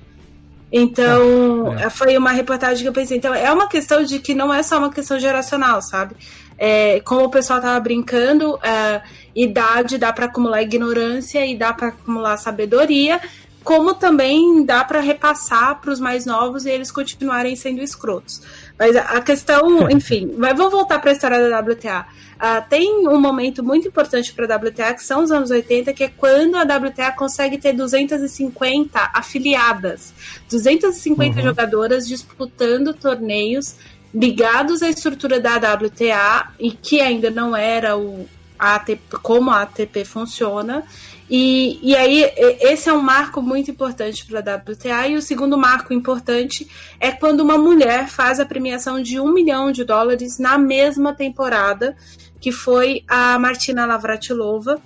Então, 0.70 1.74
é. 1.78 1.90
foi 1.90 2.18
uma 2.18 2.32
reportagem 2.32 2.84
que 2.84 2.90
eu 2.90 2.94
pensei. 2.94 3.18
Então, 3.18 3.34
é 3.34 3.50
uma 3.52 3.70
questão 3.70 4.04
de 4.04 4.20
que 4.20 4.34
não 4.34 4.54
é 4.54 4.62
só 4.62 4.80
uma 4.80 4.92
questão 4.92 5.18
geracional, 5.18 5.82
sabe? 5.82 6.16
É, 6.58 7.00
como 7.02 7.26
o 7.26 7.30
pessoal 7.30 7.62
tava 7.62 7.80
brincando, 7.80 8.60
é, 8.62 9.02
idade 9.34 9.98
dá 9.98 10.12
para 10.12 10.26
acumular 10.26 10.62
ignorância 10.62 11.46
e 11.46 11.56
dá 11.56 11.72
para 11.72 11.88
acumular 11.88 12.36
sabedoria, 12.38 13.22
como 13.64 13.94
também 13.94 14.66
dá 14.66 14.84
para 14.84 15.00
repassar 15.00 15.80
para 15.80 15.92
os 15.92 16.00
mais 16.00 16.26
novos 16.26 16.66
e 16.66 16.70
eles 16.70 16.92
continuarem 16.92 17.56
sendo 17.56 17.82
escrotos. 17.82 18.42
Mas 18.78 18.96
a 18.96 19.22
questão, 19.22 19.90
enfim, 19.92 20.34
mas 20.38 20.58
vamos 20.58 20.72
voltar 20.72 21.00
para 21.00 21.12
a 21.12 21.14
história 21.14 21.50
da 21.50 21.60
WTA. 21.60 22.06
Uh, 22.34 22.70
tem 22.70 23.08
um 23.08 23.22
momento 23.22 23.64
muito 23.64 23.88
importante 23.88 24.34
para 24.34 24.54
a 24.54 24.58
WTA, 24.58 24.94
que 24.94 25.04
são 25.04 25.24
os 25.24 25.32
anos 25.32 25.50
80, 25.50 25.94
que 25.94 26.04
é 26.04 26.10
quando 26.10 26.56
a 26.56 26.64
WTA 26.64 27.12
consegue 27.12 27.58
ter 27.58 27.74
250 27.74 29.12
afiliadas, 29.14 30.14
250 30.50 31.38
uhum. 31.38 31.44
jogadoras 31.46 32.08
disputando 32.08 32.94
torneios 32.94 33.76
ligados 34.14 34.84
à 34.84 34.90
estrutura 34.90 35.40
da 35.40 35.56
WTA 35.56 36.52
e 36.60 36.72
que 36.72 37.02
ainda 37.02 37.32
não 37.32 37.56
era 37.56 37.98
o, 37.98 38.28
a 38.60 38.76
ATP, 38.76 39.18
como 39.22 39.50
a 39.50 39.62
ATP 39.62 40.06
funciona. 40.06 40.84
E, 41.30 41.80
e 41.82 41.96
aí, 41.96 42.32
esse 42.60 42.90
é 42.90 42.94
um 42.94 43.02
marco 43.02 43.42
muito 43.42 43.72
importante 43.72 44.26
para 44.26 44.40
a 44.40 44.56
WTA. 44.56 45.08
E 45.08 45.16
o 45.16 45.22
segundo 45.22 45.58
marco 45.58 45.94
importante 45.94 46.68
é 47.00 47.12
quando 47.12 47.40
uma 47.40 47.58
mulher 47.58 48.08
faz 48.08 48.40
a 48.40 48.46
premiação 48.46 49.02
de 49.02 49.20
um 49.20 49.32
milhão 49.34 49.72
de 49.72 49.84
dólares 49.84 50.38
na 50.38 50.58
mesma 50.58 51.14
temporada, 51.14 51.96
que 52.40 52.52
foi 52.52 53.04
a 53.08 53.40
Martina 53.40 53.88
Navratilova. 53.88 54.82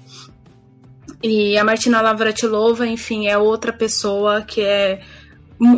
E 1.23 1.57
a 1.57 1.64
Martina 1.64 2.01
Navratilova, 2.01 2.85
enfim, 2.85 3.27
é 3.27 3.38
outra 3.38 3.73
pessoa 3.73 4.41
que 4.43 4.61
é 4.61 5.01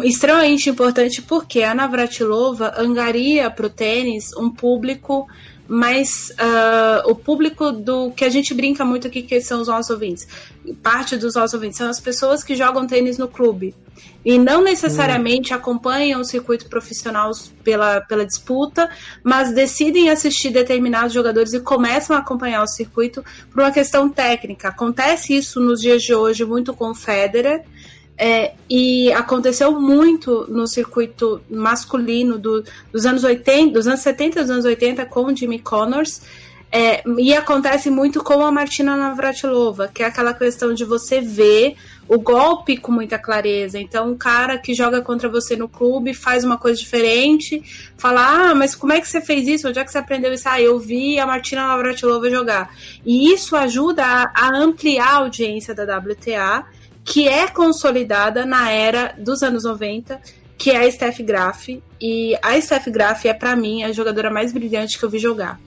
extremamente 0.03 0.69
importante 0.69 1.21
porque 1.21 1.63
a 1.63 1.73
Navratilova 1.73 2.73
angaria 2.77 3.49
para 3.49 3.67
o 3.67 3.69
tênis 3.69 4.35
um 4.35 4.49
público 4.49 5.25
mas 5.69 6.31
uh, 6.31 7.09
o 7.09 7.13
público 7.13 7.71
do 7.71 8.09
que 8.11 8.25
a 8.25 8.29
gente 8.29 8.55
brinca 8.55 8.83
muito 8.83 9.07
aqui, 9.07 9.21
que 9.21 9.39
são 9.39 9.61
os 9.61 9.67
nossos 9.67 9.91
ouvintes, 9.91 10.27
parte 10.81 11.15
dos 11.15 11.35
nossos 11.35 11.53
ouvintes, 11.53 11.77
são 11.77 11.87
as 11.87 11.99
pessoas 11.99 12.43
que 12.43 12.55
jogam 12.55 12.87
tênis 12.87 13.19
no 13.19 13.27
clube 13.27 13.75
e 14.25 14.39
não 14.39 14.63
necessariamente 14.63 15.53
hum. 15.53 15.57
acompanham 15.57 16.21
o 16.21 16.25
circuito 16.25 16.67
profissional 16.67 17.31
pela, 17.63 18.01
pela 18.01 18.25
disputa, 18.25 18.89
mas 19.23 19.53
decidem 19.53 20.09
assistir 20.09 20.49
determinados 20.49 21.13
jogadores 21.13 21.53
e 21.53 21.59
começam 21.59 22.15
a 22.15 22.19
acompanhar 22.19 22.63
o 22.63 22.67
circuito 22.67 23.23
por 23.51 23.61
uma 23.61 23.71
questão 23.71 24.09
técnica. 24.09 24.69
Acontece 24.69 25.37
isso 25.37 25.59
nos 25.59 25.79
dias 25.79 26.01
de 26.01 26.15
hoje 26.15 26.43
muito 26.43 26.73
com 26.73 26.89
o 26.89 26.95
Federer, 26.95 27.63
é, 28.21 28.51
e 28.69 29.13
aconteceu 29.13 29.79
muito 29.79 30.45
no 30.49 30.67
circuito 30.67 31.41
masculino 31.49 32.37
do, 32.37 32.61
dos 32.91 33.05
anos 33.05 33.23
80, 33.23 33.71
dos 33.71 33.87
anos 33.87 34.01
70 34.01 34.39
e 34.39 34.41
dos 34.41 34.51
anos 34.51 34.65
80 34.65 35.05
com 35.05 35.23
o 35.23 35.35
Jimmy 35.35 35.59
Connors. 35.59 36.21
É, 36.71 37.01
e 37.17 37.33
acontece 37.33 37.89
muito 37.89 38.23
com 38.23 38.45
a 38.45 38.51
Martina 38.51 38.95
Navratilova, 38.95 39.87
que 39.87 40.03
é 40.03 40.05
aquela 40.05 40.33
questão 40.33 40.71
de 40.71 40.83
você 40.83 41.19
ver 41.19 41.75
o 42.07 42.19
golpe 42.19 42.77
com 42.77 42.91
muita 42.91 43.17
clareza. 43.17 43.79
Então, 43.79 44.11
um 44.11 44.17
cara 44.17 44.57
que 44.57 44.73
joga 44.73 45.01
contra 45.01 45.27
você 45.29 45.55
no 45.55 45.69
clube 45.69 46.13
faz 46.13 46.43
uma 46.43 46.57
coisa 46.57 46.77
diferente, 46.77 47.63
fala: 47.97 48.49
Ah, 48.51 48.53
mas 48.53 48.75
como 48.75 48.91
é 48.93 48.99
que 48.99 49.07
você 49.07 49.21
fez 49.21 49.47
isso? 49.47 49.67
Onde 49.69 49.79
é 49.79 49.83
que 49.83 49.91
você 49.91 49.97
aprendeu 49.97 50.31
isso? 50.31 50.47
Ah, 50.47 50.61
eu 50.61 50.77
vi 50.77 51.17
a 51.17 51.25
Martina 51.25 51.65
Navratilova 51.65 52.29
jogar. 52.29 52.69
E 53.03 53.33
isso 53.33 53.55
ajuda 53.55 54.05
a, 54.05 54.31
a 54.35 54.55
ampliar 54.55 55.07
a 55.07 55.17
audiência 55.19 55.73
da 55.73 55.97
WTA 55.97 56.67
que 57.09 57.27
é 57.27 57.47
consolidada 57.47 58.45
na 58.45 58.71
era 58.71 59.15
dos 59.17 59.41
anos 59.41 59.63
90, 59.63 60.21
que 60.55 60.69
é 60.69 60.85
a 60.85 60.91
Steph 60.91 61.21
Graf. 61.21 61.69
E 61.99 62.37
a 62.41 62.61
Steph 62.61 62.87
Graf 62.87 63.25
é, 63.25 63.33
para 63.33 63.55
mim, 63.55 63.83
a 63.83 63.91
jogadora 63.91 64.29
mais 64.29 64.53
brilhante 64.53 64.97
que 64.97 65.03
eu 65.03 65.09
vi 65.09 65.17
jogar. 65.17 65.59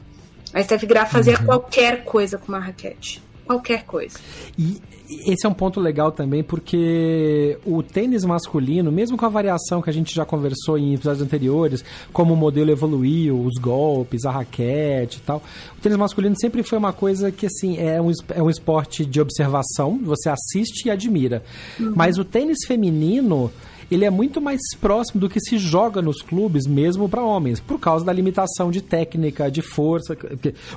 A 0.55 0.63
Steph 0.63 0.85
Graf 0.85 1.11
fazia 1.11 1.39
uhum. 1.41 1.47
qualquer 1.47 2.05
coisa 2.05 2.39
com 2.39 2.47
uma 2.47 2.61
raquete. 2.61 3.21
Qualquer 3.45 3.83
coisa. 3.83 4.19
E 4.57 4.81
esse 5.09 5.47
é 5.47 5.49
um 5.49 5.55
ponto 5.55 5.81
legal 5.81 6.13
também, 6.13 6.43
porque 6.43 7.59
o 7.65 7.83
tênis 7.83 8.25
masculino, 8.25 8.91
mesmo 8.91 9.17
com 9.17 9.27
a 9.27 9.29
variação 9.29 9.83
que 9.83 9.91
a 9.91 9.93
gente 9.93 10.15
já 10.15 10.25
conversou 10.25 10.79
em 10.79 10.95
episódios 10.95 11.23
anteriores, 11.23 11.85
como 12.13 12.35
o 12.35 12.37
modelo 12.37 12.71
evoluiu, 12.71 13.41
os 13.41 13.61
golpes, 13.61 14.25
a 14.25 14.31
raquete 14.31 15.19
e 15.19 15.21
tal, 15.21 15.43
o 15.77 15.81
tênis 15.81 15.99
masculino 15.99 16.35
sempre 16.39 16.63
foi 16.63 16.79
uma 16.79 16.93
coisa 16.93 17.31
que, 17.31 17.47
assim, 17.47 17.79
é 17.79 18.01
um, 18.01 18.11
é 18.31 18.43
um 18.43 18.51
esporte 18.51 19.05
de 19.05 19.21
observação, 19.21 19.99
você 20.03 20.29
assiste 20.29 20.87
e 20.87 20.91
admira. 20.91 21.43
Uhum. 21.79 21.93
Mas 21.95 22.19
o 22.19 22.25
tênis 22.25 22.59
feminino 22.67 23.51
ele 23.95 24.05
é 24.05 24.11
muito 24.11 24.41
mais 24.41 24.61
próximo 24.81 25.21
do 25.21 25.29
que 25.29 25.41
se 25.41 25.59
joga 25.59 26.01
nos 26.01 26.23
clubes, 26.23 26.67
mesmo 26.67 27.09
para 27.09 27.23
homens, 27.23 27.61
por 27.61 27.79
causa 27.79 28.05
da 28.05 28.13
limitação 28.13 28.71
de 28.71 28.81
técnica, 28.81 29.51
de 29.51 29.63
força, 29.63 30.17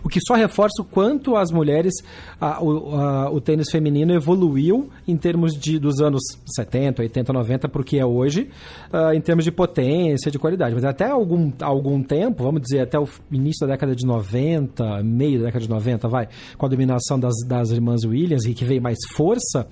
o 0.04 0.10
que 0.10 0.20
só 0.22 0.34
reforça 0.36 0.82
o 0.82 0.86
quanto 0.86 1.36
as 1.36 1.52
mulheres, 1.52 1.94
a, 2.40 2.64
o, 2.64 2.96
a, 2.96 3.32
o 3.32 3.40
tênis 3.40 3.70
feminino 3.72 4.14
evoluiu 4.14 4.90
em 5.08 5.16
termos 5.18 5.54
de, 5.54 5.80
dos 5.80 6.02
anos 6.02 6.22
70, 6.56 7.02
80, 7.02 7.34
90 7.34 7.70
para 7.70 7.82
o 7.82 7.84
que 7.84 7.98
é 7.98 8.06
hoje, 8.06 8.50
uh, 8.94 9.14
em 9.14 9.22
termos 9.22 9.46
de 9.46 9.52
potência, 9.52 10.30
de 10.30 10.38
qualidade. 10.38 10.76
Mas 10.76 10.84
até 10.84 11.06
algum, 11.06 11.52
algum 11.62 12.04
tempo, 12.04 12.44
vamos 12.44 12.62
dizer, 12.62 12.82
até 12.82 13.00
o 13.00 13.08
início 13.32 13.66
da 13.66 13.74
década 13.74 13.96
de 13.96 14.06
90, 14.06 15.04
meio 15.04 15.40
da 15.40 15.46
década 15.46 15.64
de 15.64 15.70
90, 15.70 16.08
vai, 16.08 16.28
com 16.58 16.66
a 16.66 16.70
dominação 16.70 17.20
das, 17.20 17.36
das 17.48 17.72
irmãs 17.72 18.04
Williams 18.04 18.46
e 18.46 18.54
que 18.54 18.66
veio 18.66 18.82
mais 18.82 18.98
força, 19.14 19.68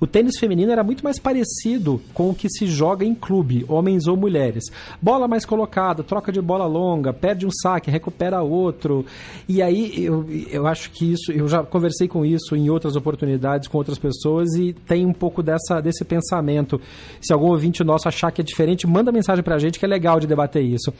o 0.00 0.06
tênis 0.06 0.38
feminino 0.38 0.70
era 0.70 0.84
muito 0.84 1.02
mais 1.02 1.18
parecido 1.18 2.00
com 2.12 2.30
o 2.30 2.34
que 2.34 2.48
se 2.48 2.66
joga 2.66 2.81
joga 2.82 3.04
em 3.04 3.14
clube, 3.14 3.64
homens 3.68 4.08
ou 4.08 4.16
mulheres. 4.16 4.64
Bola 5.00 5.28
mais 5.28 5.44
colocada, 5.44 6.02
troca 6.02 6.32
de 6.32 6.42
bola 6.42 6.66
longa, 6.66 7.12
perde 7.12 7.46
um 7.46 7.50
saque, 7.62 7.92
recupera 7.92 8.42
outro. 8.42 9.06
E 9.48 9.62
aí 9.62 10.04
eu, 10.04 10.26
eu 10.50 10.66
acho 10.66 10.90
que 10.90 11.12
isso, 11.12 11.30
eu 11.30 11.46
já 11.46 11.62
conversei 11.62 12.08
com 12.08 12.24
isso 12.24 12.56
em 12.56 12.68
outras 12.68 12.96
oportunidades 12.96 13.68
com 13.68 13.78
outras 13.78 13.98
pessoas 13.98 14.52
e 14.56 14.72
tem 14.72 15.06
um 15.06 15.12
pouco 15.12 15.44
dessa, 15.44 15.80
desse 15.80 16.04
pensamento. 16.04 16.80
Se 17.20 17.32
algum 17.32 17.50
ouvinte 17.50 17.84
nosso 17.84 18.08
achar 18.08 18.32
que 18.32 18.40
é 18.40 18.44
diferente, 18.44 18.84
manda 18.84 19.12
mensagem 19.12 19.44
pra 19.44 19.60
gente 19.60 19.78
que 19.78 19.84
é 19.84 19.88
legal 19.88 20.18
de 20.18 20.26
debater 20.26 20.64
isso. 20.64 20.92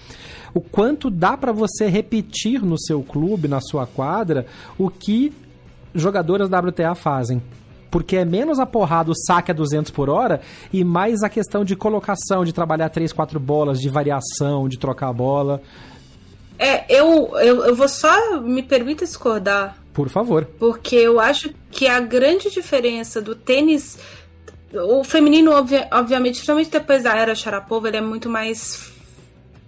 O 0.55 0.61
quanto 0.61 1.11
dá 1.11 1.37
para 1.37 1.51
você 1.51 1.89
repetir 1.89 2.65
no 2.65 2.79
seu 2.79 3.03
clube, 3.03 3.49
na 3.49 3.61
sua 3.61 3.89
quadra, 3.89 4.47
o 4.79 4.89
que 4.89 5.33
jogadoras 5.93 6.49
da 6.49 6.61
WTA 6.61 6.95
fazem 6.95 7.43
porque 7.93 8.17
é 8.17 8.25
menos 8.25 8.59
a 8.59 8.65
porrada, 8.65 9.11
o 9.11 9.15
saque 9.15 9.51
a 9.51 9.55
200 9.55 9.93
por 9.93 10.09
hora 10.09 10.41
e 10.73 10.83
mais 10.83 11.23
a 11.23 11.29
questão 11.29 11.63
de 11.63 11.77
colocação, 11.77 12.43
de 12.43 12.53
trabalhar 12.53 12.89
3, 12.89 13.13
4 13.13 13.39
bolas, 13.39 13.79
de 13.79 13.91
variação, 13.91 14.67
de 14.67 14.79
trocar 14.79 15.09
a 15.09 15.13
bola. 15.13 15.63
É, 16.59 16.87
eu, 16.89 17.37
eu, 17.39 17.67
eu 17.67 17.77
vou 17.77 17.89
só 17.89 18.41
me 18.41 18.63
permita 18.63 19.05
discordar. 19.05 19.77
Por 19.93 20.09
favor. 20.09 20.49
Porque 20.59 20.97
eu 20.97 21.21
acho 21.21 21.51
que 21.71 21.87
a 21.87 22.01
grande 22.01 22.51
diferença 22.51 23.21
do 23.21 23.35
tênis. 23.35 23.99
O 24.73 25.05
feminino, 25.05 25.53
obviamente, 25.53 26.37
principalmente 26.37 26.71
depois 26.71 27.03
da 27.03 27.15
era 27.15 27.35
Sharapova, 27.35 27.89
ele 27.89 27.99
é 27.99 28.01
muito 28.01 28.31
mais 28.31 28.91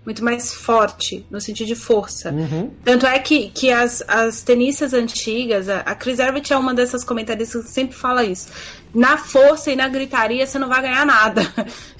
muito 0.05 0.23
mais 0.23 0.53
forte, 0.53 1.25
no 1.31 1.41
sentido 1.41 1.69
de 1.69 1.75
força. 1.75 2.31
Uhum. 2.31 2.71
Tanto 2.85 3.07
é 3.07 3.19
que, 3.19 3.49
que 3.51 3.73
as, 3.73 4.05
as 4.07 4.43
tenistas 4.43 4.93
antigas, 4.93 5.69
a, 5.69 5.81
a 5.81 5.95
Chris 5.95 6.19
Evert 6.19 6.45
é 6.51 6.57
uma 6.57 6.75
dessas 6.75 7.03
comentaristas 7.03 7.65
que 7.65 7.71
sempre 7.71 7.97
fala 7.97 8.23
isso. 8.23 8.49
Na 8.95 9.17
força 9.17 9.73
e 9.73 9.77
na 9.77 9.89
gritaria 9.89 10.47
você 10.47 10.59
não 10.59 10.69
vai 10.69 10.83
ganhar 10.83 11.07
nada. 11.07 11.43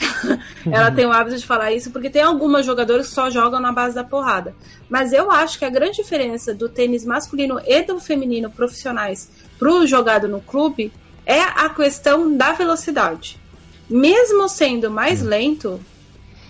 Ela 0.71 0.91
tem 0.91 1.07
o 1.07 1.13
hábito 1.13 1.39
de 1.39 1.47
falar 1.47 1.73
isso 1.73 1.91
porque 1.91 2.11
tem 2.11 2.23
algumas 2.23 2.65
jogadoras 2.65 3.09
que 3.09 3.15
só 3.15 3.31
jogam 3.31 3.59
na 3.59 3.73
base 3.73 3.95
da 3.95 4.05
porrada. 4.05 4.55
Mas 4.89 5.13
eu 5.13 5.31
acho 5.31 5.59
que 5.59 5.65
a 5.65 5.71
grande 5.71 5.97
diferença 5.97 6.55
do 6.55 6.69
tênis 6.69 7.05
masculino 7.05 7.59
e 7.67 7.83
do 7.83 7.99
feminino 7.99 8.51
profissionais 8.51 9.31
pro 9.59 9.87
jogado 9.87 10.29
no 10.29 10.41
clube 10.41 10.93
é 11.27 11.41
a 11.41 11.71
questão 11.71 12.37
da 12.37 12.53
velocidade. 12.53 13.41
Mesmo 13.89 14.49
sendo 14.49 14.91
mais 14.91 15.23
lento, 15.23 15.81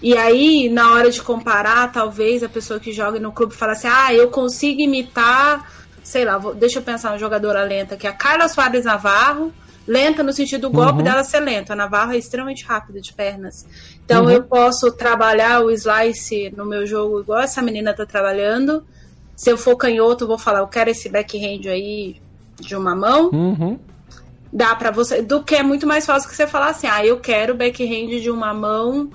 e 0.05 0.15
aí, 0.19 0.69
na 0.69 0.93
hora 0.93 1.11
de 1.11 1.23
comparar, 1.23 1.91
talvez 1.91 2.43
a 2.43 2.49
pessoa 2.49 2.79
que 2.79 2.93
joga 2.93 3.19
no 3.19 3.33
clube 3.33 3.55
fala 3.55 3.73
assim: 3.73 3.89
ah, 3.91 4.13
eu 4.13 4.29
consigo 4.29 4.83
imitar, 4.83 5.67
sei 6.03 6.27
lá, 6.27 6.37
vou, 6.37 6.55
deixa 6.55 6.79
eu 6.79 6.83
pensar 6.83 7.11
uma 7.11 7.19
jogadora 7.19 7.65
lenta, 7.65 7.97
que 7.97 8.07
é 8.07 8.11
a 8.11 8.13
Carla 8.13 8.47
Soares 8.47 8.85
Navarro, 8.85 9.51
lenta 9.87 10.23
no 10.23 10.31
sentido 10.31 10.69
do 10.69 10.71
golpe 10.71 10.99
uhum. 10.99 11.05
dela 11.05 11.25
ser 11.25 11.41
lento. 11.41 11.73
A 11.73 11.75
Navarro 11.75 12.13
é 12.13 12.19
extremamente 12.19 12.67
rápida 12.67 13.01
de 13.01 13.15
pernas. 13.15 13.67
Então 14.05 14.25
uhum. 14.25 14.31
eu 14.31 14.43
posso 14.43 14.93
trabalhar 14.93 15.65
o 15.65 15.71
slice 15.71 16.53
no 16.55 16.67
meu 16.67 16.85
jogo 16.85 17.21
igual 17.21 17.41
essa 17.41 17.63
menina 17.63 17.95
tá 17.95 18.05
trabalhando. 18.05 18.85
Se 19.35 19.51
eu 19.51 19.57
for 19.57 19.75
canhoto, 19.75 20.25
eu 20.25 20.29
vou 20.29 20.37
falar, 20.37 20.59
eu 20.59 20.69
quero 20.69 20.91
esse 20.91 21.09
backhand 21.09 21.67
aí 21.67 22.21
de 22.61 22.77
uma 22.77 22.95
mão. 22.95 23.31
Uhum. 23.31 23.79
Dá 24.53 24.75
para 24.75 24.91
você. 24.91 25.23
Do 25.23 25.43
que 25.43 25.55
é 25.55 25.63
muito 25.63 25.87
mais 25.87 26.05
fácil 26.05 26.29
que 26.29 26.37
você 26.37 26.47
falar 26.47 26.69
assim, 26.69 26.89
ah, 26.89 27.05
eu 27.07 27.21
quero 27.21 27.55
backhand 27.55 28.21
de 28.21 28.31
uma 28.31 28.53
mão 28.53 29.11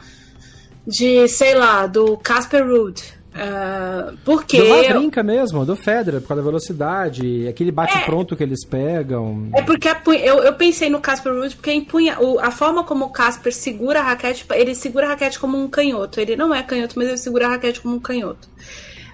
de, 0.90 1.28
sei 1.28 1.53
lá, 1.53 1.86
do 1.86 2.18
Casper 2.18 2.66
Ruud. 2.66 3.20
Uh, 3.30 4.18
porque. 4.26 4.60
Do 4.60 4.68
Wawrinka 4.70 5.22
mesmo, 5.22 5.64
do 5.66 5.76
Federer, 5.76 6.20
por 6.20 6.30
causa 6.30 6.41
da 6.41 6.48
velocidade, 6.48 7.48
aquele 7.48 7.72
bate-pronto 7.72 8.34
é, 8.34 8.38
que 8.38 8.44
eles 8.44 8.66
pegam. 8.66 9.49
É 9.53 9.61
porque 9.61 9.88
eu, 10.24 10.40
eu 10.40 10.53
pensei 10.53 10.90
no 10.90 10.99
Casper 10.99 11.34
Ruud 11.34 11.56
porque 11.56 11.72
empunha, 11.72 12.20
o, 12.20 12.40
a 12.40 12.49
forma 12.49 12.84
como 12.84 13.06
o 13.06 13.10
Casper 13.10 13.53
segura 13.53 13.99
a 13.99 14.03
raquete, 14.03 14.45
ele 14.52 14.74
segura 14.74 15.06
a 15.06 15.10
raquete 15.10 15.40
como 15.40 15.57
um 15.57 15.70
canhoto. 15.70 16.20
Ele 16.20 16.36
não 16.36 16.53
é 16.53 16.64
canhoto, 16.64 16.95
mas 16.98 17.07
ele 17.07 17.18
segura 17.18 17.45
a 17.45 17.49
raquete 17.52 17.80
como 17.82 17.95
um 17.95 17.99
canhoto. 17.99 18.49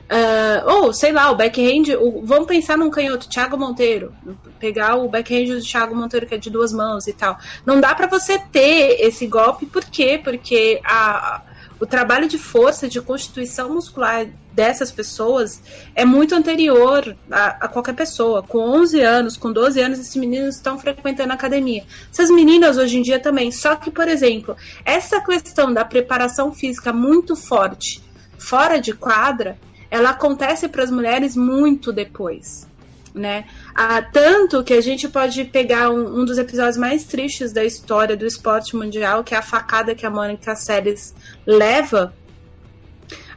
Uh, 0.06 0.70
ou, 0.72 0.94
sei 0.94 1.12
lá, 1.12 1.30
o 1.30 1.36
backhand. 1.36 1.96
O, 2.00 2.22
vamos 2.26 2.48
pensar 2.48 2.78
num 2.78 2.90
canhoto, 2.90 3.28
Thiago 3.28 3.58
Monteiro. 3.58 4.14
Pegar 4.60 4.96
o 4.96 5.10
backhand 5.10 5.46
do 5.46 5.62
Thiago 5.62 5.94
Monteiro, 5.94 6.26
que 6.26 6.36
é 6.36 6.38
de 6.38 6.50
duas 6.50 6.72
mãos 6.72 7.06
e 7.06 7.14
tal. 7.14 7.38
Não 7.66 7.82
dá 7.82 7.94
para 7.94 8.08
você 8.08 8.40
ter 8.40 9.02
esse 9.02 9.28
golpe, 9.28 9.66
por 9.66 9.84
quê? 9.84 10.20
Porque 10.24 10.80
a 10.86 11.42
o 11.80 11.86
trabalho 11.86 12.28
de 12.28 12.38
força, 12.38 12.88
de 12.88 13.02
constituição 13.02 13.74
muscular 13.74 14.28
dessas 14.54 14.92
pessoas 14.92 15.62
é 15.94 16.06
muito 16.06 16.34
anterior 16.34 17.16
a, 17.30 17.66
a, 17.66 17.68
qualquer 17.68 17.94
pessoa. 17.94 18.42
Com 18.42 18.60
11 18.60 19.02
anos, 19.02 19.38
com 19.38 19.52
12 19.52 19.82
anos, 19.82 20.00
esses 20.00 20.16
meninos 20.16 20.56
estão 20.56 20.80
frequentando 20.80 21.32
a 21.32 21.36
academia. 21.36 21.84
Essas 22.12 22.30
meninas 22.30 22.78
hoje 22.78 22.98
em 22.98 23.02
dia 23.02 23.20
também. 23.20 23.52
Só 23.52 23.76
que, 23.76 23.92
por 23.92 24.08
exemplo, 24.08 24.56
essa 24.86 25.20
questão 25.20 25.74
da 25.74 25.84
preparação 25.84 26.54
física 26.54 26.94
muito 26.94 27.36
forte 27.36 28.04
fora 28.38 28.80
de 28.80 28.94
quadra, 28.94 29.58
ela 29.90 30.12
acontece 30.12 30.68
para 30.68 30.84
as 30.84 30.92
mulheres 30.92 31.36
muito 31.36 31.92
depois. 31.92 32.68
Né? 33.16 33.46
Ah, 33.74 34.02
tanto 34.02 34.64
que 34.64 34.74
a 34.74 34.82
gente 34.82 35.08
pode 35.08 35.46
pegar 35.46 35.90
um, 35.90 36.20
um, 36.20 36.26
dos 36.26 36.38
episódios 36.38 36.78
mais 36.78 37.06
tristes 37.06 37.54
da 37.54 37.64
história 37.64 38.16
do 38.16 38.26
esporte 38.26 38.76
mundial, 38.76 39.24
que 39.24 39.34
é 39.34 39.38
a 39.38 39.42
facada 39.42 39.96
que 39.96 40.06
a 40.06 40.10
Mônica 40.10 40.56
Seles 40.56 41.16
leva. 41.46 42.14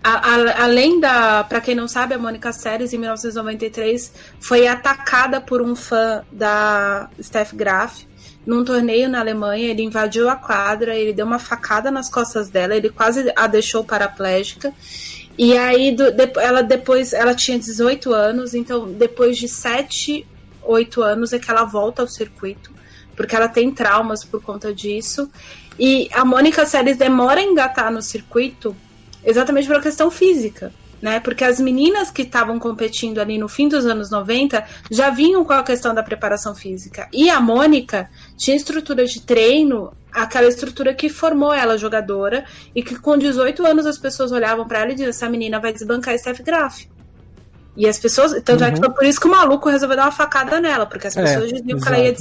A, 0.02 0.12
a, 0.12 0.64
além 0.64 1.00
da, 1.00 1.44
para 1.44 1.60
quem 1.60 1.74
não 1.74 1.86
sabe, 1.86 2.14
a 2.14 2.18
Mônica 2.18 2.52
Seles 2.52 2.92
em 2.92 2.98
1993 2.98 4.12
foi 4.40 4.66
atacada 4.66 5.40
por 5.40 5.62
um 5.62 5.76
fã 5.76 6.24
da 6.32 7.08
Steph 7.22 7.52
Graf 7.54 8.02
num 8.46 8.64
torneio 8.64 9.08
na 9.08 9.20
Alemanha. 9.20 9.68
Ele 9.68 9.82
invadiu 9.82 10.28
a 10.28 10.36
quadra, 10.36 10.96
ele 10.96 11.12
deu 11.12 11.26
uma 11.26 11.38
facada 11.38 11.90
nas 11.90 12.10
costas 12.10 12.48
dela, 12.48 12.74
ele 12.74 12.88
quase 12.88 13.30
a 13.36 13.46
deixou 13.46 13.84
paraplégica. 13.84 14.72
E 15.38 15.56
aí, 15.56 15.92
do, 15.92 16.10
de, 16.10 16.32
ela 16.36 16.62
depois, 16.62 17.12
ela 17.12 17.34
tinha 17.34 17.58
18 17.58 18.12
anos, 18.12 18.54
então 18.54 18.90
depois 18.92 19.38
de 19.38 19.48
7, 19.48 20.26
8 20.62 21.02
anos 21.02 21.32
é 21.32 21.38
que 21.38 21.50
ela 21.50 21.64
volta 21.64 22.02
ao 22.02 22.08
circuito, 22.08 22.72
porque 23.14 23.36
ela 23.36 23.48
tem 23.48 23.70
traumas 23.70 24.24
por 24.24 24.42
conta 24.42 24.74
disso. 24.74 25.30
E 25.78 26.08
a 26.12 26.24
Mônica 26.24 26.66
Seles 26.66 26.96
demora 26.96 27.40
a 27.40 27.44
engatar 27.44 27.92
no 27.92 28.02
circuito 28.02 28.76
exatamente 29.24 29.68
uma 29.68 29.80
questão 29.80 30.10
física 30.10 30.72
né? 31.00 31.20
Porque 31.20 31.44
as 31.44 31.60
meninas 31.60 32.10
que 32.10 32.22
estavam 32.22 32.58
competindo 32.58 33.18
ali 33.18 33.38
no 33.38 33.48
fim 33.48 33.68
dos 33.68 33.86
anos 33.86 34.10
90 34.10 34.64
já 34.90 35.10
vinham 35.10 35.44
com 35.44 35.52
a 35.52 35.62
questão 35.62 35.94
da 35.94 36.02
preparação 36.02 36.54
física. 36.54 37.08
E 37.12 37.30
a 37.30 37.40
Mônica 37.40 38.10
tinha 38.36 38.56
estrutura 38.56 39.04
de 39.04 39.20
treino, 39.20 39.92
aquela 40.12 40.48
estrutura 40.48 40.94
que 40.94 41.08
formou 41.08 41.52
ela 41.52 41.76
jogadora 41.78 42.44
e 42.74 42.82
que 42.82 42.96
com 42.96 43.16
18 43.16 43.66
anos 43.66 43.86
as 43.86 43.98
pessoas 43.98 44.32
olhavam 44.32 44.66
para 44.66 44.80
ela 44.80 44.90
e 44.90 44.94
diziam: 44.94 45.10
essa 45.10 45.28
menina 45.28 45.60
vai 45.60 45.72
desbancar 45.72 46.18
Steph 46.18 46.40
Graf. 46.40 46.86
E 47.76 47.86
as 47.86 47.98
pessoas, 47.98 48.32
tanto 48.42 48.62
uhum. 48.62 48.66
é 48.66 48.72
que 48.72 48.78
uhum. 48.78 48.84
foi 48.86 48.94
por 48.94 49.04
isso 49.04 49.20
que 49.20 49.28
o 49.28 49.30
maluco 49.30 49.68
resolveu 49.68 49.96
dar 49.96 50.04
uma 50.04 50.12
facada 50.12 50.60
nela, 50.60 50.84
porque 50.84 51.06
as 51.06 51.16
é, 51.16 51.22
pessoas 51.22 51.50
é, 51.50 51.54
diziam 51.54 51.78
exato. 51.78 51.82
que 51.82 52.00
ela 52.00 52.08
ia 52.08 52.16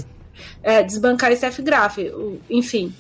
é, 0.62 0.84
desbancar 0.84 1.36
Steph 1.36 1.60
Graf. 1.62 1.98
Enfim, 2.50 2.94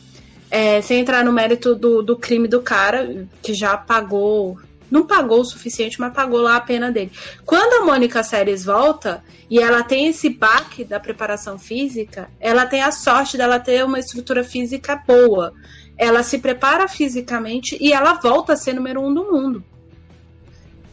é, 0.49 0.81
sem 0.81 0.99
entrar 0.99 1.23
no 1.23 1.31
mérito 1.31 1.76
do, 1.76 2.01
do 2.01 2.18
crime 2.18 2.47
do 2.47 2.61
cara, 2.61 3.27
que 3.43 3.53
já 3.53 3.77
pagou 3.77 4.57
não 4.89 5.05
pagou 5.05 5.41
o 5.41 5.45
suficiente, 5.45 5.99
mas 5.99 6.14
pagou 6.14 6.41
lá 6.41 6.55
a 6.55 6.61
pena 6.61 6.91
dele. 6.91 7.11
Quando 7.45 7.81
a 7.81 7.85
Mônica 7.85 8.23
Séries 8.23 8.64
volta 8.64 9.23
e 9.49 9.59
ela 9.59 9.84
tem 9.84 10.07
esse 10.07 10.30
baque 10.30 10.84
da 10.84 10.99
preparação 10.99 11.59
física, 11.59 12.30
ela 12.39 12.65
tem 12.65 12.81
a 12.81 12.91
sorte 12.91 13.38
dela 13.38 13.59
ter 13.59 13.84
uma 13.84 13.99
estrutura 13.99 14.43
física 14.43 15.01
boa. 15.07 15.53
Ela 15.97 16.23
se 16.23 16.39
prepara 16.39 16.88
fisicamente 16.88 17.77
e 17.80 17.91
ela 17.91 18.14
volta 18.14 18.53
a 18.53 18.57
ser 18.57 18.73
número 18.73 19.01
um 19.01 19.14
do 19.14 19.31
mundo. 19.31 19.64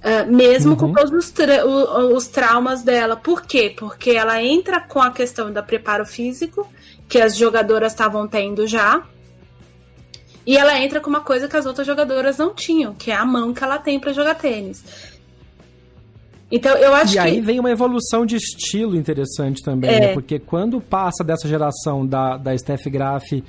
Uh, 0.05 0.31
mesmo 0.31 0.73
uhum. 0.73 0.77
com 0.77 0.93
todos 0.93 1.13
os, 1.13 1.31
tra 1.31 1.67
os 1.67 2.27
traumas 2.27 2.83
dela. 2.83 3.17
Por 3.17 3.43
quê? 3.43 3.75
Porque 3.75 4.11
ela 4.11 4.43
entra 4.43 4.79
com 4.79 5.01
a 5.01 5.11
questão 5.11 5.51
da 5.51 5.63
preparo 5.63 6.05
físico, 6.05 6.71
que 7.09 7.19
as 7.19 7.35
jogadoras 7.35 7.93
estavam 7.93 8.29
tendo 8.29 8.67
já, 8.67 9.03
e 10.47 10.57
ela 10.57 10.79
entra 10.79 11.01
com 11.01 11.09
uma 11.09 11.21
coisa 11.21 11.49
que 11.49 11.57
as 11.57 11.67
outras 11.67 11.87
jogadoras 11.87 12.39
não 12.39 12.55
tinham, 12.55 12.95
que 12.95 13.11
é 13.11 13.15
a 13.15 13.25
mão 13.25 13.55
que 13.55 13.65
ela 13.65 13.79
tem 13.79 13.99
para 13.99 14.13
jogar 14.13 14.35
tênis. 14.35 14.85
Então, 16.51 16.77
eu 16.77 16.95
acho 16.95 17.15
e 17.15 17.17
que. 17.17 17.19
E 17.19 17.21
aí 17.21 17.41
vem 17.41 17.59
uma 17.59 17.71
evolução 17.71 18.25
de 18.25 18.37
estilo 18.37 18.95
interessante 18.95 19.63
também, 19.63 19.91
é. 19.91 20.01
né? 20.01 20.13
Porque 20.13 20.39
quando 20.39 20.81
passa 20.81 21.25
dessa 21.25 21.49
geração 21.49 22.07
da, 22.07 22.37
da 22.37 22.57
Steph 22.57 22.87
Graf 22.87 23.43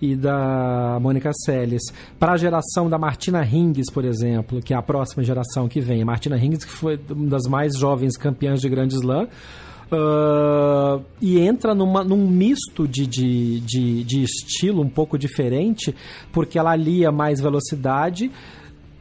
e 0.00 0.16
da 0.16 0.98
Mônica 1.00 1.30
Seles 1.44 1.82
para 2.18 2.32
a 2.32 2.36
geração 2.36 2.90
da 2.90 2.98
Martina 2.98 3.44
Hingis, 3.44 3.90
por 3.90 4.04
exemplo, 4.04 4.60
que 4.60 4.74
é 4.74 4.76
a 4.76 4.82
próxima 4.82 5.22
geração 5.22 5.68
que 5.68 5.80
vem. 5.80 6.02
A 6.02 6.04
Martina 6.04 6.36
Hingis, 6.36 6.64
que 6.64 6.72
foi 6.72 6.98
uma 7.10 7.28
das 7.28 7.44
mais 7.44 7.76
jovens 7.78 8.16
campeãs 8.16 8.60
de 8.60 8.68
Grande 8.68 8.96
Slam, 8.96 9.28
Uh, 9.92 11.04
e 11.20 11.38
entra 11.38 11.74
numa, 11.74 12.02
num 12.02 12.26
misto 12.26 12.88
de, 12.88 13.06
de, 13.06 13.60
de, 13.60 14.02
de, 14.04 14.22
estilo 14.22 14.80
um 14.80 14.88
pouco 14.88 15.18
diferente, 15.18 15.94
porque 16.32 16.58
ela 16.58 16.70
alia 16.70 17.12
mais 17.12 17.42
velocidade 17.42 18.30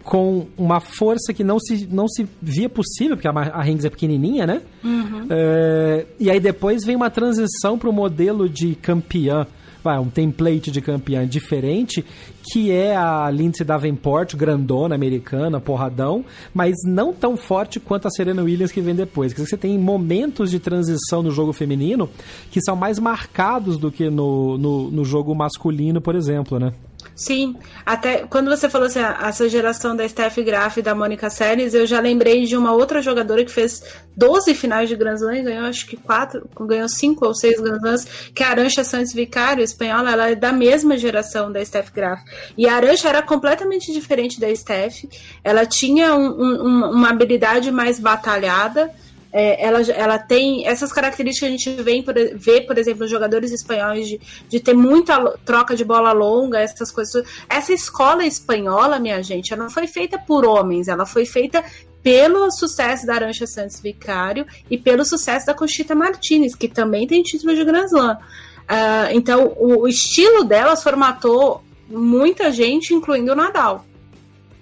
com 0.03 0.47
uma 0.57 0.81
força 0.81 1.33
que 1.33 1.45
não 1.45 1.59
se, 1.59 1.87
não 1.89 2.09
se 2.09 2.27
via 2.41 2.67
possível, 2.67 3.15
porque 3.15 3.27
a, 3.27 3.31
a 3.31 3.61
Rings 3.61 3.85
é 3.85 3.89
pequenininha, 3.89 4.45
né? 4.45 4.61
Uhum. 4.83 5.23
Uh, 5.23 6.05
e 6.19 6.29
aí 6.29 6.41
depois 6.41 6.83
vem 6.83 6.97
uma 6.97 7.09
transição 7.09 7.77
para 7.77 7.89
o 7.89 7.93
modelo 7.93 8.49
de 8.49 8.75
campeã 8.75 9.47
vai, 9.83 9.99
um 9.99 10.09
template 10.09 10.71
de 10.71 10.81
campeã 10.81 11.27
diferente, 11.27 12.03
que 12.51 12.71
é 12.71 12.95
a 12.95 13.29
Lindsay 13.29 13.65
Davenport, 13.65 14.35
grandona, 14.35 14.95
americana, 14.95 15.59
porradão, 15.59 16.23
mas 16.53 16.75
não 16.85 17.13
tão 17.13 17.37
forte 17.37 17.79
quanto 17.79 18.07
a 18.07 18.11
Serena 18.11 18.43
Williams 18.43 18.71
que 18.71 18.81
vem 18.81 18.95
depois. 18.95 19.33
Você 19.33 19.57
tem 19.57 19.77
momentos 19.77 20.49
de 20.51 20.59
transição 20.59 21.21
no 21.21 21.31
jogo 21.31 21.53
feminino 21.53 22.09
que 22.49 22.61
são 22.61 22.75
mais 22.75 22.99
marcados 22.99 23.77
do 23.77 23.91
que 23.91 24.09
no, 24.09 24.57
no, 24.57 24.91
no 24.91 25.05
jogo 25.05 25.33
masculino, 25.35 26.01
por 26.01 26.15
exemplo, 26.15 26.59
né? 26.59 26.73
Sim, 27.15 27.55
até 27.85 28.25
quando 28.27 28.49
você 28.49 28.69
falou 28.69 28.87
assim, 28.87 28.99
essa 28.99 29.47
geração 29.47 29.95
da 29.95 30.07
Steph 30.07 30.37
Graf 30.39 30.77
e 30.77 30.81
da 30.81 30.95
Mônica 30.95 31.29
Seles, 31.29 31.73
eu 31.73 31.85
já 31.85 31.99
lembrei 31.99 32.45
de 32.45 32.57
uma 32.57 32.73
outra 32.73 33.01
jogadora 33.01 33.45
que 33.45 33.51
fez 33.51 33.83
12 34.15 34.53
finais 34.55 34.89
de 34.89 34.95
Grand 34.95 35.15
Slam, 35.15 35.43
ganhou 35.43 35.65
acho 35.65 35.85
que 35.85 35.95
quatro, 35.97 36.49
ganhou 36.61 36.89
cinco 36.89 37.25
ou 37.25 37.35
seis 37.35 37.59
Grand 37.59 37.77
Slams, 37.77 38.07
que 38.33 38.43
é 38.43 38.45
a 38.45 38.49
Arancha 38.49 38.83
Santos 38.83 39.13
Vicário, 39.13 39.63
espanhola, 39.63 40.11
ela 40.11 40.29
é 40.31 40.35
da 40.35 40.51
mesma 40.51 40.97
geração 40.97 41.51
da 41.51 41.63
Steph 41.63 41.91
Graf. 41.91 42.21
E 42.57 42.67
a 42.67 42.75
Arancha 42.75 43.09
era 43.09 43.21
completamente 43.21 43.93
diferente 43.93 44.39
da 44.39 44.53
Steph, 44.55 45.03
ela 45.43 45.65
tinha 45.65 46.15
um, 46.15 46.27
um, 46.27 46.91
uma 46.91 47.09
habilidade 47.09 47.71
mais 47.71 47.99
batalhada, 47.99 48.91
é, 49.31 49.65
ela, 49.65 49.81
ela 49.81 50.19
tem 50.19 50.67
essas 50.67 50.91
características 50.91 51.39
que 51.39 51.45
a 51.45 51.57
gente 51.57 51.83
vê, 51.83 52.03
por, 52.03 52.13
vê, 52.35 52.61
por 52.61 52.77
exemplo, 52.77 53.01
nos 53.01 53.11
jogadores 53.11 53.51
espanhóis 53.51 54.07
de, 54.07 54.19
de 54.49 54.59
ter 54.59 54.73
muita 54.73 55.19
troca 55.45 55.75
de 55.75 55.85
bola 55.85 56.11
longa, 56.11 56.59
essas 56.59 56.91
coisas. 56.91 57.23
Essa 57.49 57.71
escola 57.71 58.25
espanhola, 58.25 58.99
minha 58.99 59.21
gente, 59.23 59.53
ela 59.53 59.63
não 59.63 59.71
foi 59.71 59.87
feita 59.87 60.19
por 60.19 60.45
homens, 60.45 60.87
ela 60.87 61.05
foi 61.05 61.25
feita 61.25 61.63
pelo 62.03 62.51
sucesso 62.51 63.05
da 63.05 63.13
Arancha 63.13 63.47
Santos 63.47 63.79
Vicário 63.79 64.45
e 64.69 64.77
pelo 64.77 65.05
sucesso 65.05 65.45
da 65.45 65.53
Conchita 65.53 65.95
Martinez, 65.95 66.55
que 66.55 66.67
também 66.67 67.07
tem 67.07 67.21
título 67.21 67.55
de 67.55 67.63
Grand 67.63 67.85
Slam. 67.85 68.17
Uh, 68.63 69.11
então, 69.13 69.53
o, 69.57 69.81
o, 69.81 69.87
estilo 69.87 70.43
delas 70.43 70.81
formatou 70.81 71.61
muita 71.89 72.51
gente, 72.51 72.93
incluindo 72.93 73.33
o 73.33 73.35
Nadal. 73.35 73.85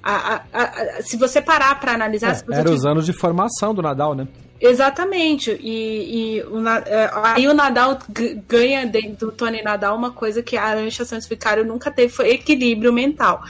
A, 0.01 0.41
a, 0.51 0.63
a, 0.63 1.01
se 1.01 1.15
você 1.17 1.41
parar 1.41 1.79
para 1.79 1.93
analisar... 1.93 2.35
É, 2.49 2.55
Eram 2.55 2.73
os 2.73 2.85
anos 2.85 3.05
de 3.05 3.13
formação 3.13 3.73
do 3.73 3.81
Nadal, 3.81 4.15
né? 4.15 4.27
Exatamente. 4.59 5.51
E, 5.61 6.37
e 6.37 6.43
o, 6.43 6.67
é, 6.67 7.09
aí 7.23 7.47
o 7.47 7.53
Nadal 7.53 7.99
ganha 8.47 8.85
do 9.17 9.31
Tony 9.31 9.61
Nadal 9.61 9.95
uma 9.95 10.11
coisa 10.11 10.43
que 10.43 10.57
a 10.57 10.63
Arancha 10.63 11.05
Santos 11.05 11.27
Vicário 11.27 11.65
nunca 11.65 11.89
teve, 11.89 12.11
foi 12.11 12.31
equilíbrio 12.31 12.91
mental. 12.91 13.41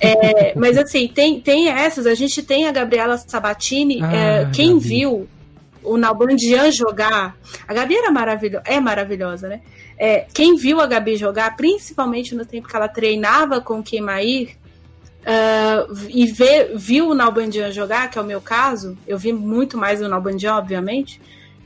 É, 0.00 0.54
mas 0.58 0.78
assim, 0.78 1.08
tem, 1.08 1.40
tem 1.40 1.68
essas, 1.68 2.06
a 2.06 2.14
gente 2.14 2.42
tem 2.42 2.66
a 2.66 2.72
Gabriela 2.72 3.18
Sabatini, 3.18 4.02
ah, 4.02 4.14
é, 4.14 4.50
quem 4.50 4.78
viu 4.78 5.28
o 5.82 5.96
Nalbandian 5.96 6.70
jogar, 6.70 7.36
a 7.66 7.74
Gabi 7.74 7.96
era 7.96 8.10
maravilhosa, 8.10 8.64
é 8.66 8.80
maravilhosa, 8.80 9.48
né? 9.48 9.60
É, 9.96 10.26
quem 10.32 10.54
viu 10.54 10.80
a 10.80 10.86
Gabi 10.86 11.16
jogar, 11.16 11.56
principalmente 11.56 12.34
no 12.34 12.44
tempo 12.44 12.68
que 12.68 12.76
ela 12.76 12.88
treinava 12.88 13.60
com 13.60 13.80
o 13.80 13.82
Kemair, 13.82 14.56
Uh, 15.20 16.08
e 16.08 16.26
ver, 16.26 16.72
viu 16.76 17.08
o 17.10 17.14
Nalbandian 17.14 17.70
jogar, 17.70 18.08
que 18.08 18.18
é 18.18 18.22
o 18.22 18.24
meu 18.24 18.40
caso, 18.40 18.96
eu 19.06 19.18
vi 19.18 19.32
muito 19.32 19.76
mais 19.76 20.00
o 20.00 20.08
Nalbandian, 20.08 20.54
obviamente. 20.54 21.20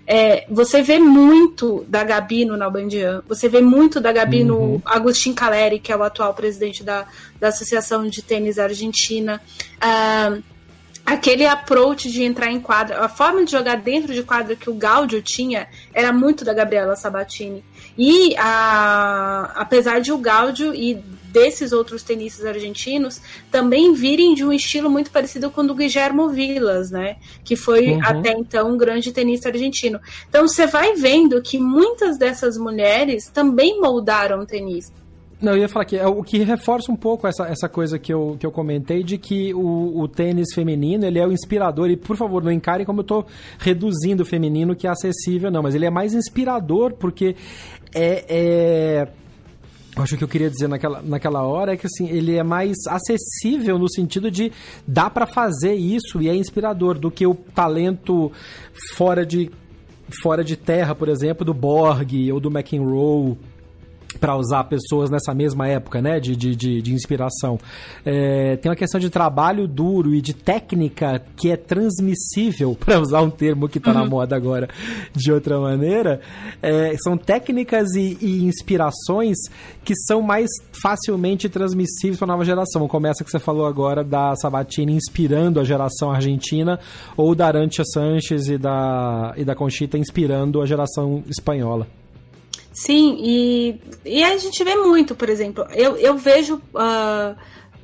É, 0.04 0.44
você 0.50 0.82
vê 0.82 0.98
muito 0.98 1.84
da 1.88 2.02
Gabi 2.02 2.44
no 2.44 2.56
Nalbandian, 2.56 3.22
você 3.28 3.48
vê 3.48 3.60
muito 3.60 4.00
da 4.00 4.10
Gabi 4.10 4.40
uhum. 4.40 4.46
no 4.46 4.82
Agustin 4.84 5.32
Caleri, 5.32 5.78
que 5.78 5.92
é 5.92 5.96
o 5.96 6.02
atual 6.02 6.34
presidente 6.34 6.82
da, 6.82 7.06
da 7.38 7.48
Associação 7.48 8.06
de 8.08 8.20
Tênis 8.20 8.58
Argentina. 8.58 9.40
Uh, 9.76 10.42
aquele 11.06 11.46
approach 11.46 12.10
de 12.10 12.24
entrar 12.24 12.50
em 12.50 12.60
quadra, 12.60 13.04
a 13.04 13.08
forma 13.08 13.44
de 13.44 13.52
jogar 13.52 13.76
dentro 13.76 14.12
de 14.12 14.22
quadra 14.22 14.56
que 14.56 14.68
o 14.68 14.74
Gaudio 14.74 15.22
tinha 15.22 15.68
era 15.94 16.12
muito 16.12 16.44
da 16.44 16.52
Gabriela 16.52 16.96
Sabatini. 16.96 17.64
E 17.96 18.34
a, 18.36 19.52
apesar 19.54 20.00
de 20.00 20.12
o 20.12 20.18
Gaudio 20.18 20.74
e 20.74 21.02
desses 21.32 21.72
outros 21.72 22.02
tenistas 22.02 22.44
argentinos 22.44 23.20
também 23.50 23.92
virem 23.92 24.34
de 24.34 24.44
um 24.44 24.52
estilo 24.52 24.90
muito 24.90 25.10
parecido 25.10 25.50
com 25.50 25.62
o 25.62 25.66
do 25.66 25.74
Guillermo 25.74 26.28
Vilas, 26.28 26.90
né? 26.90 27.16
Que 27.44 27.56
foi 27.56 27.92
uhum. 27.92 28.00
até 28.04 28.32
então 28.32 28.72
um 28.72 28.76
grande 28.76 29.12
tenista 29.12 29.48
argentino. 29.48 30.00
Então 30.28 30.46
você 30.46 30.66
vai 30.66 30.94
vendo 30.94 31.40
que 31.42 31.59
muitas 31.59 32.18
dessas 32.18 32.56
mulheres 32.59 33.28
também 33.28 33.80
moldaram 33.80 34.40
o 34.40 34.46
tenista. 34.46 35.02
Não, 35.42 35.54
eu 35.54 35.59
ia 35.59 35.68
falar 35.68 35.84
que 35.84 35.96
é 35.96 36.06
o 36.06 36.22
que 36.22 36.38
reforça 36.38 36.92
um 36.92 36.94
pouco 36.94 37.26
essa, 37.26 37.48
essa 37.48 37.68
coisa 37.68 37.98
que 37.98 38.14
eu, 38.14 38.36
que 38.38 38.46
eu 38.46 38.52
comentei 38.52 39.02
de 39.02 39.18
que 39.18 39.52
o, 39.52 40.00
o 40.00 40.06
tênis 40.06 40.54
feminino 40.54 41.04
ele 41.04 41.18
é 41.18 41.26
o 41.26 41.32
inspirador. 41.32 41.90
E 41.90 41.96
por 41.96 42.16
favor, 42.16 42.44
não 42.44 42.52
encarem 42.52 42.86
como 42.86 43.00
eu 43.00 43.02
estou 43.02 43.26
reduzindo 43.59 44.22
o 44.22 44.26
feminino 44.26 44.76
que 44.76 44.86
é 44.86 44.90
acessível, 44.90 45.50
não, 45.50 45.60
mas 45.60 45.74
ele 45.74 45.84
é 45.84 45.90
mais 45.90 46.14
inspirador 46.14 46.92
porque 46.92 47.34
é, 47.92 48.24
é 48.28 49.09
acho 49.97 50.16
que 50.16 50.24
eu 50.24 50.28
queria 50.28 50.48
dizer 50.48 50.69
naquela, 50.69 51.02
naquela 51.02 51.43
hora 51.43 51.74
é 51.74 51.77
que 51.77 51.86
assim, 51.86 52.09
ele 52.09 52.36
é 52.36 52.43
mais 52.43 52.77
acessível 52.89 53.78
no 53.78 53.90
sentido 53.90 54.31
de 54.31 54.51
dá 54.86 55.10
para 55.10 55.27
fazer 55.27 55.74
isso 55.74 56.20
e 56.23 56.28
é 56.28 56.35
inspirador 56.35 56.98
do 56.98 57.10
que 57.10 57.27
o 57.27 57.35
talento 57.35 58.32
fora 58.97 59.24
de 59.27 59.51
fora 60.23 60.44
de 60.44 60.56
terra, 60.56 60.94
por 60.94 61.09
exemplo, 61.09 61.44
do 61.44 61.55
Borg 61.55 62.31
ou 62.32 62.39
do 62.39 62.51
McEnroe 62.51 63.39
para 64.18 64.36
usar 64.36 64.64
pessoas 64.64 65.10
nessa 65.10 65.34
mesma 65.34 65.68
época, 65.68 66.01
né, 66.01 66.20
de, 66.20 66.34
de, 66.36 66.55
de, 66.55 66.93
inspiração. 66.93 67.59
É, 68.05 68.56
tem 68.56 68.70
uma 68.70 68.76
questão 68.76 69.01
de 69.01 69.10
trabalho 69.10 69.66
duro 69.66 70.14
e 70.14 70.20
de 70.20 70.34
técnica 70.34 71.22
que 71.36 71.51
é 71.51 71.56
transmissível, 71.56 72.76
para 72.78 73.01
usar 73.01 73.20
um 73.22 73.30
termo 73.30 73.68
que 73.68 73.78
está 73.78 73.93
uhum. 73.93 73.98
na 73.98 74.05
moda 74.05 74.36
agora 74.36 74.68
de 75.14 75.32
outra 75.32 75.59
maneira. 75.59 76.20
É, 76.62 76.94
são 77.02 77.16
técnicas 77.16 77.94
e, 77.94 78.18
e, 78.20 78.44
inspirações 78.44 79.36
que 79.84 79.94
são 79.94 80.22
mais 80.22 80.48
facilmente 80.82 81.48
transmissíveis 81.48 82.18
para 82.18 82.26
a 82.26 82.32
nova 82.32 82.44
geração. 82.44 82.86
Começa 82.89 83.24
que 83.24 83.30
você 83.30 83.39
falou 83.39 83.66
agora 83.66 84.05
da 84.05 84.34
Sabatini 84.36 84.94
inspirando 84.94 85.60
a 85.60 85.64
geração 85.64 86.10
argentina 86.10 86.78
ou 87.16 87.34
da 87.34 87.47
Arantia 87.47 87.84
Sanches 87.84 88.48
e 88.48 88.59
da, 88.59 89.34
e 89.36 89.44
da 89.44 89.55
Conchita 89.55 89.98
inspirando 89.98 90.60
a 90.60 90.66
geração 90.66 91.22
espanhola. 91.28 92.01
Sim, 92.73 93.16
e, 93.20 93.81
e 94.05 94.24
a 94.24 94.36
gente 94.39 94.65
vê 94.65 94.74
muito, 94.77 95.15
por 95.15 95.28
exemplo, 95.28 95.66
eu, 95.73 95.97
eu 95.97 96.16
vejo 96.16 96.57
uh, 96.57 97.36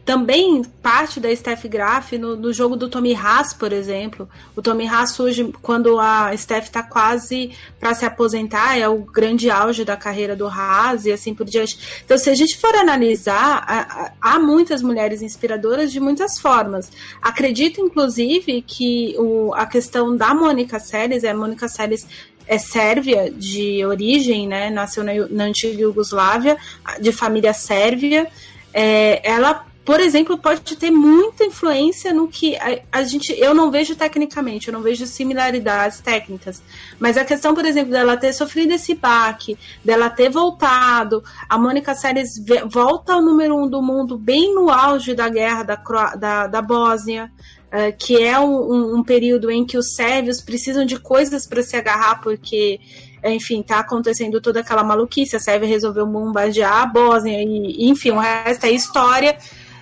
também 0.08 0.64
parte 0.82 1.20
da 1.20 1.36
Steph 1.36 1.66
Graf 1.66 2.12
no, 2.12 2.34
no, 2.34 2.50
jogo 2.50 2.76
do 2.76 2.88
Tommy 2.88 3.14
Haas, 3.14 3.52
por 3.52 3.74
exemplo. 3.74 4.26
O 4.56 4.62
Tommy 4.62 4.88
Haas 4.88 5.10
surge 5.10 5.52
quando 5.60 6.00
a 6.00 6.34
Steph 6.34 6.64
está 6.64 6.82
quase 6.82 7.50
para 7.78 7.92
se 7.92 8.06
aposentar, 8.06 8.78
é 8.78 8.88
o 8.88 9.00
grande 9.00 9.50
auge 9.50 9.84
da 9.84 9.98
carreira 9.98 10.34
do 10.34 10.46
Haas 10.46 11.04
e 11.04 11.12
assim 11.12 11.34
por 11.34 11.44
diante. 11.44 12.00
Então, 12.02 12.16
se 12.16 12.30
a 12.30 12.34
gente 12.34 12.56
for 12.56 12.74
analisar, 12.74 14.14
há 14.18 14.38
muitas 14.38 14.80
mulheres 14.80 15.20
inspiradoras 15.20 15.92
de 15.92 16.00
muitas 16.00 16.38
formas. 16.38 16.90
Acredito, 17.20 17.82
inclusive, 17.82 18.62
que 18.62 19.14
o, 19.18 19.52
a 19.52 19.66
questão 19.66 20.16
da 20.16 20.32
Mônica 20.32 20.80
Seles, 20.80 21.22
é 21.22 21.32
a 21.32 21.36
Mônica 21.36 21.68
Seles 21.68 22.06
é 22.48 22.56
sérvia 22.56 23.30
de 23.30 23.84
origem, 23.84 24.48
né? 24.48 24.70
Nasceu 24.70 25.04
na, 25.04 25.12
na 25.30 25.44
antiga 25.44 25.82
Iugoslávia, 25.82 26.56
de 26.98 27.12
família 27.12 27.52
sérvia. 27.52 28.26
É, 28.72 29.20
ela, 29.22 29.66
por 29.84 30.00
exemplo, 30.00 30.38
pode 30.38 30.76
ter 30.76 30.90
muita 30.90 31.44
influência 31.44 32.12
no 32.12 32.26
que 32.26 32.56
a, 32.56 32.80
a, 32.90 33.02
gente. 33.02 33.34
Eu 33.38 33.54
não 33.54 33.70
vejo 33.70 33.94
tecnicamente, 33.94 34.68
eu 34.68 34.72
não 34.72 34.80
vejo 34.80 35.06
similaridades 35.06 36.00
técnicas. 36.00 36.62
Mas 36.98 37.18
a 37.18 37.24
questão, 37.24 37.54
por 37.54 37.66
exemplo, 37.66 37.92
dela 37.92 38.16
ter 38.16 38.32
sofrido 38.32 38.72
esse 38.72 38.94
baque, 38.94 39.58
dela 39.84 40.08
ter 40.08 40.30
voltado, 40.30 41.22
a 41.48 41.58
Mônica 41.58 41.94
Seles 41.94 42.30
volta 42.66 43.12
ao 43.12 43.22
número 43.22 43.54
um 43.54 43.68
do 43.68 43.82
mundo 43.82 44.16
bem 44.16 44.54
no 44.54 44.70
auge 44.70 45.14
da 45.14 45.28
guerra 45.28 45.64
da, 45.64 45.76
da, 46.16 46.46
da 46.46 46.62
Bósnia. 46.62 47.30
Uh, 47.68 47.94
que 47.98 48.22
é 48.22 48.40
um, 48.40 48.96
um, 48.96 49.04
período 49.04 49.50
em 49.50 49.62
que 49.62 49.76
os 49.76 49.94
sérvios 49.94 50.40
precisam 50.40 50.86
de 50.86 50.98
coisas 50.98 51.46
para 51.46 51.62
se 51.62 51.76
agarrar, 51.76 52.22
porque, 52.22 52.80
enfim, 53.22 53.60
está 53.60 53.80
acontecendo 53.80 54.40
toda 54.40 54.60
aquela 54.60 54.82
maluquice. 54.82 55.36
A 55.36 55.40
Sérvia 55.40 55.68
resolveu 55.68 56.06
bombardear 56.06 56.72
a 56.72 56.86
Bósnia, 56.86 57.42
e, 57.42 57.86
enfim, 57.90 58.12
o 58.12 58.18
resto 58.18 58.64
é 58.64 58.70
história. 58.70 59.36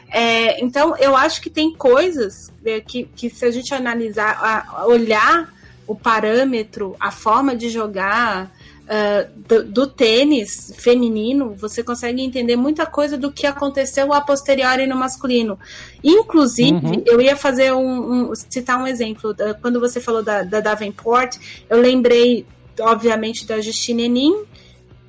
É, 0.09 0.65
então, 0.65 0.97
eu 0.97 1.17
acho 1.17 1.41
que 1.41 1.51
tem 1.51 1.73
coisas 1.73 2.53
é, 2.65 2.81
que, 2.81 3.05
que, 3.05 3.29
se 3.31 3.45
a 3.45 3.51
gente 3.51 3.73
analisar, 3.75 4.37
a, 4.43 4.87
olhar 4.87 5.55
o 5.87 5.95
parâmetro, 5.95 6.97
a 6.99 7.11
forma 7.11 7.55
de 7.55 7.69
jogar, 7.69 8.51
uh, 8.87 9.31
do, 9.49 9.65
do, 9.65 9.87
tênis 9.87 10.73
feminino, 10.79 11.55
você 11.55 11.83
consegue 11.83 12.23
entender 12.23 12.57
muita 12.57 12.87
coisa 12.87 13.19
do 13.19 13.31
que 13.31 13.47
aconteceu 13.47 14.13
a 14.13 14.21
posteriori 14.21 14.87
no 14.87 14.97
masculino. 14.97 15.59
Inclusive, 16.03 16.73
uhum. 16.73 17.03
eu 17.07 17.21
ia 17.21 17.37
fazer 17.37 17.73
um, 17.73 18.31
um, 18.31 18.35
citar 18.35 18.81
um 18.81 18.87
exemplo. 18.87 19.35
Quando 19.61 19.81
você 19.81 20.01
falou 20.01 20.23
da, 20.23 20.43
da 20.43 20.61
Davenport, 20.61 21.37
eu 21.69 21.81
lembrei, 21.81 22.47
obviamente, 22.81 23.47
da 23.47 23.61
Justine 23.61 24.05
Henin, 24.05 24.45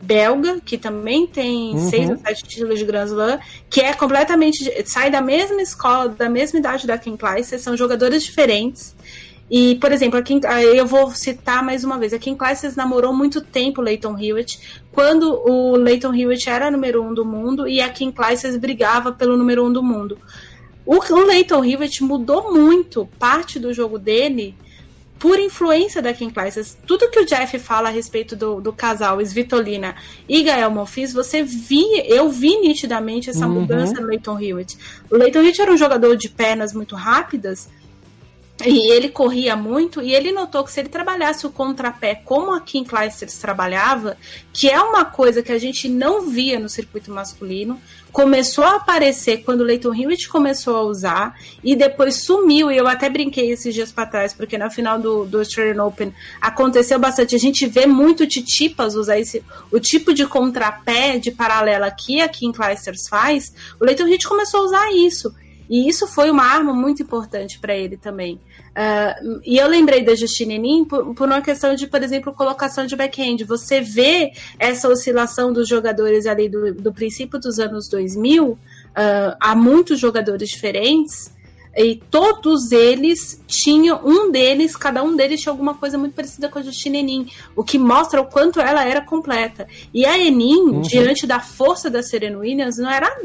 belga, 0.01 0.59
que 0.63 0.77
também 0.77 1.25
tem 1.25 1.73
uhum. 1.73 1.89
seis 1.89 2.09
ou 2.09 2.17
sete 2.17 2.43
títulos 2.43 2.79
de 2.79 2.85
Grand 2.85 3.05
Slam, 3.05 3.39
que 3.69 3.81
é 3.81 3.93
completamente. 3.93 4.71
sai 4.85 5.09
da 5.09 5.21
mesma 5.21 5.61
escola, 5.61 6.09
da 6.09 6.29
mesma 6.29 6.59
idade 6.59 6.85
da 6.85 6.97
Kim 6.97 7.15
Clijsters, 7.15 7.61
são 7.61 7.75
jogadores 7.75 8.23
diferentes. 8.23 8.95
E, 9.49 9.75
por 9.75 9.91
exemplo, 9.91 10.19
a 10.19 10.21
Kim, 10.21 10.41
eu 10.75 10.85
vou 10.85 11.09
citar 11.11 11.63
mais 11.63 11.83
uma 11.83 11.97
vez, 11.97 12.13
a 12.13 12.19
Kim 12.19 12.35
Clijsters 12.35 12.75
namorou 12.75 13.13
muito 13.13 13.39
tempo 13.39 13.79
o 13.79 13.83
Leighton 13.83 14.17
Hewitt, 14.19 14.81
quando 14.91 15.41
o 15.47 15.77
Leighton 15.77 16.13
Hewitt 16.13 16.49
era 16.49 16.69
número 16.69 17.01
um 17.01 17.13
do 17.13 17.23
mundo 17.23 17.67
e 17.67 17.79
a 17.79 17.87
Kim 17.87 18.11
Clijsters 18.11 18.57
brigava 18.57 19.11
pelo 19.13 19.37
número 19.37 19.65
um 19.65 19.71
do 19.71 19.81
mundo. 19.81 20.17
O, 20.85 20.95
o 20.95 21.25
Leighton 21.25 21.63
Hewitt 21.63 22.03
mudou 22.03 22.53
muito 22.53 23.07
parte 23.17 23.57
do 23.57 23.73
jogo 23.73 23.97
dele 23.97 24.53
por 25.17 25.39
influência 25.39 26.01
da 26.01 26.13
Kim 26.13 26.29
Clijsters. 26.29 26.77
Tudo 26.85 27.09
que 27.09 27.19
o 27.19 27.25
Jeff 27.25 27.57
fala 27.59 27.89
a 27.89 27.91
respeito 27.91 28.35
do, 28.35 28.61
do 28.61 28.71
casal 28.71 29.19
Svitolina 29.21 29.95
e 30.27 30.43
Gael 30.43 30.71
Monfils, 30.71 31.13
você 31.13 31.41
via, 31.41 32.05
eu 32.07 32.29
vi 32.29 32.57
nitidamente 32.59 33.29
essa 33.29 33.47
uhum. 33.47 33.61
mudança 33.61 33.99
no 33.99 34.07
Leighton 34.07 34.39
Hewitt. 34.39 34.77
O 35.09 35.15
Leighton 35.15 35.39
Hewitt 35.39 35.61
era 35.61 35.71
um 35.71 35.77
jogador 35.77 36.15
de 36.15 36.29
pernas 36.29 36.73
muito 36.73 36.95
rápidas, 36.95 37.69
e 38.65 38.91
ele 38.91 39.09
corria 39.09 39.55
muito 39.55 40.01
e 40.01 40.13
ele 40.15 40.31
notou 40.31 40.63
que 40.63 40.71
se 40.71 40.79
ele 40.79 40.89
trabalhasse 40.89 41.45
o 41.45 41.51
contrapé 41.51 42.15
como 42.15 42.51
a 42.51 42.61
Kim 42.61 42.83
Clijsters 42.83 43.37
trabalhava, 43.37 44.17
que 44.51 44.67
é 44.67 44.81
uma 44.81 45.05
coisa 45.05 45.43
que 45.43 45.51
a 45.51 45.59
gente 45.59 45.87
não 45.87 46.27
via 46.29 46.59
no 46.59 46.67
circuito 46.67 47.11
masculino, 47.11 47.79
começou 48.11 48.63
a 48.63 48.77
aparecer 48.77 49.43
quando 49.43 49.61
o 49.61 49.63
Leighton 49.63 49.93
Hewitt 49.93 50.27
começou 50.27 50.75
a 50.75 50.81
usar 50.81 51.35
e 51.63 51.75
depois 51.75 52.23
sumiu. 52.23 52.71
E 52.71 52.77
eu 52.77 52.87
até 52.87 53.09
brinquei 53.09 53.51
esses 53.51 53.75
dias 53.75 53.91
para 53.91 54.07
trás, 54.07 54.33
porque 54.33 54.57
na 54.57 54.71
final 54.71 54.97
do, 54.97 55.23
do 55.25 55.37
Australian 55.37 55.83
Open 55.83 56.11
aconteceu 56.41 56.97
bastante. 56.97 57.35
A 57.35 57.39
gente 57.39 57.67
vê 57.67 57.85
muito 57.85 58.25
Titipas 58.25 58.95
usar 58.95 59.19
esse, 59.19 59.43
o 59.71 59.79
tipo 59.79 60.15
de 60.15 60.25
contrapé 60.25 61.19
de 61.19 61.29
paralela 61.29 61.91
que 61.91 62.19
a 62.19 62.27
Kim 62.27 62.51
Clijsters 62.51 63.07
faz. 63.07 63.53
O 63.79 63.85
Leighton 63.85 64.07
Hewitt 64.07 64.27
começou 64.27 64.61
a 64.61 64.63
usar 64.63 64.91
isso. 64.93 65.31
E 65.69 65.87
isso 65.87 66.07
foi 66.07 66.29
uma 66.29 66.43
arma 66.43 66.73
muito 66.73 67.01
importante 67.01 67.59
para 67.59 67.75
ele 67.75 67.97
também. 67.97 68.35
Uh, 68.69 69.41
e 69.43 69.57
eu 69.57 69.67
lembrei 69.67 70.03
da 70.03 70.15
Justine 70.15 70.57
Nin 70.57 70.85
por, 70.85 71.13
por, 71.13 71.27
uma 71.27 71.41
questão 71.41 71.75
de, 71.75 71.87
por 71.87 72.01
exemplo, 72.03 72.33
colocação 72.33 72.85
de 72.85 72.95
backhand. 72.95 73.43
Você 73.47 73.81
vê 73.81 74.31
essa 74.59 74.87
oscilação 74.87 75.51
dos 75.51 75.67
jogadores 75.67 76.25
ali 76.25 76.47
do, 76.47 76.73
do 76.73 76.93
princípio 76.93 77.39
dos 77.39 77.59
anos 77.59 77.89
2000, 77.89 78.45
uh, 78.45 78.59
ah, 78.95 79.37
há 79.39 79.55
muitos 79.55 79.99
jogadores 79.99 80.49
diferentes, 80.49 81.31
e 81.77 81.95
todos 82.09 82.71
eles 82.71 83.39
tinham, 83.45 84.01
um 84.03 84.31
deles, 84.31 84.75
cada 84.75 85.03
um 85.03 85.15
deles 85.15 85.39
tinha 85.39 85.51
alguma 85.51 85.75
coisa 85.75 85.95
muito 85.95 86.15
parecida 86.15 86.49
com 86.49 86.57
a 86.57 86.61
Justine 86.63 86.97
Enin, 86.99 87.29
o 87.55 87.63
que 87.63 87.77
mostra 87.77 88.19
o 88.19 88.25
quanto 88.25 88.59
ela 88.59 88.83
era 88.83 89.01
completa. 89.01 89.67
E 89.93 90.03
a 90.03 90.17
Enin, 90.17 90.57
uhum. 90.57 90.81
diante 90.81 91.27
da 91.27 91.39
força 91.39 91.87
da 91.87 92.01
Serena 92.01 92.39
Williams, 92.39 92.77
não 92.77 92.89
era. 92.89 93.15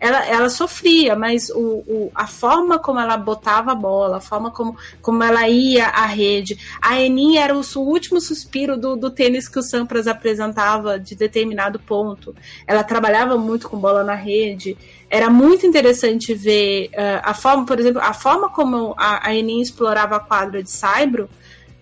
Ela, 0.00 0.26
ela 0.26 0.48
sofria, 0.48 1.14
mas 1.14 1.50
o, 1.50 1.84
o, 1.86 2.12
a 2.14 2.26
forma 2.26 2.78
como 2.78 2.98
ela 2.98 3.16
botava 3.18 3.72
a 3.72 3.74
bola, 3.74 4.16
a 4.16 4.20
forma 4.20 4.50
como, 4.50 4.74
como 5.02 5.22
ela 5.22 5.46
ia 5.46 5.88
à 5.88 6.06
rede. 6.06 6.58
A 6.80 6.98
Enin 6.98 7.36
era 7.36 7.54
o, 7.54 7.60
o 7.60 7.80
último 7.80 8.22
suspiro 8.22 8.78
do, 8.78 8.96
do 8.96 9.10
tênis 9.10 9.48
que 9.48 9.58
o 9.58 9.62
Sampras 9.62 10.06
apresentava 10.06 10.98
de 10.98 11.14
determinado 11.14 11.78
ponto. 11.78 12.34
Ela 12.66 12.82
trabalhava 12.82 13.36
muito 13.36 13.68
com 13.68 13.76
bola 13.76 14.02
na 14.02 14.14
rede 14.14 14.78
era 15.12 15.28
muito 15.28 15.66
interessante 15.66 16.32
ver 16.32 16.86
uh, 16.94 17.20
a 17.22 17.34
forma, 17.34 17.66
por 17.66 17.78
exemplo, 17.78 18.00
a 18.00 18.14
forma 18.14 18.48
como 18.48 18.94
a, 18.96 19.28
a 19.28 19.34
Enin 19.34 19.60
explorava 19.60 20.16
a 20.16 20.20
quadra 20.20 20.62
de 20.62 20.70
Saibro. 20.70 21.28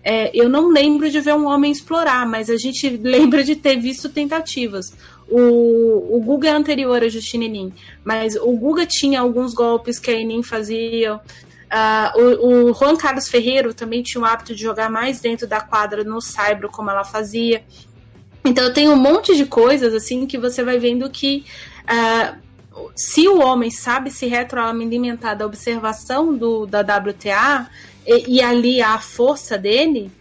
É, 0.03 0.29
eu 0.33 0.49
não 0.49 0.67
lembro 0.67 1.09
de 1.09 1.21
ver 1.21 1.33
um 1.33 1.47
homem 1.47 1.71
explorar, 1.71 2.27
mas 2.27 2.49
a 2.49 2.57
gente 2.57 2.89
lembra 3.01 3.41
de 3.41 3.55
ter 3.55 3.79
visto 3.79 4.09
tentativas. 4.09 4.93
O, 5.29 6.17
o 6.17 6.21
Guga 6.21 6.49
é 6.49 6.51
anterior 6.51 7.01
a 7.01 7.07
Justine 7.07 7.45
Enin, 7.45 7.73
mas 8.03 8.35
o 8.35 8.51
Guga 8.51 8.85
tinha 8.85 9.21
alguns 9.21 9.53
golpes 9.53 9.97
que 9.97 10.11
a 10.11 10.13
Enin 10.13 10.43
fazia. 10.43 11.15
Uh, 11.15 12.19
o, 12.19 12.69
o, 12.69 12.73
Juan 12.73 12.97
Carlos 12.97 13.29
Ferreiro 13.29 13.73
também 13.73 14.03
tinha 14.03 14.21
o 14.21 14.25
hábito 14.25 14.53
de 14.53 14.61
jogar 14.61 14.91
mais 14.91 15.21
dentro 15.21 15.47
da 15.47 15.61
quadra 15.61 16.03
no 16.03 16.19
Saibro, 16.19 16.67
como 16.67 16.89
ela 16.89 17.05
fazia. 17.05 17.63
Então 18.43 18.73
tem 18.73 18.89
um 18.89 18.97
monte 18.97 19.37
de 19.37 19.45
coisas 19.45 19.93
assim 19.93 20.27
que 20.27 20.37
você 20.37 20.65
vai 20.65 20.77
vendo 20.77 21.09
que 21.09 21.45
uh, 21.83 22.40
se 22.95 23.27
o 23.27 23.39
homem 23.39 23.71
sabe 23.71 24.11
se 24.11 24.25
retroalimentar 24.25 25.37
da 25.37 25.45
observação 25.45 26.35
do, 26.35 26.65
da 26.65 26.81
WTA 26.81 27.69
e, 28.05 28.37
e 28.37 28.41
ali 28.41 28.81
a 28.81 28.99
força 28.99 29.57
dele, 29.57 30.11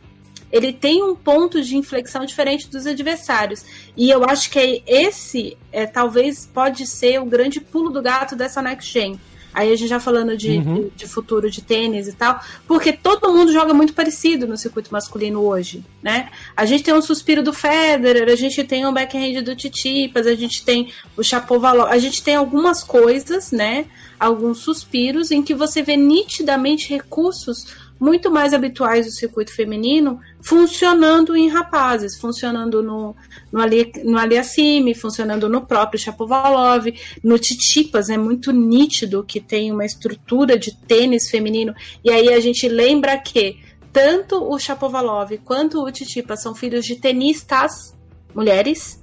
ele 0.53 0.73
tem 0.73 1.03
um 1.03 1.15
ponto 1.15 1.63
de 1.63 1.77
inflexão 1.77 2.25
diferente 2.25 2.69
dos 2.69 2.87
adversários. 2.87 3.65
E 3.97 4.11
eu 4.11 4.25
acho 4.25 4.51
que 4.51 4.83
esse 4.87 5.57
é, 5.73 5.87
talvez 5.87 6.47
pode 6.47 6.87
ser 6.87 7.21
o 7.21 7.25
grande 7.25 7.61
pulo 7.61 7.91
do 7.91 8.03
gato 8.03 8.35
dessa 8.35 8.61
next 8.61 8.93
gen. 8.93 9.21
Aí 9.53 9.73
a 9.73 9.77
gente 9.77 9.89
já 9.89 9.99
falando 9.99 10.37
de, 10.37 10.59
uhum. 10.59 10.91
de, 10.95 11.07
futuro 11.07 11.51
de 11.51 11.61
tênis 11.61 12.07
e 12.09 12.13
tal, 12.13 12.41
porque 12.67 12.93
todo 12.93 13.33
mundo 13.33 13.53
joga 13.53 13.75
muito 13.75 13.93
parecido 13.93 14.47
no 14.47 14.57
circuito 14.57 14.93
masculino 14.93 15.41
hoje, 15.41 15.85
né? 16.03 16.31
A 16.57 16.65
gente 16.65 16.85
tem 16.85 16.95
um 16.95 17.03
suspiro 17.03 17.43
do 17.43 17.53
Federer, 17.53 18.29
a 18.29 18.37
gente 18.37 18.63
tem 18.65 18.87
um 18.87 18.93
backhand 18.93 19.43
do 19.43 19.57
Titipas, 19.57 20.27
a 20.27 20.35
gente 20.35 20.65
tem 20.65 20.93
o 21.17 21.23
Chapovalov, 21.23 21.91
a 21.91 21.99
gente 21.99 22.23
tem 22.23 22.37
algumas 22.37 22.85
coisas, 22.85 23.51
né? 23.51 23.87
Alguns 24.19 24.59
suspiros 24.59 25.31
em 25.31 25.43
que 25.43 25.55
você 25.55 25.83
vê 25.83 25.97
nitidamente 25.97 26.89
recursos 26.91 27.90
muito 28.01 28.31
mais 28.31 28.55
habituais 28.55 29.05
do 29.05 29.13
circuito 29.13 29.55
feminino 29.55 30.19
funcionando 30.41 31.37
em 31.37 31.49
rapazes, 31.49 32.19
funcionando 32.19 32.83
no, 32.83 33.15
no, 33.53 33.61
Ali, 33.61 33.93
no 34.03 34.17
Aliassime, 34.17 34.95
funcionando 34.95 35.51
no 35.51 35.67
próprio 35.67 36.01
Chapovalov, 36.01 36.87
no 37.23 37.39
Titipas, 37.39 38.09
é 38.09 38.17
muito 38.17 38.51
nítido 38.51 39.23
que 39.23 39.39
tem 39.39 39.71
uma 39.71 39.85
estrutura 39.85 40.59
de 40.59 40.75
tênis 40.75 41.29
feminino, 41.29 41.75
e 42.03 42.11
aí 42.11 42.33
a 42.33 42.41
gente 42.41 42.67
lembra 42.67 43.19
que 43.19 43.59
tanto 43.93 44.43
o 44.43 44.59
Chapovalov 44.59 45.37
quanto 45.45 45.85
o 45.85 45.93
Titipas 45.93 46.41
são 46.43 46.55
filhos 46.55 46.87
de 46.87 46.97
tenistas 46.97 47.95
mulheres, 48.35 48.99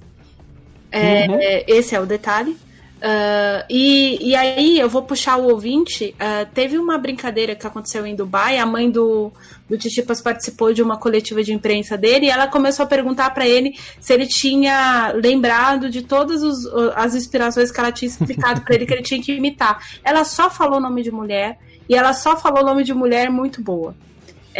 é, 0.90 1.28
uhum. 1.28 1.38
esse 1.66 1.94
é 1.94 2.00
o 2.00 2.06
detalhe. 2.06 2.56
Uh, 2.98 3.62
e, 3.70 4.30
e 4.30 4.34
aí 4.34 4.78
eu 4.78 4.88
vou 4.88 5.02
puxar 5.02 5.36
o 5.36 5.48
ouvinte. 5.48 6.14
Uh, 6.14 6.48
teve 6.52 6.76
uma 6.76 6.98
brincadeira 6.98 7.54
que 7.54 7.66
aconteceu 7.66 8.04
em 8.04 8.14
Dubai. 8.14 8.58
A 8.58 8.66
mãe 8.66 8.90
do, 8.90 9.30
do 9.68 9.78
Titipas 9.78 10.20
participou 10.20 10.72
de 10.72 10.82
uma 10.82 10.96
coletiva 10.96 11.42
de 11.42 11.52
imprensa 11.52 11.96
dele 11.96 12.26
e 12.26 12.30
ela 12.30 12.48
começou 12.48 12.84
a 12.84 12.88
perguntar 12.88 13.30
para 13.30 13.46
ele 13.46 13.78
se 14.00 14.12
ele 14.12 14.26
tinha 14.26 15.12
lembrado 15.14 15.88
de 15.88 16.02
todas 16.02 16.42
os, 16.42 16.66
as 16.96 17.14
inspirações 17.14 17.70
que 17.70 17.78
ela 17.78 17.92
tinha 17.92 18.08
explicado 18.08 18.62
para 18.62 18.74
ele 18.74 18.86
que 18.86 18.92
ele 18.92 19.02
tinha 19.02 19.22
que 19.22 19.32
imitar. 19.32 19.80
Ela 20.02 20.24
só 20.24 20.50
falou 20.50 20.80
nome 20.80 21.02
de 21.02 21.12
mulher 21.12 21.58
e 21.88 21.94
ela 21.94 22.12
só 22.12 22.36
falou 22.36 22.64
nome 22.64 22.82
de 22.82 22.92
mulher 22.92 23.30
muito 23.30 23.62
boa. 23.62 23.94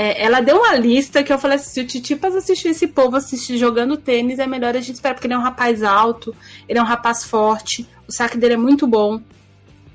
É, 0.01 0.23
ela 0.25 0.41
deu 0.41 0.59
uma 0.59 0.77
lista 0.77 1.25
que 1.25 1.33
eu 1.33 1.39
falei 1.41 1.57
assim: 1.57 1.71
se 1.71 1.81
o 1.81 1.85
Titipas 1.85 2.37
assistir 2.37 2.69
esse 2.69 2.87
povo 2.87 3.17
assistir 3.17 3.57
jogando 3.57 3.97
tênis, 3.97 4.39
é 4.39 4.47
melhor 4.47 4.77
a 4.77 4.81
gente 4.81 4.95
esperar, 4.95 5.15
porque 5.15 5.27
ele 5.27 5.35
é 5.35 5.39
um 5.39 5.43
rapaz 5.43 5.83
alto, 5.83 6.33
ele 6.69 6.79
é 6.79 6.83
um 6.83 6.85
rapaz 6.85 7.25
forte, 7.25 7.85
o 8.07 8.13
saque 8.13 8.39
dele 8.39 8.55
é 8.55 8.57
muito 8.57 8.87
bom. 8.87 9.21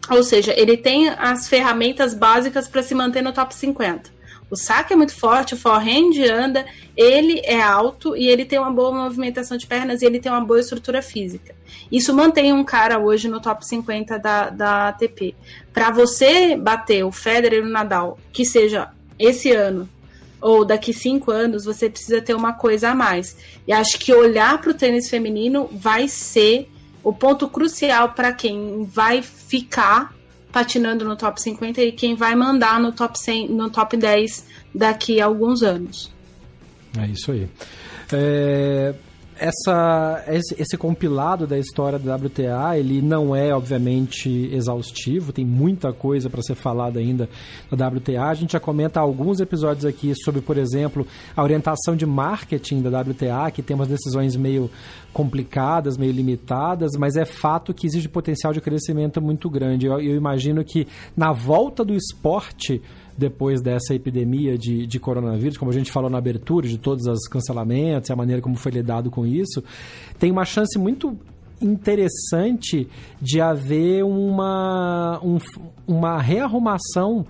Ou 0.10 0.22
seja, 0.22 0.54
ele 0.58 0.76
tem 0.76 1.08
as 1.08 1.48
ferramentas 1.48 2.14
básicas 2.14 2.68
para 2.68 2.84
se 2.84 2.94
manter 2.94 3.22
no 3.22 3.32
top 3.32 3.56
50. 3.56 4.12
O 4.52 4.58
saque 4.58 4.92
é 4.92 4.96
muito 4.98 5.16
forte, 5.16 5.54
o 5.54 5.58
forehand 5.58 6.12
anda, 6.30 6.66
ele 6.98 7.40
é 7.46 7.62
alto 7.62 8.14
e 8.18 8.28
ele 8.28 8.44
tem 8.44 8.60
uma 8.60 8.74
boa 8.74 8.92
movimentação 8.92 9.56
de 9.56 9.66
pernas 9.66 10.02
e 10.02 10.06
ele 10.06 10.20
tem 10.20 10.30
uma 10.30 10.44
boa 10.44 10.60
estrutura 10.60 11.02
física. 11.02 11.56
Isso 11.90 12.14
mantém 12.14 12.52
um 12.52 12.66
cara 12.66 13.00
hoje 13.00 13.30
no 13.30 13.40
top 13.40 13.66
50 13.66 14.20
da, 14.20 14.50
da 14.50 14.88
ATP. 14.90 15.34
Para 15.74 15.92
você 15.92 16.58
bater 16.58 17.06
o 17.06 17.12
Federer 17.12 17.64
e 17.64 17.66
o 17.66 17.70
Nadal, 17.70 18.20
que 18.34 18.44
seja 18.44 18.92
esse 19.18 19.52
ano 19.52 19.90
ou 20.44 20.66
daqui 20.66 20.92
cinco 20.92 21.32
anos, 21.32 21.64
você 21.64 21.90
precisa 21.90 22.22
ter 22.22 22.34
uma 22.34 22.52
coisa 22.52 22.90
a 22.90 22.96
mais. 22.96 23.38
E 23.66 23.72
acho 23.72 23.98
que 23.98 24.14
olhar 24.14 24.60
para 24.60 24.72
o 24.72 24.74
tênis 24.74 25.10
feminino 25.10 25.70
vai 25.72 26.10
ser 26.10 26.70
o 27.02 27.14
ponto 27.14 27.48
crucial 27.48 28.10
para 28.10 28.34
quem 28.34 28.84
vai 28.84 29.22
ficar 29.22 30.14
patinando 30.52 31.06
no 31.06 31.16
top 31.16 31.42
50 31.42 31.82
e 31.82 31.92
quem 31.92 32.16
vai 32.16 32.36
mandar 32.36 32.80
no 32.80 32.92
top 32.92 33.18
100, 33.18 33.50
no 33.50 33.70
top 33.70 33.96
10 33.98 34.46
daqui 34.76 35.22
a 35.22 35.26
alguns 35.26 35.64
anos. 35.64 36.12
É 36.98 37.08
isso 37.08 37.32
aí. 37.32 37.50
É, 38.12 38.94
essa, 39.40 40.24
esse, 40.28 40.78
compilado 40.78 41.46
da 41.46 41.58
história 41.58 42.00
da 42.00 42.16
WTA, 42.16 42.78
ele 42.78 43.02
não 43.02 43.36
é, 43.36 43.54
obviamente, 43.54 44.50
exaustivo, 44.52 45.32
tem 45.32 45.46
muita 45.46 45.92
coisa 45.94 46.30
para 46.30 46.42
ser 46.42 46.56
falada 46.56 47.00
ainda 47.00 47.30
da 47.72 47.88
WTA. 47.88 48.26
A 48.26 48.34
gente 48.34 48.54
já 48.54 48.60
comenta 48.60 49.00
alguns 49.00 49.40
episódios 49.40 49.86
aqui 49.86 50.14
sobre, 50.16 50.42
por 50.42 50.58
exemplo, 50.58 51.06
a 51.36 51.44
orientação 51.44 51.96
de 51.96 52.06
marketing 52.06 52.82
da 52.82 53.02
WTA, 53.02 53.52
que 53.52 53.62
tem 53.62 53.76
umas 53.76 53.88
decisões 53.88 54.36
meio 54.36 54.70
complicadas, 55.12 55.98
meio 55.98 56.12
limitadas, 56.12 56.92
mas 56.98 57.16
é 57.16 57.26
fato 57.26 57.74
que 57.74 57.86
existe 57.86 58.10
potencial 58.10 58.52
de 58.52 58.60
crescimento 58.60 59.22
muito 59.22 59.50
grande. 59.50 59.86
eu, 59.86 60.00
eu 60.00 60.16
imagino 60.16 60.64
que 60.64 60.88
na 61.16 61.32
volta 61.32 61.86
do 61.86 61.94
esporte 61.94 62.82
depois 63.18 63.62
dessa 63.62 63.94
epidemia 63.94 64.58
de, 64.58 64.88
de 64.88 65.00
coronavírus, 65.00 65.58
como 65.58 65.72
a 65.72 65.74
gente 65.74 65.92
falou 65.92 66.10
na 66.10 66.18
abertura, 66.18 66.68
de 66.68 66.78
todos 66.78 67.06
os 67.06 67.28
cancelamentos 67.28 68.10
e 68.10 68.14
a 68.14 68.16
maneira 68.16 68.42
como 68.42 68.56
foi 68.56 68.72
lidado 68.72 69.12
com 69.12 69.26
isso, 69.26 69.64
tem 70.20 70.32
uma 70.32 70.46
chance 70.46 70.78
muito 70.78 71.18
interessante 71.62 72.88
de 73.22 73.40
haver 73.40 74.04
uma, 74.04 75.20
um, 75.24 75.38
uma 75.88 76.20
rearrumação 76.20 77.26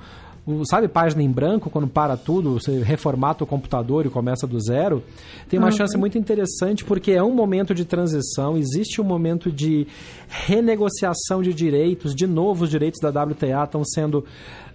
sabe 0.65 0.89
página 0.89 1.23
em 1.23 1.31
branco 1.31 1.69
quando 1.69 1.87
para 1.87 2.17
tudo 2.17 2.59
você 2.59 2.81
reformata 2.81 3.45
o 3.45 3.47
computador 3.47 4.05
e 4.05 4.09
começa 4.09 4.45
do 4.45 4.59
zero 4.59 5.01
tem 5.47 5.57
uma 5.57 5.69
uhum. 5.69 5.71
chance 5.71 5.97
muito 5.97 6.17
interessante 6.17 6.83
porque 6.83 7.13
é 7.13 7.23
um 7.23 7.33
momento 7.33 7.73
de 7.73 7.85
transição 7.85 8.57
existe 8.57 8.99
um 8.99 9.05
momento 9.05 9.49
de 9.49 9.87
renegociação 10.27 11.41
de 11.41 11.53
direitos 11.53 12.13
de 12.13 12.27
novo 12.27 12.65
os 12.65 12.69
direitos 12.69 12.99
da 12.99 13.09
WTA 13.09 13.63
estão 13.63 13.85
sendo 13.85 14.25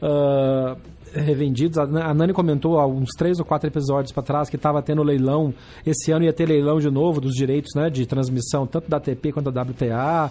uh, 0.00 0.78
revendidos. 1.12 1.78
A 1.78 2.14
Nani 2.14 2.32
comentou 2.32 2.78
há 2.78 2.86
uns 2.86 3.10
três 3.16 3.38
ou 3.38 3.44
quatro 3.44 3.68
episódios 3.68 4.12
para 4.12 4.22
trás 4.22 4.48
que 4.48 4.56
estava 4.56 4.82
tendo 4.82 5.02
leilão. 5.02 5.52
Esse 5.84 6.12
ano 6.12 6.24
ia 6.24 6.32
ter 6.32 6.46
leilão 6.46 6.78
de 6.78 6.90
novo 6.90 7.20
dos 7.20 7.34
direitos 7.34 7.70
né, 7.74 7.90
de 7.90 8.06
transmissão, 8.06 8.66
tanto 8.66 8.88
da 8.88 8.96
ATP 8.96 9.32
quanto 9.32 9.50
da 9.50 9.62
WTA. 9.62 10.30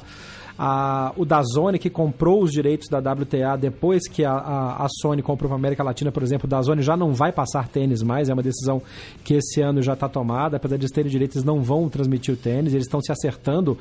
A, 0.57 1.13
o 1.15 1.25
Dazone, 1.25 1.77
que 1.77 1.89
comprou 1.89 2.41
os 2.41 2.51
direitos 2.51 2.87
da 2.89 2.97
WTA 2.97 3.57
depois 3.59 4.07
que 4.07 4.23
a, 4.25 4.31
a, 4.31 4.85
a 4.85 4.87
Sony 5.01 5.21
comprou 5.21 5.49
para 5.49 5.57
América 5.57 5.83
Latina, 5.83 6.11
por 6.11 6.23
exemplo, 6.23 6.47
o 6.47 6.49
Dazone 6.49 6.81
já 6.81 6.97
não 6.97 7.13
vai 7.13 7.31
passar 7.31 7.67
tênis 7.67 8.01
mais, 8.01 8.29
é 8.29 8.33
uma 8.33 8.43
decisão 8.43 8.81
que 9.23 9.35
esse 9.35 9.61
ano 9.61 9.81
já 9.81 9.93
está 9.93 10.09
tomada. 10.09 10.57
Apesar 10.57 10.77
de 10.77 10.83
eles 10.83 10.91
terem 10.91 11.11
direitos, 11.11 11.37
eles 11.37 11.45
não 11.45 11.61
vão 11.61 11.87
transmitir 11.89 12.33
o 12.33 12.37
tênis, 12.37 12.73
eles 12.73 12.85
estão 12.85 13.01
se 13.01 13.11
acertando 13.11 13.77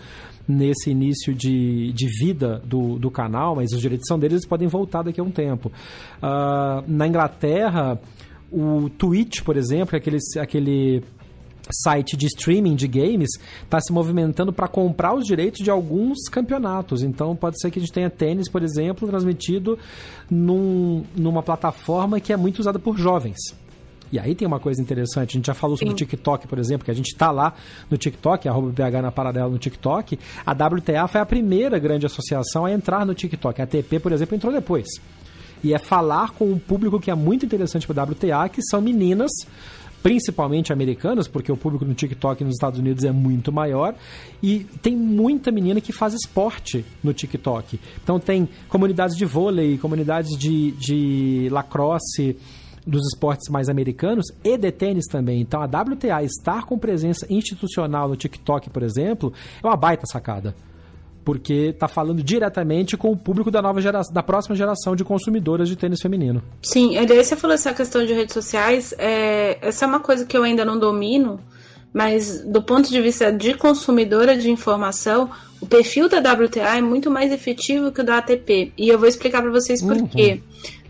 nesse 0.47 0.91
início 0.91 1.35
de, 1.35 1.93
de 1.93 2.07
vida 2.21 2.61
do, 2.65 2.99
do 2.99 3.11
canal, 3.11 3.57
mas 3.57 3.73
os 3.73 3.81
direitos 3.81 4.07
são 4.07 4.19
deles, 4.19 4.35
eles 4.35 4.47
podem 4.47 4.69
voltar 4.69 5.03
daqui 5.03 5.21
a 5.21 5.25
um 5.25 5.31
tempo. 5.31 5.73
Uh, 6.19 6.85
na 6.87 7.07
Inglaterra, 7.07 7.99
o 8.51 8.89
Twitch, 8.91 9.43
por 9.43 9.57
exemplo, 9.57 9.97
é 9.97 9.99
aquele, 9.99 10.19
aquele 10.41 11.03
site 11.71 12.17
de 12.17 12.27
streaming 12.27 12.75
de 12.75 12.87
games 12.89 13.31
está 13.63 13.81
se 13.81 13.93
movimentando 13.93 14.53
para 14.53 14.69
comprar 14.69 15.15
os 15.15 15.25
direitos 15.27 15.61
de 15.63 15.71
alguns 15.71 16.29
campeonatos. 16.31 17.03
Então 17.03 17.35
pode 17.35 17.61
ser 17.61 17.71
que 17.71 17.79
a 17.79 17.83
gente 17.83 17.93
tenha 17.93 18.11
tênis, 18.11 18.49
por 18.49 18.63
exemplo, 18.63 19.09
transmitido 19.09 19.79
num, 20.31 21.05
numa 21.17 21.43
plataforma 21.43 22.21
que 22.21 22.33
é 22.33 22.37
muito 22.37 22.59
usada 22.59 22.79
por 22.79 22.97
jovens. 22.97 23.39
E 24.13 24.19
aí 24.19 24.35
tem 24.35 24.47
uma 24.47 24.61
coisa 24.61 24.81
interessante, 24.81 25.31
a 25.31 25.33
gente 25.33 25.47
já 25.47 25.55
falou 25.55 25.77
sobre 25.77 25.89
Sim. 25.89 25.95
o 25.95 25.97
TikTok, 25.97 26.47
por 26.47 26.59
exemplo, 26.59 26.85
que 26.85 26.91
a 26.91 26.95
gente 26.95 27.09
está 27.09 27.31
lá 27.31 27.55
no 27.91 27.97
TikTok, 27.97 28.49
arroba 28.49 28.71
BH 28.71 29.03
na 29.03 29.11
paralela 29.11 29.51
no 29.51 29.59
TikTok. 29.59 30.19
A 30.45 30.53
WTA 30.53 31.09
foi 31.09 31.21
a 31.21 31.27
primeira 31.27 31.79
grande 31.79 32.07
associação 32.07 32.65
a 32.65 32.73
entrar 32.73 33.05
no 33.05 33.15
TikTok. 33.15 33.61
A 33.61 33.65
ATP, 33.65 33.99
por 33.99 34.13
exemplo, 34.13 34.37
entrou 34.37 34.53
depois. 34.53 34.87
E 35.65 35.75
é 35.75 35.79
falar 35.79 36.31
com 36.31 36.45
um 36.45 36.59
público 36.59 37.01
que 37.01 37.11
é 37.11 37.15
muito 37.15 37.45
interessante 37.45 37.87
para 37.87 38.03
a 38.03 38.05
WTA, 38.05 38.49
que 38.49 38.63
são 38.63 38.81
meninas 38.81 39.31
principalmente 40.07 40.73
americanas, 40.73 41.27
porque 41.27 41.51
o 41.51 41.57
público 41.57 41.85
no 41.85 41.93
TikTok 41.93 42.45
nos 42.45 42.55
Estados 42.55 42.79
Unidos 42.79 43.03
é 43.03 43.11
muito 43.11 43.51
maior, 43.51 43.93
e 44.41 44.61
tem 44.81 44.97
muita 44.97 45.51
menina 45.51 45.81
que 45.81 45.93
faz 45.93 46.15
esporte 46.15 46.85
no 47.03 47.13
TikTok. 47.13 47.81
Então 48.05 48.21
tem 48.21 48.49
comunidades 48.69 49.17
de 49.17 49.25
vôlei, 49.25 49.77
comunidades 49.79 50.39
de, 50.39 50.71
de 50.79 51.49
lacrosse, 51.51 52.37
dos 52.87 53.05
esportes 53.09 53.49
mais 53.51 53.69
americanos 53.69 54.27
e 54.45 54.57
de 54.57 54.71
tênis 54.71 55.07
também. 55.07 55.41
Então 55.41 55.61
a 55.61 55.65
WTA 55.65 56.23
estar 56.23 56.65
com 56.67 56.79
presença 56.79 57.27
institucional 57.29 58.09
no 58.09 58.15
TikTok, 58.15 58.71
por 58.71 58.85
exemplo, 58.85 59.33
é 59.61 59.67
uma 59.67 59.77
baita 59.77 60.07
sacada. 60.07 60.55
Porque 61.27 61.73
está 61.75 61.89
falando 61.89 62.23
diretamente 62.23 62.97
com 62.97 63.11
o 63.11 63.17
público 63.17 63.51
da 63.51 63.61
nova 63.61 63.81
geração, 63.81 64.15
da 64.15 64.23
próxima 64.23 64.55
geração 64.55 64.95
de 64.95 65.03
consumidoras 65.03 65.69
de 65.69 65.75
tênis 65.75 66.01
feminino. 66.01 66.41
Sim, 66.63 66.97
aliás, 66.97 67.27
você 67.27 67.35
falou 67.35 67.53
essa 67.53 67.75
questão 67.75 68.07
de 68.07 68.15
redes 68.15 68.33
sociais. 68.33 68.95
É, 68.97 69.59
essa 69.61 69.85
é 69.85 69.89
uma 69.89 69.99
coisa 69.99 70.25
que 70.25 70.37
eu 70.37 70.45
ainda 70.45 70.65
não 70.65 70.79
domino, 70.79 71.41
mas 71.93 72.43
do 72.43 72.63
ponto 72.63 72.89
de 72.89 73.01
vista 73.01 73.33
de 73.33 73.55
consumidora 73.55 74.37
de 74.37 74.49
informação, 74.49 75.29
o 75.61 75.67
perfil 75.67 76.09
da 76.09 76.19
WTA 76.19 76.79
é 76.79 76.81
muito 76.81 77.11
mais 77.11 77.33
efetivo 77.33 77.91
que 77.91 78.03
o 78.03 78.05
da 78.05 78.19
ATP. 78.19 78.73
E 78.79 78.89
eu 78.89 78.97
vou 78.97 79.09
explicar 79.09 79.43
para 79.43 79.51
vocês 79.51 79.83
por 79.83 79.97
uhum. 79.97 80.07
quê. 80.07 80.41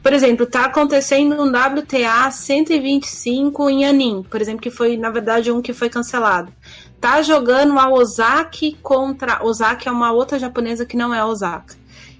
Por 0.02 0.12
exemplo, 0.12 0.44
está 0.44 0.66
acontecendo 0.66 1.34
um 1.34 1.48
WTA 1.48 2.30
125 2.30 3.70
em 3.70 3.86
Anin, 3.86 4.22
por 4.22 4.40
exemplo, 4.40 4.60
que 4.60 4.70
foi, 4.70 4.98
na 4.98 5.10
verdade, 5.10 5.50
um 5.50 5.62
que 5.62 5.72
foi 5.72 5.88
cancelado. 5.88 6.52
Tá 7.01 7.23
jogando 7.23 7.78
a 7.78 7.89
Ozaki 7.89 8.77
contra. 8.82 9.44
Ozaki 9.44 9.89
é 9.89 9.93
uma 9.93 10.12
outra 10.12 10.39
japonesa 10.39 10.86
que 10.86 10.97
não 10.97 11.14
é 11.14 11.24
Osaka. 11.24 11.74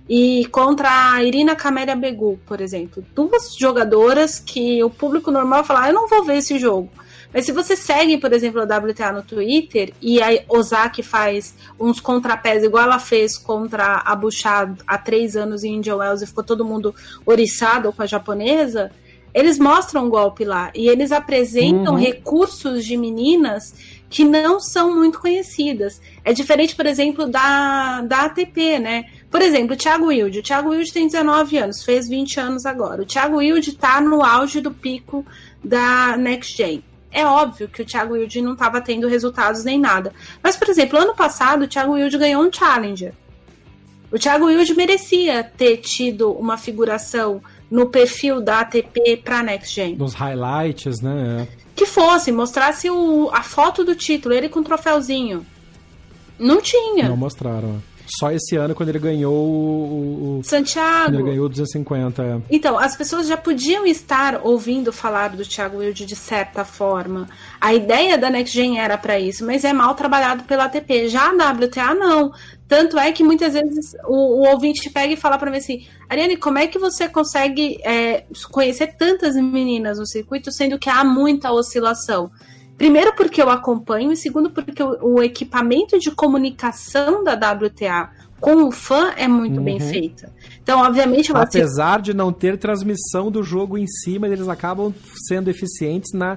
E 0.09 0.47
contra 0.47 1.13
a 1.13 1.23
Irina 1.25 1.57
Camélia 1.57 1.97
Begu, 1.97 2.39
por 2.47 2.61
exemplo. 2.61 3.05
Duas 3.15 3.57
jogadoras 3.57 4.39
que 4.39 4.83
o 4.85 4.91
público 4.91 5.31
normal 5.31 5.65
fala: 5.65 5.85
ah, 5.85 5.89
eu 5.89 5.95
não 5.95 6.09
vou 6.09 6.25
ver 6.25 6.37
esse 6.37 6.59
jogo. 6.59 6.91
Mas 7.33 7.45
se 7.45 7.53
você 7.53 7.77
segue, 7.77 8.17
por 8.19 8.33
exemplo, 8.33 8.61
a 8.61 8.65
WTA 8.65 9.13
no 9.13 9.23
Twitter 9.23 9.93
e 10.01 10.23
a 10.23 10.29
Ozaki 10.49 11.03
faz 11.03 11.55
uns 11.79 12.01
contrapés 12.01 12.63
igual 12.63 12.85
ela 12.85 12.99
fez 12.99 13.37
contra 13.37 14.03
a 14.05 14.15
Bouchard 14.15 14.81
há 14.87 14.97
três 14.97 15.37
anos 15.37 15.65
em 15.65 15.75
Indian 15.75 15.97
Wells 15.97 16.23
e 16.23 16.27
ficou 16.27 16.45
todo 16.45 16.65
mundo 16.65 16.95
oriçado 17.27 17.93
com 17.93 18.03
a 18.03 18.07
japonesa, 18.07 18.91
eles 19.35 19.59
mostram 19.59 20.07
um 20.07 20.09
golpe 20.09 20.45
lá 20.45 20.71
e 20.75 20.89
eles 20.89 21.13
apresentam 21.13 21.95
uhum. 21.95 22.01
recursos 22.01 22.85
de 22.85 22.97
meninas 22.97 23.75
que 24.09 24.25
não 24.25 24.61
são 24.61 24.95
muito 24.95 25.19
conhecidas. 25.19 26.01
É 26.25 26.33
diferente, 26.33 26.75
por 26.75 26.87
exemplo, 26.87 27.27
da, 27.27 28.01
da 28.03 28.23
ATP, 28.23 28.79
né? 28.79 29.05
Por 29.31 29.43
exemplo, 29.43 29.75
o 29.75 29.77
Thiago 29.77 30.07
Wilde. 30.07 30.39
O 30.39 30.43
Thiago 30.43 30.71
Wilde 30.71 30.93
tem 30.93 31.07
19 31.07 31.59
anos, 31.59 31.85
fez 31.85 32.09
20 32.09 32.41
anos 32.41 32.67
agora. 32.67 33.03
O 33.03 33.07
Thiago 33.07 33.39
Wilde 33.39 33.71
está 33.71 34.01
no 34.01 34.25
auge 34.25 34.61
do 34.61 34.71
pico 34.71 35.25
da 35.63 36.17
Next 36.17 36.57
Gen. 36.57 36.83
É 37.11 37.25
óbvio 37.25 37.69
que 37.69 37.83
o 37.83 37.85
Thiago 37.85 38.15
Wilde 38.15 38.43
não 38.43 38.53
estava 38.53 38.81
tendo 38.81 39.09
resultados 39.09 39.65
nem 39.65 39.79
nada. 39.79 40.13
Mas, 40.43 40.57
por 40.57 40.69
exemplo, 40.69 40.99
ano 40.99 41.15
passado 41.15 41.65
o 41.65 41.69
Thiago 41.69 41.93
Wilde 41.93 42.19
ganhou 42.19 42.43
um 42.43 42.53
Challenger. 42.53 43.13
O 44.11 44.19
Thiago 44.19 44.47
Wilde 44.47 44.75
merecia 44.75 45.43
ter 45.43 45.79
tido 45.79 46.31
uma 46.33 46.57
figuração 46.57 47.43
no 47.71 47.87
perfil 47.87 48.41
da 48.41 48.61
ATP 48.61 49.19
para 49.25 49.43
Next 49.43 49.75
Gen. 49.75 49.97
Nos 49.97 50.15
highlights, 50.15 51.01
né? 51.01 51.47
Que 51.75 51.87
fosse, 51.87 52.33
mostrasse 52.33 52.89
o, 52.91 53.31
a 53.33 53.43
foto 53.43 53.85
do 53.85 53.95
título, 53.95 54.35
ele 54.35 54.49
com 54.49 54.61
o 54.61 54.65
troféuzinho. 54.65 55.45
Não 56.39 56.61
tinha. 56.61 57.09
Não 57.09 57.17
mostraram. 57.17 57.83
Só 58.19 58.31
esse 58.31 58.57
ano, 58.57 58.75
quando 58.75 58.91
ele 58.91 58.99
ganhou 58.99 59.35
o. 59.35 60.41
Santiago. 60.45 61.07
Quando 61.07 61.15
ele 61.15 61.31
ganhou 61.31 61.47
o 61.47 61.49
250. 61.49 62.23
É. 62.23 62.41
Então, 62.51 62.79
as 62.79 62.97
pessoas 62.97 63.27
já 63.27 63.37
podiam 63.37 63.85
estar 63.85 64.41
ouvindo 64.45 64.93
falar 64.93 65.31
do 65.31 65.45
Thiago 65.45 65.79
Wilde 65.79 66.07
de 66.07 66.15
certa 66.15 66.65
forma. 66.65 67.29
A 67.61 67.75
ideia 67.75 68.17
da 68.17 68.31
Next 68.31 68.55
Gen 68.55 68.79
era 68.79 68.97
para 68.97 69.19
isso, 69.19 69.45
mas 69.45 69.65
é 69.65 69.73
mal 69.73 69.95
trabalhado 69.95 70.45
pela 70.45 70.65
ATP. 70.65 71.09
Já 71.09 71.31
a 71.31 71.53
WTA, 71.53 71.95
não. 71.95 72.33
Tanto 72.69 72.99
é 72.99 73.13
que 73.13 73.23
muitas 73.23 73.53
vezes 73.53 73.95
o, 74.05 74.43
o 74.43 74.49
ouvinte 74.51 74.91
pega 74.91 75.13
e 75.13 75.17
fala 75.17 75.39
para 75.39 75.51
mim 75.51 75.59
assim: 75.59 75.87
Ariane, 76.09 76.37
como 76.37 76.59
é 76.59 76.67
que 76.67 76.79
você 76.79 77.09
consegue 77.09 77.79
é, 77.85 78.25
conhecer 78.51 78.97
tantas 78.97 79.37
meninas 79.37 79.99
no 79.99 80.07
circuito, 80.07 80.51
sendo 80.51 80.79
que 80.79 80.91
há 80.91 81.05
muita 81.05 81.53
oscilação? 81.53 82.31
Primeiro, 82.77 83.15
porque 83.15 83.41
eu 83.41 83.49
acompanho, 83.49 84.13
e 84.13 84.17
segundo, 84.17 84.51
porque 84.51 84.83
o, 84.83 85.15
o 85.15 85.23
equipamento 85.23 85.99
de 85.99 86.11
comunicação 86.11 87.25
da 87.25 87.33
WTA 87.33 88.11
com 88.41 88.65
o 88.65 88.71
fã 88.71 89.13
é 89.17 89.27
muito 89.27 89.59
uhum. 89.59 89.65
bem 89.65 89.81
feita. 89.81 90.31
Então, 90.63 90.81
obviamente, 90.81 91.33
apesar 91.35 92.01
de 92.01 92.13
não 92.13 92.33
ter 92.33 92.59
transmissão 92.59 93.31
do 93.31 93.43
jogo 93.43 93.79
em 93.79 93.87
cima, 93.87 94.27
eles 94.27 94.49
acabam 94.49 94.93
sendo 95.27 95.49
eficientes 95.49 96.13
na, 96.13 96.37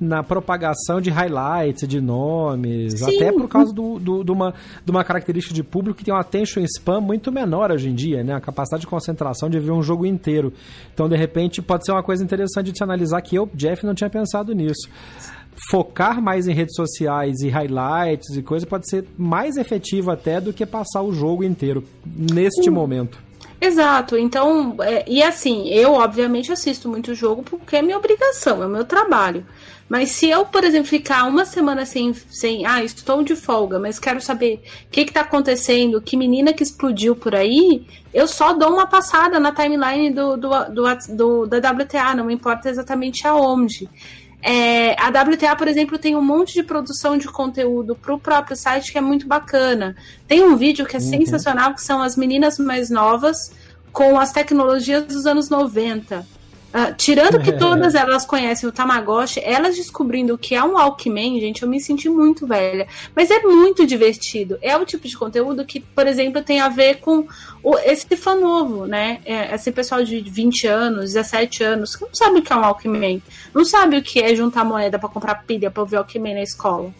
na 0.00 0.22
propagação 0.22 1.00
de 1.00 1.10
highlights, 1.10 1.86
de 1.88 2.00
nomes, 2.00 3.00
Sim. 3.00 3.16
até 3.16 3.32
por 3.32 3.48
causa 3.48 3.72
do, 3.72 3.98
do, 3.98 4.24
de, 4.24 4.30
uma, 4.30 4.54
de 4.84 4.90
uma 4.90 5.04
característica 5.04 5.54
de 5.54 5.62
público 5.62 5.98
que 5.98 6.04
tem 6.04 6.14
um 6.14 6.16
attention 6.16 6.62
spam 6.62 7.00
muito 7.00 7.32
menor 7.32 7.70
hoje 7.70 7.88
em 7.88 7.94
dia, 7.94 8.22
né? 8.22 8.34
A 8.34 8.40
capacidade 8.40 8.82
de 8.82 8.86
concentração 8.86 9.50
de 9.50 9.58
ver 9.58 9.72
um 9.72 9.82
jogo 9.82 10.06
inteiro. 10.06 10.52
Então, 10.92 11.08
de 11.08 11.16
repente, 11.16 11.60
pode 11.60 11.84
ser 11.84 11.92
uma 11.92 12.02
coisa 12.02 12.22
interessante 12.22 12.70
de 12.70 12.78
se 12.78 12.84
analisar 12.84 13.20
que 13.22 13.36
eu, 13.36 13.48
Jeff, 13.54 13.84
não 13.84 13.94
tinha 13.94 14.10
pensado 14.10 14.54
nisso 14.54 14.88
focar 15.70 16.22
mais 16.22 16.46
em 16.46 16.54
redes 16.54 16.76
sociais 16.76 17.40
e 17.40 17.48
highlights 17.48 18.36
e 18.36 18.42
coisa 18.42 18.64
pode 18.64 18.88
ser 18.88 19.04
mais 19.16 19.56
efetivo 19.56 20.10
até 20.10 20.40
do 20.40 20.52
que 20.52 20.64
passar 20.64 21.02
o 21.02 21.12
jogo 21.12 21.42
inteiro 21.42 21.82
neste 22.06 22.70
momento. 22.70 23.18
Exato, 23.60 24.16
então, 24.16 24.76
é, 24.80 25.04
e 25.08 25.20
assim, 25.20 25.68
eu 25.68 25.94
obviamente 25.94 26.52
assisto 26.52 26.88
muito 26.88 27.12
jogo 27.12 27.42
porque 27.42 27.76
é 27.76 27.82
minha 27.82 27.98
obrigação, 27.98 28.62
é 28.62 28.66
o 28.66 28.70
meu 28.70 28.84
trabalho. 28.84 29.44
Mas 29.88 30.10
se 30.10 30.28
eu, 30.28 30.44
por 30.44 30.64
exemplo, 30.64 30.86
ficar 30.88 31.24
uma 31.24 31.46
semana 31.46 31.86
sem, 31.86 32.12
sem 32.12 32.66
ah, 32.66 32.84
estou 32.84 33.22
de 33.22 33.34
folga, 33.34 33.78
mas 33.78 33.98
quero 33.98 34.20
saber 34.20 34.60
o 34.86 34.90
que 34.90 35.00
está 35.00 35.22
acontecendo, 35.22 36.00
que 36.00 36.16
menina 36.16 36.52
que 36.52 36.62
explodiu 36.62 37.16
por 37.16 37.34
aí, 37.34 37.86
eu 38.12 38.28
só 38.28 38.52
dou 38.52 38.74
uma 38.74 38.86
passada 38.86 39.40
na 39.40 39.50
timeline 39.50 40.10
do, 40.10 40.36
do, 40.36 40.50
do, 40.64 40.84
do 41.08 41.46
da 41.46 41.70
WTA, 41.70 42.14
não 42.14 42.30
importa 42.30 42.68
exatamente 42.68 43.26
aonde. 43.26 43.88
É, 44.40 44.94
a 45.00 45.08
WTA, 45.08 45.56
por 45.56 45.66
exemplo, 45.66 45.98
tem 45.98 46.14
um 46.14 46.22
monte 46.22 46.54
de 46.54 46.62
produção 46.62 47.16
de 47.16 47.26
conteúdo 47.26 47.96
para 47.96 48.14
o 48.14 48.20
próprio 48.20 48.56
site 48.56 48.92
que 48.92 48.98
é 48.98 49.00
muito 49.00 49.26
bacana. 49.26 49.96
Tem 50.28 50.42
um 50.42 50.54
vídeo 50.54 50.86
que 50.86 50.96
é 50.96 51.00
uhum. 51.00 51.06
sensacional, 51.06 51.74
que 51.74 51.82
são 51.82 52.00
as 52.00 52.16
meninas 52.16 52.58
mais 52.58 52.88
novas 52.88 53.52
com 53.90 54.18
as 54.18 54.32
tecnologias 54.32 55.06
dos 55.06 55.26
anos 55.26 55.48
90. 55.48 56.24
Uh, 56.68 56.94
tirando 56.96 57.40
que 57.40 57.52
todas 57.56 57.94
elas 57.94 58.26
conhecem 58.26 58.68
o 58.68 58.72
Tamagotchi, 58.72 59.40
elas 59.42 59.76
descobrindo 59.76 60.34
o 60.34 60.38
que 60.38 60.54
é 60.54 60.62
um 60.62 60.74
Walkman, 60.74 61.40
gente, 61.40 61.62
eu 61.62 61.68
me 61.68 61.80
senti 61.80 62.08
muito 62.10 62.46
velha. 62.46 62.86
Mas 63.16 63.30
é 63.30 63.40
muito 63.40 63.86
divertido. 63.86 64.58
É 64.60 64.76
o 64.76 64.84
tipo 64.84 65.08
de 65.08 65.16
conteúdo 65.16 65.64
que, 65.64 65.80
por 65.80 66.06
exemplo, 66.06 66.42
tem 66.42 66.60
a 66.60 66.68
ver 66.68 66.96
com 66.96 67.26
o, 67.62 67.78
esse 67.78 68.16
fã 68.16 68.34
novo, 68.34 68.86
né? 68.86 69.20
É, 69.24 69.54
esse 69.54 69.72
pessoal 69.72 70.04
de 70.04 70.20
20 70.20 70.66
anos, 70.66 71.14
17 71.14 71.64
anos, 71.64 71.96
que 71.96 72.04
não 72.04 72.14
sabe 72.14 72.40
o 72.40 72.42
que 72.42 72.52
é 72.52 72.56
um 72.56 72.60
Walkman. 72.60 73.22
Não 73.54 73.64
sabe 73.64 73.96
o 73.96 74.02
que 74.02 74.20
é 74.20 74.34
juntar 74.34 74.64
moeda 74.64 74.98
para 74.98 75.08
comprar 75.08 75.46
pilha 75.46 75.70
para 75.70 75.82
ouvir 75.82 75.96
Walkman 75.96 76.34
na 76.34 76.42
escola. 76.42 76.92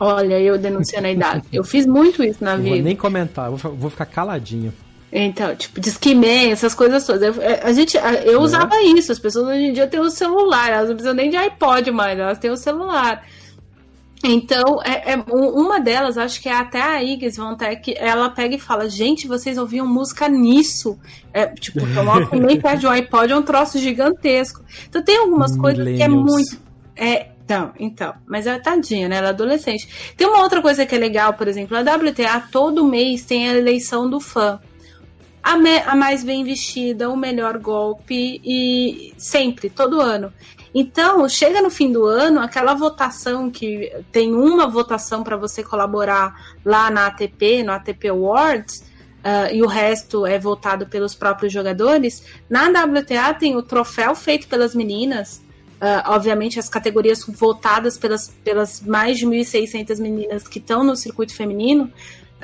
Olha, 0.00 0.40
eu 0.40 0.58
denunciando 0.58 1.06
a 1.06 1.10
idade. 1.12 1.44
Eu 1.52 1.62
fiz 1.62 1.86
muito 1.86 2.22
isso 2.24 2.42
na 2.42 2.54
eu 2.54 2.58
vida. 2.58 2.76
Vou 2.76 2.84
nem 2.84 2.96
comentar, 2.96 3.50
vou, 3.50 3.72
vou 3.74 3.90
ficar 3.90 4.06
caladinho. 4.06 4.72
Então, 5.16 5.54
tipo, 5.54 5.80
Discman, 5.80 6.50
essas 6.50 6.74
coisas 6.74 7.06
todas. 7.06 7.38
A, 7.38 7.68
a 7.68 7.72
gente, 7.72 7.96
eu 8.24 8.38
uhum. 8.38 8.44
usava 8.44 8.82
isso. 8.82 9.12
As 9.12 9.18
pessoas 9.20 9.46
hoje 9.46 9.66
em 9.66 9.72
dia 9.72 9.86
têm 9.86 10.00
o 10.00 10.10
celular, 10.10 10.72
elas 10.72 10.88
não 10.88 10.96
precisam 10.96 11.14
nem 11.14 11.30
de 11.30 11.36
iPod 11.36 11.92
mais, 11.92 12.18
elas 12.18 12.38
têm 12.38 12.50
o 12.50 12.56
celular. 12.56 13.24
Então, 14.24 14.82
é, 14.82 15.12
é, 15.12 15.24
uma 15.28 15.78
delas, 15.78 16.18
acho 16.18 16.42
que 16.42 16.48
é 16.48 16.54
até 16.54 16.82
a 16.82 17.00
Iggs 17.00 17.36
Vontec, 17.36 17.94
ela 17.96 18.28
pega 18.28 18.56
e 18.56 18.58
fala: 18.58 18.88
Gente, 18.88 19.28
vocês 19.28 19.56
ouviam 19.56 19.86
música 19.86 20.28
nisso? 20.28 20.98
É, 21.32 21.46
tipo, 21.46 21.80
tomar 21.94 22.28
nem 22.32 22.60
perde 22.60 22.84
o 22.84 22.90
iPod 22.90 23.32
é 23.32 23.36
um 23.36 23.42
troço 23.42 23.78
gigantesco. 23.78 24.64
Então, 24.88 25.00
tem 25.00 25.18
algumas 25.18 25.56
coisas 25.56 25.86
que 25.86 26.02
é 26.02 26.08
muito. 26.08 26.58
É, 26.96 27.28
então, 27.44 27.72
então, 27.78 28.14
mas 28.26 28.48
é 28.48 28.58
tadinha, 28.58 29.08
né? 29.08 29.18
Ela 29.18 29.28
é 29.28 29.30
adolescente. 29.30 30.14
Tem 30.16 30.26
uma 30.26 30.42
outra 30.42 30.60
coisa 30.60 30.84
que 30.84 30.94
é 30.94 30.98
legal, 30.98 31.34
por 31.34 31.46
exemplo, 31.46 31.76
a 31.76 31.82
WTA 31.82 32.48
todo 32.50 32.84
mês 32.84 33.24
tem 33.24 33.48
a 33.48 33.56
eleição 33.56 34.10
do 34.10 34.18
fã 34.18 34.58
a, 35.44 35.58
me, 35.58 35.76
a 35.80 35.94
mais 35.94 36.24
bem 36.24 36.42
vestida, 36.42 37.10
o 37.10 37.16
melhor 37.16 37.58
golpe 37.58 38.40
e 38.42 39.12
sempre, 39.18 39.68
todo 39.68 40.00
ano. 40.00 40.32
Então, 40.74 41.28
chega 41.28 41.60
no 41.60 41.70
fim 41.70 41.92
do 41.92 42.06
ano, 42.06 42.40
aquela 42.40 42.72
votação 42.72 43.50
que 43.50 43.92
tem 44.10 44.34
uma 44.34 44.66
votação 44.66 45.22
para 45.22 45.36
você 45.36 45.62
colaborar 45.62 46.56
lá 46.64 46.90
na 46.90 47.06
ATP, 47.06 47.62
no 47.62 47.72
ATP 47.72 48.08
Awards, 48.08 48.80
uh, 49.20 49.52
e 49.52 49.62
o 49.62 49.66
resto 49.66 50.24
é 50.24 50.38
votado 50.38 50.86
pelos 50.86 51.14
próprios 51.14 51.52
jogadores. 51.52 52.24
Na 52.48 52.68
WTA 52.68 53.34
tem 53.34 53.54
o 53.54 53.62
troféu 53.62 54.14
feito 54.14 54.48
pelas 54.48 54.74
meninas, 54.74 55.42
uh, 55.74 56.08
obviamente 56.08 56.58
as 56.58 56.70
categorias 56.70 57.22
votadas 57.28 57.98
pelas, 57.98 58.28
pelas 58.42 58.80
mais 58.80 59.18
de 59.18 59.26
1.600 59.26 60.00
meninas 60.00 60.48
que 60.48 60.58
estão 60.58 60.82
no 60.82 60.96
circuito 60.96 61.36
feminino, 61.36 61.92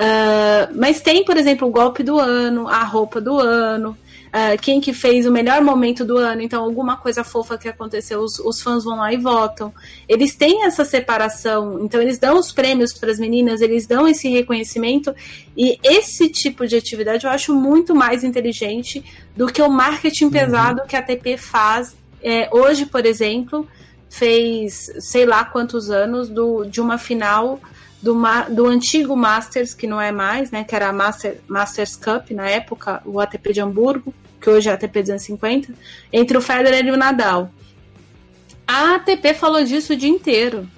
Uh, 0.00 0.72
mas 0.74 1.02
tem, 1.02 1.22
por 1.26 1.36
exemplo, 1.36 1.68
o 1.68 1.70
golpe 1.70 2.02
do 2.02 2.18
ano, 2.18 2.66
a 2.66 2.82
roupa 2.84 3.20
do 3.20 3.38
ano, 3.38 3.90
uh, 4.28 4.58
quem 4.62 4.80
que 4.80 4.94
fez 4.94 5.26
o 5.26 5.30
melhor 5.30 5.60
momento 5.60 6.06
do 6.06 6.16
ano, 6.16 6.40
então 6.40 6.64
alguma 6.64 6.96
coisa 6.96 7.22
fofa 7.22 7.58
que 7.58 7.68
aconteceu, 7.68 8.20
os, 8.20 8.38
os, 8.38 8.62
fãs 8.62 8.82
vão 8.82 8.96
lá 8.96 9.12
e 9.12 9.18
votam. 9.18 9.70
Eles 10.08 10.34
têm 10.34 10.64
essa 10.64 10.86
separação, 10.86 11.84
então 11.84 12.00
eles 12.00 12.18
dão 12.18 12.38
os 12.38 12.50
prêmios 12.50 12.94
para 12.94 13.10
as 13.10 13.18
meninas, 13.18 13.60
eles 13.60 13.86
dão 13.86 14.08
esse 14.08 14.26
reconhecimento, 14.30 15.14
e 15.54 15.78
esse 15.84 16.30
tipo 16.30 16.66
de 16.66 16.76
atividade 16.76 17.26
eu 17.26 17.30
acho 17.30 17.54
muito 17.54 17.94
mais 17.94 18.24
inteligente 18.24 19.04
do 19.36 19.48
que 19.48 19.60
o 19.60 19.68
marketing 19.68 20.24
uhum. 20.24 20.30
pesado 20.30 20.86
que 20.88 20.96
a 20.96 21.02
TP 21.02 21.36
faz. 21.36 21.94
É, 22.22 22.48
hoje, 22.50 22.86
por 22.86 23.04
exemplo, 23.04 23.68
fez 24.08 24.90
sei 24.98 25.26
lá 25.26 25.44
quantos 25.44 25.90
anos 25.90 26.30
do, 26.30 26.64
de 26.64 26.80
uma 26.80 26.96
final 26.96 27.60
do, 28.02 28.14
do 28.50 28.66
antigo 28.66 29.16
Masters, 29.16 29.74
que 29.74 29.86
não 29.86 30.00
é 30.00 30.10
mais, 30.10 30.50
né? 30.50 30.64
Que 30.64 30.74
era 30.74 30.88
a 30.88 30.92
Master, 30.92 31.40
Masters 31.46 31.96
Cup 31.96 32.30
na 32.30 32.48
época, 32.48 33.02
o 33.04 33.20
ATP 33.20 33.52
de 33.52 33.60
Hamburgo, 33.60 34.14
que 34.40 34.48
hoje 34.48 34.68
é 34.68 34.72
ATP 34.72 35.02
250, 35.02 35.74
entre 36.12 36.36
o 36.36 36.40
Federer 36.40 36.86
e 36.86 36.90
o 36.90 36.96
Nadal. 36.96 37.50
A 38.66 38.94
ATP 38.94 39.34
falou 39.34 39.62
disso 39.64 39.92
o 39.92 39.96
dia 39.96 40.08
inteiro. 40.08 40.68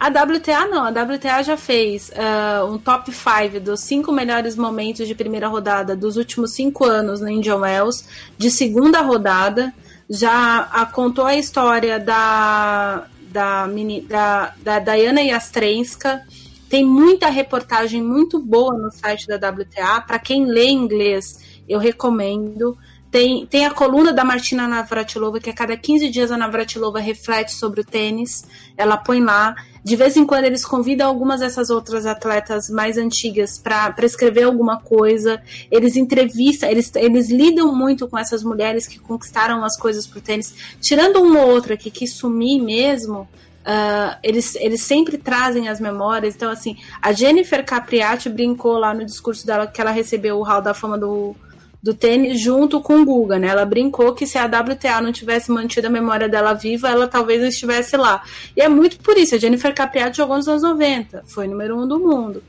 A 0.00 0.08
WTA 0.08 0.66
não, 0.66 0.84
a 0.84 0.88
WTA 0.88 1.44
já 1.44 1.56
fez 1.56 2.10
uh, 2.10 2.66
um 2.66 2.76
top 2.76 3.12
5 3.12 3.60
dos 3.60 3.80
cinco 3.80 4.10
melhores 4.10 4.56
momentos 4.56 5.06
de 5.06 5.14
primeira 5.14 5.46
rodada 5.46 5.94
dos 5.94 6.16
últimos 6.16 6.54
cinco 6.54 6.84
anos 6.84 7.20
no 7.20 7.28
Indian 7.28 7.58
Wells, 7.58 8.04
de 8.36 8.50
segunda 8.50 9.00
rodada, 9.00 9.72
já 10.10 10.90
contou 10.92 11.24
a 11.24 11.36
história 11.36 12.00
da, 12.00 13.06
da, 13.32 13.66
da, 14.08 14.54
da 14.62 14.78
Diana 14.78 15.22
Yastrenska. 15.22 16.22
Tem 16.68 16.84
muita 16.84 17.28
reportagem 17.28 18.02
muito 18.02 18.38
boa 18.38 18.76
no 18.76 18.90
site 18.92 19.26
da 19.26 19.36
WTA. 19.36 20.00
Para 20.02 20.18
quem 20.18 20.46
lê 20.46 20.68
inglês, 20.68 21.60
eu 21.68 21.78
recomendo. 21.78 22.76
Tem, 23.12 23.44
tem 23.44 23.66
a 23.66 23.70
coluna 23.70 24.10
da 24.10 24.24
Martina 24.24 24.66
Navratilova, 24.66 25.38
que 25.38 25.50
a 25.50 25.52
cada 25.52 25.76
15 25.76 26.08
dias 26.08 26.32
a 26.32 26.36
Navratilova 26.38 26.98
reflete 26.98 27.52
sobre 27.52 27.82
o 27.82 27.84
tênis. 27.84 28.42
Ela 28.74 28.96
põe 28.96 29.20
lá. 29.20 29.54
De 29.84 29.94
vez 29.96 30.16
em 30.16 30.24
quando 30.24 30.46
eles 30.46 30.64
convidam 30.64 31.08
algumas 31.08 31.40
dessas 31.40 31.68
outras 31.68 32.06
atletas 32.06 32.70
mais 32.70 32.96
antigas 32.96 33.58
para 33.58 33.94
escrever 34.02 34.44
alguma 34.44 34.80
coisa. 34.80 35.42
Eles 35.70 35.94
entrevistam, 35.94 36.70
eles, 36.70 36.90
eles 36.94 37.28
lidam 37.28 37.76
muito 37.76 38.08
com 38.08 38.16
essas 38.16 38.42
mulheres 38.42 38.86
que 38.86 38.98
conquistaram 38.98 39.62
as 39.62 39.76
coisas 39.76 40.06
pro 40.06 40.22
tênis. 40.22 40.54
Tirando 40.80 41.20
uma 41.20 41.40
ou 41.40 41.50
outra 41.50 41.76
que 41.76 41.90
quis 41.90 42.14
sumir 42.14 42.62
mesmo, 42.62 43.28
Uh, 43.62 44.18
eles, 44.24 44.56
eles 44.56 44.82
sempre 44.82 45.16
trazem 45.16 45.68
as 45.68 45.78
memórias. 45.78 46.34
Então, 46.34 46.50
assim, 46.50 46.76
a 47.00 47.12
Jennifer 47.12 47.64
Capriati 47.64 48.28
brincou 48.28 48.76
lá 48.76 48.92
no 48.92 49.06
discurso 49.06 49.46
dela 49.46 49.68
que 49.68 49.80
ela 49.80 49.92
recebeu 49.92 50.36
o 50.36 50.42
Hall 50.42 50.60
da 50.60 50.74
Fama 50.74 50.98
do, 50.98 51.36
do 51.82 51.92
tênis 51.92 52.40
junto 52.40 52.80
com 52.80 53.00
o 53.00 53.04
Guga, 53.04 53.38
né? 53.38 53.48
Ela 53.48 53.64
brincou 53.64 54.14
que 54.14 54.26
se 54.26 54.38
a 54.38 54.46
WTA 54.46 55.00
não 55.00 55.10
tivesse 55.10 55.50
mantido 55.50 55.88
a 55.88 55.90
memória 55.90 56.28
dela 56.28 56.52
viva, 56.52 56.88
ela 56.88 57.08
talvez 57.08 57.40
não 57.40 57.48
estivesse 57.48 57.96
lá. 57.96 58.22
E 58.56 58.60
é 58.60 58.68
muito 58.68 58.98
por 59.00 59.18
isso. 59.18 59.34
A 59.34 59.38
Jennifer 59.38 59.74
Capriati 59.74 60.18
jogou 60.18 60.36
nos 60.36 60.48
anos 60.48 60.62
90, 60.62 61.24
foi 61.26 61.48
número 61.48 61.76
um 61.76 61.88
do 61.88 61.98
mundo. 61.98 62.42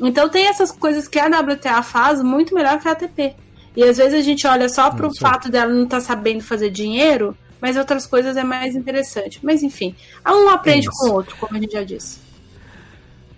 Então 0.00 0.28
tem 0.28 0.46
essas 0.46 0.70
coisas 0.70 1.08
que 1.08 1.18
a 1.18 1.26
WTA 1.26 1.82
faz 1.82 2.22
muito 2.22 2.54
melhor 2.54 2.78
que 2.78 2.86
a 2.86 2.92
ATP. 2.92 3.34
E 3.76 3.82
às 3.82 3.96
vezes 3.96 4.14
a 4.14 4.22
gente 4.22 4.46
olha 4.46 4.68
só 4.68 4.90
pro 4.90 5.14
fato 5.18 5.50
dela 5.50 5.72
não 5.72 5.84
estar 5.84 5.98
tá 5.98 6.02
sabendo 6.02 6.42
fazer 6.42 6.70
dinheiro 6.70 7.36
mas 7.60 7.76
outras 7.76 8.06
coisas 8.06 8.36
é 8.36 8.44
mais 8.44 8.76
interessante. 8.76 9.40
Mas 9.42 9.62
enfim, 9.62 9.94
um 10.26 10.48
aprende 10.48 10.88
com 10.90 11.08
o 11.08 11.12
outro, 11.12 11.36
como 11.36 11.56
a 11.56 11.60
gente 11.60 11.72
já 11.72 11.82
disse. 11.82 12.27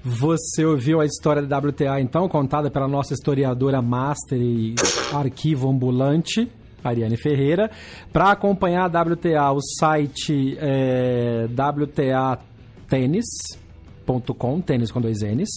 Você 0.03 0.65
ouviu 0.65 0.99
a 0.99 1.05
história 1.05 1.43
da 1.43 1.59
WTA, 1.59 2.01
então, 2.01 2.27
contada 2.27 2.71
pela 2.71 2.89
nossa 2.89 3.13
historiadora 3.13 3.83
master 3.83 4.41
e 4.41 4.75
arquivo 5.13 5.69
ambulante, 5.69 6.51
Ariane 6.83 7.19
Ferreira. 7.19 7.71
Para 8.11 8.31
acompanhar 8.31 8.85
a 8.85 9.03
WTA, 9.03 9.53
o 9.53 9.61
site 9.61 10.57
é 10.59 11.47
wtatênis.com, 11.49 12.41
tênis 14.63 14.91
com 14.91 15.03
dois 15.03 15.21
N's. 15.21 15.51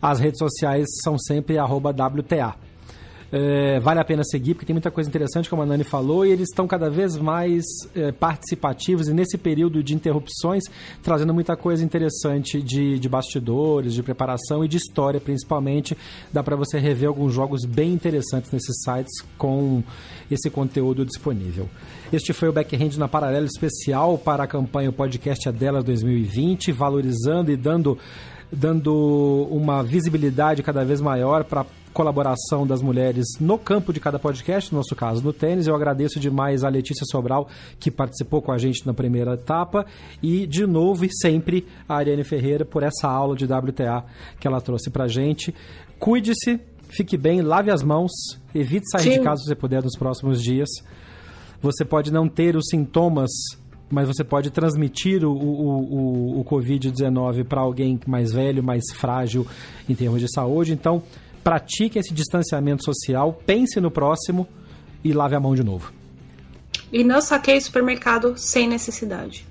As 0.00 0.20
redes 0.20 0.38
sociais 0.38 0.86
são 1.04 1.18
sempre 1.18 1.56
WTA. 1.58 2.54
É, 3.32 3.80
vale 3.80 3.98
a 3.98 4.04
pena 4.04 4.22
seguir, 4.24 4.54
porque 4.54 4.66
tem 4.66 4.74
muita 4.74 4.90
coisa 4.90 5.10
interessante, 5.10 5.50
como 5.50 5.62
a 5.62 5.66
Nani 5.66 5.82
falou, 5.82 6.24
e 6.24 6.30
eles 6.30 6.48
estão 6.48 6.66
cada 6.66 6.88
vez 6.88 7.16
mais 7.16 7.64
é, 7.94 8.12
participativos 8.12 9.08
e 9.08 9.12
nesse 9.12 9.36
período 9.36 9.82
de 9.82 9.94
interrupções, 9.94 10.64
trazendo 11.02 11.34
muita 11.34 11.56
coisa 11.56 11.84
interessante 11.84 12.62
de, 12.62 12.98
de 12.98 13.08
bastidores, 13.08 13.94
de 13.94 14.02
preparação 14.02 14.64
e 14.64 14.68
de 14.68 14.76
história, 14.76 15.20
principalmente. 15.20 15.96
Dá 16.32 16.42
para 16.42 16.56
você 16.56 16.78
rever 16.78 17.08
alguns 17.08 17.34
jogos 17.34 17.64
bem 17.64 17.92
interessantes 17.92 18.50
nesses 18.52 18.76
sites 18.84 19.24
com 19.36 19.82
esse 20.30 20.48
conteúdo 20.48 21.04
disponível. 21.04 21.68
Este 22.12 22.32
foi 22.32 22.48
o 22.48 22.52
Backhand 22.52 22.96
na 22.96 23.08
Paralelo 23.08 23.46
especial 23.46 24.16
para 24.18 24.44
a 24.44 24.46
campanha 24.46 24.90
o 24.90 24.92
Podcast 24.92 25.48
Adela 25.48 25.82
2020, 25.82 26.70
valorizando 26.70 27.50
e 27.50 27.56
dando 27.56 27.98
dando 28.52 29.48
uma 29.50 29.82
visibilidade 29.82 30.62
cada 30.62 30.84
vez 30.84 31.00
maior 31.00 31.42
para 31.42 31.66
colaboração 31.96 32.66
das 32.66 32.82
mulheres 32.82 33.24
no 33.40 33.56
campo 33.56 33.90
de 33.90 33.98
cada 33.98 34.18
podcast, 34.18 34.70
no 34.70 34.80
nosso 34.80 34.94
caso 34.94 35.24
no 35.24 35.32
tênis. 35.32 35.66
Eu 35.66 35.74
agradeço 35.74 36.20
demais 36.20 36.62
a 36.62 36.68
Letícia 36.68 37.06
Sobral, 37.10 37.48
que 37.80 37.90
participou 37.90 38.42
com 38.42 38.52
a 38.52 38.58
gente 38.58 38.86
na 38.86 38.92
primeira 38.92 39.32
etapa, 39.32 39.86
e 40.22 40.46
de 40.46 40.66
novo 40.66 41.06
e 41.06 41.08
sempre 41.10 41.66
a 41.88 41.96
Ariane 41.96 42.22
Ferreira 42.22 42.66
por 42.66 42.82
essa 42.82 43.08
aula 43.08 43.34
de 43.34 43.46
WTA 43.46 44.04
que 44.38 44.46
ela 44.46 44.60
trouxe 44.60 44.90
pra 44.90 45.08
gente. 45.08 45.54
Cuide-se, 45.98 46.60
fique 46.90 47.16
bem, 47.16 47.40
lave 47.40 47.70
as 47.70 47.82
mãos, 47.82 48.12
evite 48.54 48.90
sair 48.90 49.12
Sim. 49.14 49.18
de 49.18 49.20
casa 49.20 49.40
se 49.40 49.48
você 49.48 49.54
puder 49.54 49.82
nos 49.82 49.96
próximos 49.96 50.42
dias. 50.42 50.68
Você 51.62 51.82
pode 51.82 52.12
não 52.12 52.28
ter 52.28 52.56
os 52.56 52.66
sintomas 52.68 53.30
mas 53.88 54.08
você 54.08 54.24
pode 54.24 54.50
transmitir 54.50 55.24
o, 55.24 55.30
o, 55.30 56.40
o, 56.40 56.40
o 56.40 56.44
Covid-19 56.44 57.44
para 57.44 57.60
alguém 57.60 57.98
mais 58.04 58.32
velho, 58.32 58.60
mais 58.60 58.82
frágil 58.92 59.46
em 59.88 59.94
termos 59.94 60.20
de 60.20 60.26
saúde. 60.28 60.72
Então, 60.72 61.04
pratique 61.46 61.96
esse 61.96 62.12
distanciamento 62.12 62.84
social, 62.84 63.40
pense 63.46 63.80
no 63.80 63.88
próximo 63.88 64.48
e 65.04 65.12
lave 65.12 65.36
a 65.36 65.38
mão 65.38 65.54
de 65.54 65.62
novo. 65.62 65.92
E 66.92 67.04
não 67.04 67.20
saqueie 67.20 67.60
supermercado 67.60 68.36
sem 68.36 68.66
necessidade. 68.66 69.46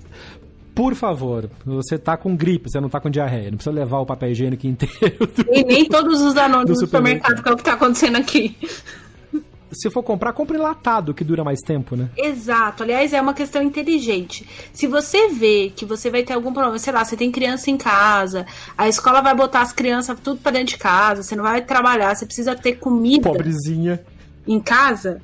Por 0.74 0.94
favor, 0.94 1.48
você 1.64 1.94
está 1.94 2.14
com 2.14 2.36
gripe, 2.36 2.68
você 2.70 2.80
não 2.80 2.88
está 2.88 3.00
com 3.00 3.08
diarreia, 3.08 3.50
não 3.50 3.56
precisa 3.56 3.74
levar 3.74 4.00
o 4.00 4.04
papel 4.04 4.30
higiênico 4.30 4.66
inteiro. 4.68 5.26
Do, 5.26 5.46
e 5.50 5.64
nem 5.64 5.86
todos 5.86 6.20
os 6.20 6.34
danones 6.34 6.66
do, 6.66 6.74
do 6.74 6.80
supermercado, 6.80 7.42
que 7.42 7.48
é 7.48 7.52
o 7.52 7.56
que 7.56 7.62
está 7.62 7.72
acontecendo 7.72 8.16
aqui 8.16 8.54
se 9.72 9.90
for 9.90 10.02
comprar, 10.02 10.32
compre 10.32 10.56
enlatado, 10.56 11.14
que 11.14 11.24
dura 11.24 11.42
mais 11.42 11.60
tempo, 11.60 11.96
né? 11.96 12.08
Exato. 12.16 12.82
Aliás, 12.82 13.12
é 13.12 13.20
uma 13.20 13.34
questão 13.34 13.62
inteligente. 13.62 14.46
Se 14.72 14.86
você 14.86 15.28
vê 15.28 15.72
que 15.74 15.84
você 15.84 16.10
vai 16.10 16.22
ter 16.22 16.34
algum 16.34 16.52
problema, 16.52 16.78
sei 16.78 16.92
lá, 16.92 17.04
você 17.04 17.16
tem 17.16 17.30
criança 17.32 17.70
em 17.70 17.76
casa, 17.76 18.46
a 18.76 18.88
escola 18.88 19.20
vai 19.20 19.34
botar 19.34 19.62
as 19.62 19.72
crianças 19.72 20.18
tudo 20.20 20.40
para 20.40 20.52
dentro 20.52 20.74
de 20.74 20.78
casa, 20.78 21.22
você 21.22 21.34
não 21.34 21.44
vai 21.44 21.62
trabalhar, 21.62 22.14
você 22.14 22.26
precisa 22.26 22.54
ter 22.54 22.74
comida. 22.74 23.28
Pobrezinha. 23.30 24.04
Em 24.46 24.60
casa, 24.60 25.20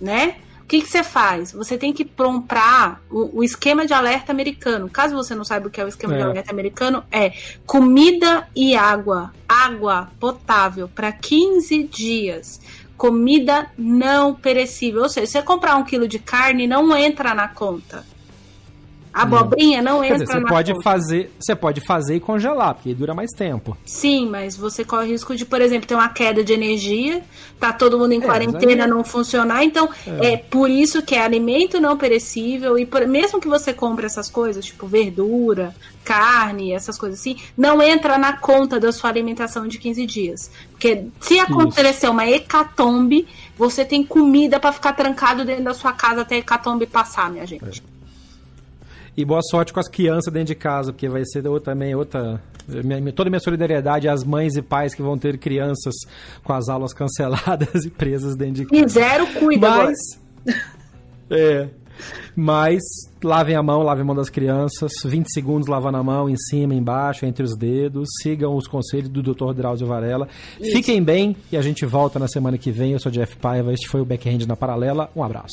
né? 0.00 0.36
O 0.62 0.66
que, 0.72 0.80
que 0.80 0.88
você 0.88 1.02
faz? 1.02 1.52
Você 1.52 1.76
tem 1.76 1.92
que 1.92 2.02
comprar 2.02 3.02
o, 3.10 3.40
o, 3.40 3.44
esquema 3.44 3.84
de 3.84 3.92
alerta 3.92 4.32
americano. 4.32 4.88
Caso 4.88 5.14
você 5.14 5.34
não 5.34 5.44
saiba 5.44 5.68
o 5.68 5.70
que 5.70 5.78
é 5.78 5.84
o 5.84 5.88
esquema 5.88 6.14
é. 6.14 6.16
de 6.16 6.22
alerta 6.22 6.50
americano, 6.50 7.04
é 7.12 7.32
comida 7.66 8.48
e 8.56 8.74
água. 8.74 9.34
Água 9.46 10.08
potável 10.18 10.88
para 10.88 11.12
15 11.12 11.82
dias 11.82 12.58
comida 13.02 13.66
não 13.76 14.32
perecível. 14.32 15.02
Ou 15.02 15.08
seja, 15.08 15.26
você 15.26 15.42
comprar 15.42 15.74
um 15.74 15.82
quilo 15.82 16.06
de 16.06 16.20
carne, 16.20 16.68
não 16.68 16.96
entra 16.96 17.34
na 17.34 17.48
conta. 17.48 18.06
A 19.12 19.22
abobrinha 19.22 19.82
não 19.82 20.02
entra 20.02 20.20
dizer, 20.20 20.32
você 20.32 20.40
na 20.40 20.48
pode 20.48 20.72
conta. 20.72 20.84
fazer 20.84 21.30
Você 21.38 21.54
pode 21.54 21.80
fazer 21.82 22.16
e 22.16 22.20
congelar, 22.20 22.74
porque 22.74 22.94
dura 22.94 23.14
mais 23.14 23.30
tempo. 23.30 23.76
Sim, 23.84 24.28
mas 24.28 24.56
você 24.56 24.84
corre 24.84 25.06
o 25.06 25.08
risco 25.08 25.36
de, 25.36 25.44
por 25.44 25.60
exemplo, 25.60 25.86
ter 25.86 25.94
uma 25.94 26.08
queda 26.08 26.42
de 26.42 26.52
energia, 26.52 27.22
tá 27.60 27.72
todo 27.72 27.98
mundo 27.98 28.12
em 28.12 28.22
é, 28.22 28.24
quarentena, 28.24 28.86
não 28.86 29.04
funcionar. 29.04 29.62
Então, 29.64 29.88
é. 30.06 30.32
é. 30.32 30.36
por 30.36 30.70
isso 30.70 31.02
que 31.02 31.14
é 31.14 31.22
alimento 31.22 31.78
não 31.78 31.96
perecível. 31.96 32.78
E 32.78 32.86
por, 32.86 33.06
mesmo 33.06 33.40
que 33.40 33.48
você 33.48 33.72
compre 33.72 34.06
essas 34.06 34.30
coisas, 34.30 34.64
tipo 34.64 34.86
verdura, 34.86 35.74
carne, 36.04 36.72
essas 36.72 36.98
coisas 36.98 37.20
assim, 37.20 37.36
não 37.56 37.82
entra 37.82 38.16
na 38.16 38.36
conta 38.36 38.80
da 38.80 38.92
sua 38.92 39.10
alimentação 39.10 39.68
de 39.68 39.78
15 39.78 40.06
dias. 40.06 40.50
Porque 40.70 41.06
se 41.20 41.38
acontecer 41.38 42.08
uma 42.08 42.26
hecatombe, 42.26 43.28
você 43.56 43.84
tem 43.84 44.02
comida 44.02 44.58
para 44.58 44.72
ficar 44.72 44.94
trancado 44.94 45.44
dentro 45.44 45.64
da 45.64 45.74
sua 45.74 45.92
casa 45.92 46.22
até 46.22 46.36
a 46.36 46.38
hecatombe 46.38 46.86
passar, 46.86 47.30
minha 47.30 47.46
gente. 47.46 47.91
E 49.16 49.24
boa 49.24 49.42
sorte 49.42 49.72
com 49.72 49.80
as 49.80 49.88
crianças 49.88 50.32
dentro 50.32 50.48
de 50.48 50.54
casa, 50.54 50.92
porque 50.92 51.08
vai 51.08 51.22
ser 51.24 51.46
outra, 51.46 51.72
também 51.72 51.94
outra. 51.94 52.40
Minha, 52.66 53.12
toda 53.12 53.28
a 53.28 53.30
minha 53.30 53.40
solidariedade 53.40 54.08
às 54.08 54.24
mães 54.24 54.56
e 54.56 54.62
pais 54.62 54.94
que 54.94 55.02
vão 55.02 55.18
ter 55.18 55.36
crianças 55.36 55.94
com 56.42 56.52
as 56.52 56.68
aulas 56.68 56.92
canceladas 56.94 57.84
e 57.84 57.90
presas 57.90 58.36
dentro 58.36 58.64
de 58.64 58.66
casa. 58.66 58.84
E 58.84 58.88
zero 58.88 59.26
cuida 59.38 59.68
Mas. 59.68 59.98
é. 61.30 61.68
Mas 62.34 62.80
lavem 63.22 63.54
a 63.54 63.62
mão, 63.62 63.82
lavem 63.82 64.02
a 64.02 64.04
mão 64.04 64.16
das 64.16 64.30
crianças, 64.30 64.90
20 65.04 65.26
segundos 65.30 65.68
lavando 65.68 65.98
a 65.98 66.02
mão, 66.02 66.28
em 66.28 66.36
cima, 66.36 66.74
embaixo, 66.74 67.26
entre 67.26 67.44
os 67.44 67.54
dedos. 67.54 68.08
Sigam 68.22 68.56
os 68.56 68.66
conselhos 68.66 69.10
do 69.10 69.22
Dr. 69.22 69.52
Drauzio 69.54 69.86
Varela. 69.86 70.26
Isso. 70.58 70.72
Fiquem 70.72 71.02
bem 71.02 71.36
e 71.52 71.56
a 71.56 71.62
gente 71.62 71.84
volta 71.84 72.18
na 72.18 72.28
semana 72.28 72.56
que 72.56 72.70
vem. 72.70 72.92
Eu 72.92 72.98
sou 72.98 73.12
Jeff 73.12 73.36
Paiva, 73.36 73.72
este 73.72 73.88
foi 73.88 74.00
o 74.00 74.04
Backhand 74.06 74.46
na 74.46 74.56
Paralela. 74.56 75.10
Um 75.14 75.22
abraço. 75.22 75.52